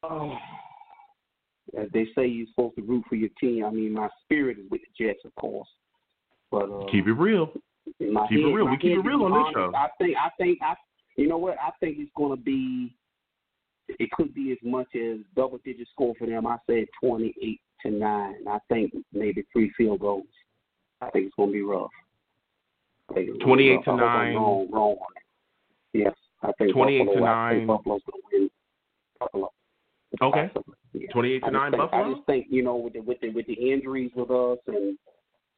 Oh, 0.03 0.35
as 1.79 1.87
they 1.93 2.07
say, 2.15 2.25
you're 2.25 2.47
supposed 2.47 2.75
to 2.75 2.81
root 2.81 3.03
for 3.07 3.13
your 3.13 3.29
team. 3.39 3.63
I 3.63 3.69
mean, 3.69 3.93
my 3.93 4.09
spirit 4.23 4.57
is 4.57 4.65
with 4.71 4.81
the 4.81 5.05
Jets, 5.05 5.19
of 5.25 5.35
course. 5.35 5.67
But 6.49 6.71
uh, 6.71 6.85
keep 6.91 7.05
it 7.05 7.13
real. 7.13 7.51
Keep 7.99 8.13
head, 8.15 8.27
it 8.31 8.53
real. 8.53 8.67
We 8.67 8.77
keep 8.77 8.97
it 8.97 9.05
real 9.05 9.23
on 9.23 9.31
honest, 9.31 9.55
this 9.55 9.61
show. 9.61 9.71
I 9.75 9.87
think. 9.99 10.17
I 10.17 10.29
think. 10.37 10.59
I. 10.63 10.73
You 11.17 11.27
know 11.27 11.37
what? 11.37 11.57
I 11.59 11.69
think 11.79 11.97
it's 11.99 12.11
going 12.15 12.35
to 12.35 12.43
be. 12.43 12.95
It 13.99 14.11
could 14.11 14.33
be 14.33 14.51
as 14.51 14.57
much 14.63 14.87
as 14.95 15.17
double 15.35 15.59
digit 15.63 15.87
score 15.91 16.13
for 16.17 16.27
them. 16.27 16.47
I 16.47 16.57
said 16.67 16.85
twenty 17.01 17.33
eight 17.41 17.59
to 17.85 17.91
nine. 17.91 18.35
I 18.47 18.59
think 18.69 18.93
maybe 19.13 19.45
three 19.51 19.71
field 19.77 19.99
goals. 20.01 20.25
I 21.01 21.09
think 21.09 21.27
it's 21.27 21.35
going 21.35 21.49
to 21.49 21.53
be 21.53 21.61
rough. 21.61 21.89
Twenty 23.43 23.69
eight 23.69 23.83
to 23.85 23.95
nine. 23.95 24.35
Wrong, 24.35 24.67
wrong. 24.71 24.97
Yes, 25.93 26.13
I 26.41 26.51
think 26.57 26.73
twenty 26.73 26.97
eight 26.97 27.05
Buffalo, 27.07 27.25
to 27.25 27.25
I 27.25 27.33
nine. 27.33 27.55
think 27.57 27.67
Buffalo's 27.67 28.01
going 28.09 28.21
to 28.21 28.39
win. 28.39 28.49
Buffalo. 29.19 29.51
Okay. 30.21 30.49
Yeah. 30.93 31.07
Twenty 31.11 31.33
eight 31.33 31.43
to 31.43 31.51
nine. 31.51 31.71
think, 31.71 31.81
Buffalo. 31.81 32.11
I 32.11 32.13
just 32.13 32.25
think 32.25 32.47
you 32.49 32.63
know 32.63 32.75
with 32.75 32.93
the 32.93 32.99
with 33.01 33.19
the 33.21 33.29
with 33.29 33.47
the 33.47 33.53
injuries 33.53 34.11
with 34.15 34.31
us 34.31 34.59
and 34.67 34.97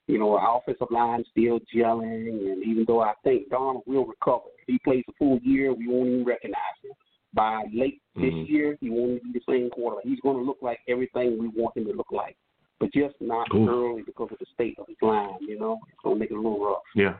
you 0.07 0.17
know 0.17 0.35
our 0.37 0.57
offensive 0.57 0.87
line 0.91 1.23
still 1.29 1.59
gelling 1.75 2.51
and 2.51 2.63
even 2.63 2.85
though 2.87 3.01
I 3.01 3.13
think 3.23 3.49
Donald 3.49 3.83
will 3.85 4.05
recover, 4.05 4.45
if 4.59 4.65
he 4.67 4.79
plays 4.83 5.03
a 5.09 5.13
full 5.19 5.39
year, 5.43 5.73
we 5.73 5.87
won't 5.87 6.09
even 6.09 6.25
recognize 6.25 6.59
him. 6.83 6.91
By 7.33 7.63
late 7.73 8.01
this 8.15 8.25
mm-hmm. 8.25 8.53
year, 8.53 8.77
he 8.79 8.89
won't 8.89 9.11
even 9.11 9.31
be 9.31 9.39
the 9.39 9.51
same 9.51 9.69
quarterback. 9.71 10.05
He's 10.05 10.19
going 10.19 10.37
to 10.37 10.43
look 10.43 10.59
like 10.61 10.79
everything 10.87 11.37
we 11.39 11.47
want 11.47 11.75
him 11.75 11.85
to 11.85 11.93
look 11.93 12.11
like, 12.11 12.37
but 12.79 12.93
just 12.93 13.15
not 13.19 13.47
Oof. 13.55 13.67
early 13.67 14.03
because 14.03 14.29
of 14.31 14.37
the 14.37 14.45
state 14.53 14.77
of 14.77 14.87
his 14.87 14.97
line. 15.01 15.37
You 15.41 15.59
know, 15.59 15.79
it's 15.89 15.97
going 16.03 16.17
to 16.17 16.19
make 16.19 16.29
it 16.29 16.35
a 16.35 16.37
little 16.37 16.63
rough. 16.63 16.83
Yeah. 16.95 17.15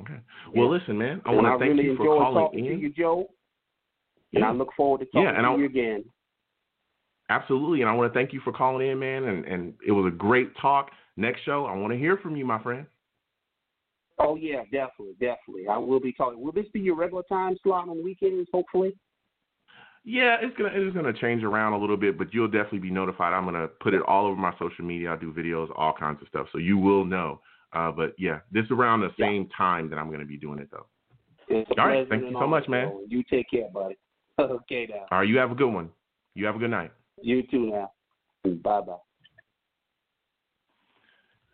Okay. 0.00 0.20
Well, 0.54 0.70
listen, 0.70 0.98
man. 0.98 1.22
I 1.24 1.30
want 1.30 1.46
to 1.46 1.58
thank 1.58 1.76
really 1.76 1.84
you 1.84 1.96
for 1.96 2.04
calling 2.04 2.58
in. 2.58 2.64
to 2.64 2.78
you, 2.78 2.92
Joe. 2.92 3.30
And 4.34 4.44
I 4.44 4.52
look 4.52 4.68
forward 4.76 4.98
to 4.98 5.06
talking 5.06 5.22
Yeah, 5.22 5.30
and 5.30 5.44
to 5.44 5.48
I- 5.48 5.56
you 5.56 5.64
again. 5.64 6.04
Absolutely, 7.28 7.80
and 7.80 7.90
I 7.90 7.92
want 7.92 8.12
to 8.12 8.16
thank 8.16 8.32
you 8.32 8.40
for 8.44 8.52
calling 8.52 8.88
in, 8.88 9.00
man. 9.00 9.24
And 9.24 9.44
and 9.46 9.74
it 9.84 9.90
was 9.90 10.06
a 10.06 10.14
great 10.14 10.56
talk. 10.58 10.90
Next 11.16 11.42
show, 11.42 11.64
I 11.64 11.74
want 11.74 11.92
to 11.92 11.98
hear 11.98 12.18
from 12.18 12.36
you, 12.36 12.46
my 12.46 12.62
friend. 12.62 12.86
Oh 14.18 14.36
yeah, 14.36 14.62
definitely, 14.64 15.14
definitely. 15.18 15.66
I 15.68 15.76
will 15.76 15.98
be 15.98 16.12
talking. 16.12 16.40
Will 16.40 16.52
this 16.52 16.68
be 16.72 16.78
your 16.78 16.94
regular 16.94 17.24
time 17.28 17.56
slot 17.64 17.88
on 17.88 18.04
weekends? 18.04 18.48
Hopefully. 18.52 18.94
Yeah, 20.08 20.36
it's 20.40 20.56
gonna 20.56 20.70
it's 20.72 20.94
gonna 20.94 21.12
change 21.12 21.42
around 21.42 21.72
a 21.72 21.78
little 21.78 21.96
bit, 21.96 22.16
but 22.16 22.32
you'll 22.32 22.46
definitely 22.46 22.78
be 22.78 22.92
notified. 22.92 23.32
I'm 23.32 23.44
gonna 23.44 23.66
put 23.66 23.92
it 23.92 24.02
all 24.06 24.26
over 24.26 24.40
my 24.40 24.52
social 24.56 24.84
media. 24.84 25.12
I 25.12 25.16
do 25.16 25.32
videos, 25.32 25.68
all 25.74 25.92
kinds 25.92 26.22
of 26.22 26.28
stuff, 26.28 26.46
so 26.52 26.58
you 26.58 26.78
will 26.78 27.04
know. 27.04 27.40
Uh, 27.72 27.90
but 27.90 28.14
yeah, 28.16 28.38
this 28.52 28.64
is 28.64 28.70
around 28.70 29.00
the 29.00 29.12
Yeah. 29.18 29.26
same 29.26 29.48
time 29.48 29.90
that 29.90 29.98
I'm 29.98 30.08
gonna 30.08 30.24
be 30.24 30.36
doing 30.36 30.60
it 30.60 30.70
though. 30.70 30.86
It's 31.48 31.68
All 31.76 31.88
right, 31.88 32.08
thank 32.08 32.22
you 32.22 32.36
so 32.38 32.46
much, 32.46 32.68
man. 32.68 32.92
You 33.08 33.24
take 33.24 33.50
care, 33.50 33.68
buddy. 33.68 33.96
okay 34.38 34.86
now. 34.88 35.06
All 35.10 35.18
right, 35.18 35.28
you 35.28 35.38
have 35.38 35.50
a 35.50 35.56
good 35.56 35.72
one. 35.72 35.90
You 36.36 36.46
have 36.46 36.54
a 36.54 36.60
good 36.60 36.70
night. 36.70 36.92
You 37.20 37.42
too 37.42 37.70
now. 37.72 37.90
Bye 38.44 38.82
bye. 38.82 38.96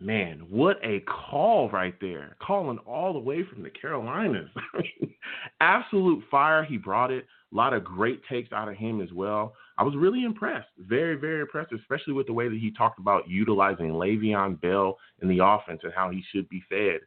Man, 0.02 0.40
what 0.50 0.78
a 0.82 1.00
call 1.00 1.70
right 1.70 1.94
there. 2.00 2.36
Calling 2.42 2.78
all 2.78 3.12
the 3.12 3.20
way 3.20 3.44
from 3.44 3.62
the 3.62 3.70
Carolinas. 3.70 4.48
Absolute 5.60 6.24
fire. 6.28 6.64
He 6.64 6.76
brought 6.76 7.12
it. 7.12 7.24
A 7.52 7.56
lot 7.56 7.72
of 7.72 7.84
great 7.84 8.20
takes 8.28 8.52
out 8.52 8.68
of 8.68 8.74
him 8.74 9.00
as 9.00 9.12
well. 9.12 9.54
I 9.78 9.84
was 9.84 9.94
really 9.94 10.24
impressed. 10.24 10.70
Very, 10.76 11.14
very 11.14 11.42
impressed, 11.42 11.72
especially 11.72 12.14
with 12.14 12.26
the 12.26 12.32
way 12.32 12.48
that 12.48 12.58
he 12.58 12.72
talked 12.72 12.98
about 12.98 13.28
utilizing 13.28 13.90
Le'Veon 13.90 14.60
Bell 14.60 14.98
in 15.20 15.28
the 15.28 15.44
offense 15.44 15.80
and 15.84 15.92
how 15.94 16.10
he 16.10 16.24
should 16.32 16.48
be 16.48 16.64
fed. 16.68 17.00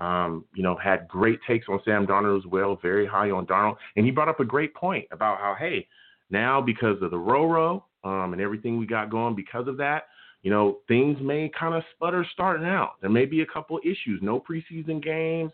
Um, 0.00 0.46
you 0.54 0.62
know, 0.62 0.74
had 0.76 1.06
great 1.06 1.40
takes 1.46 1.66
on 1.68 1.80
Sam 1.84 2.06
Darnold 2.06 2.38
as 2.38 2.46
well, 2.46 2.78
very 2.80 3.06
high 3.06 3.30
on 3.30 3.46
Darnold. 3.46 3.76
And 3.96 4.06
he 4.06 4.10
brought 4.10 4.28
up 4.28 4.40
a 4.40 4.44
great 4.44 4.74
point 4.74 5.04
about 5.12 5.38
how, 5.38 5.54
hey, 5.58 5.86
now 6.30 6.62
because 6.62 7.02
of 7.02 7.10
the 7.10 7.18
Roro 7.18 7.82
um, 8.04 8.32
and 8.32 8.40
everything 8.40 8.78
we 8.78 8.86
got 8.86 9.10
going 9.10 9.34
because 9.34 9.68
of 9.68 9.76
that, 9.78 10.04
you 10.42 10.50
know, 10.50 10.78
things 10.86 11.18
may 11.20 11.50
kind 11.58 11.74
of 11.74 11.82
sputter 11.94 12.26
starting 12.32 12.66
out. 12.66 12.94
There 13.00 13.10
may 13.10 13.24
be 13.24 13.40
a 13.40 13.46
couple 13.46 13.78
issues. 13.82 14.20
No 14.22 14.40
preseason 14.40 15.02
games. 15.02 15.52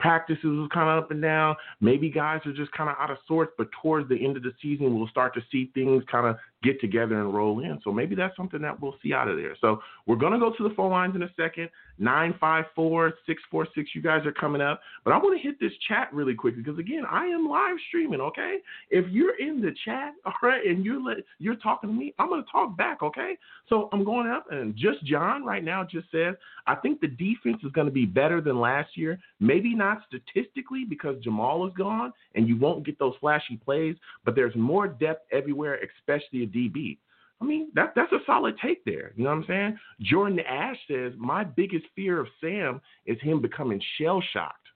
Practices 0.00 0.42
was 0.44 0.68
kind 0.74 0.88
of 0.88 1.04
up 1.04 1.10
and 1.12 1.22
down. 1.22 1.54
Maybe 1.80 2.10
guys 2.10 2.40
are 2.46 2.52
just 2.52 2.72
kind 2.72 2.90
of 2.90 2.96
out 2.98 3.10
of 3.10 3.18
sorts, 3.28 3.52
but 3.56 3.68
towards 3.80 4.08
the 4.08 4.22
end 4.22 4.36
of 4.36 4.42
the 4.42 4.52
season, 4.60 4.98
we'll 4.98 5.08
start 5.08 5.34
to 5.34 5.40
see 5.52 5.70
things 5.72 6.02
kind 6.10 6.26
of 6.26 6.36
get 6.62 6.80
together 6.80 7.20
and 7.20 7.32
roll 7.32 7.60
in. 7.60 7.80
So 7.84 7.92
maybe 7.92 8.14
that's 8.14 8.36
something 8.36 8.60
that 8.62 8.80
we'll 8.80 8.96
see 9.02 9.12
out 9.12 9.28
of 9.28 9.36
there. 9.36 9.56
So 9.60 9.80
we're 10.06 10.16
going 10.16 10.32
to 10.32 10.38
go 10.38 10.52
to 10.56 10.68
the 10.68 10.74
phone 10.74 10.90
lines 10.90 11.14
in 11.14 11.22
a 11.22 11.30
second. 11.36 11.68
954 11.98 13.14
646. 13.26 13.90
You 13.94 14.02
guys 14.02 14.24
are 14.24 14.32
coming 14.32 14.60
up. 14.60 14.80
But 15.04 15.12
I 15.12 15.18
want 15.18 15.40
to 15.40 15.42
hit 15.42 15.58
this 15.60 15.72
chat 15.88 16.12
really 16.12 16.34
quick 16.34 16.56
because, 16.56 16.78
again, 16.78 17.02
I 17.08 17.26
am 17.26 17.48
live 17.48 17.76
streaming, 17.88 18.20
okay? 18.20 18.58
If 18.90 19.08
you're 19.10 19.36
in 19.38 19.60
the 19.60 19.72
chat, 19.84 20.14
all 20.24 20.32
right, 20.42 20.64
and 20.66 20.84
you're, 20.84 21.02
let, 21.02 21.18
you're 21.38 21.56
talking 21.56 21.90
to 21.90 21.94
me, 21.94 22.14
I'm 22.18 22.28
going 22.28 22.44
to 22.44 22.50
talk 22.50 22.76
back, 22.76 23.02
okay? 23.02 23.36
So 23.68 23.88
I'm 23.92 24.04
going 24.04 24.28
up, 24.28 24.46
and 24.50 24.74
just 24.76 25.04
John 25.04 25.44
right 25.44 25.62
now 25.64 25.84
just 25.84 26.10
says, 26.10 26.34
I 26.66 26.74
think 26.76 27.00
the 27.00 27.08
defense 27.08 27.58
is 27.64 27.72
going 27.72 27.86
to 27.86 27.92
be 27.92 28.04
better 28.04 28.40
than 28.40 28.60
last 28.60 28.96
year. 28.96 29.18
Maybe 29.40 29.74
not 29.74 30.02
statistically 30.06 30.84
because 30.88 31.16
Jamal 31.22 31.66
is 31.66 31.72
gone 31.74 32.12
and 32.34 32.48
you 32.48 32.56
won't 32.56 32.84
get 32.84 32.98
those 32.98 33.14
flashy 33.20 33.56
plays, 33.56 33.96
but 34.24 34.34
there's 34.34 34.54
more 34.54 34.86
depth 34.86 35.26
everywhere, 35.32 35.78
especially 35.98 36.42
DB. 36.48 36.98
I 37.40 37.44
mean, 37.44 37.70
that 37.74 37.92
that's 37.94 38.12
a 38.12 38.18
solid 38.26 38.56
take 38.60 38.84
there. 38.84 39.12
You 39.16 39.24
know 39.24 39.30
what 39.30 39.36
I'm 39.36 39.44
saying? 39.46 39.78
Jordan 40.00 40.40
Ash 40.40 40.76
says, 40.90 41.12
My 41.16 41.44
biggest 41.44 41.84
fear 41.94 42.20
of 42.20 42.26
Sam 42.40 42.80
is 43.06 43.20
him 43.20 43.40
becoming 43.40 43.80
shell 43.96 44.22
shocked. 44.32 44.66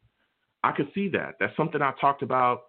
I 0.63 0.73
could 0.73 0.89
see 0.95 1.09
that. 1.09 1.35
That's 1.41 1.57
something 1.57 1.83
I 1.83 1.93
talked 2.01 2.23
about 2.23 2.63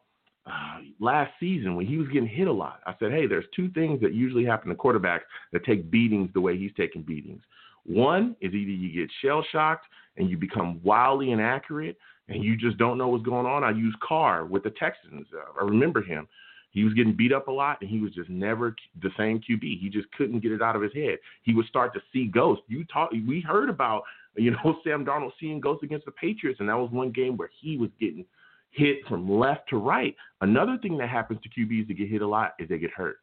uh, 0.46 0.80
last 1.00 1.32
season 1.40 1.76
when 1.76 1.86
he 1.86 1.98
was 1.98 2.08
getting 2.08 2.28
hit 2.28 2.48
a 2.48 2.52
lot. 2.52 2.82
I 2.86 2.96
said, 3.00 3.12
hey, 3.12 3.28
there's 3.28 3.46
two 3.56 3.70
things 3.70 4.02
that 4.02 4.14
usually 4.14 4.46
happen 4.46 4.70
to 4.70 4.76
quarterbacks 4.76 5.22
that 5.52 5.64
take 5.64 5.90
beatings 5.90 6.30
the 6.34 6.42
way 6.42 6.58
he's 6.58 6.74
taking 6.76 7.02
beatings. 7.02 7.42
One 7.86 8.36
is 8.42 8.54
either 8.54 8.72
you 8.72 8.92
get 9.02 9.12
shell 9.22 9.46
shocked 9.52 9.86
and 10.18 10.30
you 10.30 10.38
become 10.38 10.82
wildly 10.84 11.32
inaccurate 11.32 11.98
and 12.30 12.44
you 12.44 12.58
just 12.58 12.78
don't 12.78 12.98
know 12.98 13.10
what's 13.10 13.26
going 13.26 13.46
on. 13.46 13.64
I 13.64 13.72
use 13.72 13.96
Carr 14.06 14.46
with 14.46 14.64
the 14.64 14.72
Texans. 14.72 15.28
Uh, 15.34 15.62
I 15.62 15.66
remember 15.66 16.02
him. 16.02 16.28
He 16.74 16.84
was 16.84 16.94
getting 16.94 17.16
beat 17.16 17.32
up 17.32 17.48
a 17.48 17.52
lot, 17.52 17.78
and 17.82 17.90
he 17.90 18.00
was 18.00 18.12
just 18.12 18.30
never 18.30 18.76
the 19.02 19.12
same 19.18 19.40
QB. 19.40 19.80
He 19.80 19.90
just 19.92 20.12
couldn't 20.12 20.40
get 20.40 20.52
it 20.52 20.62
out 20.62 20.76
of 20.76 20.82
his 20.82 20.94
head. 20.94 21.20
He 21.44 21.54
would 21.54 21.68
start 21.68 21.94
to 21.94 22.02
see 22.12 22.26
ghosts. 22.26 22.66
You 22.68 22.84
talk. 22.86 23.12
We 23.12 23.42
heard 23.42 23.70
about 23.70 24.04
you 24.36 24.52
know 24.52 24.78
Sam 24.84 25.06
Darnold 25.06 25.32
seeing 25.40 25.60
ghosts 25.60 25.84
against 25.84 26.06
the 26.06 26.12
Patriots, 26.12 26.60
and 26.60 26.68
that 26.68 26.78
was 26.78 26.92
one 26.92 27.12
game 27.12 27.38
where 27.38 27.50
he 27.62 27.78
was 27.78 27.90
getting 28.00 28.26
hit 28.72 28.98
from 29.08 29.32
left 29.32 29.70
to 29.70 29.78
right. 29.78 30.16
Another 30.42 30.78
thing 30.82 30.98
that 30.98 31.10
happens 31.10 31.40
to 31.44 31.50
QBs 31.50 31.88
that 31.88 31.94
get 31.94 32.10
hit 32.10 32.24
a 32.24 32.28
lot 32.28 32.54
is 32.60 32.68
they 32.68 32.80
get 32.80 32.92
hurt. 32.92 33.18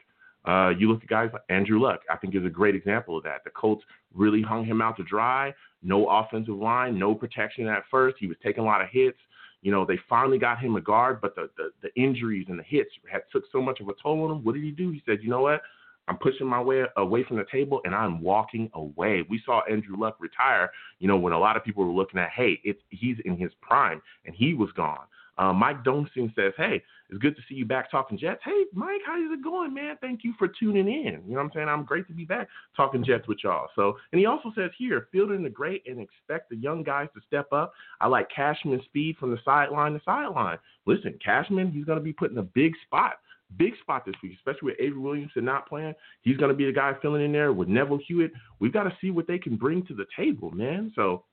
Uh, 0.46 0.70
you 0.70 0.90
look 0.90 1.02
at 1.02 1.08
guys 1.08 1.28
like 1.32 1.42
Andrew 1.50 1.80
Luck, 1.80 2.00
I 2.08 2.16
think 2.16 2.34
is 2.34 2.46
a 2.46 2.50
great 2.50 2.74
example 2.74 3.16
of 3.16 3.24
that. 3.24 3.44
The 3.44 3.50
Colts 3.50 3.84
really 4.14 4.40
hung 4.40 4.64
him 4.64 4.80
out 4.80 4.96
to 4.96 5.02
dry. 5.04 5.52
No 5.82 6.08
offensive 6.08 6.54
line, 6.54 6.98
no 6.98 7.14
protection 7.14 7.66
at 7.66 7.82
first. 7.90 8.16
He 8.18 8.26
was 8.26 8.36
taking 8.42 8.62
a 8.62 8.66
lot 8.66 8.80
of 8.80 8.88
hits. 8.90 9.18
You 9.62 9.72
know, 9.72 9.84
they 9.84 9.98
finally 10.08 10.38
got 10.38 10.58
him 10.58 10.76
a 10.76 10.80
guard, 10.80 11.20
but 11.20 11.34
the, 11.34 11.50
the, 11.56 11.70
the 11.82 11.94
injuries 12.00 12.46
and 12.48 12.58
the 12.58 12.62
hits 12.62 12.90
had 13.10 13.22
took 13.30 13.44
so 13.52 13.60
much 13.60 13.80
of 13.80 13.88
a 13.88 13.92
toll 14.02 14.24
on 14.24 14.30
him. 14.30 14.44
What 14.44 14.54
did 14.54 14.64
he 14.64 14.70
do? 14.70 14.90
He 14.90 15.02
said, 15.06 15.18
you 15.22 15.28
know 15.28 15.42
what? 15.42 15.62
I'm 16.08 16.16
pushing 16.16 16.46
my 16.46 16.60
way 16.60 16.84
away 16.96 17.24
from 17.24 17.36
the 17.36 17.44
table 17.52 17.80
and 17.84 17.94
I'm 17.94 18.20
walking 18.20 18.70
away. 18.74 19.24
We 19.28 19.40
saw 19.44 19.60
Andrew 19.70 19.96
Luck 19.96 20.16
retire, 20.18 20.70
you 20.98 21.06
know, 21.06 21.16
when 21.16 21.32
a 21.32 21.38
lot 21.38 21.56
of 21.56 21.64
people 21.64 21.84
were 21.84 21.92
looking 21.92 22.18
at, 22.18 22.30
hey, 22.30 22.58
it's 22.64 22.80
he's 22.88 23.16
in 23.24 23.36
his 23.36 23.52
prime 23.60 24.02
and 24.24 24.34
he 24.34 24.54
was 24.54 24.70
gone. 24.72 25.04
Uh, 25.40 25.54
Mike 25.54 25.82
Donsing 25.84 26.34
says, 26.34 26.52
hey, 26.58 26.82
it's 27.08 27.18
good 27.18 27.34
to 27.34 27.40
see 27.48 27.54
you 27.54 27.64
back 27.64 27.90
talking 27.90 28.18
Jets. 28.18 28.42
Hey, 28.44 28.64
Mike, 28.74 29.00
how's 29.06 29.32
it 29.32 29.42
going, 29.42 29.72
man? 29.72 29.96
Thank 29.98 30.22
you 30.22 30.34
for 30.38 30.46
tuning 30.46 30.86
in. 30.86 31.22
You 31.26 31.32
know 31.32 31.36
what 31.36 31.44
I'm 31.44 31.50
saying? 31.54 31.68
I'm 31.68 31.82
great 31.82 32.06
to 32.08 32.12
be 32.12 32.26
back 32.26 32.46
talking 32.76 33.02
Jets 33.02 33.26
with 33.26 33.38
y'all. 33.42 33.68
So, 33.74 33.96
and 34.12 34.18
he 34.18 34.26
also 34.26 34.52
says 34.54 34.70
here, 34.76 35.08
fielding 35.10 35.42
the 35.42 35.48
great 35.48 35.82
and 35.86 35.98
expect 35.98 36.50
the 36.50 36.56
young 36.56 36.82
guys 36.82 37.08
to 37.14 37.22
step 37.26 37.50
up. 37.54 37.72
I 38.02 38.06
like 38.06 38.28
Cashman's 38.30 38.84
speed 38.84 39.16
from 39.18 39.30
the 39.30 39.38
sideline 39.42 39.94
to 39.94 40.00
sideline. 40.04 40.58
Listen, 40.84 41.18
Cashman, 41.24 41.72
he's 41.72 41.86
going 41.86 41.98
to 41.98 42.04
be 42.04 42.12
put 42.12 42.30
in 42.30 42.36
a 42.36 42.42
big 42.42 42.74
spot. 42.84 43.14
Big 43.56 43.72
spot 43.80 44.04
this 44.04 44.14
week, 44.22 44.34
especially 44.36 44.66
with 44.66 44.76
Avery 44.78 45.00
Williamson 45.00 45.44
not 45.44 45.68
playing. 45.68 45.94
He's 46.20 46.36
going 46.36 46.50
to 46.50 46.56
be 46.56 46.66
the 46.66 46.72
guy 46.72 46.92
filling 47.00 47.24
in 47.24 47.32
there 47.32 47.54
with 47.54 47.66
Neville 47.66 47.98
Hewitt. 48.06 48.32
We've 48.58 48.74
got 48.74 48.84
to 48.84 48.96
see 49.00 49.10
what 49.10 49.26
they 49.26 49.38
can 49.38 49.56
bring 49.56 49.86
to 49.86 49.94
the 49.94 50.06
table, 50.16 50.50
man. 50.50 50.92
So 50.94 51.24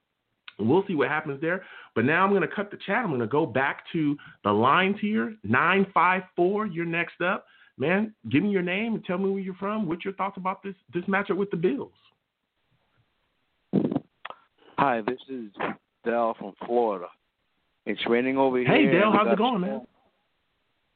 We'll 0.60 0.84
see 0.88 0.95
what 0.95 1.10
happens 1.10 1.39
there. 1.39 1.64
But 1.95 2.05
now 2.05 2.24
I'm 2.24 2.32
going 2.32 2.41
to 2.41 2.47
cut 2.47 2.72
the 2.72 2.78
chat. 2.86 2.97
I'm 2.97 3.10
going 3.10 3.20
to 3.20 3.28
go 3.28 3.45
back 3.45 3.84
to 3.93 4.18
the 4.43 4.51
lines 4.51 4.97
here. 4.99 5.36
954, 5.43 6.68
you're 6.68 6.86
next 6.86 7.22
up. 7.22 7.45
Man, 7.78 8.14
give 8.32 8.41
me 8.41 8.49
your 8.49 8.64
name 8.64 8.95
and 8.95 9.05
tell 9.05 9.20
me 9.20 9.30
where 9.30 9.39
you're 9.39 9.53
from. 9.55 9.88
What's 9.88 10.03
your 10.03 10.16
thoughts 10.16 10.38
about 10.38 10.64
this 10.64 10.74
this 10.93 11.03
matchup 11.03 11.38
with 11.38 11.51
the 11.51 11.58
Bills? 11.58 11.91
Hi, 14.80 15.01
this 15.01 15.20
is 15.30 15.51
Dell 16.03 16.36
from 16.39 16.53
Florida. 16.66 17.08
It's 17.86 18.01
raining 18.08 18.38
over 18.38 18.58
here. 18.58 18.68
Hey, 18.68 18.86
Dale, 18.86 19.12
how's 19.12 19.32
it 19.32 19.38
going, 19.38 19.62
storm. 19.62 19.62
man? 19.62 19.82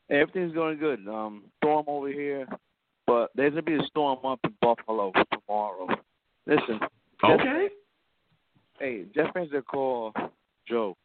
Everything's 0.10 0.54
going 0.54 0.78
good. 0.80 1.08
Um, 1.08 1.44
storm 1.58 1.86
over 1.88 2.10
here, 2.10 2.48
but 3.06 3.30
there's 3.36 3.52
gonna 3.52 3.62
be 3.62 3.76
a 3.76 3.84
storm 3.88 4.20
up 4.26 4.40
in 4.44 4.54
Buffalo 4.60 5.12
tomorrow. 5.32 5.88
Listen. 6.48 6.80
Okay. 7.24 7.70
Hey, 8.82 9.04
just 9.14 9.30
answer 9.36 9.58
the 9.58 9.62
call, 9.62 10.12
Joe. 10.68 10.98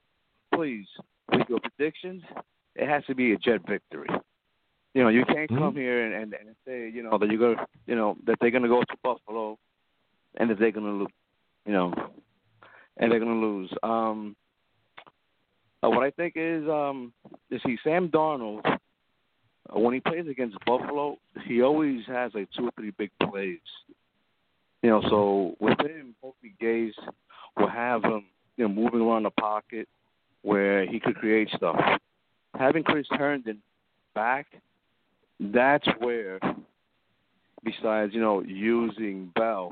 please, 0.55 0.87
with 1.31 1.47
your 1.51 1.59
predictions, 1.61 2.22
it 2.74 2.89
has 2.89 3.05
to 3.05 3.14
be 3.14 3.33
a 3.33 3.37
Jet 3.37 3.61
victory. 3.68 4.09
You 4.95 5.03
know, 5.03 5.09
you 5.11 5.27
can't 5.27 5.51
come 5.51 5.74
Mhm. 5.74 5.77
here 5.77 6.07
and, 6.07 6.14
and, 6.14 6.33
and 6.33 6.57
say, 6.64 6.89
you 6.89 7.03
know, 7.03 7.18
that 7.18 7.29
you're 7.29 7.55
gonna, 7.55 7.66
you 7.87 7.95
know, 7.95 8.16
that 8.24 8.39
they're 8.41 8.51
gonna 8.51 8.68
go 8.68 8.83
to 8.83 8.97
Buffalo, 9.03 9.59
and 10.37 10.49
that 10.49 10.59
they're 10.59 10.70
gonna 10.70 10.93
lose. 10.93 11.12
You 11.66 11.72
know, 11.74 11.93
and 12.97 13.12
they're 13.12 13.18
gonna 13.18 13.41
lose. 13.41 13.70
Um, 13.83 14.35
uh, 15.83 15.91
what 15.91 16.05
I 16.05 16.11
think 16.12 16.35
is, 16.37 16.66
um, 16.70 17.12
you 17.51 17.59
see, 17.59 17.77
Sam 17.85 18.09
Darnold, 18.09 18.64
uh, 18.64 18.79
when 19.79 19.93
he 19.93 20.01
plays 20.01 20.27
against 20.29 20.57
Buffalo, 20.64 21.18
he 21.45 21.61
always 21.61 22.07
has 22.07 22.35
like 22.35 22.51
two 22.53 22.68
or 22.68 22.70
three 22.70 22.93
big 22.93 23.11
plays. 23.18 23.61
You 24.83 24.89
know, 24.91 25.03
so 25.03 25.57
with 25.61 25.79
him, 25.81 26.14
hopefully 26.22 26.55
Gase 26.59 26.95
will 27.57 27.68
have 27.68 28.04
him, 28.04 28.24
you 28.57 28.66
know, 28.66 28.72
moving 28.74 29.00
around 29.00 29.24
the 29.24 29.30
pocket 29.30 29.88
where 30.42 30.86
he 30.86 31.00
could 31.00 31.16
create 31.16 31.48
stuff. 31.57 31.76
Having 32.59 32.84
Chris 32.84 33.07
Herndon 33.11 33.59
back, 34.14 34.46
that's 35.40 35.86
where, 35.98 36.38
besides 37.64 38.14
you 38.14 38.20
know 38.20 38.40
using 38.42 39.30
Bell, 39.34 39.70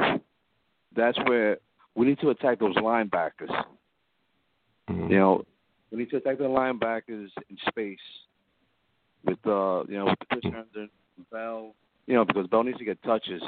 that's 0.95 1.19
where 1.27 1.59
we 1.95 2.07
need 2.07 2.19
to 2.21 2.31
attack 2.31 2.59
those 2.59 2.75
linebackers. 2.77 3.65
Mhm. 4.91 5.11
You 5.11 5.17
know, 5.17 5.45
we 5.91 5.99
need 5.99 6.11
to 6.11 6.17
attack 6.17 6.39
the 6.39 6.45
linebackers 6.45 7.31
in 7.49 7.57
space 7.69 7.99
with 9.25 9.39
uh 9.47 9.85
you 9.89 9.97
know 9.99 10.07
with 10.07 10.19
Chris 10.31 10.45
Herndon, 10.53 10.91
Bell, 11.31 11.75
you 12.07 12.15
know 12.15 12.25
because 12.25 12.47
Bell 12.49 12.65
needs 12.65 12.79
to 12.79 12.85
get 12.85 13.03
touches. 13.03 13.43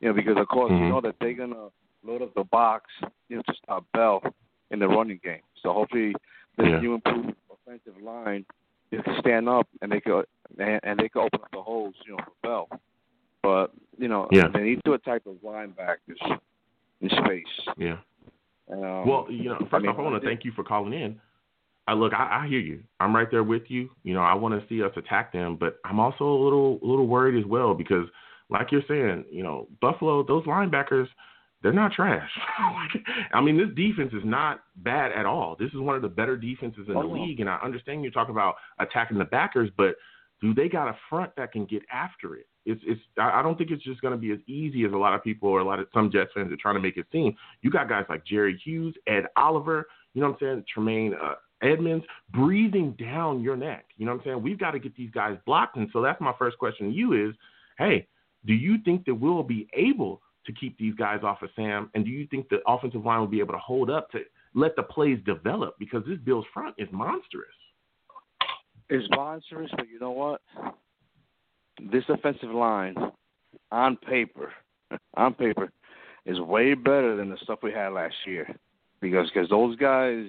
You 0.00 0.08
know 0.08 0.14
because 0.14 0.36
of 0.36 0.48
course 0.48 0.72
Mhm. 0.72 0.80
you 0.80 0.88
know 0.88 1.00
that 1.00 1.14
they're 1.20 1.32
gonna 1.32 1.68
load 2.04 2.22
up 2.22 2.34
the 2.34 2.44
box 2.44 2.90
you 3.28 3.36
know 3.36 3.42
to 3.42 3.54
stop 3.62 3.84
Bell 3.92 4.22
in 4.70 4.78
the 4.78 4.88
running 4.88 5.20
game. 5.22 5.42
So 5.62 5.72
hopefully 5.72 6.14
this 6.56 6.66
Yeah. 6.68 6.80
new 6.80 6.94
improved 6.94 7.34
offensive 7.52 8.00
line 8.02 8.44
they 8.90 8.98
can 8.98 9.18
stand 9.20 9.48
up 9.48 9.66
and 9.82 9.90
they 9.90 10.00
could 10.00 10.26
and, 10.58 10.80
and 10.82 10.98
they 10.98 11.08
could 11.08 11.22
open 11.24 11.40
up 11.42 11.50
the 11.52 11.62
holes 11.62 11.94
you 12.06 12.12
know 12.12 12.18
for 12.24 12.32
Bell. 12.42 12.80
But 13.42 13.72
you 13.98 14.08
know 14.08 14.28
Yeah. 14.30 14.48
they 14.48 14.62
need 14.62 14.82
to 14.84 14.92
attack 14.94 15.24
those 15.24 15.38
linebackers 15.44 16.38
in 17.00 17.10
space. 17.10 17.74
Yeah. 17.76 17.98
Um, 18.70 19.06
Well, 19.06 19.26
you 19.30 19.48
know, 19.48 19.58
first 19.60 19.74
I 19.74 19.78
mean, 19.78 19.90
off, 19.90 19.98
I 19.98 20.02
want 20.02 20.20
to 20.20 20.26
thank 20.28 20.44
you 20.44 20.52
for 20.52 20.64
calling 20.64 20.92
in. 20.92 21.20
I 21.88 21.92
look, 21.92 22.12
I, 22.12 22.42
I 22.42 22.48
hear 22.48 22.58
you. 22.58 22.82
I'm 22.98 23.14
right 23.14 23.30
there 23.30 23.44
with 23.44 23.62
you. 23.68 23.90
You 24.02 24.14
know, 24.14 24.20
I 24.22 24.34
want 24.34 24.60
to 24.60 24.68
see 24.68 24.82
us 24.82 24.90
attack 24.96 25.32
them, 25.32 25.56
but 25.56 25.78
I'm 25.84 26.00
also 26.00 26.24
a 26.24 26.42
little, 26.42 26.80
a 26.82 26.86
little 26.86 27.06
worried 27.06 27.38
as 27.38 27.46
well 27.48 27.74
because, 27.74 28.06
like 28.48 28.72
you're 28.72 28.82
saying, 28.88 29.24
you 29.30 29.44
know, 29.44 29.68
Buffalo, 29.80 30.24
those 30.24 30.44
linebackers, 30.46 31.06
they're 31.62 31.72
not 31.72 31.92
trash. 31.92 32.30
I 33.32 33.40
mean, 33.40 33.56
this 33.56 33.74
defense 33.74 34.12
is 34.12 34.24
not 34.24 34.60
bad 34.76 35.12
at 35.12 35.26
all. 35.26 35.56
This 35.58 35.70
is 35.72 35.80
one 35.80 35.96
of 35.96 36.02
the 36.02 36.08
better 36.08 36.36
defenses 36.36 36.84
in 36.88 36.94
the 36.94 37.00
Oh, 37.00 37.14
no. 37.14 37.22
league, 37.24 37.40
and 37.40 37.48
I 37.48 37.58
understand 37.62 38.02
you're 38.02 38.12
talking 38.12 38.34
about 38.34 38.56
attacking 38.78 39.18
the 39.18 39.24
backers, 39.24 39.70
but 39.76 39.96
do 40.40 40.52
they 40.52 40.68
got 40.68 40.88
a 40.88 40.96
front 41.08 41.34
that 41.36 41.52
can 41.52 41.64
get 41.64 41.82
after 41.90 42.36
it? 42.36 42.46
It's, 42.66 42.80
it's. 42.84 43.00
I 43.18 43.40
I 43.40 43.42
don't 43.42 43.56
think 43.56 43.70
it's 43.70 43.82
just 43.84 44.00
going 44.00 44.12
to 44.12 44.18
be 44.18 44.32
as 44.32 44.38
easy 44.46 44.84
as 44.84 44.92
a 44.92 44.96
lot 44.96 45.14
of 45.14 45.22
people 45.24 45.48
or 45.48 45.60
a 45.60 45.64
lot 45.64 45.78
of 45.78 45.86
some 45.94 46.10
Jets 46.10 46.32
fans 46.34 46.52
are 46.52 46.56
trying 46.56 46.74
to 46.74 46.80
make 46.80 46.96
it 46.96 47.06
seem. 47.10 47.34
You 47.62 47.70
got 47.70 47.88
guys 47.88 48.04
like 48.08 48.24
Jerry 48.26 48.60
Hughes, 48.62 48.94
Ed 49.06 49.26
Oliver, 49.36 49.86
you 50.14 50.20
know 50.20 50.28
what 50.30 50.42
I'm 50.42 50.46
saying, 50.56 50.64
Tremaine 50.72 51.14
uh, 51.14 51.34
Edmunds, 51.62 52.04
breathing 52.30 52.92
down 52.98 53.40
your 53.40 53.56
neck. 53.56 53.86
You 53.96 54.04
know 54.04 54.12
what 54.12 54.18
I'm 54.18 54.24
saying? 54.24 54.42
We've 54.42 54.58
got 54.58 54.72
to 54.72 54.78
get 54.78 54.94
these 54.96 55.10
guys 55.10 55.38
blocked, 55.46 55.76
and 55.76 55.88
so 55.92 56.02
that's 56.02 56.20
my 56.20 56.32
first 56.38 56.58
question 56.58 56.90
to 56.90 56.94
you: 56.94 57.28
Is, 57.28 57.34
hey, 57.78 58.06
do 58.46 58.52
you 58.52 58.76
think 58.84 59.06
that 59.06 59.14
we'll 59.14 59.42
be 59.42 59.68
able 59.72 60.20
to 60.46 60.52
keep 60.52 60.78
these 60.78 60.94
guys 60.94 61.20
off 61.22 61.42
of 61.42 61.50
Sam, 61.56 61.90
and 61.94 62.04
do 62.04 62.10
you 62.10 62.26
think 62.26 62.48
the 62.48 62.60
offensive 62.66 63.04
line 63.04 63.20
will 63.20 63.26
be 63.26 63.40
able 63.40 63.54
to 63.54 63.58
hold 63.58 63.90
up 63.90 64.10
to 64.12 64.20
let 64.54 64.76
the 64.76 64.82
plays 64.82 65.18
develop? 65.26 65.76
Because 65.78 66.02
this 66.06 66.18
Bills 66.24 66.46
front 66.52 66.74
is 66.78 66.88
monstrous. 66.92 67.48
It's 68.88 69.06
monstrous, 69.10 69.70
but 69.76 69.88
you 69.88 69.98
know 69.98 70.12
what? 70.12 70.40
This 71.90 72.04
offensive 72.08 72.50
line, 72.50 72.94
on 73.72 73.96
paper, 73.96 74.52
on 75.16 75.34
paper, 75.34 75.70
is 76.24 76.40
way 76.40 76.74
better 76.74 77.16
than 77.16 77.30
the 77.30 77.36
stuff 77.42 77.60
we 77.62 77.72
had 77.72 77.88
last 77.88 78.14
year. 78.26 78.48
Because 79.00 79.28
cause 79.34 79.48
those 79.50 79.76
guys, 79.76 80.26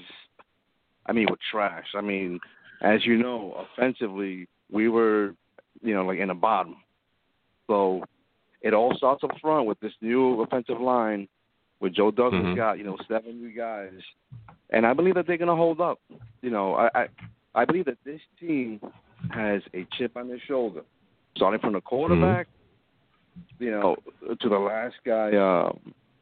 I 1.06 1.14
mean, 1.14 1.28
were 1.30 1.38
trash. 1.52 1.86
I 1.96 2.02
mean, 2.02 2.40
as 2.82 3.06
you 3.06 3.18
know, 3.18 3.66
offensively, 3.74 4.48
we 4.72 4.90
were, 4.90 5.36
you 5.82 5.94
know, 5.94 6.06
like 6.06 6.20
in 6.20 6.28
the 6.28 6.34
bottom. 6.34 6.76
So 7.68 8.04
it 8.62 8.74
all 8.74 8.96
starts 8.96 9.24
up 9.24 9.32
front 9.40 9.68
with 9.68 9.80
this 9.80 9.94
new 10.02 10.42
offensive 10.42 10.80
line, 10.82 11.28
with 11.80 11.94
Joe 11.94 12.12
Douglas 12.12 12.46
Mhm. 12.46 12.56
got, 12.56 12.78
you 12.78 12.84
know, 12.84 12.98
seven 13.08 13.40
new 13.42 13.52
guys, 13.52 14.02
and 14.72 14.86
I 14.86 14.94
believe 14.94 15.16
that 15.16 15.28
they're 15.28 15.38
gonna 15.38 15.56
hold 15.56 15.80
up. 15.80 16.00
You 16.42 16.50
know, 16.50 16.76
I, 16.76 16.90
I 17.04 17.08
I 17.56 17.66
believe 17.66 17.86
that 17.86 18.04
this 18.04 18.22
team 18.40 18.80
has 19.32 19.62
a 19.74 19.86
chip 19.98 20.16
on 20.16 20.28
their 20.28 20.40
shoulder, 20.40 20.84
starting 21.36 21.60
from 21.60 21.74
the 21.74 21.82
quarterback, 21.82 22.48
you 23.60 23.72
know, 23.72 23.96
to 24.40 24.50
the 24.50 24.60
last 24.60 24.96
guy, 25.04 25.36
uh, 25.36 25.72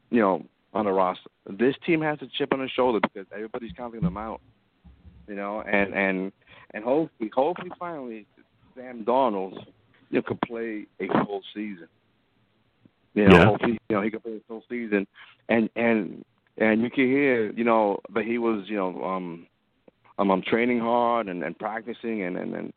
you 0.10 0.20
know, 0.22 0.46
on 0.74 0.86
the 0.86 0.92
roster. 0.92 1.30
This 1.50 1.76
team 1.86 2.02
has 2.02 2.22
a 2.22 2.28
chip 2.28 2.54
on 2.54 2.60
their 2.60 2.70
shoulder 2.70 3.00
because 3.02 3.28
everybody's 3.34 3.72
counting 3.74 4.02
them 4.02 4.18
out, 4.18 4.42
you 5.28 5.36
know, 5.36 5.62
and 5.62 5.94
and 5.94 6.32
and 6.72 6.84
hopefully, 6.84 7.30
hopefully, 7.34 7.72
finally, 7.80 8.26
Sam 8.76 9.06
Darnold, 9.06 9.66
you 10.10 10.20
know, 10.20 10.22
could 10.22 10.42
play 10.42 10.86
a 11.00 11.08
full 11.26 11.42
season. 11.54 11.88
You 13.16 13.28
know, 13.30 13.38
Yeah. 13.38 13.46
hopefully, 13.46 13.80
you 13.90 13.96
know, 13.96 14.02
he 14.02 14.12
could 14.12 14.24
play 14.24 14.34
a 14.34 14.42
whole 14.48 14.64
season, 14.70 15.08
and 15.50 15.70
and 15.76 16.24
and 16.58 16.82
you 16.82 16.90
can 16.90 17.08
hear, 17.08 17.52
you 17.52 17.64
know, 17.64 18.00
that 18.14 18.26
he 18.26 18.38
was, 18.38 18.70
you 18.70 18.78
know, 18.78 19.04
um, 19.04 19.48
um, 20.18 20.32
I'm 20.32 20.42
training 20.42 20.80
hard 20.80 21.28
and, 21.28 21.44
and 21.44 21.58
practicing 21.58 22.24
and 22.24 22.38
and 22.38 22.54
and 22.56 22.74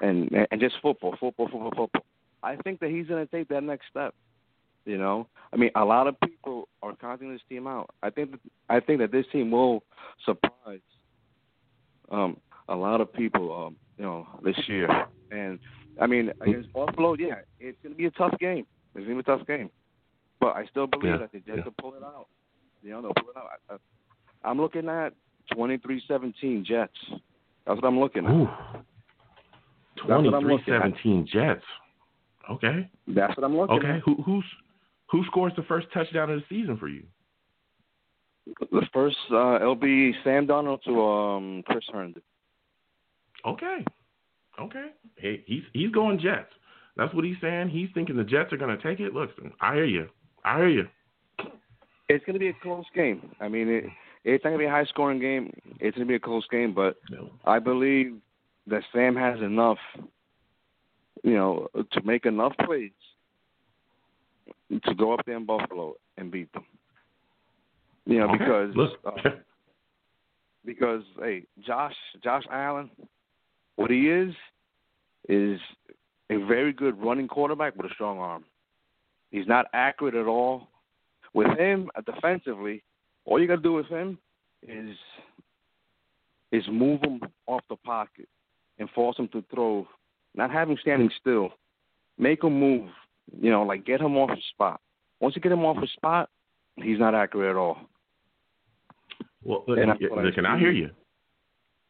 and 0.00 0.46
and 0.50 0.60
just 0.60 0.76
football, 0.82 1.12
football, 1.20 1.48
football, 1.48 1.70
football. 1.76 2.04
I 2.42 2.56
think 2.56 2.80
that 2.80 2.90
he's 2.90 3.06
going 3.06 3.24
to 3.24 3.30
take 3.30 3.48
that 3.48 3.62
next 3.62 3.86
step. 3.90 4.14
You 4.84 4.98
know, 4.98 5.28
I 5.52 5.56
mean, 5.56 5.70
a 5.76 5.84
lot 5.84 6.08
of 6.08 6.16
people 6.20 6.68
are 6.82 6.96
counting 6.96 7.30
this 7.32 7.40
team 7.48 7.68
out. 7.68 7.90
I 8.02 8.10
think 8.10 8.32
that, 8.32 8.40
I 8.68 8.80
think 8.80 8.98
that 8.98 9.12
this 9.12 9.26
team 9.30 9.50
will 9.52 9.84
surprise 10.24 10.80
um, 12.10 12.36
a 12.68 12.74
lot 12.74 13.00
of 13.00 13.12
people, 13.12 13.66
um, 13.66 13.76
you 13.96 14.04
know, 14.04 14.26
this 14.42 14.56
year. 14.66 14.88
And 15.30 15.60
I 16.00 16.06
mean, 16.06 16.32
against 16.40 16.72
Buffalo, 16.72 17.14
yeah, 17.14 17.36
it's 17.60 17.78
going 17.82 17.92
to 17.94 17.96
be 17.96 18.06
a 18.06 18.10
tough 18.10 18.36
game. 18.40 18.66
It's 18.94 19.06
going 19.06 19.16
to 19.18 19.22
be 19.22 19.32
a 19.32 19.36
tough 19.36 19.46
game, 19.46 19.70
but 20.42 20.56
I 20.56 20.66
still 20.66 20.88
believe 20.88 21.12
Yeah, 21.12 21.18
that 21.18 21.32
they 21.32 21.38
just 21.38 21.58
yeah. 21.58 21.62
to 21.62 21.70
pull 21.70 21.94
it 21.94 22.02
out. 22.02 22.26
You 22.82 22.90
know, 22.90 23.02
they'll 23.02 23.14
pull 23.14 23.30
it 23.30 23.36
out. 23.36 23.46
I, 23.70 23.74
I, 23.74 24.50
I'm 24.50 24.60
looking 24.60 24.88
at 24.88 25.14
23-17 25.56 26.64
Jets. 26.64 26.92
That's 27.64 27.76
what 27.80 27.84
I'm 27.84 28.00
looking 28.00 28.26
at. 28.26 28.32
Ooh. 28.32 28.48
what 30.04 30.10
I'm 30.10 30.24
looking 30.24 30.74
at. 30.74 30.82
23-17 30.82 31.26
Jets. 31.28 31.62
Okay. 32.50 32.90
That's 33.06 33.36
what 33.36 33.44
I'm 33.44 33.56
looking 33.56 33.76
Okay. 33.76 33.86
at. 33.86 33.94
Okay. 33.94 34.02
Who 34.04 34.20
who's 34.24 34.44
who 35.12 35.24
scores 35.26 35.52
the 35.56 35.62
first 35.62 35.86
touchdown 35.94 36.28
of 36.30 36.40
the 36.40 36.44
season 36.48 36.76
for 36.76 36.88
you? 36.88 37.04
The 38.72 38.82
first, 38.92 39.16
uh, 39.30 39.56
it'll 39.56 39.76
be 39.76 40.12
Sam 40.24 40.48
Darnold 40.48 40.82
to 40.82 41.00
um, 41.00 41.62
Chris 41.64 41.84
Herndon. 41.92 42.22
Okay. 43.46 43.84
Okay. 44.60 44.86
Hey, 45.14 45.44
he's 45.46 45.62
he's 45.72 45.92
going 45.92 46.18
Jets. 46.18 46.50
That's 46.96 47.14
what 47.14 47.24
he's 47.24 47.36
saying. 47.40 47.68
He's 47.68 47.88
thinking 47.94 48.16
the 48.16 48.24
Jets 48.24 48.52
are 48.52 48.56
going 48.56 48.76
to 48.76 48.82
take 48.82 48.98
it. 48.98 49.14
Look, 49.14 49.30
I 49.60 49.74
hear 49.76 49.84
you. 49.84 50.08
I 50.44 50.58
hear 50.58 50.68
you. 50.68 50.88
It's 52.08 52.24
going 52.24 52.34
to 52.34 52.40
be 52.40 52.48
a 52.48 52.54
close 52.62 52.84
game. 52.94 53.30
I 53.40 53.48
mean, 53.48 53.68
it, 53.68 53.84
it's 54.24 54.44
not 54.44 54.50
going 54.50 54.58
to 54.60 54.64
be 54.64 54.68
a 54.68 54.70
high 54.70 54.84
scoring 54.84 55.18
game. 55.20 55.52
It's 55.80 55.96
going 55.96 56.06
to 56.06 56.10
be 56.10 56.16
a 56.16 56.20
close 56.20 56.46
game, 56.50 56.74
but 56.74 56.96
No. 57.10 57.30
I 57.44 57.58
believe 57.58 58.16
that 58.66 58.82
Sam 58.92 59.16
has 59.16 59.40
enough, 59.40 59.78
you 61.22 61.34
know, 61.34 61.68
to 61.74 62.02
make 62.04 62.26
enough 62.26 62.52
plays 62.64 62.90
to 64.84 64.94
go 64.94 65.12
up 65.12 65.20
there 65.26 65.36
in 65.36 65.44
Buffalo 65.46 65.94
and 66.18 66.30
beat 66.30 66.52
them. 66.52 66.64
You 68.04 68.18
know, 68.18 68.28
Okay. 68.30 68.38
because 68.38 68.90
uh, 69.04 69.30
because 70.64 71.02
hey, 71.20 71.44
Josh 71.64 71.94
Josh 72.22 72.44
Allen, 72.50 72.90
what 73.76 73.90
he 73.90 74.08
is 74.10 74.34
is 75.28 75.60
a 76.30 76.36
very 76.46 76.72
good 76.72 77.00
running 77.00 77.28
quarterback 77.28 77.76
with 77.76 77.90
a 77.90 77.94
strong 77.94 78.18
arm. 78.18 78.44
He's 79.32 79.46
not 79.48 79.66
accurate 79.72 80.14
at 80.14 80.26
all. 80.26 80.68
With 81.34 81.58
him 81.58 81.90
uh, 81.96 82.02
defensively, 82.02 82.84
all 83.24 83.40
you 83.40 83.48
got 83.48 83.56
to 83.56 83.62
do 83.62 83.72
with 83.72 83.86
him 83.86 84.18
is 84.62 84.94
is 86.52 86.62
move 86.70 87.00
him 87.02 87.20
off 87.46 87.62
the 87.70 87.76
pocket 87.76 88.28
and 88.78 88.88
force 88.90 89.16
him 89.18 89.26
to 89.28 89.42
throw, 89.52 89.88
not 90.34 90.50
have 90.50 90.68
him 90.68 90.76
standing 90.82 91.10
still. 91.18 91.48
Make 92.18 92.44
him 92.44 92.60
move. 92.60 92.90
You 93.40 93.50
know, 93.50 93.62
like 93.62 93.86
get 93.86 94.00
him 94.02 94.16
off 94.18 94.30
his 94.30 94.44
spot. 94.52 94.80
Once 95.20 95.34
you 95.34 95.40
get 95.40 95.50
him 95.52 95.64
off 95.64 95.80
his 95.80 95.90
spot, 95.92 96.28
he's 96.76 96.98
not 96.98 97.14
accurate 97.14 97.50
at 97.50 97.56
all. 97.56 97.78
well, 99.42 99.64
And 99.68 99.90
I 99.92 99.94
listen, 100.22 100.44
I 100.44 100.56
see. 100.56 100.60
hear 100.60 100.72
you. 100.72 100.90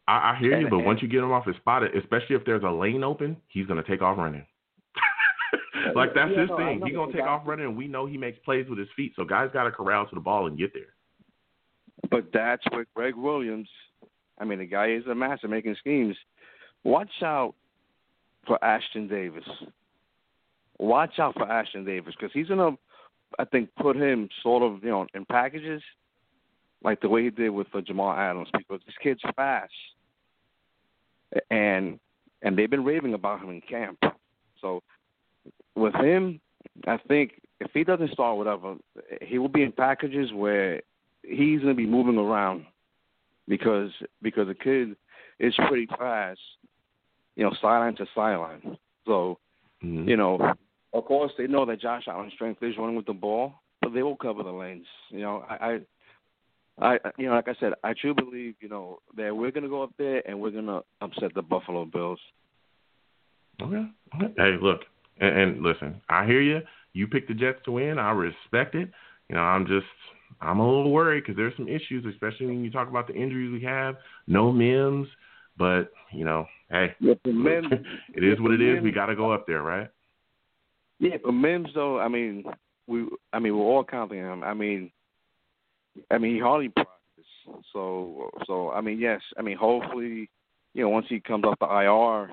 I, 0.06 0.32
I 0.32 0.36
hear 0.38 0.60
you, 0.60 0.68
but 0.68 0.76
and- 0.76 0.86
once 0.86 1.02
you 1.02 1.08
get 1.08 1.24
him 1.24 1.32
off 1.32 1.46
his 1.46 1.56
spot, 1.56 1.82
especially 1.96 2.36
if 2.36 2.44
there's 2.44 2.62
a 2.62 2.70
lane 2.70 3.02
open, 3.02 3.36
he's 3.48 3.66
going 3.66 3.82
to 3.82 3.88
take 3.88 4.02
off 4.02 4.16
running. 4.18 4.46
like 5.94 6.14
that's 6.14 6.30
Yeah, 6.34 6.40
his 6.42 6.50
no, 6.50 6.56
thing. 6.56 6.80
know, 6.80 6.86
He's 6.86 6.94
going 6.94 7.10
to 7.12 7.16
take 7.16 7.26
off 7.26 7.42
running, 7.46 7.66
and 7.66 7.76
we 7.76 7.88
know 7.88 8.06
he 8.06 8.16
makes 8.16 8.38
plays 8.44 8.66
with 8.68 8.78
his 8.78 8.88
feet. 8.96 9.12
So 9.16 9.24
guys 9.24 9.50
got 9.52 9.64
to 9.64 9.70
corral 9.70 10.06
to 10.06 10.14
the 10.14 10.20
ball 10.20 10.46
and 10.46 10.58
get 10.58 10.72
there. 10.74 10.94
But 12.10 12.26
that's 12.32 12.62
where 12.72 12.86
Gregg 12.94 13.14
Williams 13.14 13.68
I 14.42 14.44
mean, 14.44 14.58
the 14.58 14.66
guy 14.66 14.90
is 14.90 15.06
a 15.06 15.14
master 15.14 15.46
making 15.46 15.76
schemes. 15.78 16.16
Watch 16.82 17.22
out 17.22 17.54
for 18.46 18.58
Ashtyn 18.62 19.08
Davis. 19.08 19.44
Watch 20.78 21.18
out 21.20 21.34
for 21.34 21.46
Ashtyn 21.46 21.86
Davis 21.86 22.14
because 22.18 22.32
he's 22.32 22.48
gonna, 22.48 22.76
I 23.38 23.44
think, 23.44 23.70
put 23.80 23.96
him 23.96 24.28
sort 24.42 24.64
of 24.64 24.82
you 24.82 24.90
know 24.90 25.06
in 25.14 25.24
packages, 25.26 25.80
like 26.82 27.00
the 27.00 27.08
way 27.08 27.22
he 27.22 27.30
did 27.30 27.50
with 27.50 27.68
uh, 27.72 27.80
Jamal 27.82 28.12
Adams 28.12 28.48
because 28.52 28.80
this 28.84 28.96
kid's 29.00 29.20
fast, 29.36 29.72
and 31.50 32.00
and 32.42 32.58
they've 32.58 32.70
been 32.70 32.84
raving 32.84 33.14
about 33.14 33.42
him 33.42 33.50
in 33.50 33.60
camp. 33.60 33.98
So 34.60 34.82
with 35.74 35.94
him, 35.94 36.40
I 36.86 36.98
think 37.08 37.40
if 37.60 37.70
he 37.72 37.84
doesn't 37.84 38.12
start 38.12 38.36
whatever, 38.36 38.76
he 39.20 39.38
will 39.38 39.48
be 39.48 39.62
in 39.62 39.72
packages 39.72 40.32
where 40.32 40.82
he's 41.22 41.60
going 41.60 41.74
to 41.74 41.74
be 41.74 41.86
moving 41.86 42.18
around 42.18 42.66
because 43.48 43.90
because 44.22 44.48
the 44.48 44.54
kid 44.54 44.96
is 45.38 45.54
pretty 45.68 45.86
fast, 45.86 46.40
you 47.36 47.44
know, 47.44 47.52
sideline 47.60 47.96
to 47.96 48.06
sideline. 48.14 48.76
So, 49.06 49.38
Mhm. 49.82 50.08
you 50.08 50.16
know, 50.16 50.54
of 50.92 51.04
course 51.04 51.32
they 51.36 51.46
know 51.46 51.64
that 51.64 51.80
Josh 51.80 52.06
Allen's 52.06 52.32
strength 52.34 52.62
is 52.62 52.76
running 52.78 52.96
with 52.96 53.06
the 53.06 53.12
ball, 53.12 53.54
but 53.80 53.92
they 53.92 54.02
will 54.02 54.16
cover 54.16 54.42
the 54.42 54.52
lanes. 54.52 54.86
You 55.08 55.20
know, 55.20 55.44
I, 55.48 55.80
I, 56.80 56.94
I 56.94 56.98
you 57.18 57.26
know, 57.26 57.34
like 57.34 57.48
I 57.48 57.54
said, 57.54 57.74
I 57.82 57.94
truly 57.94 58.22
believe, 58.22 58.54
you 58.60 58.68
know, 58.68 59.00
that 59.16 59.36
we're 59.36 59.50
gonna 59.50 59.68
go 59.68 59.82
up 59.82 59.92
there 59.98 60.22
and 60.28 60.40
we're 60.40 60.50
gonna 60.50 60.82
upset 61.00 61.34
the 61.34 61.42
Buffalo 61.42 61.84
Bills. 61.84 62.20
Okay. 63.60 63.86
Hey, 64.36 64.56
look, 64.60 64.82
and, 65.20 65.38
and 65.38 65.62
listen, 65.62 66.00
I 66.08 66.26
hear 66.26 66.40
you. 66.40 66.60
You 66.92 67.06
picked 67.06 67.28
the 67.28 67.34
Jets 67.34 67.58
to 67.64 67.72
win. 67.72 67.98
I 67.98 68.10
respect 68.12 68.74
it. 68.74 68.90
You 69.28 69.36
know, 69.36 69.42
I'm 69.42 69.66
just, 69.66 69.86
I'm 70.40 70.58
a 70.58 70.66
little 70.66 70.92
worried 70.92 71.22
because 71.22 71.36
there's 71.36 71.56
some 71.56 71.68
issues, 71.68 72.04
especially 72.04 72.46
when 72.46 72.64
you 72.64 72.70
talk 72.70 72.88
about 72.88 73.06
the 73.06 73.14
injuries 73.14 73.52
we 73.52 73.62
have. 73.62 73.96
No 74.26 74.52
Mims, 74.52 75.08
but 75.56 75.92
you 76.12 76.24
know, 76.24 76.46
hey, 76.70 76.94
Yeah, 77.00 77.14
Mims, 77.24 77.68
it 78.14 78.24
is 78.24 78.40
what 78.40 78.52
it 78.52 78.60
is. 78.60 78.82
We 78.82 78.92
got 78.92 79.06
to 79.06 79.16
go 79.16 79.32
up 79.32 79.46
there, 79.46 79.62
right? 79.62 79.88
Yeah, 80.98 81.16
but 81.22 81.32
Mims 81.32 81.68
though, 81.74 81.98
I 81.98 82.08
mean, 82.08 82.44
we, 82.86 83.06
I 83.32 83.38
mean, 83.38 83.56
we're 83.56 83.64
all 83.64 83.84
counting 83.84 84.18
him. 84.18 84.42
I 84.42 84.54
mean, 84.54 84.90
I 86.10 86.18
mean, 86.18 86.34
he 86.34 86.40
hardly 86.40 86.68
practiced. 86.68 86.92
So, 87.72 88.30
so 88.46 88.70
I 88.70 88.80
mean, 88.80 88.98
yes, 88.98 89.20
I 89.38 89.42
mean, 89.42 89.56
hopefully, 89.56 90.30
you 90.74 90.82
know, 90.82 90.88
once 90.88 91.06
he 91.08 91.20
comes 91.20 91.44
off 91.44 91.58
the 91.60 91.66
IR, 91.66 92.30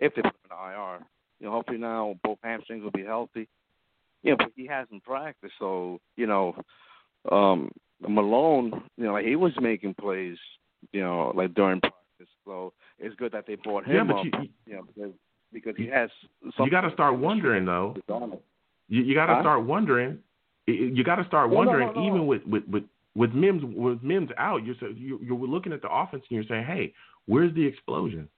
if 0.00 0.14
they 0.14 0.22
put 0.22 0.34
him 0.34 0.40
in 0.44 0.50
the 0.50 0.72
IR, 0.72 1.00
you 1.40 1.46
know, 1.46 1.52
hopefully 1.52 1.78
now 1.78 2.16
both 2.22 2.38
hamstrings 2.42 2.82
will 2.82 2.90
be 2.90 3.04
healthy. 3.04 3.48
Yeah, 4.22 4.34
but 4.36 4.50
he 4.56 4.66
hasn't 4.66 5.04
practiced, 5.04 5.54
so 5.58 6.00
you 6.16 6.26
know, 6.26 6.56
um, 7.30 7.70
Malone, 8.00 8.72
you 8.96 9.04
know, 9.04 9.12
like 9.12 9.24
he 9.26 9.36
was 9.36 9.52
making 9.60 9.94
plays, 9.94 10.36
you 10.92 11.00
know, 11.00 11.32
like 11.34 11.54
during 11.54 11.80
practice. 11.80 11.94
So 12.44 12.72
it's 12.98 13.14
good 13.16 13.32
that 13.32 13.46
they 13.46 13.54
brought 13.56 13.86
Yeah, 13.86 14.00
him 14.00 14.08
but 14.08 14.16
up, 14.16 14.24
you- 14.24 14.48
you 14.66 14.74
know, 14.74 14.82
because 14.82 15.12
because 15.52 15.76
he 15.76 15.86
has. 15.86 16.10
You 16.58 16.70
got 16.70 16.82
to 16.82 16.90
start 16.92 17.16
wondering 17.18 17.64
though. 17.64 17.96
You, 18.88 19.02
you 19.02 19.14
got 19.14 19.26
to 19.26 19.34
Huh? 19.36 19.42
start 19.42 19.64
wondering. 19.64 20.18
You 20.66 21.02
got 21.04 21.16
to 21.16 21.24
start 21.26 21.48
No, 21.48 21.54
no, 21.54 21.56
wondering, 21.58 21.88
no, 21.88 22.00
no. 22.00 22.06
even 22.06 22.26
with 22.26 22.44
with 22.46 22.64
with 22.68 22.84
with 23.14 23.32
Mims 23.32 23.62
with 23.64 24.02
Mims 24.02 24.30
out, 24.36 24.64
you're 24.66 24.74
so- 24.80 24.88
you 24.88 25.18
you're 25.22 25.38
looking 25.38 25.72
at 25.72 25.80
the 25.82 25.90
offense 25.90 26.24
and 26.28 26.34
you're 26.36 26.44
saying, 26.44 26.64
hey, 26.66 26.92
where's 27.26 27.54
the 27.54 27.64
explosion? 27.64 28.28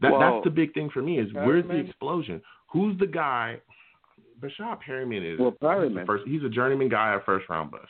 That 0.00 0.12
Well, 0.12 0.20
that's 0.20 0.44
the 0.44 0.50
big 0.50 0.74
thing 0.74 0.90
for 0.90 1.02
me 1.02 1.18
is 1.18 1.32
where's 1.32 1.66
the 1.66 1.76
explosion? 1.76 2.42
Who's 2.72 2.98
the 2.98 3.06
guy? 3.06 3.60
Breshad 4.40 4.80
Perryman 4.80 5.24
is 5.24 5.38
Well, 5.38 5.50
he's 5.50 5.58
Perryman. 5.60 6.06
first. 6.06 6.24
He's 6.26 6.42
a 6.42 6.48
journeyman 6.48 6.88
guy, 6.88 7.14
a 7.14 7.20
first 7.20 7.48
round 7.48 7.70
bust. 7.70 7.84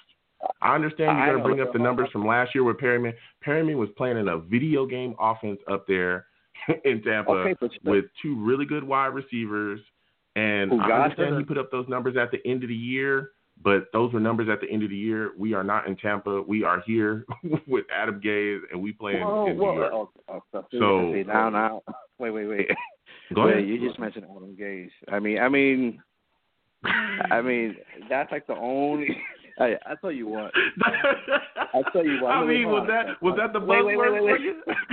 I 0.61 0.75
understand 0.75 1.19
you're 1.19 1.27
going 1.27 1.39
to 1.39 1.45
bring 1.45 1.61
up 1.61 1.73
the 1.73 1.79
numbers 1.79 2.09
from 2.13 2.27
last 2.27 2.55
year 2.55 2.63
with 2.63 2.79
Perryman. 2.79 3.15
Perryman 3.41 3.79
was 3.79 3.89
playing 3.97 4.19
in 4.19 4.29
a 4.29 4.39
video 4.39 4.87
game 4.87 5.15
offense 5.19 5.59
up 5.71 5.87
there 5.87 6.27
in 6.85 7.03
Tampa 7.03 7.31
Okay, 7.31 7.55
with 7.85 8.05
two 8.23 8.37
really 8.45 8.65
good 8.65 8.85
wide 8.85 9.09
receivers. 9.09 9.81
And 10.37 10.71
Who 10.71 10.81
I 10.81 11.05
understand 11.05 11.39
he 11.39 11.45
put 11.45 11.59
up 11.59 11.71
those 11.71 11.89
numbers 11.89 12.17
at 12.17 12.31
the 12.31 12.47
end 12.47 12.63
of 12.63 12.69
the 12.69 12.75
year, 12.75 13.31
but 13.63 13.87
those 13.93 14.13
were 14.13 14.21
numbers 14.21 14.49
at 14.51 14.61
the 14.61 14.71
end 14.71 14.83
of 14.83 14.91
the 14.91 14.97
year. 14.97 15.33
We 15.39 15.55
are 15.55 15.65
not 15.65 15.87
in 15.87 15.97
Tampa. 15.97 16.43
We 16.43 16.63
are 16.65 16.83
here 16.87 17.25
with 17.67 17.85
Adam 17.95 18.21
Gase, 18.21 18.61
and 18.73 18.81
we 18.83 18.93
play 18.93 19.15
in, 19.17 19.21
Whoa, 19.23 19.47
in 19.49 19.57
whoa, 19.59 19.73
New 19.73 19.81
York. 19.81 19.93
oh, 19.95 20.11
oh, 20.29 20.43
oh, 20.55 20.65
So- 20.73 21.13
see, 21.13 21.23
now, 21.25 21.47
oh. 21.47 21.51
now, 21.51 21.83
wait, 22.19 22.31
wait, 22.31 22.47
wait. 22.47 22.69
Go 23.35 23.47
Wait, 23.47 23.57
ahead. 23.57 23.69
You 23.69 23.85
just 23.85 23.99
mentioned 23.99 24.25
Adam 24.25 24.57
Gase. 24.61 24.89
I 25.11 25.19
mean, 25.19 25.39
I 25.41 25.49
mean, 25.49 26.01
I 26.85 27.41
mean, 27.43 27.77
that's 28.09 28.31
like 28.31 28.47
the 28.47 28.55
only. 28.55 29.09
Hey, 29.59 29.75
I 29.87 29.95
tell 30.03 30.13
you 30.13 30.27
what. 30.29 30.51
I 30.85 31.81
tell 31.91 32.05
you 32.05 32.21
what. 32.23 32.31
I 32.31 32.41
wait, 32.45 32.59
mean, 32.59 32.69
was 32.69 32.87
that 32.89 33.23
was 33.23 33.39
that 33.39 33.55
the 33.55 33.59
Wait, 33.65 33.87
wait, 33.87 33.97
wait, 33.97 34.13
wait, 34.13 34.23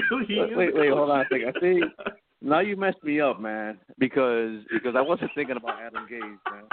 for 0.08 0.22
you? 0.22 0.56
Wait, 0.56 0.74
wait, 0.74 0.90
hold 0.90 1.10
on 1.10 1.20
a 1.20 1.24
second. 1.30 1.54
I 1.58 1.60
See, 1.60 1.82
now 2.42 2.62
you 2.62 2.78
messed 2.78 3.04
me 3.04 3.20
up, 3.20 3.42
man. 3.42 3.78
Because 4.00 4.62
because 4.72 4.96
I 4.96 5.02
wasn't 5.02 5.32
thinking 5.36 5.58
about 5.58 5.82
Adam 5.82 6.08
Gase, 6.10 6.22
man. 6.50 6.64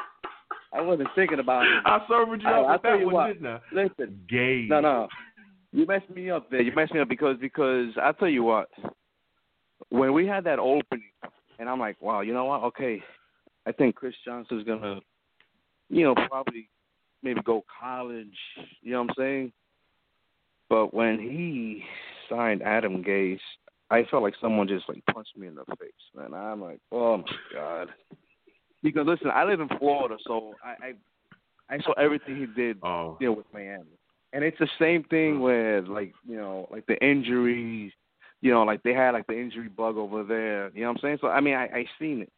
I 0.72 0.80
wasn't 0.80 1.08
thinking 1.14 1.38
about 1.40 1.66
him. 1.66 1.82
I 1.84 2.00
sobered 2.08 2.42
you 2.42 2.48
I- 2.48 2.52
up 2.60 2.66
I'll 2.66 2.72
with 2.74 2.82
tell 2.82 2.92
that 2.92 2.98
you 3.00 3.06
one, 3.06 3.14
what. 3.14 3.26
didn't 3.28 3.46
I? 3.46 3.60
Listen, 3.72 4.20
Gase. 4.30 4.68
no, 4.68 4.80
no. 4.80 5.08
You 5.72 5.86
messed 5.86 6.10
me 6.10 6.30
up 6.30 6.50
there. 6.50 6.62
You 6.62 6.72
messed 6.74 6.92
me 6.94 7.00
up 7.00 7.08
because 7.08 7.36
because 7.40 7.88
I 8.00 8.12
tell 8.12 8.28
you 8.28 8.42
what, 8.42 8.68
when 9.90 10.12
we 10.12 10.26
had 10.26 10.44
that 10.44 10.58
opening, 10.58 11.04
and 11.58 11.68
I'm 11.68 11.78
like, 11.78 12.00
wow, 12.00 12.20
you 12.22 12.32
know 12.32 12.44
what? 12.46 12.62
Okay, 12.64 13.02
I 13.66 13.72
think 13.72 13.94
Chris 13.94 14.14
Johnson's 14.24 14.64
gonna, 14.64 15.00
you 15.88 16.04
know, 16.04 16.14
probably 16.28 16.68
maybe 17.22 17.40
go 17.42 17.64
college. 17.80 18.34
You 18.82 18.92
know 18.92 19.02
what 19.02 19.10
I'm 19.10 19.14
saying? 19.16 19.52
But 20.68 20.94
when 20.94 21.18
he 21.18 21.82
signed 22.28 22.62
Adam 22.62 23.02
Gase, 23.02 23.38
I 23.90 24.04
felt 24.10 24.22
like 24.22 24.34
someone 24.40 24.68
just 24.68 24.88
like 24.88 25.04
punched 25.12 25.36
me 25.36 25.48
in 25.48 25.54
the 25.56 25.64
face, 25.78 25.90
man. 26.16 26.32
I'm 26.32 26.60
like, 26.62 26.78
oh 26.92 27.18
my 27.18 27.24
god. 27.52 27.88
Because 28.82 29.06
listen, 29.06 29.30
I 29.32 29.44
live 29.44 29.60
in 29.60 29.68
Florida, 29.78 30.16
so 30.26 30.54
I 30.64 30.88
I, 31.68 31.74
I 31.74 31.78
saw 31.80 31.92
everything 31.92 32.36
he 32.36 32.46
did 32.46 32.78
Oh, 32.82 33.16
deal 33.20 33.34
with 33.34 33.46
Miami. 33.52 33.84
And 34.32 34.44
it's 34.44 34.58
the 34.58 34.68
same 34.78 35.04
thing 35.04 35.38
mm. 35.38 35.40
with 35.40 35.88
like, 35.88 36.12
you 36.26 36.36
know, 36.36 36.68
like 36.70 36.86
the 36.86 36.96
injuries, 37.04 37.92
you 38.40 38.52
know, 38.52 38.62
like 38.62 38.82
they 38.82 38.94
had 38.94 39.12
like 39.12 39.26
the 39.26 39.38
injury 39.38 39.68
bug 39.68 39.96
over 39.96 40.22
there. 40.22 40.70
You 40.74 40.82
know 40.82 40.88
what 40.88 40.98
I'm 40.98 41.02
saying? 41.02 41.18
So 41.20 41.28
I 41.28 41.40
mean 41.40 41.54
I, 41.54 41.64
I 41.64 41.84
seen 41.98 42.22
it. 42.22 42.32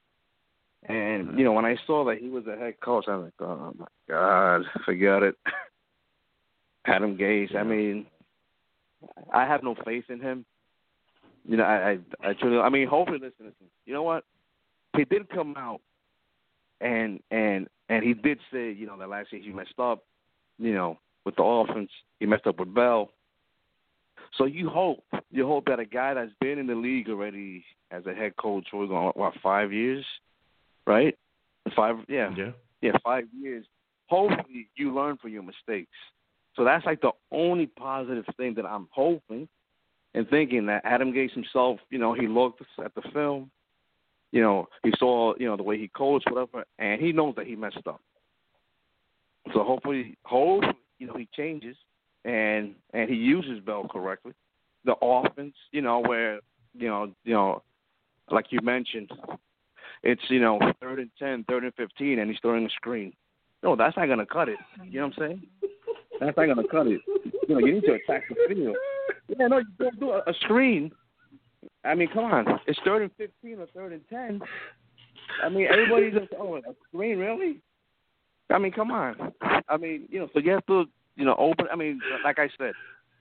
And, 0.89 1.39
you 1.39 1.45
know, 1.45 1.53
when 1.53 1.65
I 1.65 1.77
saw 1.87 2.05
that 2.07 2.19
he 2.19 2.29
was 2.29 2.45
the 2.45 2.57
head 2.57 2.81
coach, 2.81 3.05
I 3.09 3.17
was 3.17 3.25
like, 3.27 3.49
Oh 3.49 3.73
my 3.79 3.87
God, 4.09 4.63
forget 4.85 5.23
it. 5.23 5.37
Adam 6.87 7.17
Gase, 7.17 7.55
I 7.55 7.63
mean 7.63 8.07
I 9.33 9.45
have 9.45 9.63
no 9.63 9.77
faith 9.85 10.05
in 10.09 10.21
him. 10.21 10.45
You 11.47 11.59
know, 11.59 11.65
I 11.65 11.91
I, 11.91 11.99
I 12.31 12.33
truly 12.35 12.59
I 12.59 12.69
mean 12.71 12.89
hopefully 12.89 13.19
listen, 13.19 13.47
listen. 13.47 13.67
You 13.85 13.93
know 13.95 14.03
what? 14.03 14.25
He 14.97 15.05
did 15.05 15.29
come 15.31 15.55
out 15.57 15.81
and 16.83 17.21
and 17.31 17.69
and 17.89 18.05
he 18.05 18.15
did 18.15 18.39
say, 18.53 18.73
you 18.73 18.87
know, 18.87 18.99
that 18.99 19.09
last 19.09 19.33
year 19.33 19.43
he 19.43 19.51
messed 19.51 19.79
up, 19.79 20.05
you 20.59 20.75
know, 20.75 20.99
with 21.25 21.37
the 21.37 21.43
offense. 21.43 21.91
He 22.21 22.27
messed 22.27 22.47
up 22.47 22.59
with 22.59 22.75
Bell. 22.75 23.11
So 24.39 24.45
you 24.45 24.69
hope, 24.69 25.05
you 25.31 25.47
hope 25.47 25.67
that 25.67 25.79
a 25.79 25.85
guy 25.85 26.15
that's 26.15 26.33
been 26.41 26.59
in 26.59 26.67
the 26.67 26.75
league 26.75 27.09
already 27.09 27.65
as 27.91 28.07
a 28.07 28.15
head 28.15 28.37
coach 28.37 28.67
for 28.71 28.87
going 28.87 29.13
what 29.15 29.35
five 29.43 29.73
years, 29.73 30.05
right? 30.87 31.17
Five, 31.77 31.97
yeah, 32.09 32.35
yeah. 32.37 32.51
yeah, 32.81 32.93
five 33.05 33.25
years. 33.39 33.67
Hopefully, 34.07 34.69
you 34.75 34.95
learn 34.95 35.19
from 35.19 35.33
your 35.33 35.43
mistakes. 35.43 35.93
So 36.57 36.65
that's 36.65 36.85
like 36.85 37.01
the 37.01 37.13
only 37.31 37.67
positive 37.67 38.25
thing 38.37 38.55
that 38.55 38.67
I'm 38.67 38.89
hoping 38.91 39.49
and 40.15 40.29
thinking 40.29 40.67
that 40.67 40.83
Adam 40.85 41.13
Gase 41.13 41.33
himself, 41.33 41.81
you 41.91 41.99
know, 41.99 42.13
he 42.13 42.27
looked 42.27 42.63
at 42.83 42.95
the 42.95 43.03
film, 43.13 43.51
you 44.33 44.41
know, 44.41 44.67
he 44.83 44.93
saw, 44.99 45.35
you 45.39 45.47
know, 45.47 45.57
the 45.57 45.63
way 45.63 45.79
he 45.79 45.89
coached, 45.89 46.27
whatever, 46.31 46.65
and 46.79 47.01
he 47.01 47.13
knows 47.13 47.35
that 47.37 47.47
he 47.47 47.55
messed 47.55 47.87
up. 47.87 48.01
So 49.53 49.63
hopefully, 49.63 50.17
hopefully, 50.25 50.75
you 50.99 51.07
know, 51.07 51.17
he 51.17 51.29
changes 51.37 51.77
and 52.25 52.75
and 52.93 53.09
he 53.11 53.17
uses 53.17 53.61
Bell 53.61 53.87
correctly. 53.91 54.33
The 54.85 54.95
offense, 55.03 55.55
you 55.71 55.83
know, 55.83 56.01
where 56.01 56.41
you 56.75 56.89
know, 56.89 57.13
you 57.25 57.35
know, 57.35 57.63
like 58.31 58.47
you 58.51 58.61
mentioned, 58.63 59.11
it's 60.03 60.23
you 60.29 60.41
know 60.41 60.59
third 60.81 60.99
and 60.99 61.11
ten, 61.19 61.45
third 61.49 61.65
and 61.65 61.75
fifteen, 61.75 62.19
and 62.21 62.31
he's 62.31 62.41
throwing 62.41 62.67
a 62.67 62.71
screen. 62.71 63.13
No, 63.63 63.77
that's 63.77 63.97
not 63.97 64.09
gonna 64.09 64.27
cut 64.27 64.49
it. 64.49 64.59
You 64.85 65.01
know 65.01 65.09
what 65.09 65.15
I'm 65.19 65.29
saying? 65.29 65.43
That's 66.21 66.37
not 66.37 66.47
gonna 66.47 66.69
cut 66.69 66.87
it. 66.87 67.01
You 67.49 67.55
know, 67.55 67.59
you 67.59 67.75
need 67.75 67.85
to 67.85 67.95
attack 67.95 68.23
the 68.29 68.55
field. 68.55 68.77
Yeah, 69.29 69.49
no, 69.49 69.59
you 69.59 69.65
don't 69.79 70.01
do 70.01 70.11
a, 70.11 70.19
a 70.19 70.35
screen. 70.41 70.91
I 71.85 71.95
mean, 71.95 72.09
come 72.13 72.25
on, 72.25 72.47
it's 72.67 72.79
third 72.85 73.03
and 73.03 73.11
fifteen 73.17 73.59
or 73.59 73.67
third 73.75 73.93
and 73.93 74.03
ten. 74.09 74.41
I 75.45 75.49
mean, 75.49 75.67
everybody's 75.71 76.15
just 76.15 76.33
oh, 76.39 76.57
a 76.57 76.61
screen, 76.89 77.19
really? 77.19 77.61
I 78.51 78.59
mean, 78.59 78.73
come 78.73 78.91
on. 78.91 79.33
I 79.69 79.77
mean, 79.77 80.07
you 80.11 80.21
know, 80.21 80.29
so 80.33 80.41
you 80.41 80.53
have 80.53 80.67
to, 80.67 80.85
you 81.17 81.25
know, 81.25 81.35
open. 81.39 81.67
I 81.73 81.77
mean, 81.77 82.01
like 82.25 82.39
I 82.39 82.49
said, 82.59 82.73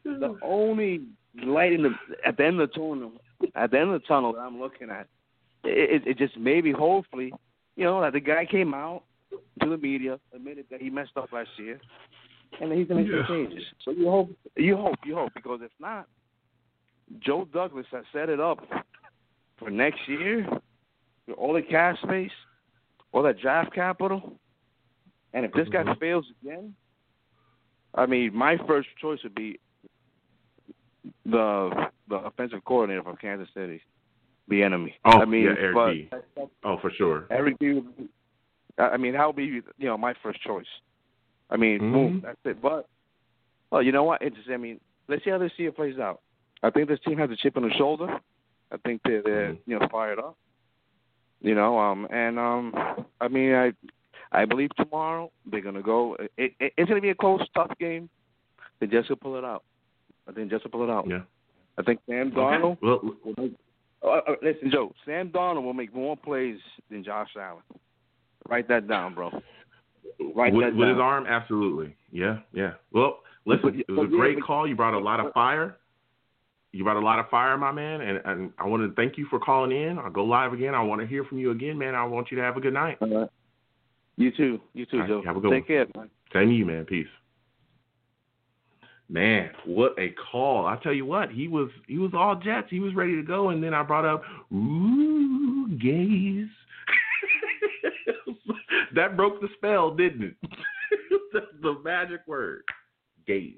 the 0.03 0.37
only 0.41 1.01
light 1.43 1.73
in 1.73 1.83
the 1.83 1.91
at 2.25 2.37
the 2.37 2.45
end 2.45 2.59
of 2.59 2.69
the 2.69 2.75
tunnel, 2.75 3.13
at 3.55 3.71
the 3.71 3.79
end 3.79 3.91
of 3.91 4.01
the 4.01 4.07
tunnel 4.07 4.33
that 4.33 4.39
I'm 4.39 4.59
looking 4.59 4.89
at, 4.89 5.07
it, 5.63 6.03
it, 6.05 6.17
just 6.17 6.37
maybe, 6.37 6.71
hopefully, 6.71 7.33
you 7.75 7.83
know, 7.83 8.01
that 8.01 8.13
the 8.13 8.19
guy 8.19 8.45
came 8.45 8.73
out 8.73 9.03
to 9.61 9.69
the 9.69 9.77
media, 9.77 10.19
admitted 10.35 10.65
that 10.71 10.81
he 10.81 10.89
messed 10.89 11.15
up 11.15 11.31
last 11.31 11.49
year, 11.57 11.79
and 12.59 12.71
that 12.71 12.77
he's 12.77 12.87
gonna 12.87 13.01
make 13.01 13.11
Yeah. 13.11 13.27
some 13.27 13.35
changes. 13.35 13.63
So 13.85 13.91
you 13.91 14.09
hope, 14.09 14.29
you 14.57 14.75
hope, 14.75 14.97
you 15.05 15.15
hope, 15.15 15.31
because 15.33 15.61
if 15.63 15.71
not, 15.79 16.07
Joe 17.19 17.45
Douglas 17.45 17.85
has 17.91 18.05
set 18.13 18.29
it 18.29 18.39
up 18.39 18.59
for 19.57 19.69
next 19.69 20.07
year, 20.07 20.47
all 21.37 21.53
the 21.53 21.61
cash 21.61 22.01
space, 22.01 22.31
all 23.11 23.23
that 23.23 23.39
draft 23.39 23.73
capital, 23.73 24.39
and 25.33 25.45
if 25.45 25.51
this 25.53 25.69
guy 25.69 25.83
Mhm. 25.83 25.99
fails 25.99 26.29
again, 26.41 26.75
I 27.93 28.05
mean, 28.05 28.33
my 28.35 28.57
first 28.57 28.89
choice 28.97 29.21
would 29.23 29.35
be 29.35 29.59
the 31.25 31.89
the 32.07 32.17
offensive 32.17 32.63
coordinator 32.65 33.03
from 33.03 33.15
Kansas 33.17 33.49
City, 33.53 33.81
the 34.47 34.63
enemy. 34.63 34.97
Oh, 35.05 35.21
I 35.21 35.25
mean, 35.25 35.43
yeah, 35.45 35.55
Eric 35.57 36.11
but. 36.35 36.49
Oh, 36.63 36.77
for 36.77 36.91
sure. 36.91 37.25
Eric 37.29 37.57
B. 37.59 37.83
I 38.77 38.89
I 38.89 38.97
mean, 38.97 39.13
that 39.13 39.25
would 39.25 39.35
be 39.35 39.45
you 39.45 39.63
know 39.79 39.97
my 39.97 40.13
first 40.15 40.41
choice. 40.41 40.67
I 41.49 41.57
mean, 41.57 41.79
Mhm. 41.79 41.91
boom, 41.91 42.21
that's 42.21 42.45
it. 42.45 42.61
But 42.61 42.87
well, 43.71 43.81
you 43.81 43.91
know 43.91 44.03
what? 44.03 44.21
It's 44.21 44.35
just, 44.35 44.49
I 44.49 44.57
mean, 44.57 44.79
let's 45.07 45.23
see 45.23 45.29
how 45.29 45.37
this 45.37 45.57
year 45.57 45.71
plays 45.71 45.99
out. 45.99 46.21
I 46.63 46.69
think 46.69 46.87
this 46.87 46.99
team 47.05 47.17
has 47.17 47.29
a 47.31 47.35
chip 47.35 47.57
on 47.57 47.63
the 47.63 47.73
shoulder. 47.75 48.19
I 48.71 48.77
think 48.77 49.01
they're, 49.03 49.21
they're 49.23 49.49
Mhm. 49.53 49.59
you 49.65 49.79
know 49.79 49.87
fired 49.91 50.19
up. 50.19 50.37
You 51.41 51.55
know, 51.55 51.77
um, 51.79 52.07
and 52.11 52.37
um, 52.37 52.73
I 53.19 53.27
mean, 53.27 53.53
I 53.53 53.73
I 54.31 54.45
believe 54.45 54.69
tomorrow 54.75 55.31
they're 55.45 55.61
gonna 55.61 55.81
go. 55.81 56.15
It, 56.37 56.53
it, 56.59 56.73
it's 56.77 56.87
gonna 56.89 57.01
be 57.01 57.09
a 57.09 57.15
close, 57.15 57.41
tough 57.55 57.71
game. 57.79 58.09
The 58.79 58.87
Jets 58.87 59.09
will 59.09 59.15
pull 59.17 59.37
it 59.37 59.43
out. 59.43 59.63
I 60.27 60.31
think 60.31 60.49
Jets 60.51 60.63
will 60.63 60.71
pull 60.71 60.83
it 60.83 60.89
out. 60.89 61.07
Yeah. 61.07 61.21
I 61.77 61.83
think 61.83 61.99
Sam 62.07 62.27
Okay. 62.27 62.35
Darnold 62.37 62.77
Well, 62.81 62.99
will 63.25 63.33
make. 63.37 63.53
Uh, 64.03 64.07
uh, 64.09 64.35
listen, 64.41 64.69
Joe. 64.71 64.93
Sam 65.05 65.29
Darnold 65.29 65.63
will 65.63 65.73
make 65.73 65.93
more 65.93 66.15
plays 66.17 66.59
than 66.89 67.03
Josh 67.03 67.29
Allen. 67.39 67.63
Write 68.49 68.67
that 68.67 68.87
down, 68.87 69.13
bro. 69.13 69.31
Write 70.35 70.53
with, 70.53 70.73
with 70.75 70.89
his 70.89 70.97
arm, 70.99 71.25
absolutely. 71.27 71.95
Yeah, 72.11 72.39
yeah. 72.53 72.73
Well, 72.91 73.19
listen, 73.45 73.79
it 73.87 73.91
was 73.91 74.07
a 74.07 74.09
great 74.09 74.41
call. 74.41 74.67
You 74.67 74.75
brought 74.75 74.93
a 74.93 74.99
lot 74.99 75.19
of 75.19 75.31
fire. 75.33 75.77
You 76.73 76.85
brought 76.85 76.95
a 76.95 77.01
lot 77.01 77.19
of 77.19 77.29
fire, 77.29 77.57
my 77.57 77.71
man, 77.71 77.99
and, 77.99 78.21
and 78.23 78.53
I 78.57 78.65
want 78.65 78.83
to 78.83 78.95
thank 78.95 79.17
you 79.17 79.25
for 79.29 79.39
calling 79.39 79.75
in. 79.75 79.99
I'll 79.99 80.09
go 80.09 80.23
live 80.23 80.53
again. 80.53 80.73
I 80.73 80.81
want 80.81 81.01
to 81.01 81.07
hear 81.07 81.25
from 81.25 81.37
you 81.37 81.51
again, 81.51 81.77
man. 81.77 81.95
I 81.95 82.05
want 82.05 82.31
you 82.31 82.37
to 82.37 82.43
have 82.43 82.55
a 82.55 82.61
good 82.61 82.73
night. 82.73 82.97
All 83.01 83.09
right. 83.09 83.29
You 84.15 84.31
too. 84.31 84.61
You 84.73 84.85
too, 84.85 84.99
right, 84.99 85.09
Joe. 85.09 85.21
have 85.25 85.35
a 85.35 85.41
good 85.41 85.51
Take 85.51 85.63
one. 85.63 85.67
care, 85.67 85.87
man. 85.97 86.09
Same 86.31 86.47
to 86.47 86.53
you, 86.53 86.65
man. 86.65 86.85
Peace. 86.85 87.07
Man, 89.09 89.49
what 89.65 89.93
a 89.99 90.15
call! 90.31 90.65
I 90.65 90.77
tell 90.77 90.93
you 90.93 91.05
what, 91.05 91.29
he 91.31 91.49
was 91.49 91.69
he 91.85 91.97
was 91.97 92.11
all 92.13 92.33
Jets. 92.33 92.67
He 92.69 92.79
was 92.79 92.95
ready 92.95 93.17
to 93.17 93.23
go, 93.23 93.49
and 93.49 93.61
then 93.61 93.73
I 93.73 93.83
brought 93.83 94.05
up 94.05 94.23
ooh 94.53 95.67
Gase. 95.71 96.47
that 98.95 99.17
broke 99.17 99.41
the 99.41 99.49
spell, 99.57 99.93
didn't 99.93 100.23
it? 100.23 100.35
the, 101.33 101.41
the 101.61 101.75
magic 101.83 102.21
word, 102.25 102.63
Gase, 103.27 103.55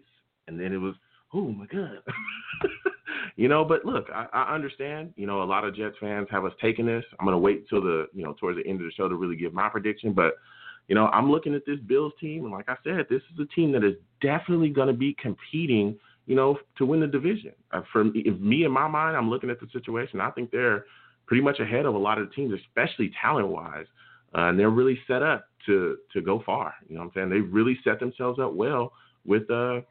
and 0.48 0.60
then 0.60 0.74
it 0.74 0.78
was 0.78 0.96
oh 1.36 1.52
my 1.52 1.68
god. 1.68 2.00
you 3.36 3.48
know, 3.48 3.66
but 3.66 3.86
look, 3.86 4.08
I, 4.14 4.28
I 4.32 4.56
understand. 4.56 5.14
You 5.16 5.28
know, 5.28 5.42
a 5.42 5.46
lot 5.46 5.64
of 5.64 5.76
Jets 5.76 5.96
fans 6.00 6.28
have 6.32 6.46
us 6.46 6.54
taking 6.62 6.86
this. 6.86 7.04
I'm 7.20 7.26
gonna 7.26 7.38
wait 7.38 7.68
till 7.70 7.82
the 7.82 8.08
you 8.14 8.24
know 8.24 8.34
towards 8.40 8.58
the 8.58 8.70
end 8.70 8.80
of 8.82 8.86
the 8.86 8.92
show 8.92 9.08
to 9.08 9.16
really 9.16 9.36
give 9.36 9.54
my 9.54 9.70
prediction, 9.70 10.14
but 10.14 10.36
you 10.88 10.96
know, 10.96 11.08
I'm 11.08 11.32
looking 11.32 11.56
at 11.56 11.66
this 11.66 11.80
Bills 11.88 12.14
team, 12.20 12.44
and 12.44 12.52
like 12.52 12.68
I 12.68 12.76
said, 12.84 13.06
this 13.10 13.22
is 13.34 13.40
a 13.40 13.46
team 13.56 13.72
that 13.72 13.84
is 13.84 13.96
definitely 14.22 14.70
going 14.70 14.88
to 14.88 14.94
be 14.94 15.16
competing, 15.22 15.98
you 16.26 16.36
know, 16.36 16.58
to 16.78 16.86
win 16.86 17.00
the 17.00 17.08
division. 17.08 17.54
Uh, 17.72 17.82
for 17.92 18.04
me, 18.04 18.66
in 18.66 18.72
my 18.72 18.88
mind, 18.88 19.16
I'm 19.16 19.30
looking 19.30 19.50
at 19.50 19.60
the 19.60 19.68
situation. 19.72 20.20
I 20.20 20.32
think 20.32 20.52
they're 20.52 20.86
pretty 21.26 21.42
much 21.42 21.60
ahead 21.60 21.86
of 21.86 21.96
a 21.96 21.98
lot 21.98 22.18
of 22.18 22.28
the 22.28 22.36
teams, 22.36 22.54
especially 22.68 23.12
talent 23.22 23.48
wise, 23.48 23.86
uh, 24.36 24.42
and 24.50 24.60
they're 24.60 24.70
really 24.70 25.00
set 25.08 25.24
up 25.24 25.48
to 25.66 25.98
to 26.12 26.22
go 26.22 26.44
far. 26.46 26.74
You 26.88 26.96
know, 26.96 27.02
what 27.02 27.08
I'm 27.08 27.12
saying 27.16 27.30
they 27.30 27.40
really 27.40 27.80
set 27.84 28.00
themselves 28.00 28.40
up 28.40 28.54
well 28.54 28.92
with 29.26 29.50
uh 29.50 29.82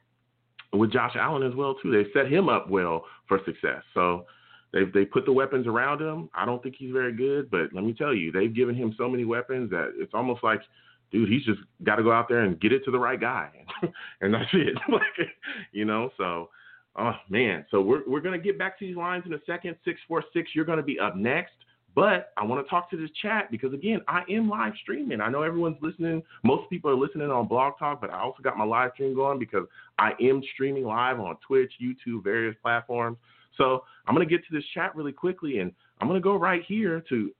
with 0.73 0.93
Josh 0.93 1.17
Allen 1.19 1.43
as 1.43 1.55
well 1.55 1.75
too. 1.83 1.91
They 1.91 2.11
set 2.13 2.31
him 2.31 2.49
up 2.49 2.69
well 2.69 3.05
for 3.29 3.41
success. 3.45 3.83
So. 3.95 4.27
They've 4.73 4.91
they 4.93 5.05
put 5.05 5.27
the 5.27 5.33
weapons 5.33 5.67
around 5.67 6.01
him. 6.01 6.31
I 6.35 6.47
don't 6.47 6.63
think 6.63 6.77
he's 6.79 6.93
very 6.93 7.13
good, 7.13 7.51
but 7.51 7.73
let 7.75 7.85
me 7.85 7.93
tell 7.93 8.15
you, 8.15 8.33
they've 8.33 8.55
given 8.55 8.75
him 8.75 8.95
so 8.97 9.09
many 9.09 9.25
weapons 9.25 9.71
that 9.71 9.93
it's 9.97 10.15
almost 10.15 10.43
like, 10.43 10.63
dude, 11.11 11.29
he's 11.29 11.45
just 11.45 11.61
got 11.85 11.97
to 11.97 12.03
go 12.03 12.11
out 12.11 12.29
there 12.29 12.41
and 12.41 12.59
get 12.59 12.73
it 12.73 12.85
to 12.87 12.91
the 12.91 12.99
right 12.99 13.21
guy, 13.21 13.51
and 14.23 14.33
that's 14.33 14.49
it. 14.55 14.75
like, 14.91 15.29
you 15.73 15.85
know, 15.85 16.11
so, 16.17 16.49
oh 16.97 17.13
man, 17.29 17.67
so 17.71 17.83
we're 17.83 18.01
we're 18.07 18.21
gonna 18.21 18.39
get 18.39 18.59
back 18.59 18.79
to 18.79 18.87
these 18.87 18.97
lines 18.97 19.25
in 19.27 19.35
a 19.35 19.41
second. 19.47 19.77
Six 19.85 20.01
four 20.09 20.25
six, 20.33 20.51
you're 20.55 20.65
gonna 20.65 20.83
be 20.83 20.99
up 20.99 21.17
next. 21.17 21.53
But 21.95 22.33
I 22.39 22.45
want 22.45 22.65
to 22.65 22.71
talk 22.71 22.91
to 22.91 22.97
this 22.97 23.11
chat 23.21 23.51
because 23.51 23.75
again, 23.75 24.01
I 24.09 24.23
am 24.31 24.49
live 24.49 24.73
streaming. 24.83 25.21
I 25.21 25.29
know 25.29 25.43
everyone's 25.43 25.77
listening. 25.83 26.23
Most 26.43 26.71
people 26.71 26.91
are 26.91 26.97
listening 26.97 27.31
on 27.31 27.49
Blog 27.49 27.75
Talk, 27.79 28.01
but 28.01 28.11
I 28.11 28.19
also 28.21 28.43
got 28.43 28.57
my 28.57 28.65
live 28.65 28.93
stream 28.95 29.15
going 29.15 29.39
because 29.39 29.67
I 29.99 30.13
am 30.21 30.43
streaming 30.55 30.85
live 30.85 31.21
on 31.21 31.37
Twitch, 31.47 31.73
YouTube, 31.83 32.25
various 32.25 32.57
platforms. 32.63 33.19
So 33.59 33.85
I'm 34.07 34.17
to 34.17 34.25
get 34.25 34.47
to 34.49 34.55
this 34.55 34.65
chat 34.73 34.97
really 34.97 35.13
quickly, 35.13 35.59
and 35.59 35.73
I'm 36.01 36.09
to 36.09 36.21
go 36.21 36.37
right 36.37 36.63
here 36.67 37.05
to 37.11 37.31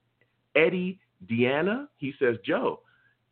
Eddie 0.55 0.99
Deanna. 1.25 1.87
He 1.97 2.13
says, 2.19 2.35
Joe, 2.45 2.81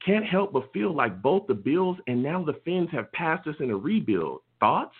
can't 0.03 0.25
help 0.25 0.53
but 0.53 0.73
feel 0.73 0.95
like 0.95 1.21
both 1.21 1.45
the 1.47 1.53
Bills 1.53 1.97
and 2.07 2.23
now 2.23 2.43
the 2.43 2.59
Fins 2.65 2.89
have 2.91 3.11
passed 3.11 3.47
us 3.47 3.55
in 3.59 3.69
a 3.69 3.77
rebuild. 3.77 4.41
Thoughts? 4.59 4.95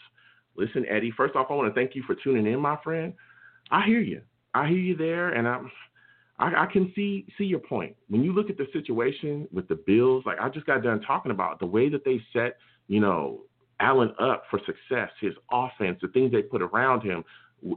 Listen, 0.55 0.85
Eddie, 0.87 1.11
first 1.15 1.35
off, 1.35 1.47
I 1.49 1.53
want 1.53 1.73
to 1.73 1.79
thank 1.79 1.95
you 1.95 2.03
for 2.03 2.15
tuning 2.15 2.45
in, 2.45 2.59
my 2.59 2.77
friend. 2.83 3.13
I 3.71 3.85
hear 3.85 4.01
you. 4.01 4.21
I 4.53 4.67
hear 4.67 4.77
you 4.77 4.95
there, 4.95 5.29
and 5.29 5.47
I'm. 5.47 5.71
I, 6.39 6.63
I 6.63 6.65
can 6.65 6.91
see 6.95 7.25
see 7.37 7.45
your 7.45 7.59
point. 7.59 7.95
When 8.09 8.23
you 8.23 8.33
look 8.33 8.49
at 8.49 8.57
the 8.57 8.67
situation 8.73 9.47
with 9.51 9.67
the 9.67 9.75
Bills, 9.75 10.23
like 10.25 10.39
I 10.39 10.49
just 10.49 10.65
got 10.65 10.83
done 10.83 11.01
talking 11.01 11.31
about 11.31 11.59
the 11.59 11.65
way 11.65 11.89
that 11.89 12.03
they 12.03 12.21
set, 12.33 12.57
you 12.87 12.99
know, 12.99 13.41
Allen 13.79 14.13
up 14.19 14.43
for 14.49 14.59
success, 14.59 15.09
his 15.19 15.33
offense, 15.51 15.99
the 16.01 16.07
things 16.09 16.31
they 16.31 16.41
put 16.41 16.61
around 16.61 17.01
him, 17.01 17.23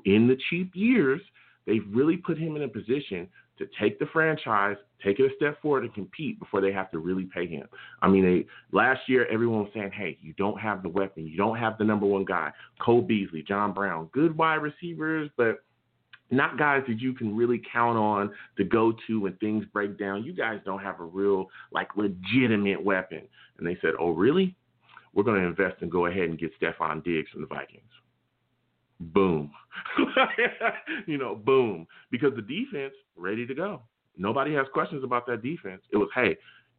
in 0.05 0.27
the 0.29 0.37
cheap 0.51 0.73
years, 0.75 1.21
they've 1.67 1.85
really 1.91 2.17
put 2.17 2.39
him 2.39 2.57
in 2.57 2.63
a 2.63 2.69
position 2.69 3.29
to 3.59 3.67
take 3.81 3.99
the 3.99 4.07
franchise, 4.07 4.77
take 5.03 5.21
it 5.21 5.31
a 5.31 5.35
step 5.37 5.61
forward, 5.63 5.85
and 5.85 5.95
compete 5.95 6.39
before 6.41 6.61
they 6.61 6.73
have 6.73 6.91
to 6.91 6.99
really 6.99 7.25
pay 7.25 7.47
him. 7.47 7.67
I 8.03 8.09
mean, 8.09 8.25
they, 8.25 8.47
last 8.77 9.03
year 9.07 9.27
everyone 9.31 9.61
was 9.61 9.71
saying, 9.73 9.93
"Hey, 9.93 10.19
you 10.21 10.33
don't 10.35 10.59
have 10.59 10.83
the 10.83 10.89
weapon, 10.89 11.27
you 11.27 11.37
don't 11.37 11.59
have 11.59 11.79
the 11.79 11.85
number 11.85 12.07
one 12.07 12.25
guy, 12.25 12.51
Cole 12.81 13.03
Beasley, 13.03 13.43
John 13.43 13.73
Brown, 13.73 14.09
good 14.13 14.37
wide 14.37 14.57
receivers, 14.63 15.31
but." 15.37 15.59
Not 16.31 16.59
guys 16.59 16.83
that 16.89 17.01
you 17.01 17.13
can 17.13 17.37
really 17.37 17.63
count 17.73 17.99
on 17.99 18.31
to 18.57 18.65
go 18.65 18.93
to 19.07 19.21
when 19.21 19.35
things 19.35 19.65
break 19.73 19.99
down. 19.99 20.25
You 20.25 20.33
guys 20.33 20.59
don't 20.65 20.81
have 20.81 21.01
a 21.01 21.05
real, 21.05 21.49
like, 21.71 21.89
legitimate 21.97 22.83
weapon. 22.83 23.23
And 23.59 23.67
they 23.67 23.77
said, 23.81 23.93
Oh, 24.01 24.11
really? 24.11 24.57
We're 25.13 25.23
going 25.23 25.41
to 25.41 25.47
invest 25.47 25.81
and 25.81 25.93
go 25.93 26.07
ahead 26.07 26.25
and 26.25 26.39
get 26.39 26.51
Stefon 26.61 27.05
Diggs 27.05 27.31
from 27.31 27.43
the 27.43 27.47
Vikings 27.47 27.83
boom. 29.13 29.51
you 31.07 31.19
know, 31.19 31.35
boom. 31.35 31.87
Because 32.11 32.33
the 32.35 32.43
defense 32.43 32.95
ready 33.17 33.47
to 33.47 33.55
go. 33.55 33.83
Nobody 34.17 34.55
has 34.55 34.67
questions 34.73 35.03
about 35.05 35.27
that 35.27 35.43
defense. 35.43 35.83
It 35.93 35.97
was, 35.97 36.09
hey, 36.15 36.37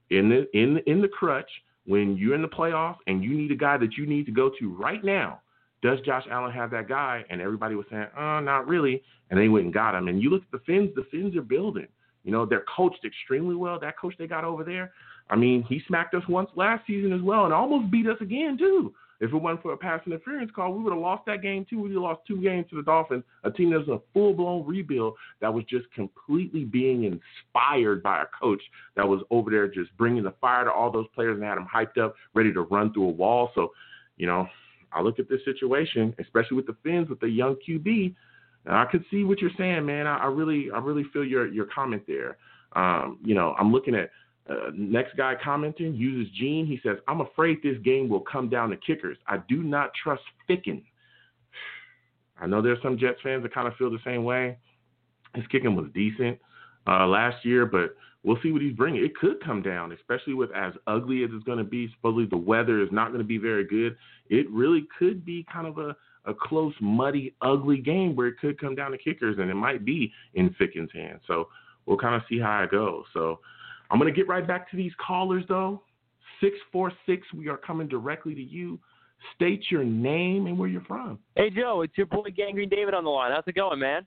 in 0.09 0.29
the 0.29 0.47
in 0.57 0.79
in 0.85 1.01
the 1.01 1.07
crutch 1.07 1.49
when 1.85 2.15
you're 2.17 2.35
in 2.35 2.41
the 2.41 2.47
playoffs 2.47 2.97
and 3.07 3.23
you 3.23 3.35
need 3.35 3.51
a 3.51 3.55
guy 3.55 3.77
that 3.77 3.97
you 3.97 4.05
need 4.05 4.25
to 4.25 4.31
go 4.31 4.51
to 4.59 4.73
right 4.73 5.03
now. 5.03 5.41
Does 5.85 5.99
Josh 6.03 6.23
Allen 6.31 6.51
have 6.51 6.71
that 6.71 6.89
guy? 6.89 7.23
And 7.29 7.39
everybody 7.39 7.75
was 7.75 7.85
saying, 7.91 8.07
oh, 8.17 8.39
not 8.39 8.67
really. 8.67 9.03
And 9.29 9.39
they 9.39 9.49
went 9.49 9.65
and 9.65 9.73
got 9.73 9.93
him. 9.93 10.07
And 10.07 10.19
you 10.19 10.31
look 10.31 10.41
at 10.41 10.51
the 10.51 10.65
Fins, 10.65 10.89
the 10.95 11.05
Fins 11.11 11.35
are 11.35 11.43
building. 11.43 11.85
You 12.23 12.31
know, 12.31 12.43
they're 12.43 12.65
coached 12.75 13.05
extremely 13.05 13.53
well. 13.53 13.79
That 13.79 13.95
coach 13.99 14.15
they 14.17 14.25
got 14.25 14.43
over 14.43 14.63
there, 14.63 14.91
I 15.29 15.35
mean, 15.35 15.61
he 15.69 15.83
smacked 15.87 16.15
us 16.15 16.23
once 16.27 16.49
last 16.55 16.87
season 16.87 17.13
as 17.13 17.21
well 17.21 17.45
and 17.45 17.53
almost 17.53 17.91
beat 17.91 18.07
us 18.07 18.17
again, 18.19 18.57
too. 18.57 18.95
If 19.19 19.31
it 19.31 19.37
wasn't 19.37 19.61
for 19.61 19.73
a 19.73 19.77
pass 19.77 20.01
interference 20.07 20.49
call, 20.55 20.73
we 20.73 20.83
would 20.83 20.91
have 20.91 21.01
lost 21.01 21.27
that 21.27 21.43
game 21.43 21.67
too. 21.69 21.77
We 21.77 21.83
would 21.83 21.91
have 21.91 22.01
lost 22.01 22.21
two 22.27 22.41
games 22.41 22.65
to 22.71 22.77
the 22.77 22.81
Dolphins, 22.81 23.23
a 23.43 23.51
team 23.51 23.69
that 23.69 23.87
was 23.87 23.87
a 23.87 24.01
full 24.11 24.33
blown 24.33 24.65
rebuild 24.65 25.13
that 25.39 25.53
was 25.53 25.63
just 25.65 25.85
completely 25.93 26.65
being 26.65 27.03
inspired 27.03 28.03
by 28.03 28.23
a 28.23 28.25
coach 28.37 28.61
that 28.95 29.07
was 29.07 29.21
over 29.29 29.51
there 29.51 29.67
just 29.67 29.95
bringing 29.97 30.23
the 30.23 30.33
fire 30.41 30.65
to 30.65 30.71
all 30.71 30.91
those 30.91 31.07
players 31.15 31.35
and 31.35 31.43
had 31.43 31.55
them 31.57 31.67
hyped 31.73 31.97
up, 31.97 32.15
ready 32.33 32.51
to 32.51 32.61
run 32.63 32.91
through 32.91 33.07
a 33.07 33.11
wall. 33.11 33.51
So, 33.55 33.71
you 34.17 34.27
know, 34.27 34.49
I 34.95 35.01
look 35.01 35.19
at 35.19 35.29
this 35.29 35.41
situation, 35.45 36.15
especially 36.19 36.57
with 36.57 36.65
the 36.65 36.75
Fins 36.83 37.09
with 37.09 37.19
the 37.19 37.29
young 37.29 37.57
QB, 37.67 38.15
I 38.67 38.85
could 38.85 39.05
see 39.11 39.23
what 39.23 39.41
you're 39.41 39.51
saying, 39.57 39.85
man. 39.85 40.07
I, 40.07 40.17
I 40.17 40.25
really, 40.27 40.69
I 40.73 40.79
really 40.79 41.03
feel 41.13 41.23
your 41.23 41.47
your 41.47 41.67
comment 41.67 42.03
there. 42.07 42.37
Um, 42.73 43.19
you 43.23 43.35
know, 43.35 43.55
I'm 43.59 43.71
looking 43.71 43.95
at 43.95 44.09
uh, 44.49 44.71
next 44.73 45.15
guy 45.17 45.33
commenting 45.43 45.93
uses 45.93 46.31
Gene. 46.37 46.65
He 46.65 46.79
says, 46.83 46.97
I'm 47.07 47.21
afraid 47.21 47.61
this 47.61 47.77
game 47.83 48.09
will 48.09 48.21
come 48.21 48.49
down 48.49 48.69
to 48.69 48.77
kickers. 48.77 49.17
I 49.27 49.37
do 49.49 49.63
not 49.63 49.91
trust 50.01 50.23
Ficken. 50.49 50.83
I 52.39 52.47
know 52.47 52.61
there's 52.61 52.81
some 52.83 52.97
Jets 52.97 53.19
fans 53.23 53.43
that 53.43 53.53
kind 53.53 53.67
of 53.67 53.75
feel 53.75 53.89
the 53.89 53.99
same 54.03 54.23
way. 54.23 54.57
His 55.35 55.45
kicking 55.47 55.75
was 55.75 55.87
decent 55.93 56.39
uh, 56.87 57.05
last 57.07 57.45
year, 57.45 57.65
but 57.65 57.95
we'll 58.25 58.39
see 58.41 58.51
what 58.51 58.61
he's 58.61 58.75
bringing. 58.75 59.05
It 59.05 59.15
could 59.15 59.41
come 59.43 59.61
down, 59.61 59.91
especially 59.91 60.33
with 60.33 60.49
as 60.53 60.73
ugly 60.87 61.23
as 61.23 61.29
it's 61.31 61.43
going 61.45 61.59
to 61.59 61.63
be. 61.63 61.89
Supposedly 61.95 62.25
the 62.25 62.37
weather 62.37 62.81
is 62.81 62.89
not 62.91 63.09
going 63.09 63.19
to 63.19 63.27
be 63.27 63.37
very 63.37 63.65
good. 63.65 63.95
It 64.29 64.49
really 64.49 64.87
could 64.97 65.23
be 65.23 65.45
kind 65.51 65.67
of 65.67 65.77
a, 65.77 65.95
a 66.25 66.33
close, 66.33 66.73
muddy, 66.81 67.35
ugly 67.41 67.77
game 67.77 68.15
where 68.15 68.27
it 68.27 68.39
could 68.41 68.59
come 68.59 68.75
down 68.75 68.91
to 68.91 68.97
kickers, 68.97 69.37
and 69.39 69.49
it 69.49 69.55
might 69.55 69.85
be 69.85 70.11
in 70.33 70.53
Ficken's 70.57 70.89
hands. 70.91 71.21
So 71.27 71.49
we'll 71.85 71.97
kind 71.97 72.15
of 72.15 72.23
see 72.27 72.39
how 72.39 72.63
it 72.63 72.71
goes. 72.71 73.05
So 73.13 73.39
I'm 73.91 73.99
going 73.99 74.11
to 74.11 74.17
get 74.17 74.27
right 74.27 74.45
back 74.45 74.69
to 74.71 74.77
these 74.77 74.93
callers, 75.05 75.43
though. 75.47 75.83
646, 76.41 77.27
we 77.33 77.47
are 77.47 77.57
coming 77.57 77.87
directly 77.87 78.33
to 78.33 78.43
you. 78.43 78.79
State 79.35 79.63
your 79.69 79.83
name 79.83 80.47
and 80.47 80.57
where 80.57 80.67
you're 80.67 80.83
from. 80.83 81.19
Hey, 81.35 81.49
Joe, 81.49 81.81
it's 81.81 81.97
your 81.97 82.07
boy 82.07 82.29
Gangrene 82.35 82.69
David 82.69 82.93
on 82.93 83.03
the 83.03 83.09
line. 83.09 83.31
How's 83.31 83.43
it 83.47 83.55
going, 83.55 83.79
man? 83.79 84.05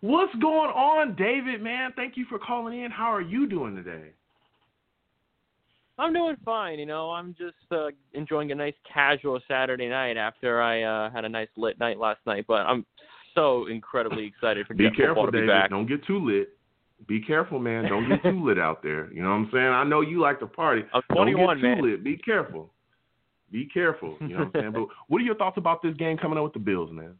What's 0.00 0.34
going 0.36 0.70
on, 0.70 1.16
David, 1.16 1.62
man? 1.62 1.92
Thank 1.96 2.16
you 2.16 2.24
for 2.28 2.38
calling 2.38 2.82
in. 2.82 2.90
How 2.90 3.12
are 3.12 3.20
you 3.20 3.48
doing 3.48 3.74
today? 3.74 4.10
I'm 5.98 6.12
doing 6.12 6.36
fine. 6.44 6.78
You 6.78 6.86
know, 6.86 7.10
I'm 7.10 7.34
just 7.36 7.56
uh, 7.72 7.88
enjoying 8.14 8.52
a 8.52 8.54
nice 8.54 8.74
casual 8.92 9.40
Saturday 9.48 9.88
night 9.88 10.16
after 10.16 10.62
I 10.62 10.82
uh, 10.82 11.10
had 11.10 11.24
a 11.24 11.28
nice 11.28 11.48
lit 11.56 11.78
night 11.80 11.98
last 11.98 12.20
night. 12.24 12.44
But 12.46 12.66
I'm 12.66 12.86
so 13.34 13.66
incredibly 13.66 14.26
excited 14.26 14.66
for 14.66 14.74
be 14.74 14.84
Jet 14.84 14.96
careful, 14.96 15.26
to 15.26 15.32
David. 15.32 15.46
be 15.46 15.52
back. 15.52 15.70
Don't 15.70 15.88
get 15.88 16.04
too 16.06 16.24
lit. 16.24 16.50
Be 17.06 17.20
careful, 17.20 17.58
man. 17.58 17.84
Don't 17.88 18.08
get 18.08 18.22
too 18.22 18.44
lit 18.44 18.58
out 18.58 18.82
there. 18.82 19.12
You 19.12 19.22
know 19.22 19.28
what 19.30 19.34
I'm 19.36 19.50
saying? 19.52 19.66
I 19.66 19.84
know 19.84 20.00
you 20.00 20.20
like 20.20 20.40
to 20.40 20.46
party. 20.46 20.82
I'm 20.92 21.02
Don't 21.14 21.26
get 21.26 21.36
too 21.36 21.62
man. 21.62 21.82
lit. 21.82 22.04
Be 22.04 22.16
careful. 22.16 22.70
Be 23.50 23.66
careful. 23.72 24.16
You 24.20 24.28
know 24.28 24.38
what 24.38 24.46
I'm 24.46 24.52
saying? 24.60 24.72
But 24.74 24.86
what 25.08 25.20
are 25.20 25.24
your 25.24 25.36
thoughts 25.36 25.58
about 25.58 25.82
this 25.82 25.94
game 25.96 26.16
coming 26.18 26.38
up 26.38 26.44
with 26.44 26.52
the 26.52 26.58
Bills, 26.58 26.90
man? 26.92 27.14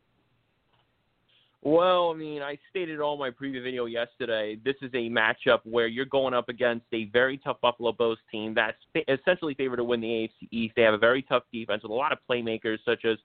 Well, 1.63 2.13
I 2.15 2.17
mean, 2.17 2.41
I 2.41 2.57
stated 2.71 3.01
all 3.01 3.19
my 3.19 3.31
preview 3.31 3.63
video 3.63 3.87
yesterday. 3.87 4.57
This 4.65 4.77
is 4.81 4.91
a 4.95 5.11
matchup 5.11 5.59
where 5.65 5.89
you're 5.89 6.05
going 6.05 6.33
up 6.33 6.49
against 6.49 6.87
a 6.93 7.07
very 7.07 7.37
tough 7.39 7.61
Buffalo 7.61 7.93
Bills 7.93 8.19
team 8.31 8.55
that's 8.55 8.77
essentially 9.09 9.55
favored 9.55 9.77
to 9.77 9.85
win 9.85 10.01
the 10.01 10.07
AFC 10.07 10.49
East. 10.53 10.75
They 10.77 10.83
have 10.83 10.95
a 10.95 10.99
very 10.99 11.23
tough 11.23 11.43
defense 11.53 11.83
with 11.83 11.91
a 11.91 11.95
lot 11.95 12.13
of 12.13 12.19
playmakers 12.31 12.79
such 12.85 13.05
as 13.05 13.19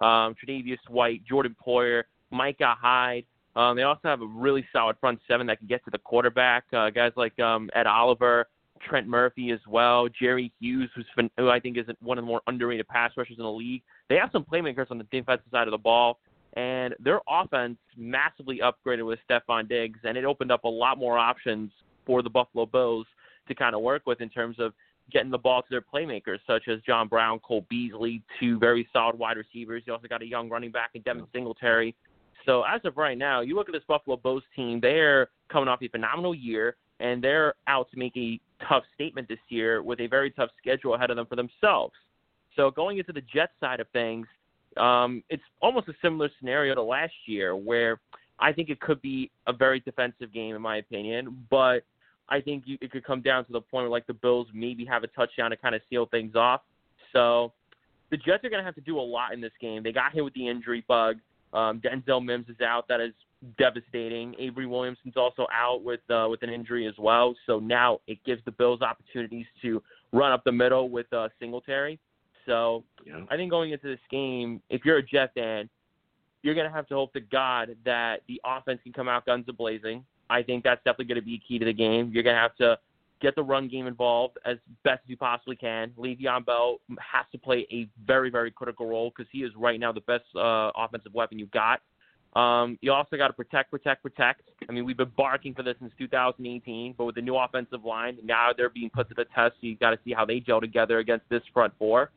um, 0.00 0.34
Tre'Davious 0.34 0.78
White, 0.88 1.24
Jordan 1.24 1.54
Poyer, 1.64 2.02
Micah 2.32 2.74
Hyde. 2.76 3.24
Um, 3.54 3.76
they 3.76 3.84
also 3.84 4.08
have 4.08 4.20
a 4.20 4.26
really 4.26 4.66
solid 4.72 4.96
front 5.00 5.20
seven 5.28 5.46
that 5.46 5.58
can 5.58 5.68
get 5.68 5.84
to 5.84 5.90
the 5.90 5.98
quarterback. 5.98 6.64
Uh, 6.72 6.90
guys 6.90 7.12
like 7.16 7.38
um, 7.38 7.70
Ed 7.74 7.86
Oliver, 7.86 8.48
Trent 8.86 9.06
Murphy 9.06 9.52
as 9.52 9.60
well, 9.68 10.08
Jerry 10.08 10.52
Hughes, 10.60 10.90
who's 10.94 11.06
been, 11.16 11.30
who 11.38 11.50
I 11.50 11.60
think 11.60 11.78
is 11.78 11.86
one 12.02 12.18
of 12.18 12.24
the 12.24 12.26
more 12.26 12.42
underrated 12.48 12.88
pass 12.88 13.12
rushers 13.16 13.38
in 13.38 13.44
the 13.44 13.50
league. 13.50 13.82
They 14.08 14.16
have 14.16 14.30
some 14.32 14.44
playmakers 14.44 14.90
on 14.90 14.98
the 14.98 15.04
defensive 15.04 15.46
side 15.52 15.68
of 15.68 15.72
the 15.72 15.78
ball 15.78 16.18
and 16.56 16.94
their 16.98 17.20
offense 17.28 17.76
massively 17.96 18.60
upgraded 18.64 19.06
with 19.06 19.18
Stefon 19.28 19.68
Diggs, 19.68 20.00
and 20.04 20.16
it 20.16 20.24
opened 20.24 20.50
up 20.50 20.64
a 20.64 20.68
lot 20.68 20.98
more 20.98 21.18
options 21.18 21.70
for 22.06 22.22
the 22.22 22.30
Buffalo 22.30 22.66
Bills 22.66 23.06
to 23.46 23.54
kind 23.54 23.74
of 23.74 23.82
work 23.82 24.02
with 24.06 24.20
in 24.20 24.30
terms 24.30 24.56
of 24.58 24.72
getting 25.12 25.30
the 25.30 25.38
ball 25.38 25.62
to 25.62 25.68
their 25.70 25.82
playmakers, 25.82 26.38
such 26.46 26.66
as 26.68 26.80
John 26.80 27.06
Brown, 27.08 27.38
Cole 27.40 27.64
Beasley, 27.68 28.22
two 28.40 28.58
very 28.58 28.88
solid 28.92 29.18
wide 29.18 29.36
receivers. 29.36 29.82
You 29.86 29.92
also 29.92 30.08
got 30.08 30.22
a 30.22 30.26
young 30.26 30.48
running 30.48 30.72
back 30.72 30.90
in 30.94 31.02
Devin 31.02 31.26
Singletary. 31.32 31.94
So 32.44 32.62
as 32.62 32.80
of 32.84 32.96
right 32.96 33.18
now, 33.18 33.40
you 33.40 33.54
look 33.54 33.68
at 33.68 33.72
this 33.72 33.84
Buffalo 33.86 34.16
Bills 34.16 34.42
team, 34.54 34.80
they're 34.80 35.28
coming 35.50 35.68
off 35.68 35.82
a 35.82 35.88
phenomenal 35.88 36.34
year, 36.34 36.76
and 37.00 37.22
they're 37.22 37.54
out 37.68 37.90
to 37.90 37.98
make 37.98 38.16
a 38.16 38.40
tough 38.68 38.84
statement 38.94 39.28
this 39.28 39.38
year 39.48 39.82
with 39.82 40.00
a 40.00 40.06
very 40.06 40.30
tough 40.30 40.50
schedule 40.58 40.94
ahead 40.94 41.10
of 41.10 41.16
them 41.16 41.26
for 41.26 41.36
themselves. 41.36 41.94
So 42.56 42.70
going 42.70 42.98
into 42.98 43.12
the 43.12 43.20
Jets 43.20 43.52
side 43.60 43.80
of 43.80 43.88
things, 43.92 44.26
um, 44.78 45.22
it's 45.30 45.42
almost 45.60 45.88
a 45.88 45.94
similar 46.02 46.30
scenario 46.38 46.74
to 46.74 46.82
last 46.82 47.14
year 47.26 47.56
where 47.56 48.00
I 48.38 48.52
think 48.52 48.68
it 48.68 48.80
could 48.80 49.00
be 49.00 49.30
a 49.46 49.52
very 49.52 49.80
defensive 49.80 50.32
game 50.32 50.54
in 50.54 50.62
my 50.62 50.76
opinion, 50.76 51.46
but 51.50 51.84
I 52.28 52.40
think 52.40 52.64
you, 52.66 52.76
it 52.80 52.90
could 52.90 53.04
come 53.04 53.22
down 53.22 53.44
to 53.46 53.52
the 53.52 53.60
point 53.60 53.84
where 53.84 53.90
like 53.90 54.06
the 54.06 54.14
Bills 54.14 54.48
maybe 54.52 54.84
have 54.84 55.04
a 55.04 55.08
touchdown 55.08 55.50
to 55.50 55.56
kind 55.56 55.74
of 55.74 55.80
seal 55.88 56.06
things 56.06 56.34
off. 56.34 56.62
So 57.12 57.52
the 58.10 58.16
Jets 58.16 58.44
are 58.44 58.50
going 58.50 58.60
to 58.60 58.64
have 58.64 58.74
to 58.74 58.80
do 58.80 58.98
a 58.98 59.00
lot 59.00 59.32
in 59.32 59.40
this 59.40 59.52
game. 59.60 59.82
They 59.82 59.92
got 59.92 60.12
hit 60.12 60.22
with 60.24 60.34
the 60.34 60.48
injury 60.48 60.84
bug. 60.86 61.16
Um, 61.52 61.80
Denzel 61.80 62.24
Mims 62.24 62.48
is 62.48 62.60
out. 62.60 62.88
That 62.88 63.00
is 63.00 63.12
devastating. 63.58 64.34
Avery 64.38 64.66
Williamson's 64.66 65.16
also 65.16 65.46
out 65.52 65.82
with 65.82 66.00
uh, 66.10 66.26
with 66.28 66.42
an 66.42 66.50
injury 66.50 66.86
as 66.86 66.94
well. 66.98 67.34
So 67.46 67.58
now 67.58 68.00
it 68.06 68.18
gives 68.24 68.44
the 68.44 68.50
Bills 68.50 68.82
opportunities 68.82 69.46
to 69.62 69.82
run 70.12 70.32
up 70.32 70.44
the 70.44 70.52
middle 70.52 70.88
with 70.88 71.10
uh, 71.12 71.28
Singletary. 71.38 71.98
So 72.46 72.84
Yeah. 73.04 73.24
I 73.30 73.36
think 73.36 73.50
going 73.50 73.72
into 73.72 73.86
this 73.86 74.00
game, 74.10 74.62
if 74.70 74.84
you're 74.84 74.98
a 74.98 75.02
Jet 75.02 75.32
fan, 75.34 75.68
you're 76.42 76.54
going 76.54 76.68
to 76.68 76.72
have 76.72 76.86
to 76.88 76.94
hope 76.94 77.12
to 77.14 77.20
God 77.20 77.76
that 77.84 78.22
the 78.28 78.40
offense 78.44 78.80
can 78.82 78.92
come 78.92 79.08
out 79.08 79.26
guns 79.26 79.44
a 79.48 79.52
blazing. 79.52 80.04
I 80.30 80.42
think 80.42 80.64
that's 80.64 80.78
definitely 80.84 81.06
going 81.06 81.20
to 81.20 81.24
be 81.24 81.40
key 81.46 81.58
to 81.58 81.64
the 81.64 81.72
game. 81.72 82.10
You're 82.12 82.22
going 82.22 82.36
to 82.36 82.40
have 82.40 82.56
to 82.56 82.78
get 83.20 83.34
the 83.34 83.42
run 83.42 83.68
game 83.68 83.86
involved 83.86 84.38
as 84.44 84.58
best 84.84 85.00
as 85.04 85.10
you 85.10 85.16
possibly 85.16 85.56
can. 85.56 85.90
Le'Veon 85.98 86.44
Bell 86.44 86.80
has 86.98 87.26
to 87.32 87.38
play 87.38 87.66
a 87.72 87.88
very, 88.06 88.30
very 88.30 88.50
critical 88.50 88.86
role 88.86 89.12
because 89.14 89.28
he 89.32 89.38
is 89.38 89.52
right 89.56 89.80
now 89.80 89.92
the 89.92 90.00
best 90.02 90.24
uh, 90.36 90.70
offensive 90.76 91.14
weapon 91.14 91.38
you've 91.38 91.50
got. 91.50 91.80
Um, 92.34 92.78
you 92.82 92.92
also 92.92 93.16
got 93.16 93.28
to 93.28 93.32
protect, 93.32 93.70
protect, 93.70 94.02
protect. 94.02 94.42
I 94.68 94.72
mean, 94.72 94.84
we've 94.84 94.96
been 94.96 95.12
barking 95.16 95.54
for 95.54 95.62
this 95.62 95.74
since 95.80 95.92
2018, 95.98 96.94
but 96.98 97.06
with 97.06 97.14
the 97.14 97.22
new 97.22 97.34
offensive 97.34 97.82
line, 97.82 98.18
now 98.22 98.50
they're 98.54 98.68
being 98.68 98.90
put 98.90 99.08
to 99.08 99.14
the 99.14 99.24
test. 99.34 99.54
So 99.60 99.66
you 99.66 99.76
got 99.76 99.90
to 99.90 99.98
see 100.04 100.12
how 100.12 100.26
they 100.26 100.40
gel 100.40 100.60
together 100.60 100.98
against 100.98 101.26
this 101.30 101.42
front 101.54 101.72
four. 101.78 102.10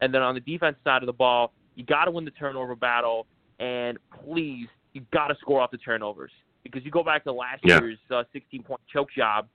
And 0.00 0.12
then 0.12 0.22
on 0.22 0.34
the 0.34 0.40
defense 0.40 0.76
side 0.84 1.02
of 1.02 1.06
the 1.06 1.12
ball, 1.12 1.52
you 1.76 1.84
got 1.84 2.04
to 2.06 2.10
win 2.10 2.24
the 2.24 2.30
turnover 2.32 2.74
battle, 2.76 3.26
and 3.58 3.98
please, 4.24 4.66
you 4.92 5.02
got 5.12 5.28
to 5.28 5.34
score 5.40 5.60
off 5.60 5.70
the 5.70 5.78
turnovers 5.78 6.30
because 6.62 6.84
you 6.84 6.90
go 6.90 7.02
back 7.02 7.24
to 7.24 7.32
last 7.32 7.60
Yeah. 7.64 7.80
year's 7.80 7.98
uh, 8.10 8.24
16-point 8.34 8.80
choke 8.92 9.08
job. 9.16 9.48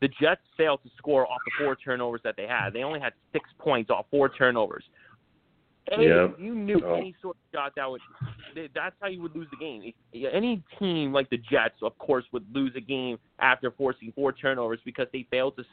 The 0.00 0.08
Jets 0.20 0.42
failed 0.56 0.80
to 0.84 0.90
score 0.98 1.22
off 1.26 1.38
the 1.46 1.64
four 1.64 1.76
turnovers 1.76 2.20
that 2.24 2.36
they 2.36 2.46
had. 2.46 2.70
They 2.72 2.82
only 2.82 3.00
had 3.00 3.14
six 3.32 3.48
points 3.58 3.90
off 3.90 4.06
four 4.10 4.28
turnovers. 4.28 4.84
Any, 5.90 6.06
Yep. 6.06 6.38
You 6.40 6.54
knew 6.54 6.80
Oh. 6.84 6.94
any 6.94 7.14
sort 7.22 7.36
of 7.36 7.42
shot 7.58 7.72
that 7.76 7.88
would. 7.90 8.00
That's 8.74 8.96
how 9.00 9.06
you 9.08 9.22
would 9.22 9.34
lose 9.36 9.48
the 9.50 9.56
game. 9.56 9.92
Any 10.32 10.62
team 10.78 11.12
like 11.12 11.30
the 11.30 11.38
Jets, 11.38 11.76
of 11.82 11.96
course, 11.98 12.24
would 12.32 12.44
lose 12.54 12.72
a 12.74 12.80
game 12.80 13.18
after 13.38 13.70
forcing 13.70 14.12
four 14.12 14.32
turnovers 14.32 14.80
because 14.84 15.06
they 15.12 15.22
failed 15.30 15.56
to 15.56 15.64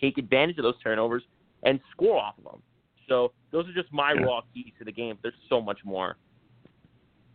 take 0.00 0.18
advantage 0.18 0.58
of 0.58 0.64
those 0.64 0.78
turnovers 0.82 1.22
and 1.62 1.80
score 1.90 2.18
off 2.20 2.36
of 2.38 2.44
them. 2.44 2.62
So 3.12 3.32
those 3.50 3.68
are 3.68 3.74
just 3.74 3.92
my 3.92 4.14
Yeah. 4.14 4.22
raw 4.22 4.40
keys 4.54 4.72
to 4.78 4.84
the 4.84 4.92
game. 4.92 5.18
There's 5.20 5.34
so 5.50 5.60
much 5.60 5.84
more. 5.84 6.16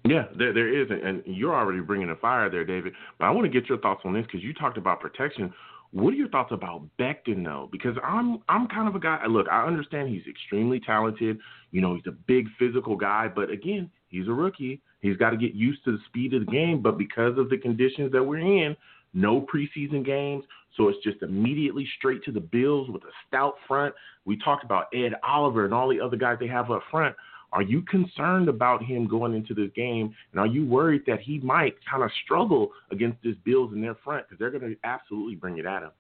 Yeah, 0.06 0.26
there 0.36 0.52
there 0.52 0.70
is, 0.70 0.90
and 0.90 1.22
you're 1.26 1.54
already 1.54 1.82
bringing 1.82 2.10
a 2.10 2.16
fire 2.16 2.50
there, 2.50 2.64
David. 2.64 2.94
But 3.20 3.26
I 3.26 3.32
want 3.32 3.46
to 3.46 3.50
get 3.50 3.70
your 3.70 3.78
thoughts 3.78 4.02
on 4.04 4.14
this 4.14 4.26
because 4.26 4.42
you 4.42 4.54
talked 4.54 4.78
about 4.78 5.00
protection. 5.00 5.54
What 5.92 6.14
are 6.14 6.18
your 6.18 6.30
thoughts 6.30 6.52
about 6.52 6.88
Becton 6.98 7.44
though? 7.44 7.70
Because 7.72 7.96
I'm 8.04 8.42
I'm 8.50 8.68
kind 8.68 8.88
of 8.88 8.96
a 8.96 9.00
guy. 9.00 9.24
Look, 9.28 9.48
I 9.50 9.68
understand 9.68 10.10
he's 10.10 10.26
extremely 10.28 10.80
talented. 10.80 11.40
You 11.72 11.82
know, 11.82 11.94
he's 11.94 12.08
a 12.08 12.18
big 12.26 12.48
physical 12.58 12.96
guy, 12.96 13.28
but 13.28 13.52
again, 13.52 13.92
he's 14.08 14.28
a 14.28 14.34
rookie. 14.34 14.82
He's 15.02 15.18
got 15.18 15.30
to 15.30 15.38
get 15.38 15.54
used 15.54 15.84
to 15.86 15.92
the 15.92 16.04
speed 16.08 16.34
of 16.34 16.46
the 16.46 16.52
game. 16.52 16.82
But 16.82 16.98
because 16.98 17.38
of 17.38 17.50
the 17.50 17.58
conditions 17.58 18.12
that 18.14 18.24
we're 18.24 18.40
in, 18.40 18.76
no 19.14 19.42
preseason 19.42 20.04
games, 20.04 20.44
so 20.78 20.88
it's 20.90 21.04
just 21.04 21.22
immediately 21.24 21.88
straight 21.98 22.24
to 22.24 22.32
the 22.32 22.40
Bills 22.40 22.90
with 22.90 23.04
a 23.04 23.12
stout 23.28 23.56
front. 23.68 23.94
We 24.26 24.38
talked 24.38 24.64
about 24.64 24.86
Ed 24.94 25.14
Oliver 25.24 25.66
and 25.66 25.74
all 25.74 25.90
the 25.90 26.00
other 26.00 26.18
guys 26.18 26.38
they 26.40 26.48
have 26.48 26.72
up 26.72 26.84
front. 26.90 27.16
Are 27.54 27.62
you 27.62 27.82
concerned 27.84 28.50
about 28.50 28.84
him 28.84 29.08
going 29.08 29.34
into 29.34 29.54
this 29.54 29.72
game? 29.76 30.14
And 30.32 30.40
are 30.40 30.48
you 30.48 30.66
worried 30.66 31.04
that 31.08 31.22
he 31.22 31.40
might 31.40 31.76
kind 31.90 32.04
of 32.04 32.12
struggle 32.24 32.72
against 32.92 33.24
this 33.24 33.36
Bills 33.46 33.72
in 33.74 33.82
their 33.82 33.96
front 34.04 34.28
because 34.28 34.38
they're 34.38 34.52
going 34.52 34.70
to 34.70 34.78
absolutely 34.84 35.36
bring 35.36 35.58
it 35.58 35.66
at 35.66 35.82
him? 35.82 35.92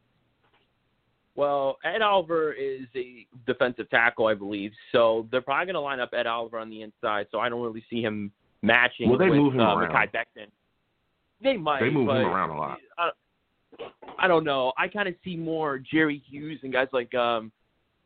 Well, 1.36 1.78
Ed 1.86 2.02
Oliver 2.02 2.52
is 2.52 2.88
a 2.96 3.26
defensive 3.46 3.90
tackle, 3.90 4.26
I 4.26 4.34
believe. 4.34 4.72
So 4.92 5.28
they're 5.32 5.42
probably 5.42 5.68
going 5.68 5.76
to 5.76 5.82
line 5.82 6.00
up 6.00 6.10
Ed 6.12 6.28
Oliver 6.28 6.58
on 6.60 6.70
the 6.70 6.82
inside. 6.82 7.28
So 7.32 7.40
I 7.40 7.48
don't 7.48 7.62
really 7.62 7.84
see 7.90 8.02
him 8.02 8.32
matching 8.62 9.10
Well, 9.10 9.20
they 9.20 9.30
with 9.30 9.38
move 9.38 9.54
him 9.54 9.62
uh, 9.62 9.76
around. 9.78 10.10
They 11.42 11.56
might. 11.56 11.80
They 11.80 11.92
move 11.92 12.10
him 12.10 12.18
around 12.18 12.50
a 12.50 12.58
lot. 12.58 12.80
I, 12.98 13.10
I 14.20 14.28
don't 14.28 14.44
know. 14.44 14.74
I 14.78 14.88
kind 14.88 15.08
of 15.08 15.16
see 15.24 15.36
more 15.36 15.80
Jerry 15.80 16.24
Hughes 16.30 16.60
and 16.64 16.74
guys 16.74 16.88
like 16.92 17.14
um, 17.16 17.52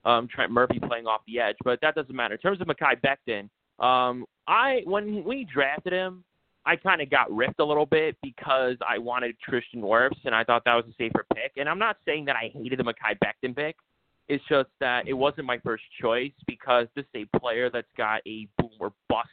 um, 0.05 0.27
Trent 0.27 0.51
Murphy 0.51 0.79
playing 0.79 1.07
off 1.07 1.21
the 1.27 1.39
edge, 1.39 1.55
but 1.63 1.79
that 1.81 1.95
doesn't 1.95 2.15
matter. 2.15 2.35
In 2.35 2.39
terms 2.41 2.59
of 2.61 2.67
Mekhi 2.67 2.95
Becton, 3.01 3.49
um, 3.83 4.25
I 4.47 4.81
when 4.85 5.23
we 5.23 5.47
drafted 5.51 5.93
him, 5.93 6.23
I 6.65 6.75
kind 6.75 7.01
of 7.01 7.09
got 7.09 7.31
ripped 7.31 7.59
a 7.59 7.65
little 7.65 7.85
bit 7.85 8.17
because 8.21 8.75
I 8.87 8.97
wanted 8.97 9.35
Tristan 9.39 9.81
Wirfs, 9.81 10.19
and 10.25 10.35
I 10.35 10.43
thought 10.43 10.63
that 10.65 10.75
was 10.75 10.85
a 10.89 10.93
safer 10.97 11.25
pick. 11.33 11.53
And 11.57 11.67
I'm 11.67 11.79
not 11.79 11.97
saying 12.05 12.25
that 12.25 12.35
I 12.35 12.51
hated 12.53 12.79
the 12.79 12.83
Mekhi 12.83 13.17
Becton 13.23 13.55
pick. 13.55 13.75
It's 14.27 14.43
just 14.47 14.69
that 14.79 15.07
it 15.07 15.13
wasn't 15.13 15.47
my 15.47 15.57
first 15.59 15.83
choice 15.99 16.31
because 16.47 16.87
this 16.95 17.05
is 17.13 17.25
a 17.33 17.39
player 17.39 17.69
that's 17.69 17.87
got 17.97 18.21
a 18.27 18.47
boom 18.57 18.69
or 18.79 18.93
bust 19.09 19.27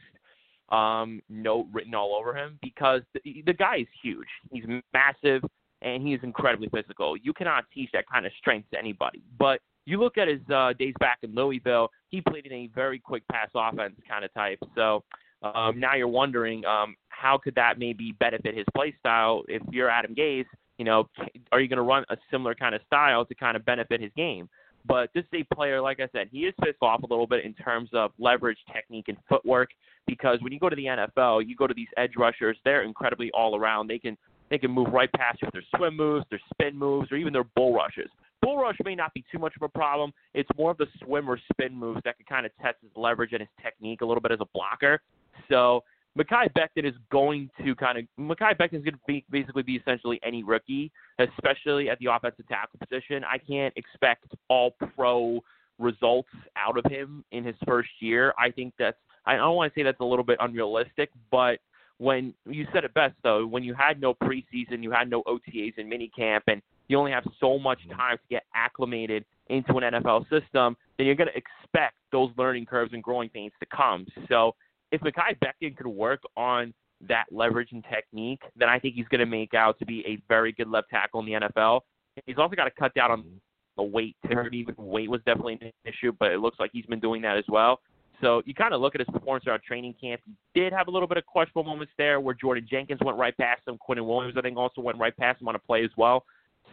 um, 0.70 1.23
note 1.28 1.66
written 1.73 1.94
all 1.94 2.15
over 2.15 2.36
him 2.36 2.59
because 2.62 3.02
the, 3.15 3.43
the 3.47 3.52
guy 3.52 3.77
is 3.77 3.86
huge. 4.02 4.27
He's 4.51 4.65
massive 4.93 5.43
and 5.83 6.07
he 6.07 6.15
is 6.15 6.21
incredibly 6.23 6.69
physical. 6.69 7.17
You 7.17 7.33
cannot 7.33 7.65
teach 7.73 7.91
that 7.93 8.05
kind 8.13 8.27
of 8.27 8.33
strength 8.39 8.71
to 8.73 8.79
anybody. 8.79 9.23
But 9.39 9.61
you 9.87 9.99
look 9.99 10.19
at 10.19 10.29
his 10.29 10.41
uh, 10.53 10.73
days 10.79 10.95
back 11.01 11.19
in 11.23 11.35
Louisville, 11.35 11.91
he 12.09 12.21
played 12.21 12.47
in 12.47 12.53
a 12.53 12.67
very 12.75 12.99
quick 12.99 13.23
pass 13.31 13.49
offense 13.55 13.95
kind 14.09 14.25
of 14.25 14.33
type. 14.35 14.59
So 14.75 15.05
um, 15.43 15.79
now 15.79 15.95
you're 15.95 16.09
wondering 16.09 16.65
um, 16.65 16.97
how 17.09 17.39
could 17.39 17.55
that 17.55 17.79
maybe 17.79 18.15
benefit 18.19 18.57
his 18.57 18.67
play 18.75 18.95
style 18.99 19.45
if 19.49 19.63
you're 19.71 19.89
Adam 19.89 20.15
Gase. 20.15 20.47
You 20.79 20.85
know, 20.85 21.09
are 21.51 21.61
you 21.61 21.69
going 21.69 21.79
to 21.79 21.83
run 21.83 22.05
a 22.11 22.17
similar 22.31 22.55
kind 22.55 22.75
of 22.75 22.81
style 22.87 23.25
to 23.25 23.35
kind 23.35 23.57
of 23.57 23.65
benefit 23.65 24.01
his 24.01 24.13
game? 24.17 24.49
But 24.87 25.11
this 25.15 25.25
is 25.33 25.43
a 25.43 25.55
player, 25.55 25.81
like 25.81 26.01
I 26.01 26.09
said, 26.13 26.29
he 26.31 26.41
is 26.41 26.55
pissed 26.63 26.79
off 26.83 27.03
a 27.03 27.07
little 27.07 27.27
bit 27.27 27.45
in 27.45 27.53
terms 27.55 27.91
of 27.93 28.13
leverage, 28.19 28.59
technique, 28.73 29.09
and 29.09 29.19
footwork. 29.29 29.71
Because 30.07 30.39
when 30.41 30.53
you 30.53 30.59
go 30.59 30.69
to 30.69 30.77
the 30.77 30.85
NFL, 30.85 31.47
you 31.47 31.57
go 31.57 31.67
to 31.67 31.75
these 31.75 31.89
edge 31.97 32.13
rushers; 32.17 32.57
they're 32.65 32.83
incredibly 32.83 33.31
all 33.33 33.57
around. 33.57 33.89
They 33.89 33.99
can 33.99 34.17
they 34.51 34.59
can 34.59 34.70
move 34.70 34.89
right 34.93 35.11
past 35.12 35.41
you 35.43 35.47
with 35.47 35.55
their 35.55 35.79
swim 35.79 35.97
moves, 35.97 36.25
their 36.31 36.41
spin 36.53 36.77
moves, 36.77 37.11
or 37.12 37.16
even 37.16 37.33
their 37.33 37.45
bull 37.45 37.75
rushes. 37.75 38.09
Bull 38.43 38.57
rush 38.57 38.77
may 38.85 38.95
not 38.95 39.12
be 39.15 39.25
too 39.31 39.39
much 39.39 39.55
of 39.57 39.62
a 39.62 39.69
problem. 39.69 40.12
It's 40.35 40.49
more 40.57 40.70
of 40.70 40.79
the 40.79 40.87
swim 41.03 41.29
or 41.29 41.39
spin 41.53 41.75
moves 41.75 42.01
that 42.05 42.16
can 42.16 42.27
kind 42.27 42.47
of 42.47 42.53
test 42.62 42.77
his 42.83 42.91
leverage 42.97 43.33
and 43.33 43.41
his 43.41 43.49
technique 43.62 44.01
a 44.01 44.07
little 44.07 44.20
bit 44.20 44.33
as 44.33 44.39
a 44.41 44.47
blocker. 44.55 45.01
So 45.49 45.83
Mekhi 46.16 46.49
Becton 46.53 46.85
is 46.85 46.95
going 47.11 47.51
to 47.65 47.75
kind 47.75 47.99
of 47.99 48.05
Mekhi 48.19 48.57
Becton 48.57 48.75
is 48.75 48.85
going 48.85 48.95
to 48.95 49.01
be 49.07 49.25
basically 49.31 49.62
be 49.62 49.77
essentially 49.77 50.20
any 50.23 50.43
rookie, 50.43 50.91
especially 51.19 51.91
at 51.91 51.99
the 51.99 52.07
offensive 52.07 52.47
tackle 52.49 52.79
position. 52.81 53.25
I 53.25 53.39
can't 53.39 53.73
expect 53.77 54.27
all 54.49 54.73
pro 54.95 55.41
results 55.79 56.31
out 56.57 56.77
of 56.77 56.91
him 56.91 57.25
in 57.31 57.45
his 57.45 57.55
first 57.66 57.91
year. 58.01 58.35
I 58.39 58.51
think 58.51 58.75
that's 58.79 58.97
I 59.27 59.37
don't 59.37 59.57
want 59.57 59.73
to 59.73 59.79
say 59.79 59.85
that's 59.85 60.01
a 60.01 60.05
little 60.05 60.25
bit 60.25 60.39
unrealistic, 60.41 61.11
but 61.31 61.59
when 61.99 62.33
you 62.47 62.66
said 62.73 62.85
it 62.85 62.95
best 62.95 63.15
though, 63.23 63.47
when 63.47 63.62
you 63.62 63.75
had 63.75 64.01
no 64.01 64.15
preseason, 64.15 64.83
you 64.83 64.91
had 64.91 65.11
no 65.11 65.23
OTAs 65.25 65.75
and 65.77 65.93
minicamp, 65.93 66.43
and 66.47 66.62
you 66.89 66.99
only 66.99 67.12
have 67.12 67.25
so 67.41 67.59
much 67.59 67.81
mm-hmm. 67.81 67.99
time 67.99 68.16
to 68.16 68.23
get 68.31 68.45
acclimated 68.55 69.25
into 69.49 69.77
an 69.77 69.95
NFL 69.95 70.23
system, 70.29 70.77
then 70.97 71.07
you're 71.07 71.15
going 71.15 71.29
to 71.29 71.37
expect 71.37 71.97
those 72.12 72.31
learning 72.37 72.66
curves 72.66 72.93
and 72.93 73.03
growing 73.03 73.29
pains 73.29 73.53
to 73.61 73.66
come. 73.75 74.07
So 74.29 74.55
if 74.93 75.01
Mekhi 75.01 75.37
Becton 75.43 75.77
could 75.77 75.87
work 75.87 76.20
on 76.37 76.73
that 77.09 77.25
leverage 77.31 77.70
and 77.73 77.85
technique, 77.93 78.43
then 78.57 78.69
I 78.69 78.79
think 78.79 78.95
he's 78.95 79.09
going 79.09 79.20
to 79.20 79.27
make 79.27 79.55
out 79.55 79.79
to 79.79 79.87
be 79.87 80.01
a 80.07 80.19
very 80.29 80.53
good 80.53 80.69
left 80.69 80.91
tackle 80.91 81.20
in 81.20 81.27
the 81.27 81.33
NFL. 81.33 81.81
He's 82.27 82.39
also 82.39 82.57
got 82.57 82.65
to 82.65 82.70
cut 82.79 82.95
down 82.95 83.11
on 83.11 83.20
mm-hmm. 83.20 83.37
the 83.77 83.83
weight. 83.83 84.16
Even 84.31 84.75
weight 84.77 85.11
was 85.11 85.20
definitely 85.25 85.59
an 85.61 85.73
issue, 85.85 86.12
but 86.19 86.33
it 86.33 86.41
looks 86.41 86.59
like 86.59 86.70
he's 86.73 86.87
been 86.87 87.01
doing 87.01 87.23
that 87.23 87.37
as 87.37 87.45
well. 87.49 87.81
So 88.20 88.43
you 88.47 88.55
kind 88.55 88.74
of 88.74 88.81
look 88.81 88.95
at 88.95 89.01
his 89.01 89.09
performance 89.12 89.47
around 89.47 89.62
training 89.62 89.95
camp. 90.01 90.20
He 90.27 90.61
did 90.61 90.73
have 90.73 90.89
a 90.89 90.90
little 90.90 91.07
bit 91.07 91.19
of 91.19 91.27
questionable 91.27 91.65
moments 91.65 91.93
there 91.99 92.20
where 92.20 92.35
Jordan 92.35 92.66
Jenkins 92.69 93.01
went 93.05 93.16
right 93.16 93.36
past 93.36 93.62
him. 93.66 93.78
Quinnen 93.89 94.07
Williams, 94.07 94.35
I 94.36 94.40
think, 94.40 94.57
also 94.57 94.81
went 94.81 94.99
right 94.99 95.16
past 95.16 95.40
him 95.40 95.49
on 95.49 95.55
a 95.55 95.59
play 95.59 95.85
as 95.85 95.90
well. 95.97 96.24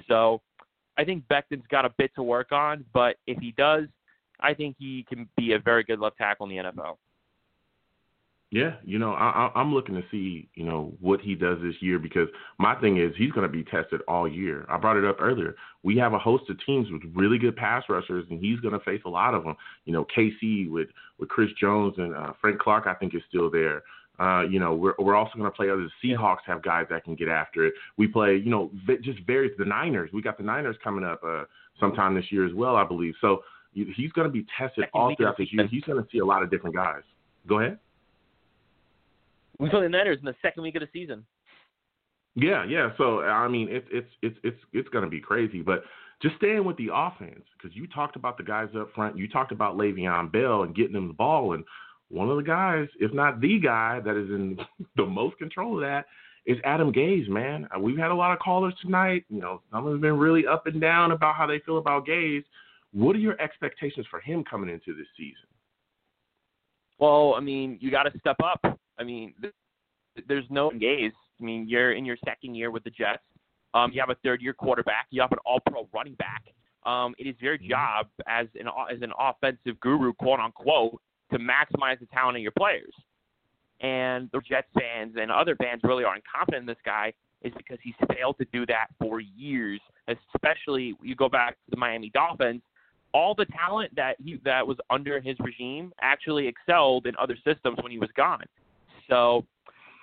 So 0.07 0.41
I 0.97 1.03
think 1.03 1.27
Becton's 1.27 1.65
got 1.69 1.85
a 1.85 1.93
bit 1.97 2.11
to 2.15 2.23
work 2.23 2.51
on, 2.51 2.85
but 2.93 3.17
if 3.27 3.37
he 3.39 3.51
does, 3.57 3.85
I 4.39 4.53
think 4.53 4.75
he 4.79 5.05
can 5.07 5.29
be 5.37 5.53
a 5.53 5.59
very 5.59 5.83
good 5.83 5.99
left 5.99 6.17
tackle 6.17 6.49
in 6.49 6.55
the 6.55 6.63
NFL. 6.63 6.97
Yeah, 8.51 8.75
you 8.85 8.99
know, 8.99 9.11
I, 9.13 9.51
I'm 9.55 9.73
looking 9.73 9.95
to 9.95 10.03
see, 10.11 10.47
you 10.53 10.63
know, 10.63 10.93
what 11.01 11.19
he 11.19 11.35
does 11.35 11.57
this 11.61 11.75
year 11.81 11.97
because 11.97 12.29
my 12.59 12.75
thing 12.75 12.97
is 12.97 13.11
he's 13.17 13.31
going 13.31 13.45
to 13.45 13.51
be 13.51 13.63
tested 13.63 14.01
all 14.07 14.27
year. 14.27 14.65
I 14.69 14.77
brought 14.77 14.97
it 14.97 15.03
up 15.03 15.17
earlier. 15.19 15.55
We 15.83 15.97
have 15.97 16.13
a 16.13 16.19
host 16.19 16.49
of 16.49 16.63
teams 16.63 16.87
with 16.91 17.01
really 17.15 17.39
good 17.39 17.55
pass 17.55 17.83
rushers, 17.89 18.25
and 18.29 18.39
he's 18.39 18.59
going 18.59 18.73
to 18.73 18.79
face 18.85 19.01
a 19.05 19.09
lot 19.09 19.33
of 19.33 19.43
them. 19.43 19.55
You 19.85 19.93
know, 19.93 20.05
KC 20.15 20.69
with 20.69 20.89
with 21.19 21.27
Chris 21.27 21.49
Jones 21.59 21.95
and 21.97 22.15
uh, 22.15 22.33
Frank 22.39 22.59
Clark, 22.59 22.85
I 22.87 22.93
think 22.93 23.15
is 23.15 23.21
still 23.27 23.49
there. 23.49 23.81
Uh, 24.19 24.43
you 24.43 24.59
know, 24.59 24.75
we're 24.75 24.93
we're 24.99 25.15
also 25.15 25.31
going 25.37 25.49
to 25.49 25.55
play 25.55 25.69
other. 25.69 25.89
Seahawks 26.03 26.45
have 26.45 26.61
guys 26.61 26.85
that 26.91 27.03
can 27.03 27.15
get 27.15 27.27
after 27.27 27.65
it. 27.65 27.73
We 27.97 28.07
play, 28.07 28.35
you 28.37 28.51
know, 28.51 28.71
just 29.01 29.19
various. 29.25 29.53
The 29.57 29.65
Niners. 29.65 30.11
We 30.13 30.21
got 30.21 30.37
the 30.37 30.43
Niners 30.43 30.77
coming 30.83 31.03
up 31.03 31.21
uh, 31.27 31.43
sometime 31.79 32.15
this 32.15 32.31
year 32.31 32.45
as 32.45 32.53
well, 32.53 32.75
I 32.75 32.85
believe. 32.85 33.15
So 33.19 33.41
he's 33.73 34.11
going 34.13 34.27
to 34.27 34.31
be 34.31 34.45
tested 34.57 34.85
all 34.93 35.13
throughout 35.15 35.37
this 35.37 35.51
year. 35.51 35.67
He's 35.67 35.83
going 35.83 36.01
to 36.01 36.07
see 36.11 36.19
a 36.19 36.25
lot 36.25 36.43
of 36.43 36.51
different 36.51 36.75
guys. 36.75 37.01
Go 37.47 37.59
ahead. 37.59 37.79
We 39.59 39.69
play 39.69 39.81
the 39.81 39.89
Niners 39.89 40.19
in 40.19 40.25
the 40.25 40.35
second 40.41 40.63
week 40.63 40.75
of 40.75 40.81
the 40.81 40.89
season. 40.93 41.25
Yeah, 42.35 42.65
yeah. 42.65 42.89
So 42.97 43.21
I 43.21 43.47
mean, 43.47 43.67
it's 43.69 43.87
it's 43.91 44.09
it's 44.21 44.37
it's 44.43 44.59
it's 44.73 44.89
going 44.89 45.05
to 45.05 45.09
be 45.09 45.21
crazy, 45.21 45.61
but 45.61 45.83
just 46.21 46.35
staying 46.37 46.65
with 46.65 46.77
the 46.77 46.89
offense 46.93 47.43
because 47.57 47.75
you 47.75 47.87
talked 47.87 48.15
about 48.15 48.37
the 48.37 48.43
guys 48.43 48.69
up 48.77 48.89
front. 48.93 49.17
You 49.17 49.27
talked 49.27 49.51
about 49.51 49.77
Le'Veon 49.77 50.31
Bell 50.31 50.63
and 50.63 50.75
getting 50.75 50.95
him 50.95 51.07
the 51.07 51.13
ball, 51.13 51.53
and 51.53 51.63
one 52.09 52.29
of 52.29 52.37
the 52.37 52.43
guys, 52.43 52.87
if 52.99 53.13
not 53.13 53.41
the 53.41 53.59
guy, 53.59 53.99
that 54.03 54.15
is 54.15 54.29
in 54.29 54.57
the 54.95 55.05
most 55.05 55.37
control 55.37 55.75
of 55.75 55.81
that 55.81 56.05
is 56.45 56.57
Adam 56.63 56.91
Gase. 56.91 57.27
Man, 57.27 57.67
uh, 57.75 57.79
we've 57.79 57.97
had 57.97 58.11
a 58.11 58.15
lot 58.15 58.33
of 58.33 58.39
callers 58.39 58.73
tonight. 58.81 59.25
You 59.29 59.39
know, 59.39 59.61
some 59.71 59.89
have 59.89 60.01
been 60.01 60.17
really 60.17 60.45
up 60.45 60.67
and 60.67 60.79
down 60.79 61.11
about 61.11 61.35
how 61.35 61.47
they 61.47 61.59
feel 61.59 61.77
about 61.77 62.05
Gase. 62.05 62.43
What 62.91 63.15
are 63.15 63.19
your 63.19 63.39
expectations 63.41 64.05
for 64.09 64.19
him 64.19 64.43
coming 64.49 64.69
into 64.69 64.97
this 64.97 65.07
season? 65.17 65.47
Well, 66.97 67.33
I 67.35 67.41
mean, 67.41 67.77
you 67.81 67.91
got 67.91 68.03
to 68.03 68.19
step 68.19 68.37
up. 68.43 68.79
I 68.99 69.03
mean, 69.03 69.33
there's 70.27 70.45
no 70.49 70.69
Gase. 70.69 71.11
I 71.39 71.43
mean, 71.43 71.67
you're 71.67 71.93
in 71.93 72.05
your 72.05 72.17
second 72.25 72.55
year 72.55 72.71
with 72.71 72.83
the 72.83 72.89
Jets. 72.89 73.23
Um, 73.73 73.91
you 73.93 73.99
have 73.99 74.09
a 74.09 74.15
third 74.23 74.41
year 74.41 74.53
quarterback. 74.53 75.07
You 75.11 75.21
have 75.21 75.31
an 75.31 75.39
all 75.45 75.59
pro 75.59 75.87
running 75.93 76.15
back. 76.15 76.43
Um, 76.85 77.13
it 77.17 77.27
is 77.27 77.35
your 77.39 77.57
mm-hmm. 77.57 77.69
job 77.69 78.07
as 78.27 78.47
an 78.59 78.67
as 78.91 79.01
an 79.01 79.11
offensive 79.19 79.79
guru, 79.79 80.13
quote 80.13 80.39
unquote, 80.39 80.99
to 81.31 81.39
maximize 81.39 81.99
the 81.99 82.05
talent 82.13 82.37
of 82.37 82.43
your 82.43 82.53
players. 82.57 82.93
And 83.81 84.29
the 84.31 84.39
Jets 84.39 84.67
fans 84.73 85.15
and 85.19 85.29
other 85.29 85.55
fans 85.57 85.81
really 85.83 86.05
aren't 86.05 86.23
confident 86.33 86.61
in 86.61 86.67
this 86.67 86.77
guy 86.85 87.11
is 87.41 87.51
because 87.57 87.77
he's 87.83 87.95
failed 88.15 88.37
to 88.39 88.45
do 88.53 88.65
that 88.67 88.87
for 88.99 89.19
years. 89.19 89.81
Especially 90.07 90.95
you 91.01 91.15
go 91.15 91.27
back 91.27 91.53
to 91.53 91.71
the 91.71 91.77
Miami 91.77 92.09
Dolphins, 92.11 92.61
all 93.13 93.35
the 93.35 93.45
talent 93.45 93.93
that 93.95 94.15
he 94.23 94.39
that 94.45 94.65
was 94.65 94.77
under 94.89 95.19
his 95.19 95.35
regime 95.39 95.91
actually 96.01 96.47
excelled 96.47 97.07
in 97.07 97.15
other 97.19 97.37
systems 97.43 97.77
when 97.81 97.91
he 97.91 97.99
was 97.99 98.09
gone. 98.15 98.43
So 99.09 99.45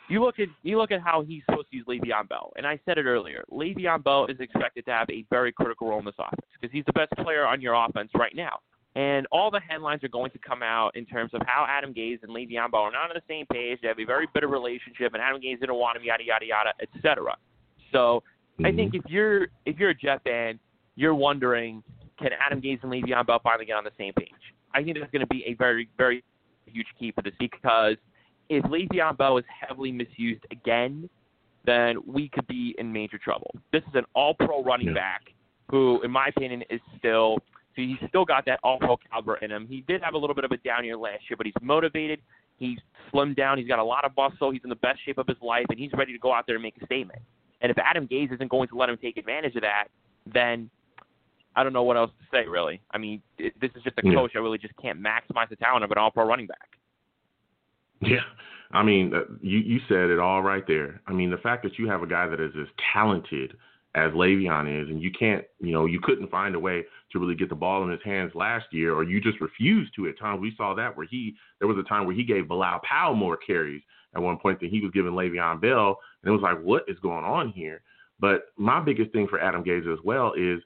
you 0.09 0.23
look 0.23 0.39
at 0.39 0.49
you 0.62 0.79
look 0.79 0.91
at 0.91 1.01
how 1.01 1.23
he's 1.23 1.43
supposed 1.49 1.70
to 1.70 1.77
use 1.77 1.87
Le'Veon 1.87 2.29
Bell, 2.29 2.53
and 2.57 2.66
I 2.66 2.79
said 2.85 2.99
it 2.99 3.07
earlier. 3.07 3.45
Le'Veon 3.51 4.05
Bell 4.05 4.27
is 4.27 4.37
expected 4.41 4.85
to 4.87 4.91
have 4.91 5.09
a 5.11 5.24
very 5.31 5.53
critical 5.53 5.89
role 5.89 5.99
in 6.01 6.05
this 6.05 6.15
offense 6.19 6.43
because 6.61 6.73
he's 6.73 6.85
the 6.87 6.93
best 6.93 7.12
player 7.24 7.47
on 7.47 7.61
your 7.61 7.74
offense 7.74 8.11
right 8.15 8.35
now. 8.35 8.59
And 8.95 9.27
all 9.33 9.51
the 9.51 9.61
headlines 9.66 10.05
are 10.05 10.09
going 10.09 10.31
to 10.33 10.39
come 10.39 10.62
out 10.62 10.95
in 10.97 11.07
terms 11.07 11.31
of 11.33 11.41
how 11.47 11.66
Adam 11.66 11.95
Gase 11.95 12.23
and 12.23 12.31
Le'Veon 12.31 12.70
Bell 12.70 12.83
are 12.83 12.93
not 12.93 13.09
on 13.09 13.15
the 13.15 13.23
same 13.27 13.47
page. 13.47 13.79
They 13.81 13.89
have 13.89 13.99
a 13.99 14.05
very 14.05 14.29
bitter 14.35 14.49
relationship, 14.49 15.15
and 15.15 15.23
Adam 15.23 15.41
Gase 15.41 15.61
didn't 15.61 15.77
want 15.77 15.97
him, 15.97 16.05
yada 16.05 16.24
yada 16.24 16.45
yada, 16.45 16.73
etc. 16.83 17.35
So 17.91 18.23
mm-hmm. 18.61 18.66
I 18.66 18.73
think 18.73 18.95
if 18.95 19.03
you're 19.09 19.49
if 19.65 19.79
you're 19.79 19.91
a 19.91 19.95
Jet 19.95 20.23
fan, 20.24 20.59
you're 20.95 21.15
wondering, 21.15 21.83
can 22.19 22.31
Adam 22.39 22.61
Gase 22.61 22.83
and 22.83 22.93
Le'Veon 22.93 23.27
Bell 23.27 23.41
finally 23.43 23.65
get 23.65 23.77
on 23.77 23.85
the 23.85 23.93
same 23.97 24.12
page? 24.12 24.29
I 24.74 24.83
think 24.83 24.99
that's 24.99 25.11
going 25.11 25.20
to 25.20 25.27
be 25.27 25.45
a 25.47 25.55
very 25.55 25.89
very 25.97 26.23
huge 26.66 26.87
key 26.99 27.12
for 27.12 27.23
this 27.23 27.35
because 27.39 27.97
if 28.57 28.65
Le'Veon 28.65 29.16
Bell 29.16 29.39
is 29.39 29.45
heavily 29.66 29.93
misused 29.93 30.45
again, 30.51 31.09
then 31.65 31.97
we 32.07 32.29
could 32.29 32.47
be 32.47 32.74
in 32.79 32.93
major 32.93 33.19
trouble. 33.19 33.55
This 33.73 33.83
is 33.83 33.95
an 33.95 34.05
all-pro 34.15 34.65
running 34.65 34.89
yeah. 34.89 34.95
back 34.95 35.23
who, 35.70 36.01
in 36.03 36.11
my 36.11 36.29
opinion, 36.29 36.62
is 36.70 36.81
still 36.99 37.39
so 37.74 37.81
he's 37.81 37.97
still 38.09 38.27
got 38.27 38.45
that 38.45 38.61
all-pro 38.62 38.99
caliber 39.11 39.37
in 39.37 39.51
him. 39.51 39.66
He 39.66 39.83
did 39.89 40.03
have 40.03 40.12
a 40.12 40.19
little 40.19 40.35
bit 40.35 40.45
of 40.45 40.51
a 40.51 40.59
down 40.59 40.85
year 40.85 40.97
last 40.97 41.23
year, 41.31 41.39
but 41.39 41.47
he's 41.47 41.55
motivated. 41.62 42.20
He's 42.59 42.79
slimmed 43.11 43.37
down. 43.37 43.57
He's 43.57 43.66
got 43.66 43.79
a 43.79 43.85
lot 43.85 44.05
of 44.05 44.12
muscle. 44.15 44.51
He's 44.51 44.61
in 44.62 44.69
the 44.69 44.77
best 44.77 44.99
shape 45.05 45.16
of 45.16 45.27
his 45.27 45.39
life, 45.41 45.65
and 45.70 45.79
he's 45.79 45.91
ready 45.95 46.12
to 46.12 46.19
go 46.19 46.35
out 46.35 46.47
there 46.47 46.57
and 46.57 46.62
make 46.62 46.77
a 46.81 46.85
statement. 46.85 47.20
And 47.62 47.70
if 47.70 47.79
Adam 47.79 48.07
Gase 48.07 48.33
isn't 48.35 48.51
going 48.51 48.69
to 48.69 48.77
let 48.77 48.91
him 48.91 48.99
take 49.01 49.16
advantage 49.16 49.57
of 49.57 49.62
that, 49.62 49.85
then 50.33 50.69
I 51.57 51.62
don't 51.62 51.73
know 51.73 51.83
what 51.83 51.97
else 51.97 52.11
to 52.20 52.37
say, 52.37 52.47
really. 52.47 52.81
I 52.91 52.99
mean, 52.99 53.23
it, 53.39 53.55
this 53.61 53.70
is 53.74 53.83
just 53.83 53.99
a 53.99 54.03
yeah. 54.05 54.15
coach 54.15 54.33
I 54.35 54.39
really 54.41 54.59
just 54.59 54.74
can't 54.77 55.03
maximize 55.03 55.49
the 55.49 55.57
talent 55.57 55.85
of 55.85 55.91
an 55.91 55.99
all-pro 55.99 56.27
running 56.27 56.47
back. 56.47 56.69
Yeah, 58.03 58.20
I 58.73 58.83
mean, 58.83 59.15
uh, 59.15 59.20
you 59.41 59.59
you 59.59 59.81
said 59.89 60.11
it 60.11 60.19
all 60.19 60.43
right 60.43 60.66
there. 60.66 61.01
I 61.07 61.12
mean, 61.12 61.31
the 61.31 61.37
fact 61.39 61.62
that 61.62 61.79
you 61.79 61.89
have 61.89 62.03
a 62.03 62.07
guy 62.07 62.27
that 62.27 62.41
is 62.41 62.53
as 62.61 62.66
talented 62.93 63.55
as 63.95 64.11
Le'Veon 64.12 64.83
is, 64.83 64.89
and 64.89 65.03
you 65.03 65.11
can't, 65.11 65.45
you 65.61 65.73
know, 65.73 65.85
you 65.85 66.01
couldn't 66.03 66.31
find 66.31 66.55
a 66.55 66.59
way 66.59 66.83
to 67.12 67.19
really 67.19 67.35
get 67.35 67.51
the 67.51 67.55
ball 67.55 67.83
in 67.85 67.91
his 67.91 68.01
hands 68.03 68.33
last 68.35 68.65
year, 68.73 68.95
or 68.95 69.05
you 69.05 69.20
just 69.20 69.41
refused 69.41 69.93
to 69.97 70.09
at 70.09 70.19
times. 70.19 70.41
We 70.41 70.55
saw 70.57 70.74
that 70.74 70.97
where 70.97 71.07
he, 71.07 71.35
there 71.59 71.69
was 71.69 71.77
a 71.77 71.87
time 71.89 72.07
where 72.07 72.16
he 72.16 72.24
gave 72.24 72.49
Bilal 72.49 72.81
Powell 72.89 73.15
more 73.15 73.37
carries 73.37 73.83
at 74.15 74.23
one 74.23 74.39
point 74.39 74.61
than 74.61 74.70
he 74.70 74.81
was 74.81 74.91
giving 74.93 75.12
Le'Veon 75.12 75.61
Bell, 75.61 75.99
and 76.23 76.31
it 76.31 76.33
was 76.33 76.43
like, 76.43 76.61
what 76.62 76.85
is 76.89 76.99
going 77.01 77.24
on 77.24 77.51
here? 77.51 77.83
But 78.19 78.47
my 78.57 78.81
biggest 78.81 79.12
thing 79.12 79.29
for 79.29 79.41
Adam 79.41 79.62
Gase 79.62 79.93
as 79.93 79.99
well 80.03 80.33
is 80.33 80.61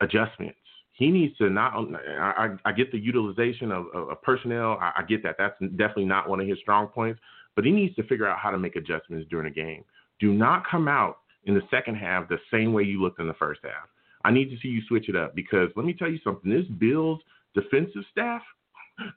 adjustments 0.00 0.58
he 0.94 1.10
needs 1.10 1.36
to 1.38 1.50
not. 1.50 1.74
I, 1.74 2.50
I 2.64 2.72
get 2.72 2.92
the 2.92 2.98
utilization 2.98 3.72
of, 3.72 3.86
of 3.94 4.22
personnel. 4.22 4.78
I, 4.80 4.92
I, 4.98 5.02
get 5.02 5.22
that. 5.24 5.34
That's 5.36 5.58
definitely 5.60 6.04
not 6.06 6.28
one 6.28 6.40
of 6.40 6.46
his 6.46 6.58
strong 6.60 6.86
points. 6.86 7.20
But 7.56 7.64
he 7.64 7.72
needs 7.72 7.94
to 7.96 8.04
figure 8.04 8.28
out 8.28 8.38
how 8.38 8.50
to 8.50 8.58
make 8.58 8.76
adjustments 8.76 9.26
during 9.28 9.50
a 9.50 9.54
game. 9.54 9.84
Do 10.20 10.32
not 10.32 10.64
come 10.68 10.86
out 10.88 11.18
in 11.44 11.54
the 11.54 11.62
second 11.70 11.96
half 11.96 12.28
the 12.28 12.38
same 12.52 12.72
way 12.72 12.84
you 12.84 13.02
looked 13.02 13.20
in 13.20 13.26
the 13.26 13.34
first 13.34 13.60
half. 13.64 13.88
I 14.24 14.30
need 14.30 14.50
to 14.50 14.56
see 14.60 14.68
you 14.68 14.82
switch 14.88 15.08
it 15.08 15.16
up 15.16 15.34
because 15.34 15.68
let 15.76 15.84
me 15.84 15.92
tell 15.92 16.08
you 16.08 16.18
something. 16.22 16.50
This 16.50 16.66
Bills 16.78 17.20
defensive 17.54 18.02
staff, 18.10 18.42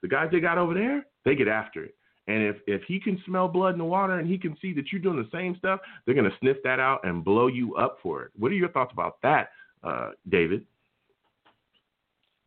the 0.02 0.08
guys 0.08 0.30
they 0.32 0.40
got 0.40 0.58
over 0.58 0.74
there, 0.74 1.06
they 1.26 1.36
get 1.36 1.48
after 1.48 1.84
it. 1.84 1.96
And 2.28 2.44
if 2.44 2.58
if 2.66 2.82
he 2.88 3.00
can 3.00 3.22
smell 3.26 3.48
blood 3.48 3.74
in 3.74 3.78
the 3.78 3.86
water 3.86 4.20
and 4.20 4.28
he 4.28 4.38
can 4.38 4.58
see 4.62 4.74
that 4.74 4.92
you're 4.92 5.02
doing 5.02 5.18
the 5.18 5.30
same 5.32 5.56
stuff, 5.58 5.80
they're 6.06 6.16
going 6.16 6.30
to 6.30 6.38
sniff 6.40 6.58
that 6.64 6.80
out 6.80 7.06
and 7.06 7.24
blow 7.24 7.48
you 7.48 7.76
up 7.76 8.00
for 8.02 8.24
it. 8.24 8.32
What 8.38 8.52
are 8.52 8.56
your 8.56 8.70
thoughts 8.70 8.92
about 8.92 9.22
that, 9.22 9.52
uh, 9.84 10.12
David? 10.28 10.66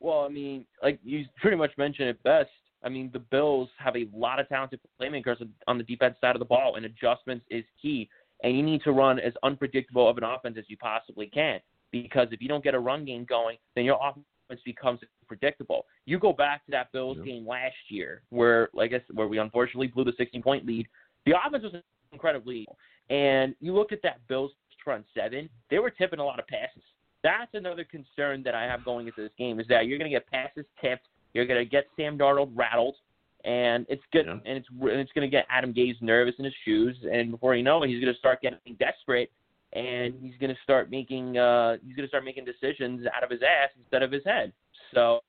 Well, 0.01 0.21
I 0.21 0.29
mean, 0.29 0.65
like 0.83 0.99
you 1.05 1.25
pretty 1.41 1.57
much 1.57 1.71
mentioned 1.77 2.09
it 2.09 2.23
best. 2.23 2.51
I 2.83 2.89
mean, 2.89 3.11
the 3.13 3.19
Bills 3.19 3.69
have 3.79 3.95
a 3.97 4.09
lot 4.15 4.41
of 4.41 4.49
talented 4.49 4.81
playmakers 5.01 5.37
on 5.67 5.77
the 5.77 5.85
defense 5.85 6.17
side 6.21 6.35
of 6.35 6.39
the 6.41 6.47
ball, 6.47 6.77
and 6.77 6.87
adjustments 6.87 7.45
is 7.51 7.65
key. 7.81 8.09
And 8.43 8.57
you 8.57 8.63
need 8.63 8.83
to 8.85 8.93
run 8.93 9.21
as 9.21 9.35
unpredictable 9.43 10.09
of 10.09 10.17
an 10.17 10.25
offense 10.25 10.57
as 10.59 10.65
you 10.69 10.79
possibly 10.79 11.27
can, 11.27 11.61
because 11.93 12.29
if 12.31 12.41
you 12.41 12.49
don't 12.49 12.65
get 12.65 12.75
a 12.75 12.79
run 12.79 13.05
game 13.05 13.27
going, 13.29 13.59
then 13.77 13.85
your 13.85 13.99
offense 14.03 14.63
becomes 14.65 15.01
predictable. 15.29 15.85
You 16.07 16.19
go 16.19 16.33
back 16.33 16.65
to 16.65 16.71
that 16.71 16.91
Bills 16.91 17.19
yeah. 17.21 17.33
game 17.33 17.47
last 17.47 17.77
year, 17.91 18.23
where, 18.31 18.71
like 18.73 18.93
I 18.93 19.03
said, 19.07 19.15
where 19.15 19.29
we 19.29 19.39
unfortunately 19.39 19.89
blew 19.89 20.05
the 20.05 20.15
16 20.17 20.43
point 20.43 20.65
lead. 20.65 20.87
The 21.27 21.35
offense 21.47 21.65
was 21.65 21.75
incredibly, 22.13 22.67
and 23.11 23.55
you 23.61 23.75
look 23.75 23.93
at 23.93 24.01
that 24.05 24.27
Bills 24.27 24.53
front 24.83 25.05
seven, 25.15 25.51
they 25.69 25.79
were 25.79 25.91
tipping 25.91 26.21
a 26.21 26.25
lot 26.25 26.39
of 26.39 26.47
passes 26.47 26.83
that's 27.23 27.53
another 27.55 27.85
concern 27.85 28.43
that 28.45 28.55
I 28.55 28.65
have 28.65 28.85
going 28.85 29.07
into 29.07 29.23
this 29.23 29.33
game 29.39 29.61
is 29.61 29.67
that 29.69 29.87
you're 29.87 29.99
going 29.99 30.11
to 30.11 30.17
get 30.17 30.27
passes 30.31 30.65
tipped, 30.81 31.07
you're 31.35 31.47
going 31.47 31.59
to 31.63 31.69
get 31.69 31.87
Sam 31.97 32.19
Darnold 32.19 32.51
rattled, 32.55 32.97
and 33.45 33.87
it's 33.89 34.03
good, 34.13 34.27
Yeah. 34.27 34.33
and 34.45 34.59
it's 34.59 34.69
and 34.71 35.01
it's 35.01 35.13
going 35.13 35.29
to 35.29 35.31
get 35.31 35.47
Adam 35.49 35.73
Gase 35.73 36.01
nervous 36.01 36.35
in 36.39 36.45
his 36.45 36.55
shoes, 36.65 36.97
and 37.11 37.31
before 37.31 37.55
you 37.55 37.63
know 37.63 37.83
it, 37.83 37.89
he's 37.89 38.01
going 38.01 38.13
to 38.13 38.19
start 38.19 38.43
getting 38.43 38.59
desperate, 38.79 39.31
and 39.73 40.15
he's 40.21 40.35
going 40.41 40.55
to 40.55 40.61
start 40.63 40.91
making 40.91 41.39
uh, 41.39 41.77
he's 41.87 41.95
going 41.95 42.07
to 42.07 42.09
start 42.09 42.25
making 42.25 42.45
decisions 42.45 43.07
out 43.17 43.23
of 43.23 43.31
his 43.31 43.41
ass 43.43 43.71
instead 43.79 44.03
of 44.03 44.11
his 44.13 44.25
head. 44.25 44.53
So 44.95 45.21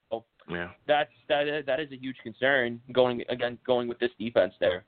Yeah. 0.50 0.70
that's 0.88 1.12
that 1.30 1.48
is, 1.48 1.66
that 1.66 1.80
is 1.80 1.92
a 1.92 1.98
huge 1.98 2.18
concern 2.24 2.82
going 2.92 3.24
again 3.30 3.58
going 3.66 3.88
with 3.88 4.00
this 4.00 4.12
defense 4.20 4.54
there. 4.60 4.84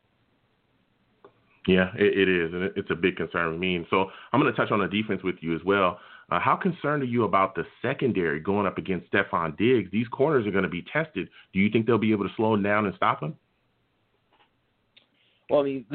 Yeah, 1.67 1.91
it, 1.95 2.27
it 2.27 2.29
is, 2.29 2.53
and 2.53 2.63
it, 2.63 2.73
it's 2.75 2.91
a 2.91 2.95
big 2.95 3.15
concern 3.15 3.51
with 3.51 3.59
me. 3.59 3.75
And 3.77 3.85
so 3.89 4.09
I'm 4.33 4.41
going 4.41 4.51
to 4.51 4.57
touch 4.59 4.71
on 4.71 4.79
the 4.79 4.87
defense 4.87 5.21
with 5.23 5.35
you 5.39 5.55
as 5.55 5.61
well. 5.63 5.99
Uh, 6.31 6.39
how 6.39 6.55
concerned 6.55 7.03
are 7.03 7.07
you 7.07 7.25
about 7.25 7.55
the 7.55 7.63
secondary 7.81 8.39
going 8.39 8.65
up 8.65 8.77
against 8.77 9.11
Stefon 9.11 9.57
Diggs? 9.57 9.91
These 9.91 10.07
corners 10.07 10.47
are 10.47 10.51
going 10.51 10.63
to 10.63 10.69
be 10.69 10.83
tested. 10.91 11.29
Do 11.53 11.59
you 11.59 11.69
think 11.69 11.85
they'll 11.85 11.97
be 11.97 12.11
able 12.11 12.27
to 12.27 12.33
slow 12.35 12.53
him 12.53 12.63
down 12.63 12.85
and 12.85 12.95
stop 12.95 13.21
him? 13.21 13.35
Well, 15.49 15.61
I 15.61 15.63
mean, 15.63 15.85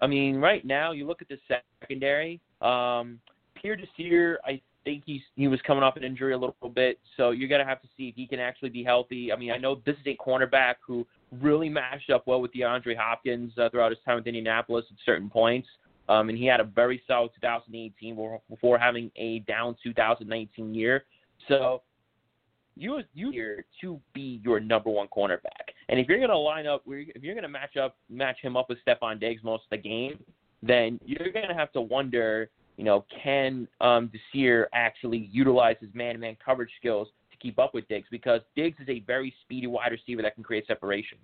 I 0.00 0.06
mean, 0.06 0.36
right 0.38 0.64
now 0.64 0.92
you 0.92 1.06
look 1.06 1.22
at 1.22 1.28
the 1.28 1.38
secondary. 1.80 2.40
Um, 2.60 3.20
Pierre 3.54 3.76
Desir, 3.76 4.38
I 4.44 4.60
think 4.84 5.02
he's 5.04 5.20
he 5.34 5.48
was 5.48 5.60
coming 5.66 5.82
off 5.82 5.96
an 5.96 6.04
injury 6.04 6.32
a 6.32 6.38
little 6.38 6.54
bit, 6.74 6.98
so 7.16 7.30
you're 7.30 7.48
gonna 7.48 7.64
have 7.64 7.82
to 7.82 7.88
see 7.96 8.08
if 8.08 8.14
he 8.14 8.26
can 8.26 8.40
actually 8.40 8.70
be 8.70 8.82
healthy. 8.82 9.32
I 9.32 9.36
mean, 9.36 9.52
I 9.52 9.58
know 9.58 9.82
this 9.84 9.96
is 9.96 10.06
a 10.06 10.16
cornerback 10.16 10.76
who 10.86 11.06
really 11.40 11.68
matched 11.68 12.10
up 12.10 12.26
well 12.26 12.40
with 12.40 12.52
DeAndre 12.52 12.96
Hopkins 12.96 13.52
uh, 13.58 13.68
throughout 13.68 13.90
his 13.90 13.98
time 14.04 14.16
with 14.16 14.26
Indianapolis 14.26 14.84
at 14.90 14.96
certain 15.04 15.28
points. 15.28 15.68
Um, 16.08 16.28
and 16.28 16.38
he 16.38 16.46
had 16.46 16.60
a 16.60 16.64
very 16.64 17.02
solid 17.06 17.32
2018 17.34 18.40
before- 18.48 18.78
having 18.78 19.10
a 19.16 19.40
down 19.40 19.76
2019 19.82 20.74
year. 20.74 21.04
So 21.48 21.82
you 22.76 23.02
you 23.14 23.30
here 23.30 23.64
to 23.80 24.00
be 24.12 24.40
your 24.44 24.60
number 24.60 24.90
one 24.90 25.08
cornerback. 25.08 25.72
And 25.88 25.98
if 25.98 26.08
you're 26.08 26.18
going 26.18 26.30
to 26.30 26.38
line 26.38 26.66
up, 26.66 26.82
if 26.86 27.22
you're 27.22 27.34
going 27.34 27.42
to 27.42 27.48
match 27.48 27.76
up, 27.76 27.96
match 28.08 28.38
him 28.40 28.56
up 28.56 28.68
with 28.68 28.78
Stefon 28.86 29.18
Diggs 29.18 29.42
most 29.42 29.64
of 29.64 29.70
the 29.70 29.78
game, 29.78 30.22
then 30.62 31.00
you're 31.04 31.32
going 31.32 31.48
to 31.48 31.54
have 31.54 31.72
to 31.72 31.80
wonder, 31.80 32.50
you 32.76 32.84
know, 32.84 33.04
can 33.22 33.66
um, 33.80 34.10
Desir 34.12 34.68
actually 34.74 35.28
utilize 35.32 35.76
his 35.80 35.90
man-to-man 35.94 36.36
coverage 36.44 36.70
skills 36.78 37.08
to 37.30 37.38
keep 37.38 37.58
up 37.58 37.72
with 37.72 37.88
Diggs? 37.88 38.08
Because 38.10 38.42
Diggs 38.54 38.78
is 38.80 38.88
a 38.88 39.00
very 39.00 39.34
speedy 39.42 39.66
wide 39.66 39.92
receiver 39.92 40.22
that 40.22 40.34
can 40.34 40.44
create 40.44 40.66
separation. 40.66 41.18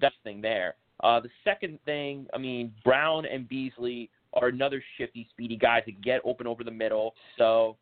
That's 0.00 0.14
the 0.22 0.30
thing 0.30 0.40
there. 0.40 0.74
Uh, 1.02 1.20
the 1.20 1.30
second 1.44 1.78
thing, 1.84 2.26
I 2.34 2.38
mean, 2.38 2.72
Brown 2.84 3.24
and 3.26 3.48
Beasley 3.48 4.10
are 4.34 4.48
another 4.48 4.82
shifty, 4.96 5.26
speedy 5.30 5.56
guys 5.56 5.82
that 5.86 6.00
get 6.02 6.20
open 6.24 6.46
over 6.46 6.62
the 6.62 6.70
middle. 6.70 7.14
So 7.38 7.76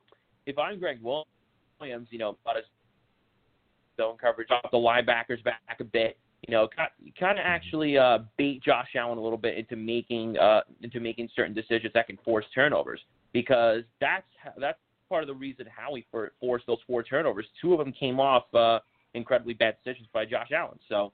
if 0.46 0.58
I'm 0.58 0.78
Gregg 0.78 1.00
Williams, 1.02 2.08
you 2.10 2.18
know, 2.18 2.36
about 2.42 2.56
his 2.56 2.64
zone 3.96 4.16
coverage, 4.20 4.48
drop 4.48 4.70
the 4.70 4.78
linebackers 4.78 5.42
back 5.44 5.60
a 5.80 5.84
bit, 5.84 6.16
you 6.46 6.52
know, 6.52 6.68
kind 7.18 7.38
of 7.38 7.44
actually 7.44 7.98
uh, 7.98 8.18
bait 8.36 8.62
Josh 8.62 8.88
Allen 8.96 9.18
a 9.18 9.20
little 9.20 9.38
bit 9.38 9.58
into 9.58 9.76
making 9.76 10.38
uh, 10.38 10.60
into 10.82 11.00
making 11.00 11.28
certain 11.34 11.52
decisions 11.54 11.92
that 11.94 12.06
can 12.06 12.16
force 12.24 12.44
turnovers 12.54 13.00
because 13.32 13.82
that's 14.00 14.24
that's 14.58 14.78
part 15.08 15.22
of 15.22 15.26
the 15.26 15.34
reason 15.34 15.66
how 15.74 15.94
he 15.94 16.06
for, 16.10 16.32
forced 16.40 16.66
those 16.66 16.78
four 16.86 17.02
turnovers. 17.02 17.46
Two 17.60 17.72
of 17.72 17.78
them 17.78 17.92
came 17.92 18.20
off 18.20 18.44
uh, 18.54 18.78
incredibly 19.14 19.54
bad 19.54 19.76
decisions 19.82 20.08
by 20.12 20.24
Josh 20.24 20.50
Allen. 20.54 20.78
So 20.88 21.12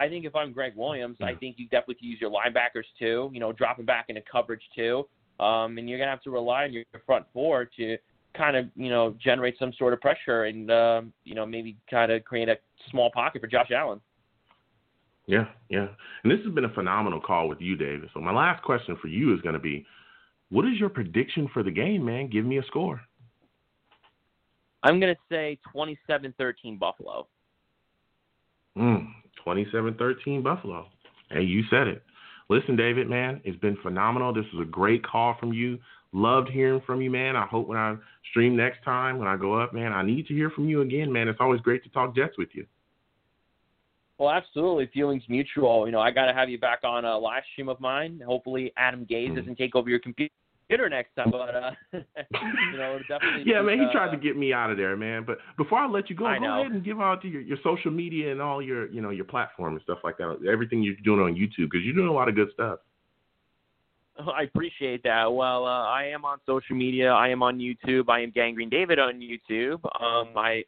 I 0.00 0.08
think 0.08 0.24
if 0.24 0.34
I'm 0.34 0.52
Gregg 0.52 0.72
Williams, 0.76 1.18
I 1.22 1.34
think 1.34 1.56
you 1.58 1.66
definitely 1.66 1.96
could 1.96 2.04
use 2.04 2.20
your 2.20 2.30
linebackers 2.30 2.84
too. 2.98 3.30
You 3.32 3.40
know, 3.40 3.52
dropping 3.52 3.84
back 3.84 4.06
into 4.08 4.22
coverage 4.30 4.62
too, 4.74 5.06
um, 5.38 5.78
and 5.78 5.88
you're 5.88 5.98
gonna 5.98 6.10
have 6.10 6.22
to 6.22 6.30
rely 6.30 6.64
on 6.64 6.72
your 6.72 6.84
front 7.06 7.26
four 7.32 7.64
to 7.76 7.96
kind 8.34 8.56
of 8.56 8.66
you 8.74 8.90
know 8.90 9.14
generate 9.22 9.58
some 9.58 9.72
sort 9.78 9.92
of 9.92 10.00
pressure 10.00 10.44
and 10.44 10.70
um, 10.70 11.12
you 11.24 11.34
know 11.34 11.46
maybe 11.46 11.76
kind 11.90 12.10
of 12.10 12.24
create 12.24 12.48
a 12.48 12.56
small 12.90 13.10
pocket 13.12 13.40
for 13.40 13.46
Josh 13.46 13.70
Allen. 13.70 14.00
Yeah, 15.26 15.46
yeah. 15.68 15.86
And 16.22 16.32
this 16.32 16.40
has 16.44 16.52
been 16.52 16.64
a 16.64 16.74
phenomenal 16.74 17.20
call 17.20 17.48
with 17.48 17.60
you, 17.60 17.76
David. 17.76 18.10
So 18.12 18.20
my 18.20 18.32
last 18.32 18.62
question 18.64 18.96
for 19.00 19.08
you 19.08 19.34
is 19.34 19.40
going 19.40 19.54
to 19.54 19.60
be, 19.60 19.86
what 20.50 20.64
is 20.66 20.78
your 20.78 20.88
prediction 20.88 21.48
for 21.54 21.62
the 21.62 21.70
game, 21.70 22.04
man? 22.04 22.28
Give 22.28 22.44
me 22.44 22.58
a 22.58 22.62
score. 22.64 23.00
I'm 24.82 24.98
going 24.98 25.14
to 25.14 25.20
say 25.30 25.60
27-13 25.74 26.78
Buffalo. 26.78 27.28
Mm, 28.76 29.06
27-13 29.46 30.42
Buffalo. 30.42 30.86
Hey, 31.30 31.42
you 31.42 31.62
said 31.70 31.86
it. 31.88 32.02
Listen, 32.48 32.76
David, 32.76 33.08
man, 33.08 33.40
it's 33.44 33.58
been 33.60 33.76
phenomenal. 33.82 34.32
This 34.32 34.44
was 34.52 34.66
a 34.66 34.70
great 34.70 35.04
call 35.06 35.36
from 35.40 35.52
you. 35.52 35.78
Loved 36.12 36.50
hearing 36.50 36.82
from 36.84 37.00
you, 37.00 37.10
man. 37.10 37.36
I 37.36 37.46
hope 37.46 37.66
when 37.66 37.78
I 37.78 37.96
stream 38.30 38.54
next 38.54 38.84
time, 38.84 39.18
when 39.18 39.28
I 39.28 39.36
go 39.36 39.54
up, 39.54 39.72
man, 39.72 39.92
I 39.92 40.02
need 40.02 40.26
to 40.26 40.34
hear 40.34 40.50
from 40.50 40.68
you 40.68 40.82
again, 40.82 41.10
man. 41.10 41.28
It's 41.28 41.40
always 41.40 41.60
great 41.62 41.82
to 41.84 41.90
talk 41.90 42.14
Jets 42.14 42.36
with 42.36 42.50
you. 42.52 42.66
Well, 44.18 44.30
absolutely. 44.30 44.90
Feelings 44.92 45.22
mutual. 45.28 45.86
You 45.86 45.92
know, 45.92 46.00
I 46.00 46.10
got 46.10 46.26
to 46.26 46.34
have 46.34 46.50
you 46.50 46.58
back 46.58 46.80
on 46.84 47.04
a 47.04 47.16
live 47.16 47.42
stream 47.52 47.68
of 47.68 47.80
mine. 47.80 48.20
Hopefully, 48.24 48.72
Adam 48.76 49.06
Gase 49.06 49.30
Mm. 49.30 49.36
doesn't 49.36 49.56
take 49.56 49.74
over 49.74 49.88
your 49.88 49.98
computer 50.00 50.32
next 50.88 51.14
time. 51.16 51.30
But 51.30 51.54
uh, 51.54 51.70
you 51.92 52.78
know, 52.78 52.98
definitely. 53.08 53.44
Yeah, 53.46 53.62
man, 53.62 53.78
he 53.78 53.86
uh, 53.86 53.92
tried 53.92 54.10
to 54.10 54.16
get 54.16 54.36
me 54.36 54.52
out 54.52 54.70
of 54.70 54.76
there, 54.76 54.96
man. 54.96 55.24
But 55.26 55.38
before 55.56 55.78
I 55.78 55.88
let 55.88 56.10
you 56.10 56.16
go, 56.16 56.26
I 56.26 56.38
go 56.38 56.44
know. 56.44 56.60
ahead 56.60 56.72
and 56.72 56.84
give 56.84 57.00
out 57.00 57.22
to 57.22 57.28
your, 57.28 57.40
your 57.40 57.58
social 57.62 57.90
media 57.90 58.32
and 58.32 58.40
all 58.40 58.62
your, 58.62 58.90
you 58.90 59.00
know, 59.00 59.10
your 59.10 59.24
platform 59.24 59.74
and 59.74 59.82
stuff 59.82 59.98
like 60.04 60.18
that. 60.18 60.38
Everything 60.50 60.82
you're 60.82 60.94
doing 61.04 61.20
on 61.20 61.34
YouTube 61.34 61.70
because 61.70 61.84
you're 61.84 61.94
doing 61.94 62.08
a 62.08 62.12
lot 62.12 62.28
of 62.28 62.34
good 62.34 62.48
stuff. 62.52 62.78
I 64.18 64.42
appreciate 64.42 65.02
that. 65.04 65.32
Well, 65.32 65.64
uh, 65.64 65.86
I 65.86 66.04
am 66.04 66.24
on 66.24 66.38
social 66.46 66.76
media. 66.76 67.10
I 67.12 67.28
am 67.28 67.42
on 67.42 67.58
YouTube. 67.58 68.08
I 68.08 68.20
am 68.20 68.30
Gangrene 68.30 68.68
David 68.68 68.98
on 68.98 69.20
YouTube. 69.20 69.80
Um, 70.00 70.36
I 70.36 70.64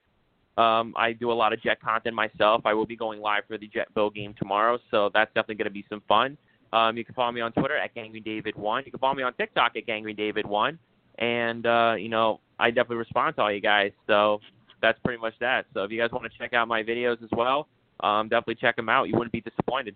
um, 0.56 0.94
I 0.96 1.12
do 1.12 1.32
a 1.32 1.34
lot 1.34 1.52
of 1.52 1.60
Jet 1.60 1.80
content 1.80 2.14
myself. 2.14 2.62
I 2.64 2.74
will 2.74 2.86
be 2.86 2.96
going 2.96 3.20
live 3.20 3.42
for 3.48 3.58
the 3.58 3.66
Jet 3.66 3.88
Bill 3.94 4.08
game 4.08 4.34
tomorrow, 4.38 4.78
so 4.90 5.10
that's 5.12 5.28
definitely 5.34 5.56
going 5.56 5.66
to 5.66 5.70
be 5.70 5.84
some 5.88 6.02
fun. 6.06 6.38
Um, 6.74 6.96
you 6.96 7.04
can 7.04 7.14
follow 7.14 7.30
me 7.32 7.40
on 7.40 7.52
Twitter 7.52 7.76
at 7.76 7.94
gangreenedavid1 7.94 8.84
You 8.84 8.90
can 8.90 9.00
follow 9.00 9.14
me 9.14 9.22
on 9.22 9.32
TikTok 9.34 9.76
at 9.76 9.86
gangreenedavid1 9.86 10.76
and 11.18 11.66
uh, 11.66 11.94
you 11.96 12.08
know 12.08 12.40
I 12.58 12.70
definitely 12.70 12.96
respond 12.96 13.36
to 13.36 13.42
all 13.42 13.52
you 13.52 13.60
guys. 13.60 13.92
So 14.06 14.40
that's 14.80 14.98
pretty 15.04 15.20
much 15.20 15.34
that. 15.40 15.66
So 15.74 15.84
if 15.84 15.90
you 15.90 15.98
guys 15.98 16.10
want 16.12 16.30
to 16.30 16.38
check 16.38 16.52
out 16.52 16.68
my 16.68 16.82
videos 16.82 17.22
as 17.22 17.30
well, 17.32 17.68
um, 18.00 18.28
definitely 18.28 18.56
check 18.56 18.76
them 18.76 18.88
out. 18.88 19.08
You 19.08 19.14
wouldn't 19.14 19.32
be 19.32 19.40
disappointed. 19.40 19.94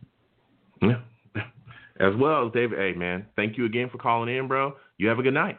Yeah. 0.83 1.01
As 2.01 2.15
well 2.17 2.47
as 2.47 2.53
David. 2.53 2.79
Hey, 2.79 2.93
man, 2.97 3.27
thank 3.35 3.59
you 3.59 3.65
again 3.65 3.89
for 3.91 3.99
calling 3.99 4.35
in, 4.35 4.47
bro. 4.47 4.75
You 4.99 5.09
have 5.09 5.19
a 5.19 5.23
good 5.23 5.35
night. 5.35 5.59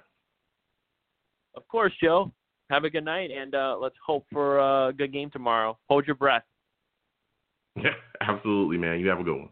Of 1.56 1.68
course, 1.68 1.91
Joe. 2.02 2.32
Have 2.70 2.86
a 2.86 2.90
good 2.90 3.04
night, 3.04 3.30
and 3.32 3.56
uh, 3.56 3.78
let's 3.80 3.96
hope 4.06 4.26
for 4.32 4.60
a 4.60 4.94
good 4.94 5.12
game 5.12 5.30
tomorrow. 5.32 5.78
Hold 5.90 6.06
your 6.06 6.16
breath. 6.16 6.44
Yeah, 7.76 7.90
absolutely, 8.22 8.78
man. 8.78 9.00
You 9.00 9.10
have 9.10 9.20
a 9.20 9.24
good 9.24 9.38
one. 9.38 9.50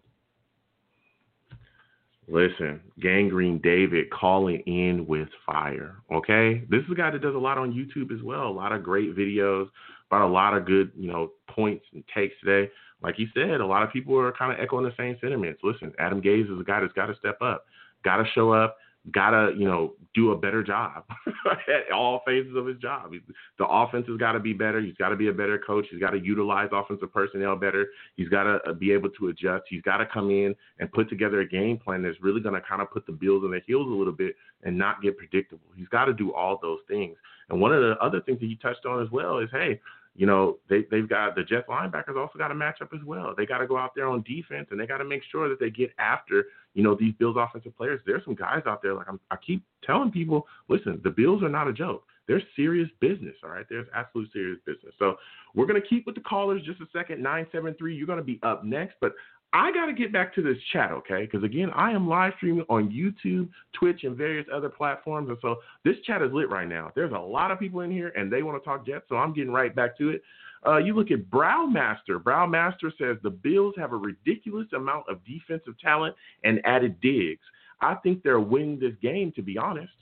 Listen, 2.29 2.81
Gangrene 2.99 3.59
David 3.59 4.09
calling 4.09 4.59
in 4.61 5.05
with 5.07 5.29
fire. 5.45 5.95
Okay, 6.11 6.63
this 6.69 6.83
is 6.83 6.91
a 6.91 6.95
guy 6.95 7.09
that 7.09 7.21
does 7.21 7.35
a 7.35 7.39
lot 7.39 7.57
on 7.57 7.71
YouTube 7.71 8.13
as 8.13 8.21
well. 8.21 8.47
A 8.47 8.49
lot 8.49 8.73
of 8.73 8.83
great 8.83 9.15
videos 9.15 9.69
about 10.09 10.27
a 10.27 10.31
lot 10.31 10.55
of 10.55 10.65
good, 10.65 10.91
you 10.95 11.09
know, 11.09 11.31
points 11.49 11.85
and 11.93 12.03
takes 12.13 12.35
today. 12.43 12.69
Like 13.01 13.15
he 13.15 13.27
said, 13.33 13.61
a 13.61 13.65
lot 13.65 13.83
of 13.83 13.93
people 13.93 14.17
are 14.17 14.33
kind 14.33 14.51
of 14.51 14.59
echoing 14.59 14.83
the 14.83 14.93
same 14.97 15.15
sentiments. 15.21 15.61
Listen, 15.63 15.93
Adam 15.99 16.21
Gase 16.21 16.51
is 16.53 16.59
a 16.59 16.63
guy 16.63 16.81
that's 16.81 16.93
got 16.93 17.05
to 17.05 17.15
step 17.15 17.41
up, 17.41 17.65
got 18.03 18.17
to 18.17 18.25
show 18.33 18.51
up, 18.51 18.77
got 19.11 19.31
to, 19.31 19.53
you 19.57 19.65
know, 19.65 19.93
do 20.13 20.31
a 20.31 20.37
better 20.37 20.63
job 20.63 21.03
at 21.27 21.91
all 21.93 22.21
phases 22.25 22.55
of 22.55 22.65
his 22.65 22.77
job. 22.77 23.11
The 23.59 23.65
offense 23.65 24.07
has 24.07 24.17
got 24.17 24.33
to 24.33 24.39
be 24.39 24.53
better. 24.53 24.81
He's 24.81 24.95
got 24.95 25.09
to 25.09 25.15
be 25.15 25.27
a 25.27 25.33
better 25.33 25.59
coach. 25.59 25.85
He's 25.91 25.99
got 25.99 26.11
to 26.11 26.19
utilize 26.19 26.69
offensive 26.71 27.13
personnel 27.13 27.55
better. 27.55 27.87
He's 28.15 28.29
got 28.29 28.43
to 28.43 28.59
uh, 28.67 28.73
be 28.73 28.91
able 28.91 29.09
to 29.11 29.27
adjust. 29.27 29.65
He's 29.69 29.81
got 29.83 29.97
to 29.97 30.05
come 30.05 30.29
in 30.31 30.55
and 30.79 30.91
put 30.91 31.09
together 31.09 31.41
a 31.41 31.47
game 31.47 31.77
plan 31.77 32.01
that's 32.01 32.21
really 32.21 32.41
going 32.41 32.55
to 32.55 32.67
kind 32.67 32.81
of 32.81 32.91
put 32.91 33.05
the 33.05 33.11
Bills 33.11 33.43
on 33.43 33.51
their 33.51 33.61
heels 33.65 33.87
a 33.87 33.93
little 33.93 34.13
bit 34.13 34.35
and 34.63 34.77
not 34.77 35.01
get 35.01 35.17
predictable. 35.17 35.67
He's 35.75 35.87
got 35.89 36.05
to 36.05 36.13
do 36.13 36.33
all 36.33 36.59
those 36.61 36.79
things. 36.87 37.15
And 37.49 37.61
one 37.61 37.73
of 37.73 37.81
the 37.81 37.95
other 38.01 38.19
things 38.21 38.39
that 38.39 38.47
he 38.47 38.55
touched 38.55 38.85
on 38.85 39.01
as 39.01 39.09
well 39.11 39.37
is, 39.37 39.49
hey, 39.51 39.79
you 40.17 40.25
know, 40.25 40.57
they, 40.67 40.83
they've 40.89 41.07
got 41.07 41.35
the 41.35 41.43
Jets 41.43 41.67
linebackers 41.69 42.17
also 42.17 42.39
got 42.39 42.47
to 42.47 42.55
match 42.55 42.81
up 42.81 42.89
as 42.93 43.05
well. 43.05 43.35
They 43.37 43.45
got 43.45 43.59
to 43.59 43.67
go 43.67 43.77
out 43.77 43.91
there 43.95 44.07
on 44.07 44.23
defense 44.23 44.67
and 44.71 44.79
they 44.79 44.87
got 44.87 44.97
to 44.97 45.05
make 45.05 45.21
sure 45.31 45.47
that 45.47 45.59
they 45.59 45.69
get 45.69 45.91
after, 45.99 46.45
you 46.73 46.83
know, 46.83 46.97
these 46.99 47.13
Bills 47.19 47.37
offensive 47.39 47.77
players. 47.77 48.01
There's 48.05 48.25
some 48.25 48.33
guys 48.33 48.63
out 48.65 48.81
there, 48.81 48.95
like 48.95 49.07
I'm, 49.07 49.19
I 49.29 49.35
keep 49.45 49.63
telling 49.83 50.11
people, 50.11 50.47
listen, 50.69 50.99
the 51.03 51.11
Bills 51.11 51.43
are 51.43 51.49
not 51.49 51.67
a 51.67 51.73
joke. 51.73 52.03
They're 52.27 52.41
serious 52.55 52.89
business, 52.99 53.35
all 53.43 53.51
right? 53.51 53.65
There's 53.69 53.87
absolute 53.93 54.29
serious 54.33 54.59
business. 54.65 54.93
So 54.97 55.17
we're 55.53 55.67
going 55.67 55.81
to 55.81 55.87
keep 55.87 56.07
with 56.07 56.15
the 56.15 56.21
callers 56.21 56.63
just 56.65 56.81
a 56.81 56.87
second. 56.91 57.21
973, 57.21 57.95
you're 57.95 58.07
going 58.07 58.17
to 58.17 58.25
be 58.25 58.39
up 58.41 58.65
next. 58.65 58.95
But 58.99 59.13
I 59.57 59.71
got 59.71 59.87
to 59.87 59.93
get 59.93 60.13
back 60.13 60.35
to 60.35 60.43
this 60.43 60.57
chat, 60.71 60.91
okay? 60.91 61.21
Because 61.21 61.43
again, 61.43 61.71
I 61.73 61.89
am 61.89 62.07
live 62.07 62.33
streaming 62.37 62.63
on 62.69 62.91
YouTube, 62.91 63.49
Twitch, 63.73 64.03
and 64.03 64.15
various 64.15 64.45
other 64.53 64.69
platforms. 64.69 65.29
And 65.29 65.37
so 65.41 65.55
this 65.83 65.95
chat 66.05 66.21
is 66.21 66.31
lit 66.31 66.51
right 66.51 66.67
now. 66.67 66.91
There's 66.93 67.11
a 67.11 67.17
lot 67.17 67.49
of 67.49 67.57
people 67.57 67.79
in 67.79 67.89
here 67.89 68.09
and 68.09 68.31
they 68.31 68.43
want 68.43 68.61
to 68.61 68.63
talk 68.63 68.85
Jets. 68.85 69.05
So 69.09 69.15
I'm 69.15 69.33
getting 69.33 69.51
right 69.51 69.75
back 69.75 69.97
to 69.97 70.09
it. 70.09 70.21
Uh, 70.65 70.77
you 70.77 70.93
look 70.93 71.09
at 71.09 71.31
Browmaster. 71.31 72.21
Browmaster 72.21 72.91
says 72.99 73.17
the 73.23 73.31
Bills 73.31 73.73
have 73.77 73.93
a 73.93 73.97
ridiculous 73.97 74.67
amount 74.75 75.05
of 75.09 75.25
defensive 75.25 75.73
talent 75.79 76.15
and 76.43 76.61
added 76.63 77.01
Diggs. 77.01 77.41
I 77.81 77.95
think 77.95 78.21
they're 78.21 78.39
winning 78.39 78.79
this 78.79 78.93
game, 79.01 79.31
to 79.37 79.41
be 79.41 79.57
honest. 79.57 79.93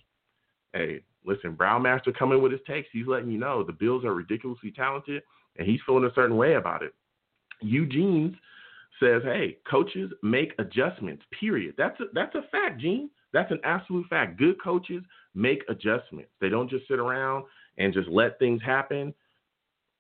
Hey, 0.73 0.99
listen, 1.26 1.56
Brownmaster 1.56 2.14
coming 2.14 2.41
with 2.41 2.52
his 2.52 2.61
takes. 2.68 2.90
He's 2.91 3.07
letting 3.07 3.32
you 3.32 3.38
know 3.38 3.64
the 3.64 3.72
Bills 3.72 4.03
are 4.03 4.14
ridiculously 4.14 4.72
talented, 4.72 5.23
and 5.56 5.65
he's 5.65 5.80
feeling 5.86 6.03
a 6.03 6.14
certain 6.14 6.36
way 6.36 6.56
about 6.56 6.84
it. 6.84 6.94
Eugene's 7.61 8.36
says, 8.99 9.22
"Hey, 9.23 9.57
coaches 9.69 10.11
make 10.23 10.53
adjustments. 10.59 11.23
Period. 11.39 11.76
That's 11.77 11.99
a, 11.99 12.05
that's 12.13 12.35
a 12.35 12.43
fact, 12.51 12.80
Gene. 12.80 13.09
That's 13.34 13.51
an 13.51 13.59
absolute 13.63 14.07
fact. 14.07 14.38
Good 14.38 14.61
coaches 14.61 15.03
make 15.34 15.63
adjustments. 15.67 16.31
They 16.39 16.49
don't 16.49 16.69
just 16.69 16.88
sit 16.88 16.99
around 16.99 17.45
and 17.77 17.93
just 17.93 18.07
let 18.07 18.39
things 18.39 18.61
happen 18.61 19.13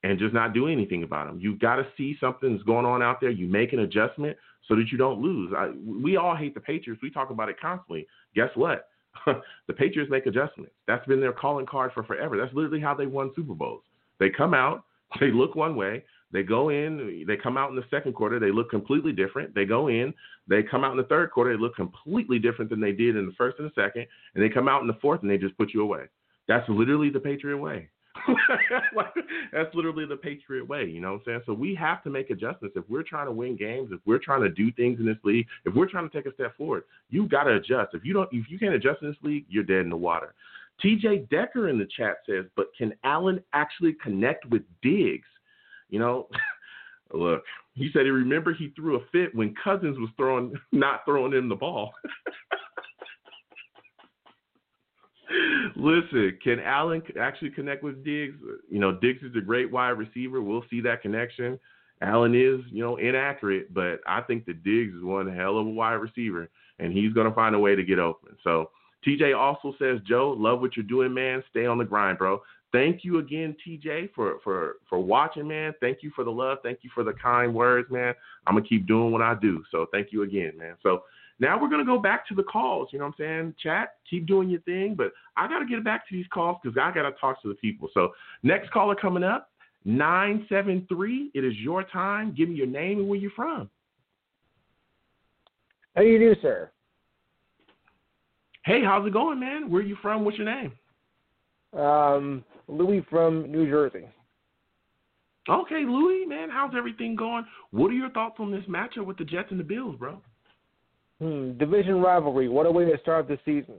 and 0.03 0.19
just 0.19 0.33
not 0.33 0.53
do 0.53 0.67
anything 0.67 1.03
about 1.03 1.27
them. 1.27 1.39
You've 1.39 1.59
got 1.59 1.77
to 1.77 1.87
see 1.97 2.15
something's 2.19 2.63
going 2.63 2.85
on 2.85 3.01
out 3.01 3.19
there. 3.19 3.31
You 3.31 3.47
make 3.47 3.73
an 3.73 3.79
adjustment 3.79 4.37
so 4.67 4.75
that 4.75 4.89
you 4.91 4.97
don't 4.97 5.21
lose. 5.21 5.51
I, 5.55 5.71
we 5.85 6.15
all 6.15 6.35
hate 6.35 6.53
the 6.53 6.59
Patriots. 6.59 7.01
We 7.01 7.09
talk 7.09 7.29
about 7.29 7.49
it 7.49 7.59
constantly. 7.59 8.07
Guess 8.35 8.49
what? 8.55 8.89
the 9.25 9.73
Patriots 9.73 10.11
make 10.11 10.25
adjustments. 10.25 10.73
That's 10.87 11.05
been 11.07 11.19
their 11.19 11.33
calling 11.33 11.65
card 11.65 11.91
for 11.93 12.03
forever. 12.03 12.37
That's 12.37 12.53
literally 12.53 12.81
how 12.81 12.93
they 12.93 13.05
won 13.05 13.31
Super 13.35 13.53
Bowls. 13.53 13.83
They 14.19 14.29
come 14.29 14.53
out, 14.53 14.85
they 15.19 15.31
look 15.31 15.55
one 15.55 15.75
way, 15.75 16.03
they 16.35 16.43
go 16.43 16.69
in, 16.69 17.23
they 17.27 17.37
come 17.37 17.57
out 17.57 17.69
in 17.69 17.75
the 17.75 17.85
second 17.89 18.13
quarter, 18.13 18.39
they 18.39 18.51
look 18.51 18.69
completely 18.69 19.13
different. 19.13 19.55
They 19.55 19.65
go 19.65 19.87
in, 19.87 20.13
they 20.47 20.63
come 20.63 20.83
out 20.83 20.91
in 20.91 20.97
the 20.97 21.03
third 21.03 21.31
quarter, 21.31 21.55
they 21.55 21.61
look 21.61 21.75
completely 21.75 22.39
different 22.39 22.69
than 22.69 22.81
they 22.81 22.91
did 22.91 23.15
in 23.15 23.25
the 23.25 23.31
first 23.37 23.57
and 23.59 23.69
the 23.69 23.73
second, 23.73 24.05
and 24.33 24.43
they 24.43 24.49
come 24.49 24.67
out 24.67 24.81
in 24.81 24.87
the 24.87 24.97
fourth 25.01 25.21
and 25.21 25.29
they 25.29 25.37
just 25.37 25.57
put 25.57 25.73
you 25.73 25.81
away. 25.81 26.03
That's 26.47 26.67
literally 26.67 27.09
the 27.09 27.19
Patriot 27.19 27.57
way. 27.57 27.89
That's 29.53 29.73
literally 29.73 30.05
the 30.05 30.17
Patriot 30.17 30.67
way, 30.67 30.85
you 30.85 30.99
know 30.99 31.13
what 31.13 31.19
I'm 31.19 31.23
saying? 31.25 31.41
So 31.45 31.53
we 31.53 31.75
have 31.75 32.03
to 32.03 32.09
make 32.09 32.29
adjustments. 32.29 32.75
If 32.77 32.83
we're 32.89 33.03
trying 33.03 33.27
to 33.27 33.31
win 33.31 33.55
games, 33.55 33.89
if 33.91 33.99
we're 34.05 34.19
trying 34.19 34.41
to 34.41 34.49
do 34.49 34.71
things 34.71 34.99
in 34.99 35.05
this 35.05 35.17
league, 35.23 35.47
if 35.65 35.73
we're 35.73 35.89
trying 35.89 36.09
to 36.09 36.15
take 36.15 36.31
a 36.31 36.33
step 36.33 36.55
forward, 36.57 36.83
you've 37.09 37.29
got 37.29 37.43
to 37.43 37.55
adjust. 37.55 37.93
If 37.93 38.03
you 38.03 38.13
don't 38.13 38.29
if 38.31 38.49
you 38.49 38.59
can't 38.59 38.73
adjust 38.73 39.01
in 39.01 39.09
this 39.09 39.17
league, 39.21 39.45
you're 39.49 39.63
dead 39.63 39.81
in 39.81 39.89
the 39.89 39.97
water. 39.97 40.33
TJ 40.83 41.29
Decker 41.29 41.69
in 41.69 41.77
the 41.77 41.87
chat 41.97 42.17
says, 42.27 42.45
but 42.55 42.67
can 42.77 42.93
Allen 43.03 43.41
actually 43.53 43.95
connect 44.03 44.45
with 44.47 44.63
Diggs? 44.81 45.27
You 45.95 46.01
know, 46.01 46.27
look, 47.13 47.41
he 47.73 47.89
said 47.93 48.01
he 48.01 48.09
remember 48.09 48.53
he 48.53 48.73
threw 48.75 48.97
a 48.97 49.05
fit 49.13 49.33
when 49.33 49.55
Cousins 49.63 49.97
was 49.97 50.09
throwing 50.17 50.53
not 50.73 51.05
throwing 51.05 51.31
him 51.31 51.47
the 51.47 51.55
ball. 51.55 51.93
Listen, 55.77 56.37
can 56.43 56.59
Allen 56.59 57.01
actually 57.17 57.51
connect 57.51 57.81
with 57.81 58.03
Diggs? 58.03 58.35
You 58.69 58.79
know, 58.79 58.99
Diggs 58.99 59.23
is 59.23 59.37
a 59.37 59.41
great 59.41 59.71
wide 59.71 59.91
receiver. 59.91 60.41
We'll 60.41 60.65
see 60.69 60.81
that 60.81 61.01
connection. 61.01 61.57
Allen 62.01 62.35
is, 62.35 62.59
you 62.69 62.83
know, 62.83 62.97
inaccurate, 62.97 63.73
but 63.73 64.01
I 64.05 64.19
think 64.19 64.45
that 64.47 64.65
Diggs 64.65 64.93
is 64.93 65.01
one 65.01 65.33
hell 65.33 65.57
of 65.57 65.65
a 65.65 65.69
wide 65.69 65.93
receiver, 65.93 66.49
and 66.79 66.91
he's 66.91 67.13
going 67.13 67.29
to 67.29 67.33
find 67.33 67.55
a 67.55 67.59
way 67.59 67.73
to 67.73 67.83
get 67.85 67.99
open. 67.99 68.35
So 68.43 68.71
TJ 69.07 69.37
also 69.37 69.73
says, 69.79 69.99
Joe, 70.05 70.35
love 70.37 70.59
what 70.59 70.75
you're 70.75 70.83
doing, 70.83 71.13
man. 71.13 71.41
Stay 71.49 71.65
on 71.65 71.77
the 71.77 71.85
grind, 71.85 72.17
bro. 72.17 72.41
Thank 72.75 73.05
you 73.05 73.19
again, 73.19 73.55
TJ, 73.65 74.09
for 74.13 74.39
for 74.43 74.75
for 74.89 74.99
watching, 74.99 75.47
man. 75.47 75.73
Thank 75.79 75.99
you 76.03 76.11
for 76.13 76.25
the 76.25 76.29
love. 76.29 76.57
Thank 76.61 76.79
you 76.81 76.89
for 76.93 77.05
the 77.05 77.13
kind 77.13 77.55
words, 77.55 77.89
man. 77.89 78.13
I'm 78.45 78.55
gonna 78.55 78.67
keep 78.67 78.85
doing 78.85 79.13
what 79.13 79.21
I 79.21 79.33
do. 79.33 79.63
So 79.71 79.85
thank 79.93 80.11
you 80.11 80.23
again, 80.23 80.51
man. 80.57 80.75
So 80.83 81.03
now 81.39 81.57
we're 81.57 81.69
gonna 81.69 81.85
go 81.85 81.97
back 81.97 82.27
to 82.27 82.35
the 82.35 82.43
calls. 82.43 82.89
You 82.91 82.99
know 82.99 83.05
what 83.05 83.15
I'm 83.17 83.17
saying? 83.17 83.55
Chat, 83.63 83.95
keep 84.09 84.25
doing 84.25 84.49
your 84.49 84.59
thing, 84.61 84.93
but 84.93 85.13
I 85.37 85.47
gotta 85.47 85.65
get 85.65 85.85
back 85.85 86.05
to 86.09 86.13
these 86.13 86.25
calls 86.33 86.57
because 86.61 86.77
I 86.77 86.91
gotta 86.93 87.13
talk 87.13 87.41
to 87.43 87.47
the 87.47 87.53
people. 87.53 87.87
So 87.93 88.11
next 88.43 88.71
caller 88.71 88.93
coming 88.93 89.23
up, 89.23 89.51
nine 89.85 90.45
seven 90.49 90.85
three. 90.89 91.31
It 91.33 91.45
is 91.45 91.55
your 91.55 91.81
time. 91.81 92.35
Give 92.35 92.49
me 92.49 92.55
your 92.55 92.67
name 92.67 92.99
and 92.99 93.07
where 93.07 93.17
you're 93.17 93.31
from. 93.31 93.69
How 95.95 96.01
do 96.01 96.09
you 96.09 96.19
do, 96.19 96.35
sir? 96.41 96.71
Hey, 98.65 98.83
how's 98.83 99.07
it 99.07 99.13
going, 99.13 99.39
man? 99.39 99.71
Where 99.71 99.81
are 99.81 99.85
you 99.85 99.95
from? 100.01 100.25
What's 100.25 100.37
your 100.37 100.47
name? 100.47 100.73
Um, 101.75 102.43
Louis 102.67 103.05
from 103.09 103.51
New 103.51 103.69
Jersey. 103.69 104.07
Okay, 105.47 105.83
Louis, 105.87 106.25
man, 106.25 106.49
how's 106.49 106.73
everything 106.75 107.15
going? 107.15 107.45
What 107.71 107.91
are 107.91 107.95
your 107.95 108.09
thoughts 108.09 108.37
on 108.39 108.51
this 108.51 108.63
matchup 108.67 109.05
with 109.05 109.17
the 109.17 109.25
Jets 109.25 109.49
and 109.51 109.59
the 109.59 109.63
Bills, 109.63 109.95
bro? 109.99 110.19
Hmm, 111.21 111.57
division 111.57 112.01
rivalry. 112.01 112.49
What 112.49 112.65
a 112.65 112.71
way 112.71 112.85
to 112.85 112.97
start 113.01 113.27
the 113.27 113.37
season. 113.45 113.75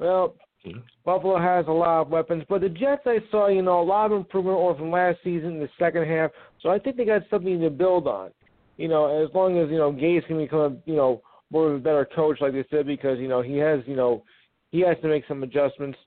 Well, 0.00 0.34
mm-hmm. 0.66 0.80
Buffalo 1.04 1.38
has 1.38 1.66
a 1.68 1.72
lot 1.72 2.02
of 2.02 2.08
weapons, 2.08 2.42
but 2.48 2.62
the 2.62 2.68
Jets, 2.68 3.02
I 3.06 3.18
saw, 3.30 3.48
you 3.48 3.62
know, 3.62 3.80
a 3.80 3.82
lot 3.82 4.06
of 4.06 4.12
improvement 4.12 4.58
over 4.58 4.78
from 4.78 4.90
last 4.90 5.18
season 5.22 5.52
in 5.54 5.60
the 5.60 5.68
second 5.78 6.06
half. 6.06 6.30
So 6.62 6.70
I 6.70 6.78
think 6.78 6.96
they 6.96 7.04
got 7.04 7.22
something 7.30 7.60
to 7.60 7.70
build 7.70 8.08
on. 8.08 8.30
You 8.76 8.88
know, 8.88 9.24
as 9.24 9.32
long 9.34 9.58
as 9.58 9.68
you 9.70 9.76
know 9.76 9.92
Gase 9.92 10.26
can 10.26 10.38
become, 10.38 10.78
you 10.84 10.94
know, 10.94 11.20
more 11.50 11.68
of 11.68 11.74
a 11.74 11.78
better 11.78 12.08
coach, 12.14 12.38
like 12.40 12.52
they 12.52 12.64
said, 12.70 12.86
because 12.86 13.18
you 13.18 13.26
know 13.28 13.42
he 13.42 13.56
has, 13.56 13.80
you 13.86 13.96
know, 13.96 14.22
he 14.70 14.80
has 14.80 14.96
to 15.02 15.08
make 15.08 15.24
some 15.26 15.42
adjustments. 15.42 15.98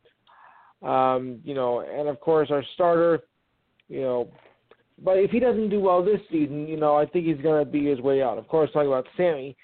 Um, 0.82 1.40
you 1.44 1.53
know, 1.53 1.82
and 1.82 2.08
of 2.08 2.20
course 2.20 2.49
our 2.52 2.64
starter, 2.74 3.22
you 3.88 4.02
know, 4.02 4.30
but 5.03 5.18
if 5.18 5.32
he 5.32 5.40
doesn't 5.40 5.70
do 5.70 5.80
well 5.80 6.03
this 6.03 6.20
season, 6.32 6.68
you 6.68 6.78
know, 6.78 6.95
I 6.95 7.06
think 7.06 7.26
he's 7.26 7.41
going 7.41 7.64
to 7.64 7.70
be 7.70 7.88
his 7.88 7.99
way 7.99 8.22
out. 8.22 8.38
Of 8.38 8.48
course, 8.48 8.70
talking 8.72 8.88
about 8.88 9.08
Sammy, 9.18 9.56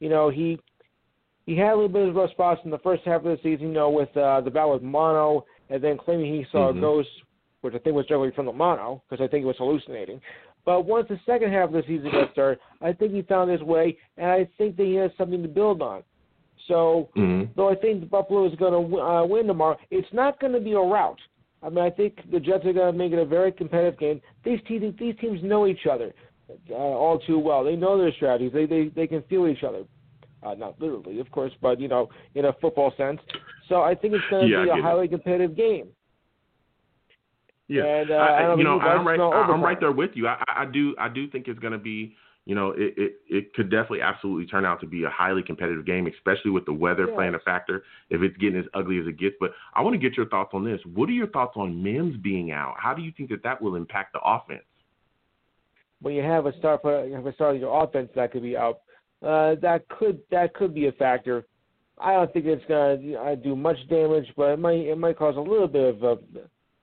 you 0.00 0.08
know, 0.08 0.30
he 0.30 0.58
he 1.46 1.56
had 1.56 1.72
a 1.72 1.74
little 1.74 1.88
bit 1.88 2.08
of 2.08 2.14
rough 2.14 2.30
spots 2.30 2.60
in 2.64 2.70
the 2.70 2.78
first 2.78 3.02
half 3.04 3.24
of 3.24 3.24
the 3.24 3.38
season, 3.42 3.68
you 3.68 3.72
know, 3.72 3.90
with 3.90 4.14
uh, 4.16 4.40
the 4.40 4.50
battle 4.50 4.72
with 4.72 4.82
mono, 4.82 5.44
and 5.68 5.82
then 5.82 5.98
claiming 5.98 6.32
he 6.32 6.46
saw 6.52 6.68
mm-hmm. 6.68 6.78
a 6.78 6.80
ghost, 6.80 7.08
which 7.62 7.74
I 7.74 7.78
think 7.78 7.96
was 7.96 8.06
directly 8.06 8.32
from 8.34 8.46
the 8.46 8.52
mono, 8.52 9.02
because 9.08 9.22
I 9.22 9.28
think 9.28 9.42
he 9.42 9.46
was 9.46 9.56
hallucinating. 9.58 10.20
But 10.64 10.84
once 10.84 11.06
the 11.08 11.18
second 11.24 11.52
half 11.52 11.68
of 11.68 11.72
the 11.72 11.82
season 11.86 12.10
got 12.10 12.32
started, 12.32 12.58
I 12.80 12.92
think 12.92 13.12
he 13.12 13.22
found 13.22 13.50
his 13.50 13.62
way, 13.62 13.96
and 14.16 14.30
I 14.30 14.48
think 14.58 14.76
that 14.76 14.84
he 14.84 14.94
has 14.96 15.10
something 15.16 15.42
to 15.42 15.48
build 15.48 15.82
on. 15.82 16.02
So, 16.68 17.08
mm-hmm. 17.16 17.52
though 17.56 17.70
I 17.70 17.74
think 17.74 18.08
Buffalo 18.10 18.46
is 18.46 18.54
going 18.56 18.90
to 18.90 19.00
uh, 19.00 19.26
win 19.26 19.46
tomorrow, 19.46 19.76
it's 19.90 20.08
not 20.12 20.40
going 20.40 20.52
to 20.52 20.60
be 20.60 20.72
a 20.72 20.78
rout. 20.78 21.18
I 21.62 21.68
mean, 21.68 21.84
I 21.84 21.90
think 21.90 22.18
the 22.30 22.40
Jets 22.40 22.64
are 22.64 22.72
going 22.72 22.92
to 22.92 22.98
make 22.98 23.12
it 23.12 23.18
a 23.18 23.24
very 23.24 23.52
competitive 23.52 23.98
game. 23.98 24.20
These 24.44 24.60
teams, 24.66 24.94
these 24.98 25.14
teams 25.20 25.40
know 25.42 25.66
each 25.66 25.86
other 25.90 26.12
uh, 26.70 26.74
all 26.74 27.18
too 27.18 27.38
well. 27.38 27.64
They 27.64 27.76
know 27.76 27.98
their 27.98 28.12
strategies. 28.12 28.52
They 28.52 28.66
they 28.66 28.88
they 28.94 29.06
can 29.06 29.22
feel 29.22 29.46
each 29.46 29.62
other. 29.62 29.84
Uh, 30.42 30.54
not 30.54 30.80
literally, 30.80 31.20
of 31.20 31.30
course, 31.30 31.52
but 31.60 31.78
you 31.80 31.88
know, 31.88 32.08
in 32.34 32.46
a 32.46 32.52
football 32.60 32.92
sense. 32.96 33.20
So 33.68 33.82
I 33.82 33.94
think 33.94 34.14
it's 34.14 34.24
going 34.30 34.46
to 34.46 34.52
yeah, 34.52 34.64
be 34.64 34.80
a 34.80 34.82
highly 34.82 35.06
it. 35.06 35.10
competitive 35.10 35.56
game. 35.56 35.88
Yeah, 37.68 37.84
and, 37.84 38.10
uh, 38.10 38.14
I, 38.14 38.42
I 38.42 38.54
you 38.56 38.64
know, 38.64 38.80
I'm 38.80 39.06
right. 39.06 39.20
I'm 39.20 39.62
right 39.62 39.78
there 39.78 39.92
with 39.92 40.10
you. 40.14 40.28
I, 40.28 40.42
I 40.48 40.64
do. 40.64 40.94
I 40.98 41.08
do 41.08 41.28
think 41.28 41.46
it's 41.46 41.58
going 41.60 41.72
to 41.72 41.78
be 41.78 42.16
you 42.46 42.54
know, 42.54 42.70
it, 42.70 42.94
it, 42.96 43.12
it 43.28 43.54
could 43.54 43.70
definitely 43.70 44.00
absolutely 44.00 44.46
turn 44.46 44.64
out 44.64 44.80
to 44.80 44.86
be 44.86 45.04
a 45.04 45.10
highly 45.10 45.42
competitive 45.42 45.84
game, 45.86 46.06
especially 46.06 46.50
with 46.50 46.64
the 46.64 46.72
weather 46.72 47.06
playing 47.06 47.34
a 47.34 47.38
factor 47.40 47.84
if 48.08 48.22
it's 48.22 48.36
getting 48.38 48.58
as 48.58 48.64
ugly 48.74 48.98
as 48.98 49.06
it 49.06 49.18
gets. 49.18 49.36
But 49.38 49.52
I 49.74 49.82
want 49.82 49.94
to 49.94 49.98
get 49.98 50.16
your 50.16 50.26
thoughts 50.26 50.50
on 50.54 50.64
this. 50.64 50.80
What 50.94 51.08
are 51.08 51.12
your 51.12 51.28
thoughts 51.28 51.52
on 51.56 51.82
Mims 51.82 52.16
being 52.16 52.50
out? 52.50 52.74
How 52.78 52.94
do 52.94 53.02
you 53.02 53.12
think 53.16 53.30
that 53.30 53.42
that 53.42 53.60
will 53.60 53.76
impact 53.76 54.14
the 54.14 54.20
offense? 54.24 54.64
When 56.00 56.14
you 56.14 56.22
have 56.22 56.46
a 56.46 56.56
star 56.58 56.78
player, 56.78 57.04
you 57.04 57.14
have 57.14 57.26
a 57.26 57.34
star 57.34 57.54
in 57.54 57.60
your 57.60 57.84
offense 57.84 58.08
that 58.16 58.32
could 58.32 58.42
be 58.42 58.56
out. 58.56 58.80
Uh, 59.22 59.54
that 59.60 59.84
could 59.88 60.18
that 60.30 60.54
could 60.54 60.74
be 60.74 60.86
a 60.86 60.92
factor. 60.92 61.46
I 61.98 62.14
don't 62.14 62.32
think 62.32 62.46
it's 62.46 62.64
going 62.66 63.02
to 63.02 63.36
do 63.36 63.54
much 63.54 63.76
damage, 63.90 64.26
but 64.34 64.52
it 64.52 64.58
might 64.58 64.78
it 64.78 64.96
might 64.96 65.18
cause 65.18 65.36
a 65.36 65.40
little 65.40 65.68
bit 65.68 65.94
of 65.94 66.02
a, 66.02 66.16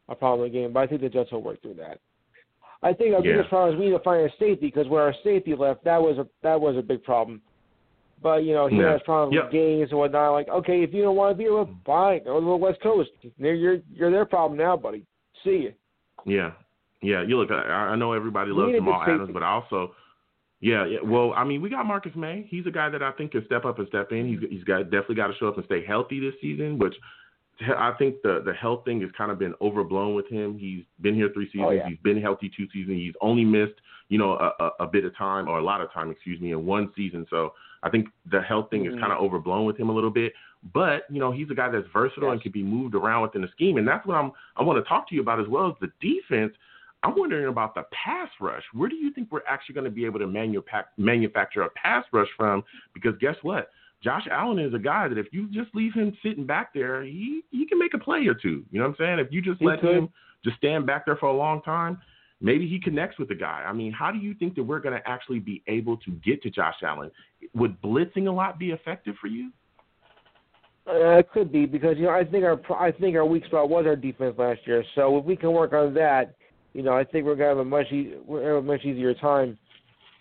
a 0.09 0.15
problem 0.15 0.45
in 0.45 0.53
the 0.53 0.59
game. 0.59 0.73
But 0.73 0.81
I 0.81 0.87
think 0.87 1.01
the 1.01 1.09
Jets 1.09 1.31
will 1.31 1.41
work 1.41 1.61
through 1.63 1.73
that. 1.75 1.99
I 2.83 2.93
think 2.93 3.15
our 3.15 3.25
yeah. 3.25 3.33
biggest 3.33 3.49
problem 3.49 3.73
is 3.73 3.79
we 3.79 3.85
need 3.87 3.97
to 3.97 4.03
find 4.03 4.21
a 4.21 4.29
safety 4.39 4.67
because 4.67 4.87
where 4.87 5.03
our 5.03 5.15
safety 5.23 5.55
left, 5.55 5.83
that 5.85 6.01
was 6.01 6.17
a 6.17 6.27
that 6.43 6.59
was 6.59 6.77
a 6.77 6.81
big 6.81 7.03
problem. 7.03 7.41
But 8.21 8.43
you 8.43 8.53
know 8.53 8.67
he 8.67 8.77
yeah. 8.77 8.93
has 8.93 9.01
problems 9.05 9.35
yep. 9.35 9.45
with 9.45 9.53
games 9.53 9.89
and 9.89 9.99
whatnot. 9.99 10.33
Like, 10.33 10.49
okay, 10.49 10.83
if 10.83 10.93
you 10.93 11.03
don't 11.03 11.15
want 11.15 11.33
to 11.33 11.37
be 11.37 11.45
here, 11.45 11.65
fine, 11.85 12.23
go 12.23 12.39
to 12.39 12.45
the 12.45 12.55
West 12.55 12.81
Coast. 12.81 13.09
You're 13.37 13.53
you're, 13.53 13.77
you're 13.93 14.11
their 14.11 14.25
problem 14.25 14.57
now, 14.57 14.77
buddy. 14.77 15.05
See 15.43 15.69
you. 15.69 15.73
Yeah, 16.25 16.51
yeah. 17.01 17.23
You 17.23 17.37
look. 17.37 17.51
I, 17.51 17.55
I 17.55 17.95
know 17.95 18.13
everybody 18.13 18.51
loves 18.51 18.73
Jamal 18.73 19.03
Adams, 19.03 19.29
but 19.33 19.43
also. 19.43 19.93
Yeah, 20.59 20.87
yeah, 20.87 20.97
well, 21.03 21.33
I 21.35 21.43
mean, 21.43 21.61
we 21.61 21.69
got 21.69 21.85
Marcus 21.85 22.13
Maye. 22.15 22.47
He's 22.49 22.65
a 22.65 22.71
guy 22.71 22.89
that 22.89 23.03
I 23.03 23.11
think 23.11 23.33
can 23.33 23.45
step 23.45 23.63
up 23.63 23.77
and 23.77 23.87
step 23.89 24.11
in. 24.11 24.27
He's 24.27 24.49
he's 24.49 24.63
got 24.63 24.85
definitely 24.85 25.17
got 25.17 25.27
to 25.27 25.35
show 25.39 25.47
up 25.47 25.57
and 25.57 25.65
stay 25.65 25.85
healthy 25.85 26.19
this 26.19 26.33
season, 26.41 26.79
which 26.79 26.95
I 27.77 27.93
think 27.97 28.21
the 28.21 28.41
the 28.45 28.53
health 28.53 28.85
thing 28.85 29.01
has 29.01 29.09
kind 29.17 29.31
of 29.31 29.39
been 29.39 29.53
overblown 29.61 30.13
with 30.15 30.27
him. 30.27 30.57
He's 30.57 30.83
been 31.01 31.15
here 31.15 31.29
three 31.33 31.47
seasons. 31.47 31.65
Oh, 31.67 31.71
yeah. 31.71 31.87
He's 31.87 31.97
been 32.03 32.21
healthy 32.21 32.51
two 32.55 32.67
seasons. 32.71 32.97
He's 32.97 33.13
only 33.21 33.43
missed 33.43 33.79
you 34.09 34.17
know 34.17 34.33
a, 34.33 34.63
a, 34.63 34.71
a, 34.81 34.87
bit 34.87 35.05
of 35.05 35.15
time 35.17 35.47
or 35.47 35.57
a 35.57 35.63
lot 35.63 35.81
of 35.81 35.91
time, 35.91 36.11
excuse 36.11 36.39
me, 36.39 36.51
in 36.51 36.65
one 36.65 36.91
season. 36.95 37.25
So 37.29 37.53
I 37.83 37.89
think 37.89 38.07
the 38.31 38.41
health 38.41 38.69
thing 38.69 38.83
mm-hmm. 38.83 38.95
is 38.95 38.99
kind 38.99 39.11
of 39.11 39.19
overblown 39.19 39.65
with 39.65 39.77
him 39.77 39.89
a 39.89 39.93
little 39.93 40.11
bit. 40.11 40.33
But 40.73 41.03
you 41.09 41.19
know 41.19 41.31
he's 41.31 41.49
a 41.49 41.55
guy 41.55 41.69
that's 41.69 41.87
versatile 41.91 42.29
yes. 42.29 42.33
and 42.33 42.41
can 42.41 42.51
be 42.51 42.63
moved 42.63 42.95
around 42.95 43.23
within 43.23 43.41
the 43.41 43.49
scheme, 43.49 43.77
and 43.77 43.87
that's 43.87 44.05
what 44.05 44.15
I'm 44.15 44.31
I 44.55 44.63
want 44.63 44.83
to 44.83 44.87
talk 44.87 45.09
to 45.09 45.15
you 45.15 45.21
about 45.21 45.39
as 45.39 45.47
well 45.47 45.67
as 45.67 45.73
the 45.81 45.91
defense. 46.01 46.53
I'm 47.03 47.13
wondering 47.15 47.47
about 47.47 47.75
the 47.75 47.83
pass 47.91 48.29
rush. 48.41 48.63
Where 48.73 48.89
do 48.89 48.95
you 48.95 49.13
think 49.13 49.31
we're 49.31 49.45
actually 49.47 49.75
going 49.75 49.85
to 49.85 49.91
be 49.91 50.05
able 50.05 50.19
to 50.19 50.27
manufacture 50.97 51.61
a 51.61 51.69
pass 51.69 52.03
rush 52.11 52.27
from? 52.35 52.63
Because 52.93 53.13
guess 53.21 53.35
what? 53.43 53.69
Josh 54.03 54.27
Allen 54.31 54.59
is 54.59 54.73
a 54.73 54.79
guy 54.79 55.07
that 55.07 55.17
if 55.17 55.27
you 55.31 55.47
just 55.51 55.73
leave 55.73 55.93
him 55.93 56.15
sitting 56.23 56.45
back 56.45 56.73
there, 56.73 57.03
he 57.03 57.41
he 57.51 57.65
can 57.65 57.79
make 57.79 57.93
a 57.93 57.97
play 57.97 58.25
or 58.27 58.35
two. 58.35 58.63
You 58.71 58.79
know 58.79 58.83
what 58.83 58.89
I'm 58.89 58.95
saying? 58.99 59.19
If 59.19 59.27
you 59.31 59.41
just 59.41 59.59
he 59.59 59.65
let 59.65 59.81
could. 59.81 59.95
him 59.95 60.09
just 60.43 60.57
stand 60.57 60.85
back 60.85 61.05
there 61.05 61.15
for 61.15 61.25
a 61.27 61.35
long 61.35 61.61
time, 61.63 61.99
maybe 62.39 62.67
he 62.67 62.79
connects 62.79 63.17
with 63.17 63.27
the 63.27 63.35
guy. 63.35 63.63
I 63.67 63.73
mean, 63.73 63.91
how 63.91 64.11
do 64.11 64.19
you 64.19 64.35
think 64.35 64.55
that 64.55 64.63
we're 64.63 64.79
going 64.79 64.93
to 64.99 65.09
actually 65.09 65.39
be 65.39 65.63
able 65.67 65.97
to 65.97 66.11
get 66.23 66.43
to 66.43 66.51
Josh 66.51 66.75
Allen? 66.83 67.09
Would 67.55 67.81
blitzing 67.81 68.27
a 68.27 68.31
lot 68.31 68.59
be 68.59 68.69
effective 68.69 69.15
for 69.19 69.27
you? 69.27 69.51
Uh, 70.87 71.17
it 71.17 71.29
could 71.31 71.51
be 71.51 71.65
because 71.65 71.97
you 71.97 72.03
know 72.03 72.11
I 72.11 72.23
think 72.23 72.45
our 72.45 72.59
I 72.79 72.91
think 72.91 73.15
our 73.15 73.25
weak 73.25 73.45
spot 73.45 73.67
was 73.69 73.85
our 73.85 73.95
defense 73.95 74.35
last 74.37 74.61
year. 74.65 74.85
So 74.95 75.17
if 75.17 75.25
we 75.25 75.35
can 75.35 75.51
work 75.51 75.73
on 75.73 75.93
that, 75.95 76.35
you 76.73 76.83
know 76.83 76.93
I 76.93 77.03
think 77.03 77.25
we're 77.25 77.35
gonna 77.35 77.49
have 77.49 77.57
a 77.57 77.65
much 77.65 77.91
e- 77.91 78.13
we're 78.25 78.55
have 78.55 78.63
a 78.63 78.65
much 78.65 78.85
easier 78.85 79.13
time 79.15 79.57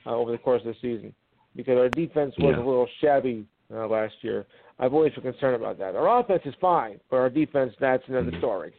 uh, 0.06 0.16
over 0.16 0.32
the 0.32 0.38
course 0.38 0.62
of 0.64 0.74
the 0.74 0.80
season 0.80 1.14
because 1.54 1.78
our 1.78 1.88
defense 1.88 2.34
was 2.38 2.54
Yeah. 2.56 2.64
a 2.64 2.66
little 2.66 2.88
shabby 3.00 3.46
uh, 3.74 3.86
last 3.86 4.14
year. 4.22 4.46
I've 4.78 4.92
always 4.94 5.12
been 5.14 5.22
concerned 5.32 5.56
about 5.56 5.78
that. 5.78 5.96
Our 5.96 6.20
offense 6.20 6.42
is 6.44 6.54
fine, 6.60 7.00
but 7.10 7.16
our 7.16 7.30
defense 7.30 7.74
that's 7.80 8.06
another 8.08 8.30
Mhm. 8.30 8.38
story. 8.38 8.72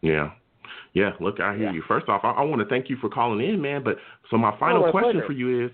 Yeah. 0.00 0.30
Yeah, 0.92 1.12
look, 1.20 1.40
I 1.40 1.54
hear 1.56 1.66
Yeah. 1.66 1.72
you. 1.72 1.82
First 1.82 2.08
off, 2.08 2.24
I, 2.24 2.30
I 2.30 2.42
want 2.42 2.60
to 2.60 2.66
thank 2.68 2.88
you 2.88 2.96
for 2.96 3.08
calling 3.08 3.46
in, 3.46 3.60
man. 3.60 3.82
But 3.82 3.98
so 4.30 4.36
my 4.36 4.56
final 4.58 4.82
my 4.82 4.90
question 4.90 5.12
pleasure. 5.12 5.26
for 5.26 5.32
you 5.32 5.64
is, 5.66 5.70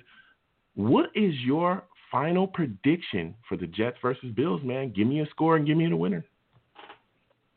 what 0.75 1.11
is 1.15 1.35
your 1.45 1.85
final 2.11 2.47
prediction 2.47 3.35
for 3.49 3.57
the 3.57 3.67
Jets 3.67 3.99
versus 4.03 4.31
Bills, 4.33 4.63
man? 4.63 4.91
Give 4.91 5.07
me 5.07 5.21
a 5.21 5.27
score 5.27 5.57
and 5.57 5.67
give 5.67 5.77
me 5.77 5.87
the 5.89 5.97
winner. 5.97 6.25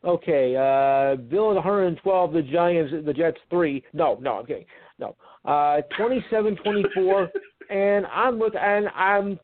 Okay, 0.04 0.54
uh, 0.54 1.16
Bills 1.16 1.56
112, 1.56 2.32
the 2.32 2.42
Giants, 2.42 2.92
the 3.06 3.12
Jets 3.12 3.38
three. 3.48 3.82
No, 3.94 4.18
no, 4.20 4.38
I'm 4.40 4.46
kidding. 4.46 4.66
No, 4.98 5.16
uh, 5.46 5.80
27-24, 5.98 7.30
and 7.70 8.06
I'm 8.06 8.38
look 8.38 8.54
and 8.54 8.88
I'm 8.94 9.40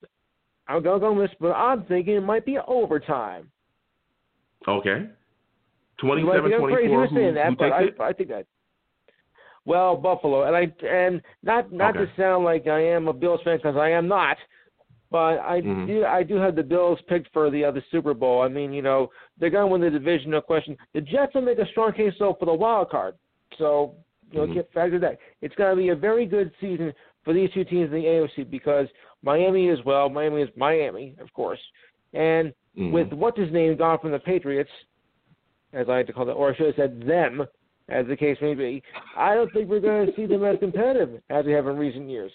I'm 0.71 0.83
gonna 0.85 1.01
go 1.01 1.19
this, 1.21 1.31
but 1.41 1.51
I'm 1.51 1.83
thinking 1.87 2.15
it 2.15 2.21
might 2.21 2.47
be 2.47 2.57
overtime. 2.59 3.51
Okay. 4.69 5.07
You 6.03 6.09
might 6.09 6.23
27 6.23 6.51
think 6.51 6.55
I'm 6.55 6.69
crazy 6.69 6.89
24. 6.89 7.09
for 7.09 7.15
saying 7.15 7.29
Who, 7.29 7.35
that, 7.35 7.49
who 7.49 7.57
but 7.57 7.73
I, 7.73 7.83
it? 7.83 8.01
I 8.01 8.13
think 8.13 8.29
that. 8.29 8.47
Well, 9.65 9.97
Buffalo, 9.97 10.45
and 10.45 10.57
I 10.57 10.87
and 10.87 11.21
not 11.43 11.73
not 11.73 11.97
Okay. 11.97 12.07
to 12.07 12.13
sound 12.17 12.45
like 12.45 12.69
I 12.69 12.81
am 12.81 13.09
a 13.09 13.13
Bills 13.13 13.41
fan 13.45 13.57
because 13.57 13.77
I 13.77 13.91
am 13.91 14.07
not, 14.07 14.37
but 15.11 15.41
I 15.41 15.61
Mhm. 15.61 15.87
do 15.89 16.05
I 16.07 16.23
do 16.23 16.37
have 16.37 16.55
the 16.55 16.63
Bills 16.63 17.01
picked 17.09 17.33
for 17.33 17.51
the 17.51 17.65
other 17.65 17.83
Super 17.91 18.15
Bowl. 18.15 18.41
I 18.43 18.49
mean, 18.49 18.73
you 18.73 18.81
know, 18.81 19.11
they're 19.39 19.51
gonna 19.51 19.67
win 19.67 19.81
the 19.81 19.91
division, 19.91 20.31
no 20.31 20.41
question. 20.41 20.79
The 20.95 21.01
Jets 21.01 21.35
will 21.35 21.43
make 21.43 21.59
a 21.59 21.67
strong 21.67 21.93
case 21.93 22.15
though 22.19 22.35
for 22.35 22.47
the 22.47 22.55
wild 22.55 22.91
card, 22.91 23.17
so 23.59 23.97
you 24.31 24.39
know, 24.39 24.47
Mhm. 24.47 24.55
get 24.55 24.73
factor 24.73 25.01
that. 25.01 25.19
It's 25.43 25.55
gonna 25.57 25.75
be 25.77 25.89
a 25.89 25.97
very 25.97 26.27
good 26.27 26.53
season 26.61 26.95
for 27.25 27.33
these 27.33 27.51
two 27.51 27.65
teams 27.65 27.93
in 27.93 28.01
the 28.03 28.07
AFC 28.07 28.45
because 28.45 28.89
Miami 29.23 29.69
as 29.69 29.79
well. 29.85 30.09
Miami 30.09 30.43
is 30.43 30.49
Miami, 30.57 31.15
of 31.21 31.33
course, 31.33 31.61
and 32.13 32.53
Mhm. 32.77 32.93
with 32.93 33.13
what's 33.13 33.39
his 33.39 33.53
name 33.53 33.77
gone 33.77 33.99
from 33.99 34.13
the 34.13 34.19
Patriots, 34.19 34.71
as 35.73 35.89
I 35.89 35.99
like 35.99 36.07
to 36.07 36.13
call 36.13 36.29
it, 36.29 36.33
or 36.33 36.51
I 36.51 36.55
should 36.55 36.67
have 36.67 36.77
said 36.77 37.03
them, 37.03 37.47
as 37.89 38.07
the 38.07 38.17
case 38.17 38.41
may 38.41 38.55
be. 38.55 38.83
I 39.17 39.35
don't 39.35 39.53
think 39.53 39.69
we're 39.69 39.81
going 39.81 40.07
to 40.07 40.15
see 40.15 40.27
them 40.27 40.45
as 40.45 40.59
competitive 40.59 41.21
as 41.31 41.45
we 41.45 41.53
have 41.53 41.67
in 41.67 41.77
recent 41.77 42.09
years. 42.09 42.33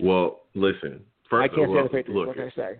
Well, 0.00 0.46
listen. 0.54 1.04
First, 1.28 1.52
I 1.52 1.54
can't 1.54 1.70
well, 1.70 1.78
say 1.78 1.82
the 1.82 1.88
Patriots. 1.88 2.10
Look, 2.10 2.26
what 2.28 2.36
can 2.36 2.46
I 2.46 2.50
say? 2.50 2.78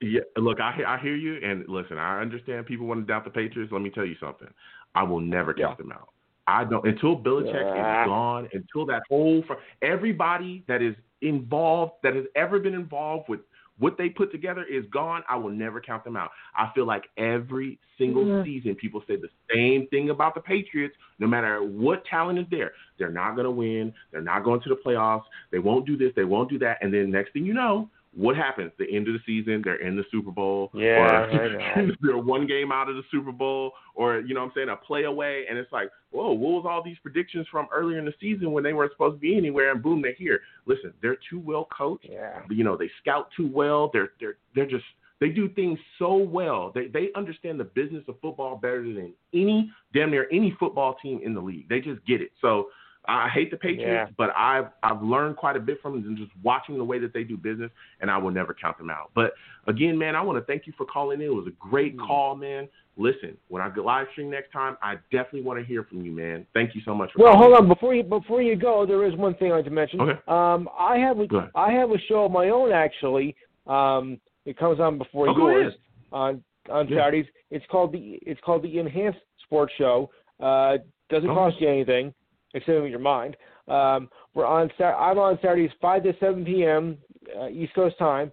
Yeah, 0.00 0.22
look, 0.36 0.60
I 0.60 0.72
hear, 0.72 0.86
I 0.86 0.98
hear 0.98 1.14
you, 1.14 1.38
and 1.48 1.68
listen, 1.68 1.96
I 1.96 2.20
understand 2.20 2.66
people 2.66 2.86
want 2.86 3.00
to 3.00 3.06
doubt 3.06 3.24
the 3.24 3.30
Patriots. 3.30 3.72
Let 3.72 3.82
me 3.82 3.90
tell 3.90 4.04
you 4.04 4.16
something. 4.16 4.48
I 4.94 5.04
will 5.04 5.20
never 5.20 5.54
count 5.54 5.78
them 5.78 5.92
out. 5.92 6.08
I 6.48 6.64
don't 6.64 6.84
until 6.84 7.16
Belichick 7.16 7.54
Yeah. 7.54 8.02
is 8.02 8.06
gone. 8.08 8.48
Until 8.52 8.84
that 8.86 9.02
whole 9.08 9.44
everybody 9.80 10.64
that 10.66 10.82
is 10.82 10.96
involved 11.22 11.92
that 12.02 12.14
has 12.14 12.24
ever 12.36 12.58
been 12.58 12.74
involved 12.74 13.28
with 13.28 13.40
what 13.78 13.96
they 13.96 14.08
put 14.08 14.30
together 14.30 14.64
is 14.64 14.84
gone. 14.92 15.22
I 15.28 15.36
will 15.36 15.50
never 15.50 15.80
count 15.80 16.04
them 16.04 16.16
out. 16.16 16.30
I 16.54 16.70
feel 16.74 16.86
like 16.86 17.04
every 17.16 17.78
single 17.98 18.26
Yeah. 18.26 18.44
season 18.44 18.74
people 18.74 19.02
say 19.08 19.16
the 19.16 19.30
same 19.52 19.86
thing 19.88 20.10
about 20.10 20.34
the 20.34 20.40
Patriots. 20.40 20.94
No 21.18 21.26
matter 21.26 21.62
what 21.62 22.04
talent 22.04 22.38
is 22.38 22.46
there, 22.50 22.74
they're 22.98 23.10
not 23.10 23.34
going 23.34 23.46
to 23.46 23.50
win. 23.50 23.92
They're 24.10 24.20
not 24.20 24.44
going 24.44 24.60
to 24.60 24.68
the 24.68 24.76
playoffs. 24.76 25.24
They 25.50 25.58
won't 25.58 25.86
do 25.86 25.96
this. 25.96 26.12
They 26.14 26.24
won't 26.24 26.50
do 26.50 26.58
that. 26.58 26.78
And 26.82 26.92
then 26.92 27.10
next 27.10 27.32
thing 27.32 27.44
you 27.46 27.54
know, 27.54 27.88
what 28.14 28.36
happens? 28.36 28.72
The 28.78 28.84
end 28.94 29.08
of 29.08 29.14
the 29.14 29.20
season, 29.24 29.62
they're 29.64 29.80
in 29.80 29.96
the 29.96 30.04
Super 30.10 30.30
Bowl. 30.30 30.70
Yeah, 30.74 31.24
or 31.24 31.92
they're 32.02 32.18
one 32.18 32.46
game 32.46 32.70
out 32.70 32.88
of 32.88 32.96
the 32.96 33.02
Super 33.10 33.32
Bowl, 33.32 33.72
or 33.94 34.20
you 34.20 34.34
know 34.34 34.40
what 34.40 34.46
I'm 34.48 34.52
saying, 34.54 34.68
a 34.68 34.76
play 34.76 35.04
away, 35.04 35.44
and 35.48 35.58
it's 35.58 35.72
like, 35.72 35.88
whoa, 36.10 36.32
what 36.32 36.52
was 36.52 36.66
all 36.68 36.82
these 36.82 36.98
predictions 37.02 37.46
from 37.50 37.68
earlier 37.72 37.98
in 37.98 38.04
the 38.04 38.14
season 38.20 38.52
when 38.52 38.62
they 38.64 38.72
weren't 38.72 38.92
supposed 38.92 39.16
to 39.16 39.20
be 39.20 39.36
anywhere, 39.36 39.72
and 39.72 39.82
boom, 39.82 40.02
they're 40.02 40.14
here. 40.14 40.40
Listen, 40.66 40.92
they're 41.00 41.18
too 41.30 41.40
well 41.40 41.68
coached. 41.76 42.08
Yeah. 42.10 42.40
You 42.50 42.64
know, 42.64 42.76
they 42.76 42.90
scout 43.00 43.28
too 43.36 43.50
well. 43.52 43.90
They're 43.92 44.10
they're 44.20 44.36
they're 44.54 44.68
just 44.68 44.84
they 45.22 45.28
do 45.28 45.48
things 45.48 45.78
so 45.98 46.16
well. 46.16 46.72
They 46.74 46.88
they 46.88 47.10
understand 47.14 47.58
the 47.60 47.64
business 47.64 48.04
of 48.08 48.16
football 48.20 48.56
better 48.56 48.82
than 48.82 49.14
any 49.32 49.70
damn 49.94 50.10
near 50.10 50.26
any 50.32 50.54
football 50.58 50.96
team 51.00 51.20
in 51.24 51.32
the 51.32 51.40
league. 51.40 51.68
They 51.68 51.80
just 51.80 52.04
get 52.06 52.20
it. 52.20 52.32
So 52.40 52.68
I 53.08 53.28
hate 53.28 53.50
the 53.50 53.56
Patriots, 53.56 54.10
Yeah. 54.10 54.14
but 54.16 54.30
I've 54.36 54.66
I've 54.82 55.02
learned 55.02 55.36
quite 55.36 55.56
a 55.56 55.60
bit 55.60 55.80
from 55.82 56.02
them 56.02 56.16
just 56.16 56.30
watching 56.42 56.78
the 56.78 56.84
way 56.84 56.98
that 57.00 57.12
they 57.12 57.24
do 57.24 57.36
business, 57.36 57.70
and 58.00 58.10
I 58.10 58.16
will 58.18 58.30
never 58.30 58.54
count 58.54 58.78
them 58.78 58.90
out. 58.90 59.10
But 59.14 59.32
again, 59.66 59.98
man, 59.98 60.14
I 60.14 60.20
want 60.22 60.38
to 60.38 60.44
thank 60.44 60.66
you 60.68 60.72
for 60.76 60.86
calling 60.86 61.20
in. 61.20 61.26
It 61.26 61.34
was 61.34 61.48
a 61.48 61.50
great 61.52 61.96
Mm. 61.96 62.06
call, 62.06 62.36
man. 62.36 62.68
Listen, 62.96 63.36
when 63.48 63.60
I 63.62 63.70
go 63.70 63.82
live 63.82 64.06
stream 64.12 64.30
next 64.30 64.52
time, 64.52 64.76
I 64.82 64.96
definitely 65.10 65.42
want 65.42 65.58
to 65.58 65.64
hear 65.64 65.82
from 65.82 66.04
you, 66.04 66.12
man. 66.12 66.46
Thank 66.54 66.74
you 66.74 66.80
so 66.84 66.94
much. 66.94 67.10
For 67.12 67.22
Well, 67.24 67.36
hold 67.36 67.52
in. 67.52 67.56
on 67.62 67.68
before 67.68 67.94
you 67.94 68.02
before 68.04 68.40
you 68.42 68.54
go. 68.54 68.86
There 68.86 69.04
is 69.04 69.16
one 69.16 69.34
thing 69.34 69.50
I 69.50 69.54
want 69.56 69.64
to 69.64 69.70
mention. 69.72 70.00
Okay. 70.00 70.20
Um, 70.28 70.68
I 70.78 70.98
have 70.98 71.18
a, 71.18 71.50
I 71.56 71.72
have 71.72 71.90
a 71.90 71.98
show 71.98 72.26
of 72.26 72.32
my 72.32 72.50
own 72.50 72.70
actually. 72.70 73.34
Um, 73.66 74.20
it 74.44 74.56
comes 74.56 74.78
on 74.78 74.98
before 74.98 75.28
Oh, 75.28 75.36
yours 75.36 75.74
on 76.12 76.44
on 76.70 76.86
Yeah. 76.86 76.98
Saturdays. 76.98 77.26
It's 77.50 77.66
called 77.66 77.90
the 77.92 78.18
it's 78.22 78.40
called 78.42 78.62
the 78.62 78.78
Enhanced 78.78 79.20
Sports 79.44 79.72
Show. 79.76 80.10
Uh, 80.38 80.78
doesn't 81.08 81.30
Oh. 81.30 81.34
cost 81.34 81.60
you 81.60 81.68
anything 81.68 82.12
in 82.54 82.90
your 82.90 82.98
mind. 82.98 83.36
Um, 83.68 84.08
we're 84.34 84.46
on. 84.46 84.70
I'm 84.80 85.18
on 85.18 85.38
Saturdays 85.42 85.70
five 85.80 86.02
to 86.04 86.14
seven 86.20 86.44
p.m. 86.44 86.98
Uh, 87.38 87.48
East 87.48 87.74
Coast 87.74 87.98
time. 87.98 88.32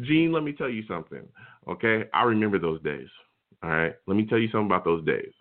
Gene, 0.02 0.32
let 0.32 0.42
me 0.42 0.52
tell 0.52 0.68
you 0.68 0.82
something. 0.86 1.22
Okay, 1.68 2.04
I 2.12 2.24
remember 2.24 2.58
those 2.58 2.82
days. 2.82 3.08
All 3.62 3.70
right, 3.70 3.94
let 4.06 4.16
me 4.16 4.26
tell 4.26 4.38
you 4.38 4.48
something 4.48 4.66
about 4.66 4.84
those 4.84 5.04
days. 5.04 5.32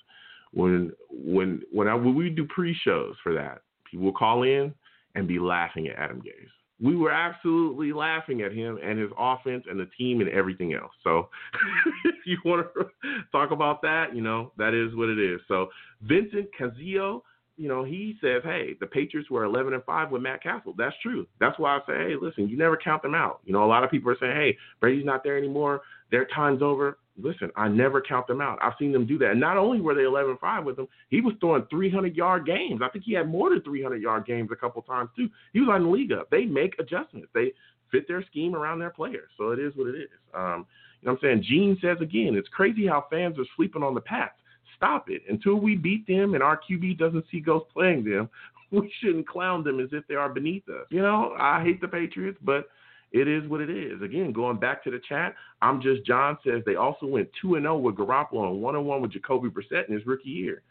When 0.54 0.92
when 1.10 1.62
when 1.72 1.88
I 1.88 1.96
when 1.96 2.16
we 2.16 2.30
do 2.30 2.46
pre-shows 2.46 3.16
for 3.24 3.34
that, 3.34 3.62
people 3.90 4.06
will 4.06 4.14
call 4.14 4.44
in 4.44 4.74
and 5.16 5.28
be 5.28 5.40
laughing 5.40 5.88
at 5.88 5.98
Adam 5.98 6.22
Gase. 6.22 6.50
We 6.82 6.96
were 6.96 7.12
absolutely 7.12 7.94
laughing 7.94 8.42
at 8.42 8.54
him 8.54 8.80
and 8.84 8.98
his 8.98 9.12
offense 9.18 9.66
and 9.70 9.80
the 9.80 9.88
team 9.98 10.20
and 10.20 10.30
everything 10.30 10.74
else. 10.74 10.92
So 11.04 11.30
if 12.06 12.16
you 12.26 12.38
want 12.44 12.66
to 12.76 12.86
talk 13.32 13.52
about 13.52 13.84
that, 13.84 14.16
you 14.16 14.22
know, 14.22 14.52
that 14.58 14.74
is 14.74 14.96
what 14.96 15.10
it 15.10 15.20
is. 15.20 15.40
So 15.48 15.70
Vincent 16.02 16.48
Cazillo, 16.60 17.22
you 17.56 17.68
know, 17.68 17.84
he 17.84 18.18
says, 18.20 18.42
hey, 18.44 18.76
the 18.80 18.88
Patriots 18.88 19.30
were 19.30 19.44
11 19.44 19.74
and 19.74 19.84
5 19.84 20.10
with 20.10 20.24
Matt 20.24 20.42
Cassel. 20.42 20.74
That's 20.76 20.96
true. 21.04 21.28
That's 21.40 21.60
why 21.60 21.78
I 21.78 21.80
say, 21.86 21.94
hey, 21.94 22.14
listen, 22.20 22.50
you 22.50 22.58
never 22.58 22.78
count 22.78 23.04
them 23.04 23.14
out. 23.14 23.42
You 23.46 23.54
know, 23.54 23.64
a 23.64 23.68
lot 23.68 23.84
of 23.84 23.92
people 23.92 24.10
are 24.12 24.18
saying, 24.20 24.36
hey, 24.36 24.58
Brady's 24.80 25.06
not 25.06 25.24
there 25.24 25.38
anymore. 25.38 25.82
Their 26.10 26.26
time's 26.34 26.64
over. 26.64 26.98
Listen, 27.24 27.52
I 27.56 27.68
never 27.68 28.02
count 28.02 28.28
them 28.28 28.42
out. 28.42 28.60
I've 28.62 28.74
seen 28.80 28.92
them 28.92 29.06
do 29.06 29.18
that. 29.20 29.32
And 29.32 29.40
not 29.40 29.58
only 29.58 29.82
were 29.82 29.96
they 29.96 30.04
11 30.04 30.38
5 30.40 30.64
with 30.66 30.80
him, 30.80 30.88
he 31.10 31.22
was 31.22 31.34
throwing 31.40 31.66
300 31.70 32.16
yard 32.16 32.46
games. 32.46 32.82
I 32.84 32.90
think 32.90 33.06
he 33.06 33.14
had 33.14 33.30
more 33.30 33.50
than 33.50 33.62
300 33.62 34.02
yard 34.02 34.26
games 34.26 34.50
a 34.52 34.56
couple 34.56 34.82
times, 34.82 35.10
too. 35.16 35.30
He 35.54 35.60
was 35.60 35.70
on 35.72 35.84
the 35.84 35.90
league 35.90 36.12
up. 36.12 36.30
They 36.30 36.46
make 36.46 36.80
adjustments, 36.80 37.30
they 37.34 37.54
fit 37.92 38.08
their 38.08 38.24
scheme 38.26 38.56
around 38.56 38.80
their 38.80 38.90
players. 38.90 39.30
So 39.38 39.52
it 39.52 39.60
is 39.60 39.74
what 39.76 39.88
it 39.88 39.96
is. 39.96 40.10
Um, 40.34 40.66
you 41.02 41.08
know 41.08 41.14
what 41.14 41.24
I'm 41.24 41.42
saying? 41.42 41.46
Gene 41.48 41.78
says 41.82 41.98
again, 42.02 42.36
it's 42.36 42.48
crazy 42.50 42.88
how 42.88 43.06
fans 43.10 43.38
are 43.40 43.46
sleeping 43.56 43.84
on 43.84 43.94
the 43.94 44.02
Pats. 44.02 44.36
stop 44.76 45.10
it. 45.10 45.22
Until 45.30 45.56
we 45.56 45.76
beat 45.76 46.08
them 46.08 46.34
and 46.34 46.44
our 46.44 46.60
QB 46.70 46.98
doesn't 46.98 47.26
see 47.32 47.40
ghosts 47.40 47.70
playing 47.74 48.04
them, 48.04 48.30
we 48.72 48.92
shouldn't 49.02 49.28
clown 49.28 49.64
them 49.64 49.80
as 49.80 49.90
if 49.92 50.08
they 50.08 50.16
are 50.16 50.30
beneath 50.30 50.68
us. 50.70 50.86
You 50.90 51.02
know, 51.02 51.36
I 51.40 51.64
hate 51.64 51.82
the 51.82 51.88
Patriots, 51.88 52.38
but 52.42 52.70
it 53.12 53.28
is 53.28 53.48
what 53.50 53.62
it 53.62 53.70
is. 53.70 54.02
Again, 54.02 54.32
going 54.32 54.58
back 54.58 54.84
to 54.86 54.92
the 54.92 55.02
chat, 55.08 55.36
I'm 55.62 55.82
just 55.82 56.06
John 56.06 56.38
says 56.46 56.64
they 56.66 56.76
also 56.76 57.06
went 57.06 57.30
two 57.42 57.56
and 57.56 57.64
zero 57.64 57.76
oh 57.76 57.80
with 57.80 57.96
Garoppolo 57.96 58.52
and 58.52 58.62
one 58.62 58.76
and 58.76 58.86
one 58.86 59.02
with 59.02 59.12
Jacoby 59.12 59.50
Brissett 59.50 59.90
in 59.90 59.96
his 59.96 60.06
rookie 60.06 60.30
year. 60.30 60.62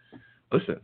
Listen, 0.52 0.80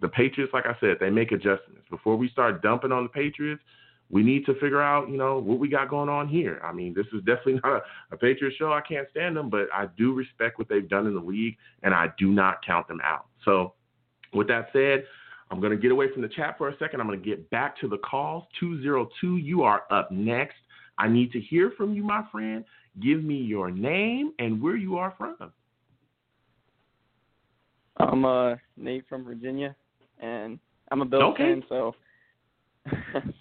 the 0.00 0.08
Patriots, 0.08 0.52
like 0.54 0.66
I 0.66 0.76
said, 0.80 0.96
they 1.00 1.10
make 1.10 1.32
adjustments. 1.32 1.86
Before 1.90 2.16
we 2.16 2.28
start 2.28 2.62
dumping 2.62 2.92
on 2.92 3.02
the 3.02 3.08
Patriots, 3.08 3.62
we 4.10 4.22
need 4.22 4.44
to 4.46 4.54
figure 4.54 4.82
out, 4.82 5.08
you 5.08 5.16
know, 5.16 5.38
what 5.38 5.58
we 5.58 5.68
got 5.68 5.88
going 5.88 6.08
on 6.08 6.28
here. 6.28 6.60
I 6.64 6.72
mean, 6.72 6.94
this 6.94 7.06
is 7.12 7.20
definitely 7.24 7.54
not 7.64 7.82
a, 8.10 8.14
a 8.14 8.16
Patriots 8.16 8.56
show. 8.56 8.72
I 8.72 8.80
can't 8.80 9.08
stand 9.10 9.36
them, 9.36 9.50
but 9.50 9.68
I 9.72 9.86
do 9.96 10.12
respect 10.12 10.58
what 10.58 10.68
they've 10.68 10.88
done 10.88 11.06
in 11.06 11.14
the 11.14 11.20
league, 11.20 11.56
and 11.82 11.94
I 11.94 12.08
do 12.18 12.28
not 12.28 12.64
count 12.64 12.88
them 12.88 13.00
out. 13.04 13.26
So, 13.44 13.74
with 14.32 14.48
that 14.48 14.68
said, 14.72 15.04
I'm 15.50 15.60
going 15.60 15.72
to 15.72 15.78
get 15.78 15.90
away 15.90 16.12
from 16.12 16.22
the 16.22 16.28
chat 16.28 16.56
for 16.56 16.68
a 16.68 16.76
second. 16.78 17.00
I'm 17.00 17.06
going 17.06 17.20
to 17.20 17.24
get 17.24 17.50
back 17.50 17.78
to 17.80 17.88
the 17.88 17.98
calls. 17.98 18.44
202, 18.60 19.38
you 19.38 19.62
are 19.62 19.82
up 19.90 20.10
next. 20.12 20.56
I 20.98 21.08
need 21.08 21.32
to 21.32 21.40
hear 21.40 21.72
from 21.76 21.94
you, 21.94 22.04
my 22.04 22.24
friend. 22.30 22.64
Give 23.02 23.22
me 23.22 23.36
your 23.36 23.70
name 23.70 24.32
and 24.38 24.62
where 24.62 24.76
you 24.76 24.96
are 24.98 25.14
from. 25.16 25.52
I'm 27.96 28.24
uh, 28.24 28.56
Nate 28.76 29.04
from 29.08 29.24
Virginia, 29.24 29.74
and 30.20 30.58
I'm 30.90 31.02
a 31.02 31.04
Bills 31.04 31.34
okay. 31.34 31.42
fan, 31.44 31.62
so 31.68 31.94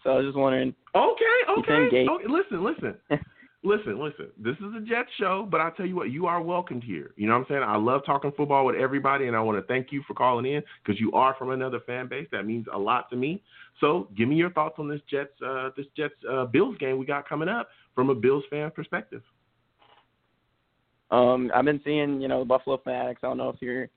so 0.04 0.10
I 0.10 0.16
was 0.16 0.26
just 0.26 0.38
wondering. 0.38 0.76
Okay, 0.96 1.24
okay. 1.60 2.08
okay 2.10 2.26
listen, 2.28 2.64
listen. 2.64 2.96
listen, 3.64 4.00
listen. 4.00 4.28
This 4.38 4.56
is 4.58 4.76
a 4.76 4.82
Jets 4.82 5.10
show, 5.20 5.48
but 5.50 5.62
I 5.62 5.70
tell 5.72 5.86
you 5.86 5.96
what, 5.96 6.12
you 6.12 6.26
are 6.28 6.42
welcomed 6.42 6.84
here. 6.84 7.12
You 7.16 7.28
know 7.28 7.34
what 7.34 7.42
I'm 7.42 7.46
saying? 7.50 7.64
I 7.64 7.78
love 7.78 8.02
talking 8.06 8.32
football 8.36 8.66
with 8.66 8.76
everybody, 8.76 9.28
and 9.28 9.36
I 9.36 9.42
want 9.42 9.58
to 9.58 9.68
thank 9.68 9.92
you 9.92 10.04
for 10.08 10.14
calling 10.14 10.46
in 10.46 10.62
because 10.84 11.00
you 11.00 11.12
are 11.14 11.36
from 11.38 11.52
another 11.52 11.80
fan 11.86 12.08
base. 12.08 12.28
That 12.32 12.46
means 12.46 12.68
a 12.74 12.78
lot 12.78 13.10
to 13.10 13.16
me. 13.16 13.42
So, 13.80 14.10
give 14.18 14.28
me 14.28 14.36
your 14.36 14.52
thoughts 14.52 14.76
on 14.78 14.90
this 14.90 15.02
Jets, 15.10 15.32
uh, 15.46 15.70
this 15.78 15.86
Jets 15.96 16.16
uh, 16.30 16.46
Bills 16.46 16.78
game 16.80 16.98
we 16.98 17.06
got 17.06 17.28
coming 17.28 17.50
up 17.50 17.70
from 17.96 18.10
a 18.10 18.16
Bills 18.16 18.44
fan 18.50 18.72
perspective. 18.72 19.22
Um, 21.12 21.52
I've 21.56 21.66
been 21.66 21.82
seeing, 21.84 22.22
you 22.22 22.28
know, 22.28 22.40
the 22.40 22.46
Buffalo 22.46 22.78
Fanatics. 22.78 23.22
I 23.24 23.28
don't 23.28 23.38
know 23.38 23.50
if 23.50 23.62
you're 23.62 23.90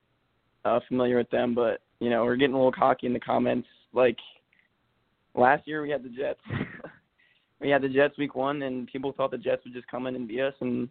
uh, 0.64 0.80
familiar 0.88 1.18
with 1.18 1.30
them, 1.30 1.54
but 1.54 1.80
you 2.00 2.10
know, 2.10 2.24
we're 2.24 2.36
getting 2.36 2.54
a 2.54 2.58
little 2.58 2.72
cocky 2.72 3.06
in 3.06 3.12
the 3.12 3.20
comments. 3.20 3.68
Like 3.92 4.16
last 5.34 5.66
year, 5.66 5.82
we 5.82 5.90
had 5.90 6.02
the 6.02 6.08
Jets. 6.08 6.40
we 7.62 7.70
had 7.70 7.82
the 7.82 7.88
Jets 7.88 8.18
week 8.18 8.34
one, 8.34 8.62
and 8.62 8.86
people 8.88 9.12
thought 9.12 9.30
the 9.30 9.38
Jets 9.38 9.64
would 9.64 9.72
just 9.72 9.86
come 9.86 10.06
in 10.06 10.16
and 10.16 10.28
beat 10.28 10.40
us. 10.40 10.54
And 10.60 10.88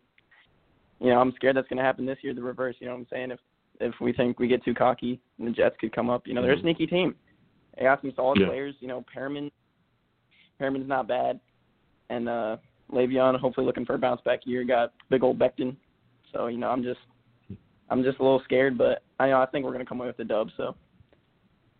you 0.99 1.09
know, 1.09 1.19
I'm 1.19 1.33
scared 1.35 1.55
that's 1.55 1.67
going 1.67 1.77
to 1.77 1.83
happen 1.83 2.05
this 2.05 2.17
year. 2.21 2.33
The 2.33 2.41
reverse. 2.41 2.75
You 2.79 2.87
know 2.87 2.93
what 2.93 2.99
I'm 3.01 3.07
saying? 3.11 3.31
If 3.31 3.39
if 3.79 3.93
we 3.99 4.13
think 4.13 4.39
we 4.39 4.47
get 4.47 4.63
too 4.63 4.73
cocky, 4.73 5.19
and 5.37 5.47
the 5.47 5.51
Jets 5.51 5.75
could 5.79 5.93
come 5.93 6.09
up. 6.09 6.25
You 6.25 6.33
know, 6.33 6.41
they're 6.41 6.53
a 6.53 6.55
mm-hmm. 6.55 6.65
sneaky 6.65 6.87
team. 6.87 7.15
They 7.77 7.83
got 7.83 8.01
some 8.01 8.13
solid 8.15 8.39
yeah. 8.39 8.47
players. 8.47 8.75
You 8.79 8.87
know, 8.87 9.03
Perriman. 9.15 9.51
Perriman's 10.59 10.87
not 10.87 11.07
bad, 11.07 11.39
and 12.09 12.29
uh 12.29 12.57
Le'Veon 12.91 13.39
hopefully 13.39 13.65
looking 13.65 13.85
for 13.85 13.95
a 13.95 13.97
bounce 13.97 14.21
back 14.21 14.41
year. 14.45 14.63
Got 14.63 14.93
big 15.09 15.23
old 15.23 15.39
Becton. 15.39 15.75
So 16.33 16.47
you 16.47 16.57
know, 16.57 16.69
I'm 16.69 16.83
just 16.83 16.99
I'm 17.89 18.03
just 18.03 18.19
a 18.19 18.23
little 18.23 18.41
scared, 18.43 18.77
but 18.77 19.03
I 19.19 19.29
know 19.29 19.41
I 19.41 19.45
think 19.47 19.65
we're 19.65 19.73
going 19.73 19.85
to 19.85 19.89
come 19.89 19.99
away 19.99 20.07
with 20.07 20.17
the 20.17 20.23
dub. 20.23 20.49
So 20.57 20.75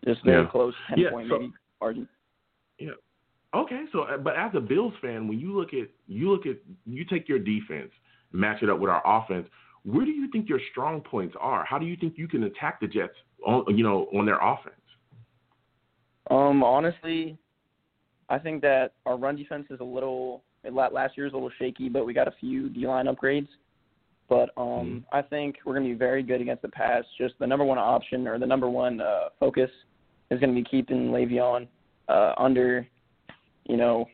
just 0.04 0.24
very 0.24 0.42
yeah. 0.42 0.50
close, 0.50 0.74
ten 0.88 0.98
yeah, 0.98 1.10
point 1.10 1.28
so, 1.30 1.38
maybe 1.38 1.52
margin. 1.80 2.08
Yeah. 2.78 2.90
Okay, 3.54 3.84
so 3.92 4.02
uh, 4.02 4.16
but 4.16 4.36
as 4.36 4.52
a 4.54 4.60
Bills 4.60 4.94
fan, 5.02 5.28
when 5.28 5.38
you 5.38 5.56
look 5.58 5.74
at 5.74 5.88
you 6.06 6.30
look 6.30 6.46
at 6.46 6.56
you 6.86 7.04
take 7.04 7.28
your 7.28 7.38
defense, 7.38 7.90
match 8.32 8.62
it 8.62 8.70
up 8.70 8.78
with 8.78 8.90
our 8.90 9.02
offense. 9.04 9.46
Where 9.84 10.04
do 10.04 10.12
you 10.12 10.30
think 10.30 10.48
your 10.48 10.60
strong 10.70 11.00
points 11.00 11.34
are? 11.40 11.64
How 11.64 11.78
do 11.78 11.86
you 11.86 11.96
think 11.96 12.14
you 12.16 12.28
can 12.28 12.44
attack 12.44 12.80
the 12.80 12.86
Jets 12.86 13.14
on 13.44 13.76
you 13.76 13.84
know 13.84 14.08
on 14.16 14.24
their 14.24 14.38
offense? 14.38 14.76
Um, 16.30 16.62
honestly, 16.62 17.36
I 18.28 18.38
think 18.38 18.62
that 18.62 18.92
our 19.04 19.16
run 19.16 19.36
defense 19.36 19.66
is 19.70 19.80
a 19.80 19.84
little 19.84 20.42
last 20.70 21.16
year 21.16 21.26
was 21.26 21.32
a 21.32 21.36
little 21.36 21.50
shaky, 21.58 21.88
but 21.88 22.06
we 22.06 22.14
got 22.14 22.28
a 22.28 22.34
few 22.40 22.68
D 22.68 22.86
line 22.86 23.06
upgrades. 23.06 23.48
But 24.28 24.50
um, 24.56 24.64
mm-hmm. 24.64 24.98
I 25.12 25.20
think 25.20 25.56
we're 25.66 25.74
going 25.74 25.86
to 25.86 25.92
be 25.92 25.98
very 25.98 26.22
good 26.22 26.40
against 26.40 26.62
the 26.62 26.68
pass. 26.68 27.04
Just 27.18 27.34
the 27.38 27.46
number 27.46 27.64
one 27.64 27.78
option 27.78 28.26
or 28.26 28.38
the 28.38 28.46
number 28.46 28.70
one 28.70 29.00
uh, 29.00 29.28
focus 29.38 29.70
is 30.30 30.40
going 30.40 30.54
to 30.54 30.58
be 30.58 30.66
keeping 30.66 31.10
Le'Veon 31.10 31.68
uh, 32.08 32.32
under, 32.38 32.86
you 33.64 33.76
know, 33.76 34.06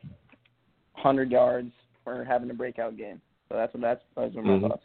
100 0.95 1.31
yards 1.31 1.73
or 2.07 2.25
having 2.25 2.51
a 2.51 2.55
breakout 2.55 2.97
game. 2.97 3.21
So 3.49 3.57
that's 3.57 3.73
what 3.75 3.83
that's 3.83 4.03
my 4.17 4.23
mm-hmm. 4.25 4.67
thoughts. 4.67 4.83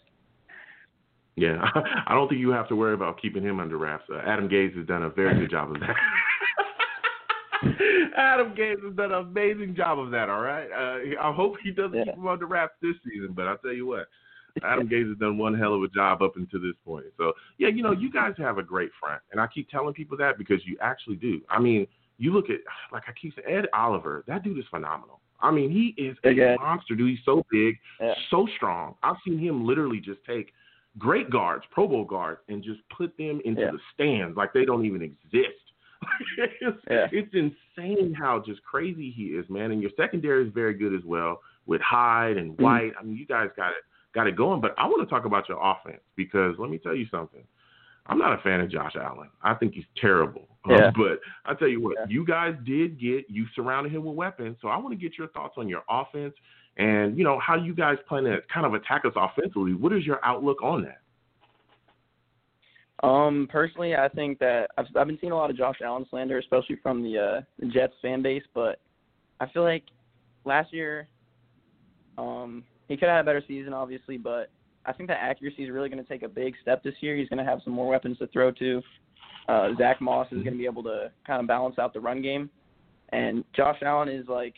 Yeah, 1.35 1.65
I 2.07 2.13
don't 2.13 2.27
think 2.29 2.39
you 2.39 2.51
have 2.51 2.67
to 2.69 2.75
worry 2.75 2.93
about 2.93 3.21
keeping 3.21 3.43
him 3.43 3.59
under 3.59 3.77
wraps. 3.77 4.05
Uh, 4.11 4.19
Adam 4.25 4.47
Gase 4.47 4.75
has 4.77 4.85
done 4.85 5.03
a 5.03 5.09
very 5.09 5.39
good 5.39 5.49
job 5.49 5.71
of 5.71 5.79
that. 5.79 5.95
Adam 8.17 8.53
Gase 8.55 8.83
has 8.85 8.95
done 8.95 9.11
an 9.11 9.25
amazing 9.25 9.75
job 9.75 9.97
of 9.99 10.11
that. 10.11 10.29
All 10.29 10.41
right, 10.41 10.67
uh, 10.71 10.99
I 11.21 11.33
hope 11.33 11.55
he 11.63 11.71
doesn't 11.71 11.97
yeah. 11.97 12.03
keep 12.05 12.15
him 12.15 12.27
under 12.27 12.45
wraps 12.45 12.75
this 12.81 12.95
season, 13.03 13.33
but 13.35 13.47
I'll 13.47 13.57
tell 13.57 13.73
you 13.73 13.87
what, 13.87 14.07
Adam 14.63 14.87
Gase 14.87 15.09
has 15.09 15.17
done 15.17 15.37
one 15.37 15.57
hell 15.57 15.73
of 15.73 15.81
a 15.81 15.87
job 15.87 16.21
up 16.21 16.33
until 16.35 16.61
this 16.61 16.75
point. 16.85 17.05
So 17.17 17.33
yeah, 17.57 17.69
you 17.69 17.81
know, 17.81 17.91
you 17.91 18.11
guys 18.11 18.33
have 18.37 18.59
a 18.59 18.63
great 18.63 18.91
front, 18.99 19.21
and 19.31 19.41
I 19.41 19.47
keep 19.47 19.69
telling 19.69 19.93
people 19.93 20.17
that 20.17 20.37
because 20.37 20.61
you 20.65 20.77
actually 20.81 21.15
do. 21.15 21.41
I 21.49 21.59
mean, 21.59 21.87
you 22.23 22.33
look 22.33 22.49
at 22.49 22.59
like 22.91 23.03
I 23.07 23.11
keep 23.19 23.33
saying, 23.35 23.57
Ed 23.57 23.65
Oliver. 23.73 24.23
That 24.27 24.43
dude 24.43 24.57
is 24.57 24.65
phenomenal. 24.69 25.19
I 25.41 25.51
mean, 25.51 25.69
he 25.69 25.93
is 26.01 26.15
a 26.23 26.55
monster, 26.57 26.95
dude. 26.95 27.09
He's 27.09 27.25
so 27.25 27.45
big, 27.51 27.77
yeah. 27.99 28.13
so 28.31 28.47
strong. 28.55 28.95
I've 29.03 29.17
seen 29.27 29.37
him 29.37 29.67
literally 29.67 29.99
just 29.99 30.19
take 30.25 30.53
great 30.97 31.29
guards, 31.29 31.65
Pro 31.69 31.85
Bowl 31.85 32.05
guards, 32.05 32.39
and 32.47 32.63
just 32.63 32.79
put 32.95 33.15
them 33.17 33.41
into 33.43 33.61
yeah. 33.61 33.71
the 33.71 33.79
stands 33.93 34.37
like 34.37 34.53
they 34.53 34.63
don't 34.63 34.85
even 34.85 35.01
exist. 35.01 35.59
it's, 36.37 36.77
yeah. 36.89 37.07
it's 37.11 37.33
insane 37.33 38.13
how 38.13 38.41
just 38.45 38.63
crazy 38.63 39.11
he 39.11 39.23
is, 39.23 39.45
man. 39.49 39.71
And 39.71 39.81
your 39.81 39.91
secondary 39.97 40.47
is 40.47 40.53
very 40.53 40.73
good 40.75 40.95
as 40.95 41.03
well 41.05 41.41
with 41.65 41.81
Hyde 41.81 42.37
and 42.37 42.53
mm-hmm. 42.53 42.63
White. 42.63 42.91
Mm-hmm. 42.91 42.99
I 42.99 43.03
mean, 43.03 43.17
you 43.17 43.25
guys 43.25 43.49
got 43.57 43.71
it 43.71 43.83
got 44.15 44.27
it 44.27 44.37
going. 44.37 44.61
But 44.61 44.75
I 44.77 44.85
want 44.85 45.07
to 45.07 45.13
talk 45.13 45.25
about 45.25 45.49
your 45.49 45.59
offense 45.61 46.01
because 46.15 46.55
let 46.57 46.69
me 46.69 46.77
tell 46.77 46.95
you 46.95 47.05
something. 47.11 47.43
I'm 48.05 48.17
not 48.17 48.37
a 48.37 48.41
fan 48.41 48.61
of 48.61 48.69
Josh 48.69 48.93
Allen. 48.95 49.29
I 49.41 49.55
think 49.55 49.73
he's 49.73 49.85
terrible. 49.99 50.47
Yeah. 50.67 50.87
Um, 50.87 50.93
but 50.95 51.19
I 51.45 51.53
tell 51.55 51.67
you 51.67 51.81
what, 51.81 51.95
yeah. 51.99 52.05
you 52.07 52.25
guys 52.25 52.55
did 52.65 52.99
get 52.99 53.25
you 53.29 53.45
surrounded 53.55 53.93
him 53.93 54.05
with 54.05 54.15
weapons. 54.15 54.57
So 54.61 54.69
I 54.69 54.77
want 54.77 54.91
to 54.91 54.95
get 54.95 55.17
your 55.17 55.27
thoughts 55.29 55.55
on 55.57 55.67
your 55.67 55.83
offense 55.89 56.33
and 56.77 57.17
you 57.17 57.23
know 57.23 57.39
how 57.39 57.55
you 57.55 57.73
guys 57.75 57.97
plan 58.07 58.23
to 58.23 58.37
kind 58.51 58.65
of 58.65 58.73
attack 58.73 59.03
us 59.05 59.13
offensively. 59.15 59.73
What 59.73 59.93
is 59.93 60.05
your 60.05 60.19
outlook 60.23 60.61
on 60.63 60.83
that? 60.83 60.99
Um, 63.05 63.47
personally, 63.51 63.95
I 63.95 64.07
think 64.07 64.39
that 64.39 64.69
I've 64.77 64.85
I've 64.95 65.07
been 65.07 65.17
seeing 65.19 65.33
a 65.33 65.35
lot 65.35 65.49
of 65.49 65.57
Josh 65.57 65.77
Allen 65.83 66.05
slander, 66.09 66.39
especially 66.39 66.77
from 66.81 67.03
the 67.03 67.17
uh, 67.17 67.41
the 67.59 67.67
Jets 67.67 67.93
fan 68.01 68.21
base. 68.21 68.43
But 68.53 68.79
I 69.39 69.47
feel 69.47 69.63
like 69.63 69.83
last 70.45 70.73
year, 70.73 71.07
um, 72.17 72.63
he 72.87 72.95
could 72.95 73.09
have 73.09 73.17
had 73.17 73.21
a 73.21 73.25
better 73.25 73.43
season, 73.47 73.73
obviously, 73.73 74.17
but 74.17 74.49
I 74.85 74.93
think 74.93 75.09
that 75.09 75.19
accuracy 75.21 75.63
is 75.63 75.69
really 75.69 75.89
going 75.89 76.03
to 76.03 76.09
take 76.09 76.23
a 76.23 76.29
big 76.29 76.55
step 76.61 76.83
this 76.83 76.95
year. 77.01 77.15
He's 77.15 77.29
going 77.29 77.43
to 77.43 77.49
have 77.49 77.59
some 77.63 77.73
more 77.73 77.87
weapons 77.87 78.17
to 78.19 78.27
throw 78.27 78.51
to. 78.51 78.81
Uh, 79.47 79.69
Zack 79.77 79.99
Moss 80.01 80.27
is 80.31 80.41
going 80.43 80.53
to 80.53 80.57
be 80.57 80.65
able 80.65 80.83
to 80.83 81.11
kind 81.27 81.41
of 81.41 81.47
balance 81.47 81.77
out 81.77 81.93
the 81.93 81.99
run 81.99 82.21
game, 82.21 82.49
and 83.09 83.43
Josh 83.55 83.77
Allen 83.81 84.07
is 84.07 84.27
like, 84.27 84.55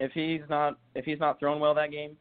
if 0.00 0.12
he's 0.12 0.40
not 0.48 0.78
if 0.94 1.04
he's 1.04 1.20
not 1.20 1.38
throwing 1.38 1.60
well 1.60 1.74
that 1.74 1.90
game, 1.90 2.16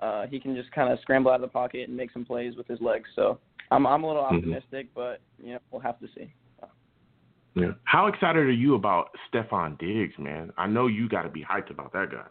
uh, 0.00 0.26
he 0.26 0.40
can 0.40 0.54
just 0.54 0.70
kind 0.72 0.92
of 0.92 0.98
scramble 1.00 1.30
out 1.30 1.36
of 1.36 1.42
the 1.42 1.48
pocket 1.48 1.88
and 1.88 1.96
make 1.96 2.10
some 2.12 2.24
plays 2.24 2.56
with 2.56 2.66
his 2.66 2.80
legs. 2.80 3.08
So 3.14 3.38
I'm 3.70 3.86
I'm 3.86 4.04
a 4.04 4.06
little 4.06 4.22
mm-hmm. 4.22 4.36
optimistic, 4.36 4.86
mm-hmm. 4.94 4.94
but 4.94 5.20
you 5.44 5.52
know 5.52 5.58
we'll 5.70 5.82
have 5.82 6.00
to 6.00 6.06
see. 6.14 6.32
Yeah. 7.54 7.72
How 7.84 8.06
excited 8.06 8.46
are 8.46 8.50
you 8.50 8.74
about 8.76 9.10
Stefon 9.32 9.78
Diggs, 9.78 10.14
man? 10.18 10.52
I 10.56 10.66
know 10.68 10.86
you 10.86 11.08
got 11.08 11.22
to 11.22 11.28
be 11.28 11.44
hyped 11.44 11.70
about 11.70 11.92
that 11.92 12.12
guy. 12.12 12.26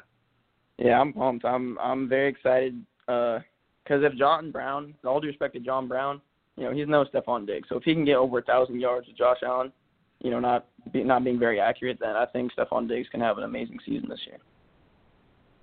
Yeah, 0.78 1.00
I'm 1.02 1.12
pumped. 1.12 1.44
I'm 1.44 1.78
I'm 1.80 2.08
very 2.08 2.30
excited 2.30 2.82
because 3.06 3.42
uh, 3.90 4.06
if 4.06 4.16
John 4.16 4.52
Brown, 4.52 4.94
all 5.06 5.20
due 5.20 5.28
respect 5.28 5.54
to 5.56 5.60
John 5.60 5.88
Brown, 5.88 6.22
you 6.58 6.64
know 6.64 6.74
he's 6.74 6.88
no 6.88 7.06
Stefon 7.06 7.48
Diggs. 7.48 7.70
So 7.70 7.78
if 7.78 7.84
he 7.84 7.94
can 7.94 8.06
get 8.06 8.16
over 8.16 8.40
a 8.40 8.44
thousand 8.44 8.80
yards 8.80 9.08
with 9.08 9.18
Josh 9.18 9.38
Allen, 9.44 9.72
you 10.20 10.32
know 10.32 10.40
not 10.40 10.68
be, 10.92 11.04
not 11.04 11.24
being 11.24 11.40
very 11.40 11.60
accurate, 11.60 11.98
then 12.00 12.16
I 12.16 12.26
think 12.26 12.52
Stefon 12.54 12.88
Diggs 12.88 13.08
can 13.10 13.22
have 13.22 13.38
an 13.38 13.44
amazing 13.44 13.80
season 13.86 14.10
this 14.10 14.20
year. 14.26 14.38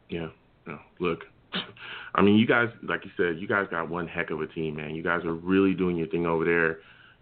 Yeah. 0.09 0.29
No, 0.67 0.79
look, 0.99 1.21
I 2.15 2.23
mean, 2.23 2.37
you 2.37 2.47
guys, 2.47 2.69
like 2.83 3.05
you 3.05 3.11
said, 3.17 3.39
you 3.39 3.47
guys 3.47 3.67
got 3.71 3.91
one 3.91 4.09
heck 4.09 4.31
of 4.31 4.41
a 4.41 4.47
team, 4.47 4.77
man. 4.77 4.95
You 4.95 5.03
guys 5.03 5.25
are 5.25 5.35
really 5.35 5.75
doing 5.75 5.97
your 5.97 6.07
thing 6.07 6.27
over 6.27 6.45
there. 6.45 6.79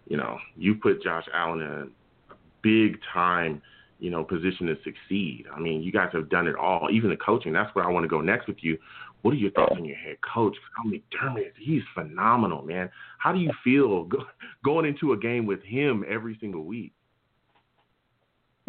You 0.07 0.17
know, 0.17 0.37
you 0.55 0.75
put 0.75 1.03
Josh 1.03 1.25
Allen 1.33 1.61
in 1.61 1.67
a 1.67 2.35
big 2.61 2.99
time 3.13 3.61
you 4.03 4.09
know, 4.09 4.21
position 4.21 4.67
to 4.67 4.75
succeed. 4.83 5.45
I 5.55 5.61
mean, 5.61 5.81
you 5.81 5.89
guys 5.89 6.09
have 6.11 6.29
done 6.29 6.45
it 6.45 6.57
all, 6.57 6.89
even 6.91 7.09
the 7.09 7.15
coaching. 7.15 7.53
That's 7.53 7.73
where 7.73 7.85
I 7.85 7.89
want 7.89 8.03
to 8.03 8.09
go 8.09 8.19
next 8.19 8.47
with 8.47 8.57
you. 8.59 8.77
What 9.23 9.31
are 9.31 9.37
your 9.37 9.51
thoughts 9.51 9.73
on 9.75 9.85
your 9.85 9.95
head 9.95 10.17
coach? 10.21 10.55
How 10.77 10.83
McDermott, 10.83 11.53
he's 11.57 11.81
phenomenal, 11.95 12.61
man. 12.61 12.89
How 13.17 13.31
do 13.31 13.39
you 13.39 13.51
feel 13.63 14.03
go, 14.03 14.19
going 14.63 14.85
into 14.85 15.13
a 15.13 15.17
game 15.17 15.45
with 15.45 15.63
him 15.63 16.05
every 16.07 16.37
single 16.39 16.65
week? 16.65 16.93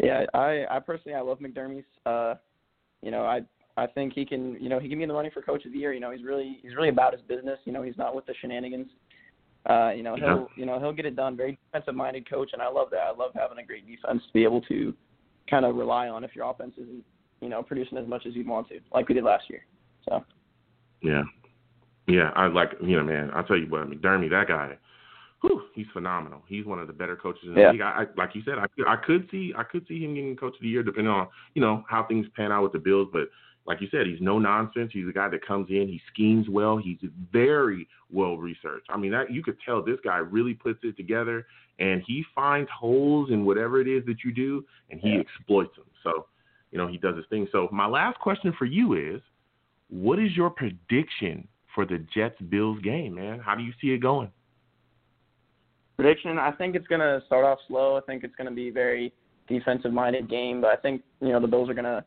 Yeah, 0.01 0.25
I, 0.33 0.65
I 0.69 0.79
personally 0.79 1.15
I 1.15 1.21
love 1.21 1.39
McDermott. 1.39 1.83
Uh, 2.05 2.35
you 3.01 3.11
know, 3.11 3.25
I 3.25 3.41
I 3.77 3.85
think 3.87 4.13
he 4.13 4.25
can, 4.25 4.55
you 4.61 4.69
know, 4.69 4.79
he 4.79 4.87
can 4.87 4.97
be 4.97 5.03
in 5.03 5.09
the 5.09 5.15
running 5.15 5.31
for 5.31 5.41
coach 5.41 5.65
of 5.65 5.73
the 5.73 5.77
year. 5.77 5.93
You 5.93 5.99
know, 5.99 6.11
he's 6.11 6.23
really 6.23 6.59
he's 6.61 6.75
really 6.75 6.89
about 6.89 7.13
his 7.13 7.21
business. 7.21 7.59
You 7.65 7.73
know, 7.73 7.81
he's 7.81 7.97
not 7.97 8.15
with 8.15 8.25
the 8.25 8.33
shenanigans. 8.39 8.87
Uh, 9.69 9.91
you 9.91 10.03
know, 10.03 10.15
he'll 10.15 10.47
you 10.55 10.65
know 10.65 10.79
he'll 10.79 10.93
get 10.93 11.05
it 11.05 11.17
done. 11.17 11.35
Very 11.35 11.57
defensive 11.65 11.95
minded 11.95 12.29
coach, 12.29 12.51
and 12.53 12.61
I 12.61 12.69
love 12.69 12.89
that. 12.91 13.01
I 13.01 13.11
love 13.11 13.31
having 13.35 13.57
a 13.57 13.65
great 13.65 13.85
defense 13.85 14.21
to 14.25 14.33
be 14.33 14.43
able 14.43 14.61
to 14.61 14.93
kind 15.49 15.65
of 15.65 15.75
rely 15.75 16.07
on 16.07 16.23
if 16.23 16.33
your 16.33 16.49
offense 16.49 16.73
isn't 16.77 17.03
you 17.41 17.49
know 17.49 17.61
producing 17.61 17.97
as 17.97 18.07
much 18.07 18.25
as 18.25 18.35
you'd 18.35 18.47
want 18.47 18.69
to, 18.69 18.79
like 18.93 19.09
we 19.09 19.15
did 19.15 19.25
last 19.25 19.49
year. 19.49 19.65
So. 20.07 20.23
Yeah, 21.01 21.23
yeah. 22.07 22.31
I 22.35 22.47
like 22.47 22.71
you 22.81 22.97
know, 22.97 23.03
man. 23.03 23.31
I'll 23.33 23.43
tell 23.43 23.57
you 23.57 23.67
what, 23.67 23.89
McDermott, 23.89 24.29
that 24.31 24.47
guy. 24.47 24.77
Whew, 25.41 25.63
he's 25.75 25.85
phenomenal. 25.93 26.41
He's 26.47 26.65
one 26.65 26.79
of 26.79 26.87
the 26.87 26.93
better 26.93 27.15
coaches 27.15 27.43
in 27.45 27.53
the 27.53 27.61
yeah. 27.61 27.71
league. 27.71 27.81
I, 27.81 27.89
I, 27.89 28.05
like 28.17 28.33
you 28.33 28.41
said, 28.45 28.55
I, 28.57 28.65
I 28.87 28.95
could 28.95 29.27
see 29.29 29.53
I 29.55 29.63
could 29.63 29.85
see 29.87 30.03
him 30.03 30.15
getting 30.15 30.35
coach 30.35 30.55
of 30.55 30.61
the 30.61 30.67
year 30.67 30.81
depending 30.81 31.11
on 31.13 31.27
you 31.53 31.61
know 31.61 31.83
how 31.87 32.03
things 32.03 32.25
pan 32.35 32.51
out 32.51 32.63
with 32.63 32.71
the 32.71 32.79
Bills. 32.79 33.09
But 33.11 33.29
like 33.65 33.81
you 33.81 33.87
said, 33.89 34.05
he's 34.05 34.21
no 34.21 34.37
nonsense. 34.37 34.91
He's 34.93 35.07
a 35.07 35.11
guy 35.11 35.27
that 35.29 35.45
comes 35.45 35.69
in, 35.69 35.87
he 35.87 35.99
schemes 36.13 36.47
well, 36.49 36.77
he's 36.77 36.97
very 37.31 37.87
well 38.11 38.37
researched. 38.37 38.87
I 38.89 38.97
mean, 38.97 39.11
that 39.11 39.31
you 39.31 39.43
could 39.43 39.57
tell 39.65 39.83
this 39.83 39.99
guy 40.03 40.17
really 40.17 40.53
puts 40.53 40.79
it 40.83 40.95
together, 40.95 41.45
and 41.79 42.03
he 42.05 42.23
finds 42.33 42.69
holes 42.69 43.31
in 43.31 43.43
whatever 43.43 43.81
it 43.81 43.87
is 43.87 44.05
that 44.05 44.17
you 44.23 44.31
do, 44.31 44.63
and 44.91 44.99
he 44.99 45.09
yeah. 45.09 45.21
exploits 45.21 45.75
them. 45.75 45.85
So, 46.03 46.27
you 46.71 46.77
know, 46.77 46.87
he 46.87 46.97
does 46.97 47.15
his 47.15 47.25
thing. 47.29 47.47
So, 47.51 47.67
my 47.71 47.87
last 47.87 48.19
question 48.19 48.53
for 48.57 48.65
you 48.65 48.93
is, 48.93 49.21
what 49.89 50.19
is 50.19 50.35
your 50.35 50.49
prediction 50.49 51.47
for 51.73 51.85
the 51.85 52.05
Jets 52.13 52.39
Bills 52.49 52.79
game, 52.81 53.15
man? 53.15 53.39
How 53.39 53.55
do 53.55 53.63
you 53.63 53.73
see 53.81 53.87
it 53.87 53.99
going? 53.99 54.31
Prediction: 55.97 56.37
I 56.37 56.51
think 56.51 56.75
it's 56.75 56.87
gonna 56.87 57.21
start 57.25 57.45
off 57.45 57.59
slow. 57.67 57.97
I 57.97 58.01
think 58.01 58.23
it's 58.23 58.35
gonna 58.35 58.51
be 58.51 58.69
a 58.69 58.71
very 58.71 59.13
defensive-minded 59.47 60.29
game, 60.29 60.61
but 60.61 60.71
I 60.71 60.75
think 60.75 61.03
you 61.21 61.29
know 61.29 61.39
the 61.39 61.47
Bills 61.47 61.69
are 61.69 61.73
gonna 61.73 62.03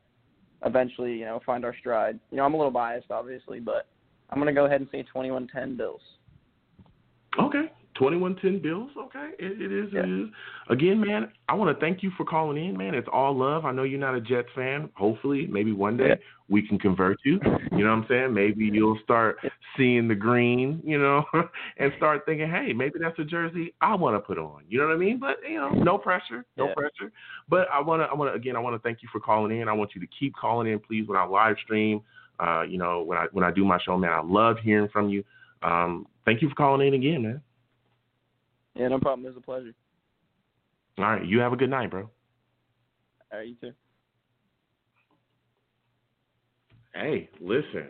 eventually, 0.65 1.15
you 1.15 1.25
know, 1.25 1.41
find 1.45 1.65
our 1.65 1.75
stride. 1.79 2.19
You 2.31 2.39
know, 2.39 2.45
I'm 2.45 2.55
a 2.55 2.57
little 2.57 2.73
biased, 2.73 3.11
obviously, 3.11 3.61
but 3.61 3.87
I'm 4.31 4.39
going 4.39 4.53
to 4.53 4.59
go 4.59 4.67
ahead 4.67 4.81
and 4.81 4.91
say 4.91 5.05
21-10 5.15 5.77
Bills. 5.77 6.01
Okay. 7.41 7.71
21-10 7.99 8.63
Bills. 8.63 8.91
Okay. 8.97 9.31
It, 9.39 9.61
it 9.61 9.73
is. 9.73 9.91
Yeah. 9.93 10.01
It 10.01 10.23
is. 10.23 10.29
Again, 10.71 11.01
man, 11.01 11.33
I 11.49 11.55
want 11.55 11.75
to 11.75 11.81
thank 11.81 12.03
you 12.03 12.11
for 12.17 12.25
calling 12.25 12.63
in, 12.63 12.77
man. 12.77 12.95
It's 12.95 13.09
all 13.13 13.37
love. 13.37 13.65
I 13.65 13.73
know 13.73 13.83
you're 13.83 13.99
not 13.99 14.15
a 14.15 14.21
Jets 14.21 14.49
fan. 14.55 14.89
Hopefully, 14.95 15.47
maybe 15.51 15.73
one 15.73 15.97
day 15.97 16.09
yeah. 16.09 16.15
we 16.49 16.67
can 16.67 16.79
convert 16.79 17.19
you. 17.25 17.41
You 17.73 17.85
know 17.85 17.91
what 17.91 18.03
I'm 18.03 18.07
saying? 18.09 18.35
Maybe 18.35 18.65
you'll 18.65 18.99
start 19.03 19.39
seeing 19.77 20.09
the 20.09 20.15
green, 20.15 20.81
you 20.85 20.99
know, 20.99 21.25
and 21.79 21.93
start 21.97 22.23
thinking, 22.27 22.51
hey, 22.51 22.73
maybe 22.73 22.99
that's 23.01 23.19
a 23.19 23.25
jersey 23.25 23.75
I 23.81 23.95
want 23.95 24.17
to 24.17 24.21
put 24.21 24.39
on. 24.39 24.63
You 24.69 24.79
know 24.79 24.87
what 24.87 24.95
I 24.95 24.99
mean? 24.99 25.19
But, 25.19 25.37
you 25.49 25.57
know, 25.57 25.71
no 25.71 25.99
pressure. 25.99 26.45
No 26.57 26.69
yeah. 26.69 26.75
pressure. 26.75 27.13
But 27.49 27.69
I 27.73 27.81
want 27.81 28.03
to, 28.03 28.07
I 28.07 28.15
want 28.15 28.33
to, 28.33 28.37
again, 28.37 28.57
I 28.57 28.61
want 28.61 28.77
to 28.77 28.87
thank 28.87 29.03
you 29.03 29.09
for 29.11 29.21
calling 29.21 29.59
in. 29.59 29.69
I 29.69 29.73
want 29.73 29.95
you 29.95 30.01
to 30.01 30.09
keep 30.19 30.35
calling 30.35 30.71
in, 30.71 30.79
please, 30.79 31.09
when 31.09 31.19
I 31.19 31.25
live 31.25 31.57
stream. 31.65 32.03
Uh, 32.41 32.63
you 32.63 32.79
know, 32.79 33.03
when 33.03 33.19
I 33.19 33.27
when 33.33 33.45
I 33.45 33.51
do 33.51 33.65
my 33.65 33.81
show, 33.85 33.97
man, 33.97 34.13
I 34.13 34.21
love 34.23 34.59
hearing 34.63 34.89
from 34.93 35.09
you. 35.09 35.25
Um, 35.63 36.07
thank 36.25 36.41
you 36.41 36.49
for 36.49 36.55
calling 36.55 36.87
in 36.87 36.95
again, 36.95 37.23
man. 37.23 37.43
Yeah, 38.79 38.89
no 38.89 38.99
problem. 38.99 39.27
It 39.27 39.31
was 39.31 39.39
a 39.39 39.41
pleasure. 39.41 39.75
All 40.99 41.05
right. 41.05 41.27
You 41.27 41.41
have 41.41 41.53
a 41.53 41.57
good 41.57 41.71
night, 41.71 41.91
bro. 41.91 42.09
All 43.33 43.39
right, 43.39 43.49
you 43.49 43.57
too. 43.61 43.73
Hey, 46.95 47.29
listen. 47.41 47.89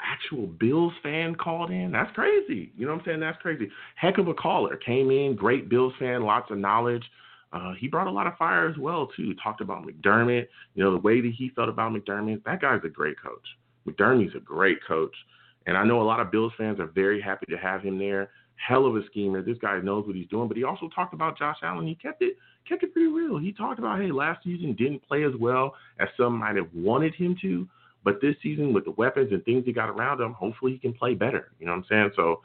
Actual 0.00 0.46
Bills 0.46 0.92
fan 1.02 1.34
called 1.34 1.70
in. 1.70 1.92
That's 1.92 2.12
crazy. 2.14 2.72
You 2.76 2.86
know 2.86 2.92
what 2.92 3.00
I'm 3.00 3.06
saying? 3.06 3.20
That's 3.20 3.40
crazy. 3.40 3.70
Heck 3.96 4.18
of 4.18 4.28
a 4.28 4.34
caller. 4.34 4.76
Came 4.76 5.10
in, 5.10 5.36
great 5.36 5.68
Bills 5.68 5.94
fan, 5.98 6.22
lots 6.22 6.50
of 6.50 6.58
knowledge. 6.58 7.04
Uh, 7.52 7.72
he 7.78 7.86
brought 7.86 8.08
a 8.08 8.10
lot 8.10 8.26
of 8.26 8.36
fire 8.36 8.68
as 8.68 8.76
well 8.76 9.08
too. 9.16 9.32
Talked 9.42 9.60
about 9.60 9.86
McDermott, 9.86 10.48
you 10.74 10.82
know, 10.82 10.90
the 10.90 10.98
way 10.98 11.20
that 11.20 11.32
he 11.38 11.50
felt 11.50 11.68
about 11.68 11.92
McDermott. 11.92 12.42
That 12.44 12.60
guy's 12.60 12.80
a 12.84 12.88
great 12.88 13.16
coach. 13.22 13.46
McDermott's 13.86 14.34
a 14.34 14.40
great 14.40 14.78
coach, 14.86 15.14
and 15.66 15.76
I 15.76 15.84
know 15.84 16.02
a 16.02 16.04
lot 16.04 16.20
of 16.20 16.32
Bills 16.32 16.52
fans 16.58 16.80
are 16.80 16.86
very 16.86 17.20
happy 17.20 17.46
to 17.50 17.56
have 17.56 17.80
him 17.80 17.98
there. 17.98 18.30
Hell 18.56 18.86
of 18.86 18.96
a 18.96 19.04
schemer. 19.06 19.42
This 19.42 19.58
guy 19.58 19.78
knows 19.80 20.06
what 20.06 20.16
he's 20.16 20.28
doing. 20.28 20.48
But 20.48 20.56
he 20.56 20.64
also 20.64 20.88
talked 20.94 21.14
about 21.14 21.38
Josh 21.38 21.58
Allen. 21.62 21.86
He 21.86 21.94
kept 21.94 22.22
it 22.22 22.36
kept 22.68 22.82
it 22.82 22.92
pretty 22.92 23.08
real. 23.08 23.38
He 23.38 23.52
talked 23.52 23.78
about 23.78 24.00
hey, 24.00 24.10
last 24.10 24.42
season 24.44 24.74
didn't 24.74 25.06
play 25.06 25.24
as 25.24 25.32
well 25.38 25.74
as 25.98 26.08
some 26.16 26.38
might 26.38 26.56
have 26.56 26.68
wanted 26.74 27.14
him 27.14 27.36
to, 27.42 27.68
but 28.04 28.20
this 28.20 28.36
season 28.42 28.72
with 28.72 28.84
the 28.84 28.92
weapons 28.92 29.32
and 29.32 29.44
things 29.44 29.64
he 29.64 29.72
got 29.72 29.90
around 29.90 30.20
him, 30.20 30.32
hopefully 30.32 30.72
he 30.72 30.78
can 30.78 30.92
play 30.92 31.14
better. 31.14 31.52
You 31.58 31.66
know 31.66 31.72
what 31.72 31.78
I'm 31.78 31.84
saying? 31.88 32.10
So 32.16 32.40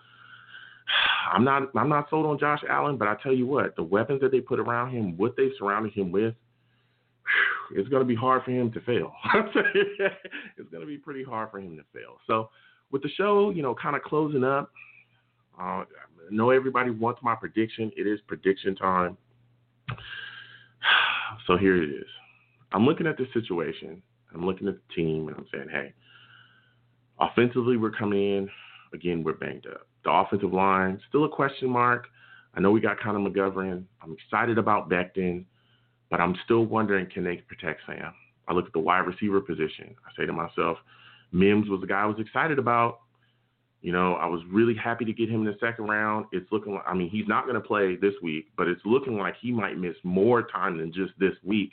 I'm 1.34 1.44
not 1.44 1.70
I'm 1.76 1.90
not 1.90 2.10
sold 2.10 2.26
on 2.26 2.40
Josh 2.40 2.62
Allen, 2.70 2.98
but 2.98 3.08
I 3.08 3.16
tell 3.22 3.34
you 3.34 3.46
what, 3.46 3.76
the 3.76 3.84
weapons 3.84 4.22
that 4.22 4.32
they 4.32 4.42
put 4.42 4.60
around 4.60 4.92
him, 4.92 5.18
what 5.18 5.36
they've 5.38 5.52
surrounded 5.58 5.94
him 5.94 6.12
with, 6.12 6.34
it's 7.76 7.90
going 7.90 8.02
to 8.02 8.08
be 8.08 8.16
hard 8.16 8.44
for 8.44 8.52
him 8.52 8.72
to 8.72 8.82
fail. 8.82 9.14
it's 9.36 10.70
going 10.72 10.82
to 10.82 10.88
be 10.88 10.98
pretty 10.98 11.24
hard 11.24 11.52
for 11.52 11.60
him 11.60 11.78
to 11.78 11.84
fail. 11.94 12.18
So 12.28 12.50
with 12.92 13.04
the 13.04 13.10
show, 13.10 13.52
you 13.52 13.62
know, 13.62 13.76
kind 13.76 13.96
of 13.96 14.02
closing 14.02 14.44
up, 14.44 14.72
uh, 15.60 15.84
I 15.84 15.86
know 16.32 16.52
everybody 16.52 16.90
wants 16.90 17.22
my 17.24 17.36
prediction. 17.36 17.92
It 17.98 18.08
is 18.08 18.20
prediction 18.28 18.76
time. 18.76 19.18
So 21.48 21.58
here 21.58 21.82
it 21.82 21.90
is. 21.90 22.08
I'm 22.72 22.86
looking 22.86 23.08
at 23.08 23.18
the 23.18 23.26
situation. 23.34 24.02
I'm 24.34 24.46
looking 24.46 24.68
at 24.68 24.76
the 24.76 24.94
team, 24.96 25.28
and 25.28 25.38
I'm 25.38 25.46
saying, 25.52 25.68
hey, 25.72 25.94
offensively, 27.20 27.78
we're 27.78 27.92
coming 27.92 28.20
in. 28.20 28.50
Again, 28.94 29.24
we're 29.24 29.34
banged 29.34 29.66
up. 29.68 29.88
The 30.04 30.12
offensive 30.12 30.54
line, 30.54 31.00
still 31.08 31.26
a 31.26 31.30
question 31.30 31.70
mark. 31.70 32.08
I 32.56 32.60
know 32.60 32.72
we 32.72 32.82
got 32.82 33.00
Connor 33.00 33.20
McGovern. 33.20 33.84
I'm 34.02 34.14
excited 34.14 34.58
about 34.58 34.90
Becton, 34.90 35.46
but 36.10 36.20
I'm 36.20 36.36
still 36.46 36.66
wondering 36.66 37.08
can 37.12 37.24
they 37.24 37.38
protect 37.38 37.82
Sam? 37.86 38.14
I 38.48 38.54
look 38.54 38.66
at 38.66 38.74
the 38.74 38.80
wide 38.80 39.06
receiver 39.06 39.42
position. 39.42 39.96
I 40.06 40.12
say 40.18 40.26
to 40.26 40.34
myself, 40.34 40.78
Mims 41.32 41.70
was 41.70 41.82
the 41.82 41.88
guy 41.88 42.02
I 42.02 42.06
was 42.06 42.20
excited 42.20 42.58
about. 42.58 43.02
You 43.82 43.94
know, 43.94 44.16
I 44.16 44.26
was 44.26 44.42
really 44.52 44.76
happy 44.76 45.06
to 45.06 45.14
get 45.14 45.30
him 45.30 45.42
in 45.42 45.46
the 45.46 45.58
second 45.60 45.86
round. 45.88 46.26
It's 46.34 46.52
looking 46.52 46.74
like, 46.74 46.84
I 46.86 46.94
mean, 46.94 47.10
he's 47.10 47.28
not 47.28 47.44
going 47.44 47.56
to 47.56 47.62
play 47.62 47.96
this 47.96 48.14
week, 48.22 48.48
but 48.58 48.68
it's 48.68 48.82
looking 48.84 49.18
like 49.18 49.36
he 49.42 49.52
might 49.52 49.78
miss 49.78 49.96
more 50.04 50.44
time 50.44 50.78
than 50.78 50.92
just 50.92 51.14
this 51.18 51.34
week. 51.44 51.72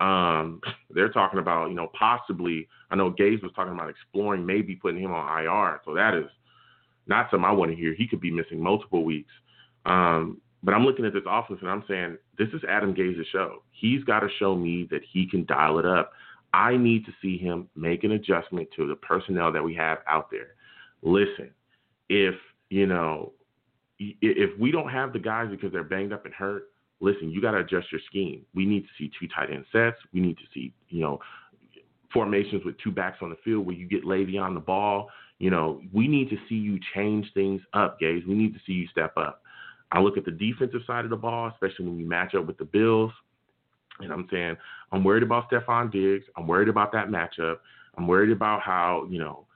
Um, 0.00 0.60
they're 0.90 1.10
talking 1.10 1.38
about, 1.38 1.68
you 1.68 1.74
know, 1.74 1.90
possibly, 1.98 2.68
I 2.90 2.96
know 2.96 3.12
Gase 3.12 3.42
was 3.42 3.52
talking 3.54 3.72
about 3.72 3.88
exploring 3.88 4.44
maybe 4.44 4.74
putting 4.74 5.00
him 5.00 5.12
on 5.12 5.44
IR. 5.44 5.80
So 5.84 5.94
that 5.94 6.14
is 6.14 6.28
not 7.06 7.30
something 7.30 7.44
I 7.44 7.52
want 7.52 7.70
to 7.70 7.76
hear. 7.76 7.94
He 7.94 8.08
could 8.08 8.20
be 8.20 8.32
missing 8.32 8.60
multiple 8.60 9.04
weeks. 9.04 9.30
Um, 9.86 10.40
but 10.62 10.74
I'm 10.74 10.84
looking 10.84 11.04
at 11.04 11.12
this 11.12 11.22
offense 11.26 11.60
and 11.62 11.70
I'm 11.70 11.84
saying, 11.86 12.18
this 12.36 12.48
is 12.48 12.62
Adam 12.68 12.94
Gase's 12.94 13.26
show. 13.30 13.62
He's 13.70 14.02
got 14.04 14.20
to 14.20 14.28
show 14.38 14.56
me 14.56 14.88
that 14.90 15.02
he 15.12 15.28
can 15.28 15.44
dial 15.46 15.78
it 15.78 15.86
up. 15.86 16.12
I 16.52 16.76
need 16.76 17.04
to 17.06 17.12
see 17.22 17.38
him 17.38 17.68
make 17.76 18.04
an 18.04 18.12
adjustment 18.12 18.68
to 18.76 18.88
the 18.88 18.96
personnel 18.96 19.52
that 19.52 19.62
we 19.62 19.74
have 19.74 19.98
out 20.08 20.30
there. 20.30 20.54
Listen, 21.02 21.50
if, 22.08 22.34
you 22.70 22.86
know, 22.86 23.32
if 23.98 24.58
we 24.58 24.70
don't 24.70 24.90
have 24.90 25.12
the 25.12 25.18
guys 25.18 25.48
because 25.50 25.72
they're 25.72 25.84
banged 25.84 26.12
up 26.12 26.24
and 26.24 26.34
hurt, 26.34 26.64
listen, 27.00 27.30
you 27.30 27.40
got 27.40 27.52
to 27.52 27.58
adjust 27.58 27.90
your 27.90 28.00
scheme. 28.06 28.44
We 28.54 28.64
need 28.64 28.82
to 28.82 28.88
see 28.98 29.10
two 29.18 29.28
tight 29.34 29.50
end 29.50 29.64
sets. 29.72 29.96
We 30.12 30.20
need 30.20 30.36
to 30.36 30.44
see, 30.54 30.72
you 30.88 31.00
know, 31.00 31.20
formations 32.12 32.64
with 32.64 32.76
two 32.78 32.90
backs 32.90 33.18
on 33.22 33.30
the 33.30 33.36
field 33.44 33.66
where 33.66 33.76
you 33.76 33.86
get 33.86 34.04
Le'Veon 34.04 34.54
the 34.54 34.60
ball. 34.60 35.08
You 35.38 35.50
know, 35.50 35.80
we 35.92 36.08
need 36.08 36.30
to 36.30 36.36
see 36.48 36.56
you 36.56 36.78
change 36.94 37.26
things 37.34 37.60
up, 37.72 38.00
Gase. 38.00 38.26
We 38.26 38.34
need 38.34 38.54
to 38.54 38.60
see 38.66 38.72
you 38.72 38.88
step 38.88 39.16
up. 39.16 39.42
I 39.92 40.00
look 40.00 40.18
at 40.18 40.24
the 40.24 40.32
defensive 40.32 40.80
side 40.86 41.04
of 41.04 41.10
the 41.10 41.16
ball, 41.16 41.48
especially 41.48 41.86
when 41.86 41.96
we 41.96 42.04
match 42.04 42.34
up 42.34 42.46
with 42.46 42.58
the 42.58 42.64
Bills. 42.64 43.12
And 44.00 44.12
I'm 44.12 44.28
saying, 44.30 44.56
I'm 44.92 45.02
worried 45.02 45.22
about 45.22 45.50
Stefon 45.50 45.90
Diggs. 45.90 46.24
I'm 46.36 46.46
worried 46.46 46.68
about 46.68 46.92
that 46.92 47.08
matchup. 47.08 47.56
I'm 47.96 48.06
worried 48.06 48.30
about 48.30 48.60
how, 48.62 49.06
you 49.10 49.18
know, 49.18 49.46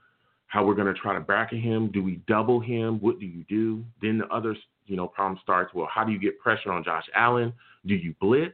how 0.53 0.63
we're 0.63 0.75
going 0.75 0.93
to 0.93 0.93
try 0.93 1.15
to 1.15 1.19
bracket 1.19 1.59
him. 1.59 1.89
Do 1.91 2.03
we 2.03 2.21
double 2.27 2.59
him? 2.59 2.99
What 2.99 3.19
do 3.19 3.25
you 3.25 3.43
do? 3.49 3.83
Then 4.03 4.19
the 4.19 4.27
other, 4.27 4.55
you 4.85 4.95
know, 4.95 5.07
problem 5.07 5.39
starts. 5.41 5.73
Well, 5.73 5.89
how 5.91 6.03
do 6.03 6.11
you 6.11 6.19
get 6.19 6.39
pressure 6.39 6.71
on 6.71 6.83
Josh 6.83 7.05
Allen? 7.15 7.51
Do 7.87 7.95
you 7.95 8.13
blitz? 8.21 8.53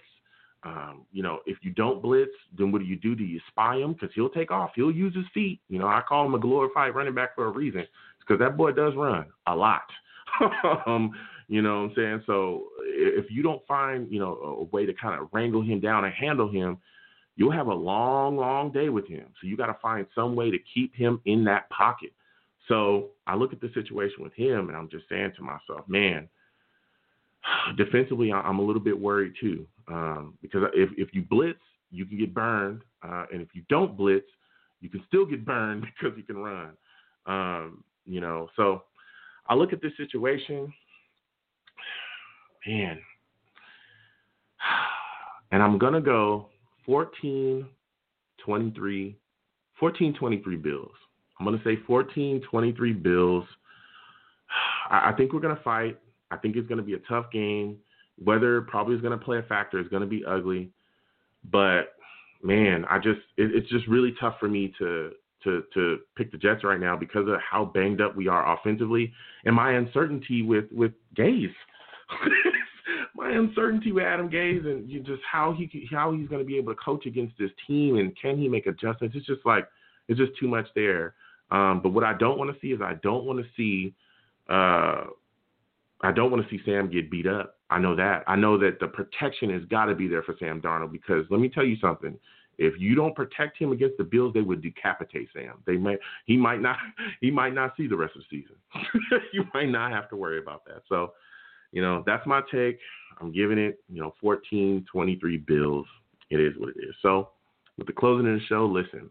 Um, 0.64 1.02
you 1.12 1.24
know, 1.24 1.40
if 1.46 1.58
you 1.62 1.72
don't 1.72 2.02
blitz, 2.02 2.32
then 2.58 2.72
what 2.72 2.80
do 2.80 2.86
you 2.86 2.96
do? 2.96 3.16
Do 3.16 3.26
you 3.26 3.42
spy 3.50 3.76
him? 3.76 3.92
Because 3.92 4.12
he'll 4.16 4.30
take 4.30 4.50
off. 4.50 4.72
He'll 4.76 4.94
use 4.94 5.14
his 5.14 5.26
feet. 5.34 5.60
You 5.68 5.78
know, 5.78 5.88
I 5.88 6.02
call 6.08 6.26
him 6.26 6.34
a 6.36 6.40
glorified 6.40 6.96
running 6.96 7.16
back 7.16 7.36
for 7.36 7.48
a 7.48 7.52
reason. 7.52 7.86
Because 8.22 8.40
that 8.40 8.56
boy 8.56 8.72
does 8.72 8.94
run 8.96 9.26
a 9.48 9.56
lot. 9.56 9.82
um, 10.88 11.12
you 11.50 11.62
know 11.62 11.82
what 11.82 11.90
I'm 11.90 11.94
saying? 11.98 12.24
So 12.28 12.68
if 12.86 13.26
you 13.30 13.44
don't 13.44 13.66
find, 13.68 14.10
you 14.10 14.20
know, 14.20 14.36
a 14.62 14.64
way 14.74 14.86
to 14.86 14.94
kind 14.94 15.22
of 15.22 15.28
wrangle 15.34 15.64
him 15.64 15.82
down 15.82 16.06
and 16.06 16.14
handle 16.14 16.50
him, 16.50 16.78
you'll 17.40 17.52
have 17.52 17.68
a 17.68 17.74
long, 17.74 18.36
long 18.36 18.70
day 18.70 18.90
with 18.90 19.08
him. 19.08 19.26
So 19.40 19.48
you 19.48 19.56
got 19.56 19.68
to 19.68 19.78
find 19.82 20.06
some 20.14 20.36
way 20.36 20.52
to 20.52 20.58
keep 20.74 20.94
him 20.94 21.22
in 21.24 21.46
that 21.46 21.70
pocket. 21.70 22.12
So 22.68 23.12
I 23.28 23.36
look 23.36 23.54
at 23.54 23.62
the 23.62 23.72
situation 23.74 24.22
with 24.22 24.34
him 24.34 24.68
and 24.68 24.78
I'm 24.78 24.90
just 24.90 25.06
saying 25.08 25.32
to 25.38 25.42
myself, 25.42 25.88
man, 25.88 26.28
defensively, 27.78 28.34
I'm 28.34 28.60
a 28.60 28.62
little 28.62 28.82
bit 28.82 29.00
worried 29.00 29.34
too. 29.40 29.66
Um, 29.88 30.38
because 30.42 30.64
if, 30.74 30.90
if 30.98 31.14
you 31.14 31.22
blitz, 31.22 31.60
you 31.92 32.06
can 32.06 32.18
get 32.20 32.34
burned. 32.34 32.82
Uh, 33.02 33.24
and 33.32 33.42
if 33.42 33.48
you 33.54 33.64
don't 33.70 33.96
blitz, 33.96 34.28
you 34.82 34.90
can 34.90 35.02
still 35.08 35.26
get 35.26 35.46
burned 35.46 35.86
because 36.02 36.18
you 36.18 36.24
can 36.24 36.38
run. 36.38 36.72
Um, 37.26 37.86
you 38.06 38.20
know, 38.20 38.50
so 38.58 38.84
I 39.48 39.56
look 39.56 39.72
at 39.72 39.82
this 39.82 39.94
situation, 39.96 40.74
man, 42.68 43.00
and 45.54 45.64
I'm 45.64 45.78
going 45.78 45.94
to 45.94 46.02
go 46.02 46.50
14 46.90 47.68
23, 48.44 49.16
14 49.80 50.14
23 50.16 50.56
Bills. 50.56 50.90
I'm 51.40 51.46
going 51.46 51.56
to 51.56 51.64
say 51.64 51.80
14 51.86 52.42
23 52.50 52.94
Bills. 52.94 53.44
I, 54.90 55.12
I 55.12 55.14
think 55.16 55.32
we're 55.32 55.40
gonna 55.40 55.60
fight. 55.64 56.00
I 56.32 56.38
think 56.38 56.56
it's 56.56 56.68
gonna 56.68 56.82
be 56.82 56.96
a 56.96 57.00
tough 57.08 57.26
game. 57.32 57.78
Weather 58.20 58.62
probably 58.62 58.96
is 58.96 59.02
gonna 59.02 59.20
play 59.20 59.38
a 59.38 59.44
factor. 59.44 59.80
It's 59.80 59.90
gonna 59.90 60.08
be 60.08 60.26
ugly, 60.26 60.72
but 61.52 61.94
man, 62.42 62.86
I 62.90 62.98
just 62.98 63.20
it, 63.38 63.54
it's 63.54 63.70
just 63.70 63.88
really 63.88 64.16
tough 64.20 64.38
for 64.40 64.48
me 64.48 64.74
to 64.80 65.12
to 65.44 65.64
to 65.76 66.00
pick 66.18 66.32
the 66.32 66.40
Jets 66.40 66.64
right 66.64 66.80
now 66.80 66.98
because 66.98 67.28
of 67.28 67.36
how 67.40 67.66
banged 67.66 68.02
up 68.02 68.16
we 68.16 68.28
are 68.28 68.58
offensively 68.58 69.14
and 69.46 69.56
my 69.56 69.74
uncertainty 69.74 70.42
with 70.42 70.66
with 70.72 70.94
Gase. 73.30 73.36
my 73.36 73.40
uncertainty 73.40 73.92
with 73.92 74.04
Adam 74.04 74.30
Gase 74.30 74.66
and 74.66 74.90
just 75.06 75.22
how 75.30 75.54
he 75.54 75.88
how 75.92 76.12
he's 76.12 76.28
going 76.28 76.42
to 76.42 76.48
be 76.48 76.58
able 76.58 76.74
to 76.74 76.80
coach 76.80 77.06
against 77.06 77.38
this 77.38 77.52
team 77.68 77.98
and 77.98 78.16
can 78.20 78.38
he 78.38 78.48
make 78.48 78.68
adjustments? 78.68 79.16
It's 79.16 79.26
just 79.26 79.46
like 79.46 79.68
it's 80.08 80.20
just 80.20 80.32
too 80.40 80.48
much 80.48 80.68
there. 80.76 81.16
Um, 81.52 81.82
but 81.82 81.90
what 81.90 82.04
I 82.04 82.14
don't 82.18 82.38
want 82.38 82.54
to 82.54 82.60
see 82.62 82.74
is 82.74 82.82
I 82.82 82.96
don't 83.02 83.26
want 83.26 83.40
to 83.40 83.46
see 83.56 83.94
uh, 84.50 85.06
I 86.02 86.12
don't 86.14 86.32
want 86.32 86.44
to 86.44 86.50
see 86.50 86.62
Sam 86.66 86.90
get 86.90 87.12
beat 87.12 87.28
up. 87.28 87.58
I 87.70 87.78
know 87.78 87.96
that. 87.96 88.24
I 88.28 88.36
know 88.36 88.58
that 88.58 88.80
the 88.80 88.88
protection 88.88 89.52
has 89.52 89.64
got 89.66 89.86
to 89.86 89.96
be 89.96 90.08
there 90.08 90.24
for 90.24 90.36
Sam 90.40 90.62
Darnold 90.62 90.92
because 90.92 91.26
let 91.30 91.40
me 91.40 91.50
tell 91.50 91.66
you 91.66 91.78
something. 91.82 92.18
If 92.58 92.74
you 92.78 92.94
don't 92.94 93.16
protect 93.16 93.58
him 93.58 93.72
against 93.72 93.98
the 93.98 94.04
Bills, 94.04 94.34
they 94.34 94.42
would 94.42 94.62
decapitate 94.62 95.30
Sam. 95.34 95.64
They 95.66 95.78
may 95.78 95.98
he 96.26 96.36
might 96.36 96.62
not 96.62 96.78
he 97.22 97.32
might 97.32 97.54
not 97.54 97.74
see 97.78 97.88
the 97.88 97.96
rest 97.96 98.16
of 98.16 98.24
the 98.30 98.42
season. 98.42 98.56
you 99.34 99.46
might 99.54 99.70
not 99.70 99.92
have 99.92 100.10
to 100.10 100.16
worry 100.16 100.40
about 100.40 100.66
that. 100.66 100.82
So, 100.90 101.14
you 101.72 101.82
know, 101.82 102.04
that's 102.06 102.26
my 102.26 102.42
take. 102.52 102.80
I'm 103.22 103.32
giving 103.32 103.58
it, 103.58 103.80
you 103.90 104.02
know, 104.02 104.14
14, 104.22 104.86
23 104.92 105.38
Bills. 105.38 105.86
It 106.30 106.40
is 106.40 106.54
what 106.58 106.70
it 106.70 106.78
is. 106.80 106.96
So, 107.02 107.30
with 107.78 107.88
the 107.88 107.94
closing 107.94 108.28
of 108.28 108.40
the 108.40 108.46
show, 108.46 108.66
listen, 108.66 109.10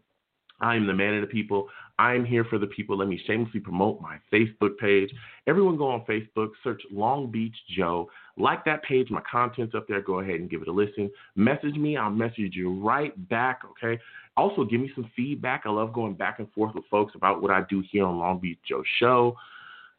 I 0.61 0.75
am 0.75 0.87
the 0.87 0.93
man 0.93 1.15
of 1.15 1.21
the 1.21 1.27
people. 1.27 1.69
I 1.97 2.13
am 2.13 2.25
here 2.25 2.45
for 2.45 2.57
the 2.57 2.67
people. 2.67 2.97
Let 2.97 3.07
me 3.07 3.21
shamelessly 3.25 3.59
promote 3.59 4.01
my 4.01 4.17
Facebook 4.31 4.77
page. 4.77 5.11
Everyone 5.47 5.77
go 5.77 5.89
on 5.89 6.05
Facebook, 6.05 6.51
search 6.63 6.81
Long 6.91 7.29
Beach 7.29 7.55
Joe. 7.75 8.09
Like 8.37 8.63
that 8.65 8.83
page, 8.83 9.09
my 9.09 9.21
content's 9.29 9.75
up 9.75 9.87
there. 9.87 10.01
Go 10.01 10.19
ahead 10.19 10.35
and 10.35 10.49
give 10.49 10.61
it 10.61 10.67
a 10.67 10.71
listen. 10.71 11.09
Message 11.35 11.75
me, 11.75 11.97
I'll 11.97 12.09
message 12.09 12.55
you 12.55 12.79
right 12.81 13.13
back, 13.29 13.61
okay? 13.71 14.01
Also, 14.37 14.63
give 14.63 14.79
me 14.79 14.91
some 14.95 15.09
feedback. 15.15 15.63
I 15.65 15.69
love 15.69 15.91
going 15.91 16.13
back 16.13 16.39
and 16.39 16.51
forth 16.53 16.73
with 16.73 16.85
folks 16.89 17.15
about 17.15 17.41
what 17.41 17.51
I 17.51 17.61
do 17.69 17.83
here 17.91 18.05
on 18.05 18.17
Long 18.17 18.39
Beach 18.39 18.59
Joe 18.67 18.83
Show. 18.99 19.35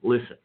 Listen, 0.03 0.37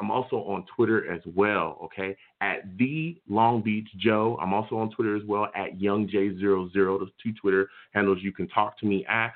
I'm 0.00 0.10
also 0.10 0.36
on 0.36 0.64
Twitter 0.74 1.10
as 1.12 1.20
well, 1.34 1.78
okay? 1.84 2.16
At 2.40 2.76
the 2.76 3.20
Long 3.28 3.62
Beach 3.62 3.88
Joe. 3.96 4.38
I'm 4.40 4.52
also 4.52 4.76
on 4.76 4.90
Twitter 4.90 5.16
as 5.16 5.22
well 5.26 5.48
at 5.54 5.80
Young 5.80 6.08
YoungJ00. 6.08 6.74
Those 6.74 7.08
two 7.22 7.32
Twitter 7.40 7.68
handles 7.92 8.18
you 8.20 8.32
can 8.32 8.48
talk 8.48 8.78
to 8.80 8.86
me 8.86 9.04
at. 9.06 9.32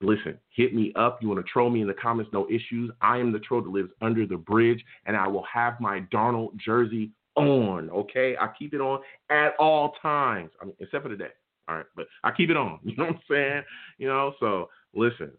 Listen, 0.00 0.38
hit 0.54 0.74
me 0.74 0.92
up. 0.94 1.18
You 1.20 1.28
want 1.28 1.44
to 1.44 1.52
troll 1.52 1.70
me 1.70 1.80
in 1.80 1.88
the 1.88 1.94
comments, 1.94 2.30
no 2.32 2.46
issues. 2.48 2.90
I 3.00 3.18
am 3.18 3.32
the 3.32 3.40
troll 3.40 3.62
that 3.62 3.70
lives 3.70 3.90
under 4.00 4.26
the 4.26 4.36
bridge, 4.36 4.84
and 5.06 5.16
I 5.16 5.26
will 5.26 5.44
have 5.52 5.80
my 5.80 6.02
Darnold 6.12 6.56
jersey 6.56 7.10
on, 7.38 7.90
okay? 7.90 8.36
I 8.40 8.48
keep 8.58 8.74
it 8.74 8.80
on 8.80 9.00
at 9.30 9.54
all 9.58 9.94
times, 10.02 10.50
I 10.60 10.66
mean, 10.66 10.74
except 10.80 11.04
for 11.04 11.08
today, 11.08 11.30
all 11.68 11.76
right? 11.76 11.86
But 11.96 12.06
I 12.24 12.30
keep 12.30 12.50
it 12.50 12.56
on, 12.56 12.78
you 12.84 12.96
know 12.96 13.04
what 13.04 13.14
I'm 13.14 13.20
saying? 13.30 13.62
You 13.98 14.08
know, 14.08 14.34
so 14.40 14.68
listen, 14.94 15.32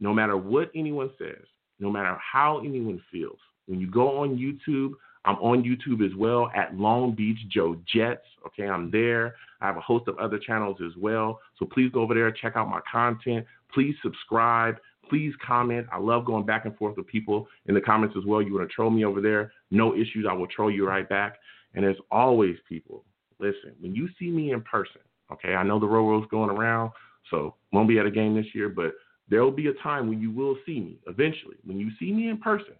no 0.00 0.12
matter 0.12 0.36
what 0.36 0.70
anyone 0.74 1.10
says, 1.18 1.44
no 1.78 1.90
matter 1.90 2.16
how 2.20 2.60
anyone 2.60 3.02
feels, 3.10 3.38
when 3.66 3.80
you 3.80 3.90
go 3.90 4.18
on 4.18 4.36
YouTube, 4.36 4.92
I'm 5.24 5.36
on 5.36 5.64
YouTube 5.64 6.06
as 6.06 6.14
well 6.16 6.50
at 6.54 6.74
Long 6.76 7.14
Beach 7.14 7.38
Joe 7.48 7.76
Jets. 7.92 8.24
Okay, 8.46 8.68
I'm 8.68 8.90
there. 8.90 9.34
I 9.60 9.66
have 9.66 9.76
a 9.76 9.80
host 9.80 10.06
of 10.08 10.16
other 10.18 10.38
channels 10.38 10.78
as 10.84 10.92
well. 10.96 11.40
So 11.58 11.66
please 11.66 11.90
go 11.92 12.00
over 12.00 12.14
there, 12.14 12.30
check 12.30 12.54
out 12.56 12.68
my 12.68 12.80
content. 12.90 13.44
Please 13.72 13.94
subscribe. 14.02 14.76
Please 15.08 15.32
comment. 15.44 15.86
I 15.92 15.98
love 15.98 16.24
going 16.24 16.46
back 16.46 16.64
and 16.64 16.76
forth 16.76 16.96
with 16.96 17.06
people 17.06 17.48
in 17.66 17.74
the 17.74 17.80
comments 17.80 18.16
as 18.18 18.24
well. 18.24 18.40
You 18.42 18.54
want 18.54 18.68
to 18.68 18.74
troll 18.74 18.90
me 18.90 19.04
over 19.04 19.20
there? 19.20 19.52
No 19.70 19.94
issues. 19.94 20.26
I 20.28 20.32
will 20.32 20.46
troll 20.46 20.70
you 20.70 20.86
right 20.86 21.08
back. 21.08 21.36
And 21.74 21.84
as 21.84 21.96
always, 22.10 22.56
people, 22.68 23.04
listen, 23.38 23.74
when 23.80 23.94
you 23.94 24.08
see 24.18 24.30
me 24.30 24.52
in 24.52 24.62
person, 24.62 25.00
okay, 25.32 25.54
I 25.54 25.62
know 25.62 25.78
the 25.78 25.86
Roros 25.86 26.28
going 26.28 26.50
around, 26.50 26.92
so 27.30 27.54
won't 27.72 27.88
be 27.88 27.98
at 27.98 28.06
a 28.06 28.10
game 28.10 28.34
this 28.34 28.46
year, 28.54 28.68
but 28.68 28.92
there 29.28 29.42
will 29.42 29.50
be 29.50 29.66
a 29.66 29.74
time 29.82 30.08
when 30.08 30.20
you 30.20 30.30
will 30.30 30.56
see 30.64 30.80
me 30.80 30.98
eventually. 31.06 31.56
When 31.64 31.78
you 31.78 31.90
see 31.98 32.12
me 32.12 32.28
in 32.28 32.38
person, 32.38 32.74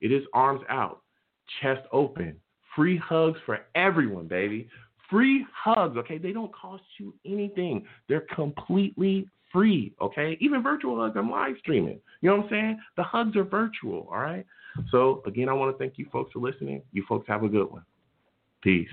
it 0.00 0.12
is 0.12 0.24
arms 0.32 0.62
out, 0.68 1.02
chest 1.60 1.82
open, 1.92 2.36
free 2.74 2.96
hugs 2.96 3.38
for 3.44 3.60
everyone, 3.74 4.26
baby. 4.26 4.68
Free 5.10 5.46
hugs, 5.54 5.96
okay? 5.96 6.18
They 6.18 6.32
don't 6.32 6.54
cost 6.54 6.82
you 6.98 7.14
anything. 7.24 7.84
They're 8.08 8.26
completely 8.34 9.26
free, 9.50 9.94
okay? 10.00 10.36
Even 10.40 10.62
virtual 10.62 11.00
hugs, 11.00 11.16
I'm 11.16 11.30
live 11.30 11.56
streaming. 11.60 12.00
You 12.20 12.30
know 12.30 12.36
what 12.36 12.44
I'm 12.44 12.50
saying? 12.50 12.80
The 12.96 13.02
hugs 13.02 13.36
are 13.36 13.44
virtual, 13.44 14.06
all 14.10 14.20
right? 14.20 14.44
So, 14.90 15.22
again, 15.26 15.48
I 15.48 15.54
want 15.54 15.74
to 15.74 15.78
thank 15.78 15.98
you 15.98 16.06
folks 16.12 16.32
for 16.32 16.40
listening. 16.40 16.82
You 16.92 17.04
folks 17.08 17.26
have 17.28 17.42
a 17.42 17.48
good 17.48 17.70
one. 17.70 17.84
Peace. 18.62 18.88